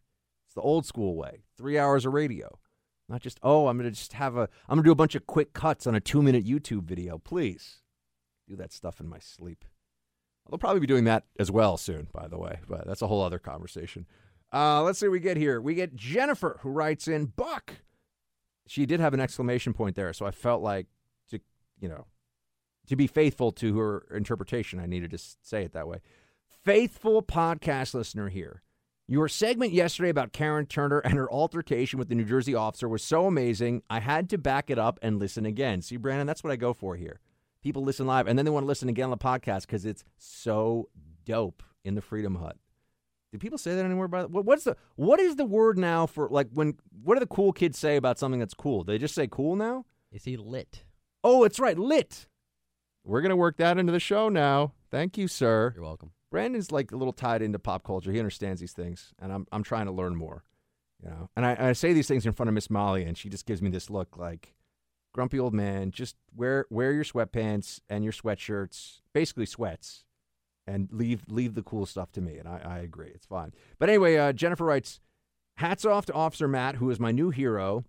It's 0.54 0.62
the 0.62 0.68
old 0.68 0.86
school 0.86 1.16
way. 1.16 1.42
Three 1.58 1.76
hours 1.76 2.06
of 2.06 2.12
radio. 2.12 2.60
Not 3.08 3.22
just, 3.22 3.40
oh, 3.42 3.66
I'm 3.66 3.76
going 3.76 3.90
to 3.90 3.96
just 3.96 4.12
have 4.12 4.36
a, 4.36 4.48
I'm 4.68 4.76
going 4.76 4.84
to 4.84 4.88
do 4.88 4.92
a 4.92 4.94
bunch 4.94 5.16
of 5.16 5.26
quick 5.26 5.52
cuts 5.52 5.84
on 5.84 5.96
a 5.96 6.00
two 6.00 6.22
minute 6.22 6.46
YouTube 6.46 6.84
video. 6.84 7.18
Please 7.18 7.78
do 8.48 8.54
that 8.54 8.72
stuff 8.72 9.00
in 9.00 9.08
my 9.08 9.18
sleep. 9.18 9.64
I'll 10.50 10.58
probably 10.58 10.78
be 10.78 10.86
doing 10.86 11.04
that 11.04 11.24
as 11.40 11.50
well 11.50 11.76
soon, 11.76 12.06
by 12.12 12.28
the 12.28 12.38
way, 12.38 12.60
but 12.68 12.86
that's 12.86 13.02
a 13.02 13.08
whole 13.08 13.20
other 13.20 13.40
conversation. 13.40 14.06
Uh, 14.52 14.80
let's 14.84 15.00
see 15.00 15.08
what 15.08 15.12
we 15.12 15.18
get 15.18 15.36
here. 15.36 15.60
We 15.60 15.74
get 15.74 15.96
Jennifer, 15.96 16.60
who 16.62 16.70
writes 16.70 17.08
in 17.08 17.26
Buck. 17.26 17.74
She 18.68 18.86
did 18.86 19.00
have 19.00 19.12
an 19.12 19.20
exclamation 19.20 19.72
point 19.72 19.96
there, 19.96 20.12
so 20.12 20.24
I 20.24 20.30
felt 20.30 20.62
like 20.62 20.86
to, 21.30 21.40
you 21.80 21.88
know, 21.88 22.06
to 22.86 22.94
be 22.94 23.08
faithful 23.08 23.50
to 23.52 23.76
her 23.76 24.06
interpretation, 24.14 24.78
I 24.78 24.86
needed 24.86 25.10
to 25.10 25.18
say 25.18 25.64
it 25.64 25.72
that 25.72 25.88
way. 25.88 25.98
Faithful 26.46 27.22
podcast 27.22 27.92
listener 27.94 28.28
here. 28.28 28.62
Your 29.06 29.28
segment 29.28 29.72
yesterday 29.72 30.08
about 30.08 30.32
Karen 30.32 30.64
Turner 30.66 30.98
and 31.00 31.12
her 31.14 31.30
altercation 31.30 31.98
with 31.98 32.08
the 32.08 32.14
New 32.14 32.24
Jersey 32.24 32.54
officer 32.54 32.88
was 32.88 33.02
so 33.02 33.26
amazing. 33.26 33.82
I 33.90 34.00
had 34.00 34.30
to 34.30 34.38
back 34.38 34.70
it 34.70 34.78
up 34.78 34.98
and 35.02 35.18
listen 35.18 35.44
again. 35.44 35.82
See, 35.82 35.98
Brandon, 35.98 36.26
that's 36.26 36.42
what 36.42 36.52
I 36.52 36.56
go 36.56 36.72
for 36.72 36.96
here. 36.96 37.20
People 37.62 37.84
listen 37.84 38.06
live 38.06 38.26
and 38.26 38.38
then 38.38 38.46
they 38.46 38.50
want 38.50 38.64
to 38.64 38.68
listen 38.68 38.88
again 38.88 39.04
on 39.04 39.10
the 39.10 39.18
podcast 39.18 39.62
because 39.62 39.84
it's 39.84 40.04
so 40.16 40.88
dope 41.26 41.62
in 41.84 41.94
the 41.94 42.00
Freedom 42.00 42.36
Hut. 42.36 42.56
Do 43.30 43.38
people 43.38 43.58
say 43.58 43.74
that 43.74 43.84
anymore? 43.84 44.08
By 44.08 44.22
the, 44.22 44.28
what- 44.28 44.44
what's 44.46 44.64
the 44.64 44.76
what 44.96 45.20
is 45.20 45.36
the 45.36 45.44
word 45.44 45.76
now 45.76 46.06
for 46.06 46.28
like 46.30 46.48
when? 46.54 46.74
What 47.02 47.14
do 47.16 47.20
the 47.20 47.26
cool 47.26 47.52
kids 47.52 47.78
say 47.78 47.96
about 47.96 48.18
something 48.18 48.38
that's 48.38 48.54
cool? 48.54 48.84
They 48.84 48.96
just 48.96 49.14
say 49.14 49.26
cool 49.30 49.56
now. 49.56 49.84
Is 50.12 50.24
he 50.24 50.36
lit. 50.36 50.84
Oh, 51.24 51.42
it's 51.44 51.58
right, 51.58 51.76
lit. 51.76 52.28
We're 53.02 53.22
gonna 53.22 53.34
work 53.36 53.56
that 53.56 53.76
into 53.76 53.92
the 53.92 53.98
show 54.00 54.28
now. 54.28 54.72
Thank 54.90 55.18
you, 55.18 55.26
sir. 55.26 55.72
You're 55.74 55.84
welcome. 55.84 56.12
Brandon's 56.34 56.72
like 56.72 56.90
a 56.90 56.96
little 56.96 57.12
tied 57.12 57.42
into 57.42 57.60
pop 57.60 57.84
culture. 57.84 58.10
He 58.10 58.18
understands 58.18 58.60
these 58.60 58.72
things, 58.72 59.14
and 59.20 59.32
I'm 59.32 59.46
I'm 59.52 59.62
trying 59.62 59.86
to 59.86 59.92
learn 59.92 60.16
more. 60.16 60.42
You 61.00 61.10
know, 61.10 61.30
and 61.36 61.46
I, 61.46 61.68
I 61.68 61.72
say 61.74 61.92
these 61.92 62.08
things 62.08 62.26
in 62.26 62.32
front 62.32 62.48
of 62.48 62.54
Miss 62.54 62.68
Molly, 62.68 63.04
and 63.04 63.16
she 63.16 63.28
just 63.28 63.46
gives 63.46 63.62
me 63.62 63.70
this 63.70 63.88
look 63.88 64.16
like 64.16 64.56
grumpy 65.12 65.38
old 65.38 65.54
man. 65.54 65.92
Just 65.92 66.16
wear 66.34 66.66
wear 66.70 66.90
your 66.90 67.04
sweatpants 67.04 67.78
and 67.88 68.02
your 68.02 68.12
sweatshirts, 68.12 69.02
basically 69.12 69.46
sweats, 69.46 70.02
and 70.66 70.88
leave 70.90 71.22
leave 71.28 71.54
the 71.54 71.62
cool 71.62 71.86
stuff 71.86 72.10
to 72.10 72.20
me. 72.20 72.38
And 72.38 72.48
I, 72.48 72.60
I 72.64 72.78
agree, 72.78 73.12
it's 73.14 73.26
fine. 73.26 73.52
But 73.78 73.88
anyway, 73.88 74.16
uh, 74.16 74.32
Jennifer 74.32 74.64
writes, 74.64 74.98
"Hats 75.58 75.84
off 75.84 76.04
to 76.06 76.12
Officer 76.14 76.48
Matt, 76.48 76.74
who 76.76 76.90
is 76.90 76.98
my 76.98 77.12
new 77.12 77.30
hero." 77.30 77.84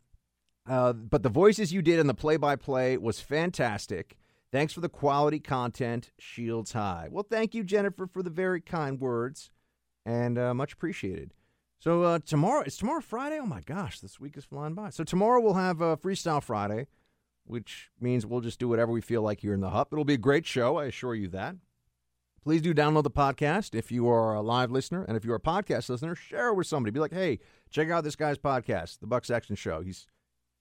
Uh, 0.69 0.93
but 0.93 1.23
the 1.23 1.29
voices 1.29 1.73
you 1.73 1.81
did 1.81 1.97
in 1.97 2.05
the 2.05 2.13
play-by-play 2.13 2.97
was 2.97 3.19
fantastic. 3.19 4.17
Thanks 4.55 4.71
for 4.71 4.79
the 4.79 4.87
quality 4.87 5.41
content. 5.41 6.11
Shields 6.17 6.71
high. 6.71 7.09
Well, 7.11 7.25
thank 7.29 7.53
you, 7.53 7.61
Jennifer, 7.61 8.07
for 8.07 8.23
the 8.23 8.29
very 8.29 8.61
kind 8.61 9.01
words, 9.01 9.51
and 10.05 10.37
uh, 10.37 10.53
much 10.53 10.71
appreciated. 10.71 11.33
So 11.77 12.03
uh, 12.03 12.19
tomorrow 12.25 12.63
is 12.63 12.77
tomorrow 12.77 13.01
Friday. 13.01 13.37
Oh 13.37 13.45
my 13.45 13.59
gosh, 13.59 13.99
this 13.99 14.17
week 14.17 14.37
is 14.37 14.45
flying 14.45 14.73
by. 14.73 14.91
So 14.91 15.03
tomorrow 15.03 15.41
we'll 15.41 15.55
have 15.55 15.81
uh, 15.81 15.97
Freestyle 16.01 16.41
Friday, 16.41 16.87
which 17.43 17.89
means 17.99 18.25
we'll 18.25 18.39
just 18.39 18.57
do 18.57 18.69
whatever 18.69 18.93
we 18.93 19.01
feel 19.01 19.21
like 19.21 19.41
here 19.41 19.53
in 19.53 19.59
the 19.59 19.71
Hut. 19.71 19.89
It'll 19.91 20.05
be 20.05 20.13
a 20.13 20.17
great 20.17 20.45
show, 20.45 20.77
I 20.77 20.85
assure 20.85 21.15
you 21.15 21.27
that. 21.27 21.57
Please 22.41 22.61
do 22.61 22.73
download 22.73 23.03
the 23.03 23.11
podcast 23.11 23.75
if 23.75 23.91
you 23.91 24.07
are 24.07 24.35
a 24.35 24.41
live 24.41 24.71
listener, 24.71 25.03
and 25.03 25.17
if 25.17 25.25
you're 25.25 25.35
a 25.35 25.39
podcast 25.41 25.89
listener, 25.89 26.15
share 26.15 26.47
it 26.47 26.55
with 26.55 26.67
somebody. 26.67 26.91
Be 26.91 27.01
like, 27.01 27.11
hey, 27.11 27.39
check 27.69 27.89
out 27.89 28.05
this 28.05 28.15
guy's 28.15 28.37
podcast, 28.37 29.01
The 29.01 29.07
Buck 29.07 29.25
Sexton 29.25 29.57
Show. 29.57 29.81
He's 29.81 30.07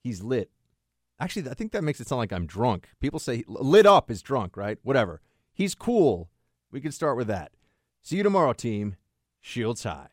he's 0.02 0.20
lit. 0.20 0.50
Actually, 1.24 1.48
I 1.48 1.54
think 1.54 1.72
that 1.72 1.82
makes 1.82 2.00
it 2.00 2.06
sound 2.06 2.18
like 2.18 2.34
I'm 2.34 2.44
drunk. 2.44 2.86
People 3.00 3.18
say 3.18 3.44
lit 3.46 3.86
up 3.86 4.10
is 4.10 4.20
drunk, 4.20 4.58
right? 4.58 4.76
Whatever. 4.82 5.22
He's 5.54 5.74
cool. 5.74 6.28
We 6.70 6.82
can 6.82 6.92
start 6.92 7.16
with 7.16 7.28
that. 7.28 7.52
See 8.02 8.18
you 8.18 8.22
tomorrow, 8.22 8.52
team. 8.52 8.96
Shields 9.40 9.84
high. 9.84 10.08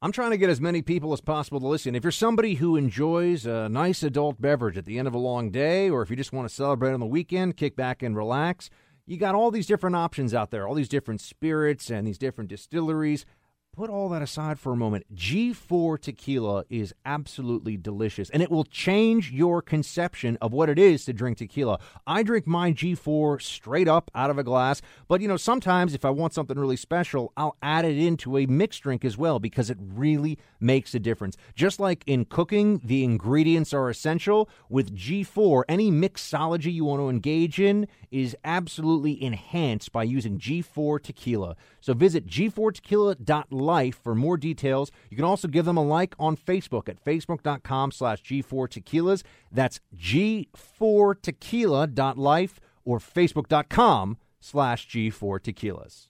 I'm 0.00 0.10
trying 0.10 0.32
to 0.32 0.36
get 0.36 0.50
as 0.50 0.60
many 0.60 0.82
people 0.82 1.12
as 1.12 1.20
possible 1.20 1.60
to 1.60 1.68
listen. 1.68 1.94
If 1.94 2.02
you're 2.02 2.10
somebody 2.10 2.54
who 2.54 2.74
enjoys 2.74 3.46
a 3.46 3.68
nice 3.68 4.02
adult 4.02 4.40
beverage 4.40 4.76
at 4.76 4.84
the 4.84 4.98
end 4.98 5.06
of 5.06 5.14
a 5.14 5.18
long 5.18 5.52
day, 5.52 5.88
or 5.88 6.02
if 6.02 6.10
you 6.10 6.16
just 6.16 6.32
want 6.32 6.48
to 6.48 6.52
celebrate 6.52 6.92
on 6.92 6.98
the 6.98 7.06
weekend, 7.06 7.56
kick 7.56 7.76
back 7.76 8.02
and 8.02 8.16
relax, 8.16 8.68
you 9.06 9.18
got 9.18 9.36
all 9.36 9.52
these 9.52 9.68
different 9.68 9.94
options 9.94 10.34
out 10.34 10.50
there, 10.50 10.66
all 10.66 10.74
these 10.74 10.88
different 10.88 11.20
spirits 11.20 11.88
and 11.88 12.04
these 12.04 12.18
different 12.18 12.50
distilleries. 12.50 13.24
Put 13.74 13.88
all 13.88 14.10
that 14.10 14.20
aside 14.20 14.58
for 14.58 14.74
a 14.74 14.76
moment. 14.76 15.06
G4 15.14 15.98
tequila 15.98 16.66
is 16.68 16.92
absolutely 17.06 17.78
delicious, 17.78 18.28
and 18.28 18.42
it 18.42 18.50
will 18.50 18.64
change 18.64 19.32
your 19.32 19.62
conception 19.62 20.36
of 20.42 20.52
what 20.52 20.68
it 20.68 20.78
is 20.78 21.06
to 21.06 21.14
drink 21.14 21.38
tequila. 21.38 21.78
I 22.06 22.22
drink 22.22 22.46
my 22.46 22.72
G4 22.74 23.40
straight 23.40 23.88
up 23.88 24.10
out 24.14 24.28
of 24.28 24.36
a 24.36 24.44
glass, 24.44 24.82
but 25.08 25.22
you 25.22 25.28
know, 25.28 25.38
sometimes 25.38 25.94
if 25.94 26.04
I 26.04 26.10
want 26.10 26.34
something 26.34 26.58
really 26.58 26.76
special, 26.76 27.32
I'll 27.34 27.56
add 27.62 27.86
it 27.86 27.96
into 27.96 28.36
a 28.36 28.44
mixed 28.44 28.82
drink 28.82 29.06
as 29.06 29.16
well 29.16 29.38
because 29.38 29.70
it 29.70 29.78
really 29.80 30.38
makes 30.60 30.94
a 30.94 31.00
difference. 31.00 31.38
Just 31.54 31.80
like 31.80 32.04
in 32.06 32.26
cooking, 32.26 32.78
the 32.84 33.02
ingredients 33.04 33.72
are 33.72 33.88
essential. 33.88 34.50
With 34.68 34.94
G4, 34.94 35.62
any 35.66 35.90
mixology 35.90 36.74
you 36.74 36.84
want 36.84 37.00
to 37.00 37.08
engage 37.08 37.58
in 37.58 37.88
is 38.10 38.36
absolutely 38.44 39.22
enhanced 39.22 39.92
by 39.92 40.02
using 40.02 40.38
G4 40.38 41.02
tequila. 41.02 41.56
So 41.80 41.94
visit 41.94 42.26
g4tequila.live 42.26 43.61
Life 43.62 43.98
for 44.02 44.14
more 44.14 44.36
details. 44.36 44.92
You 45.10 45.16
can 45.16 45.24
also 45.24 45.48
give 45.48 45.64
them 45.64 45.76
a 45.76 45.84
like 45.84 46.14
on 46.18 46.36
Facebook 46.36 46.88
at 46.88 47.04
facebook.com 47.04 47.90
slash 47.92 48.22
G4Tequilas. 48.22 49.22
That's 49.50 49.80
G4Tequila.life 49.96 52.60
or 52.84 52.98
facebook.com 52.98 54.18
slash 54.40 54.88
G4Tequilas. 54.88 56.08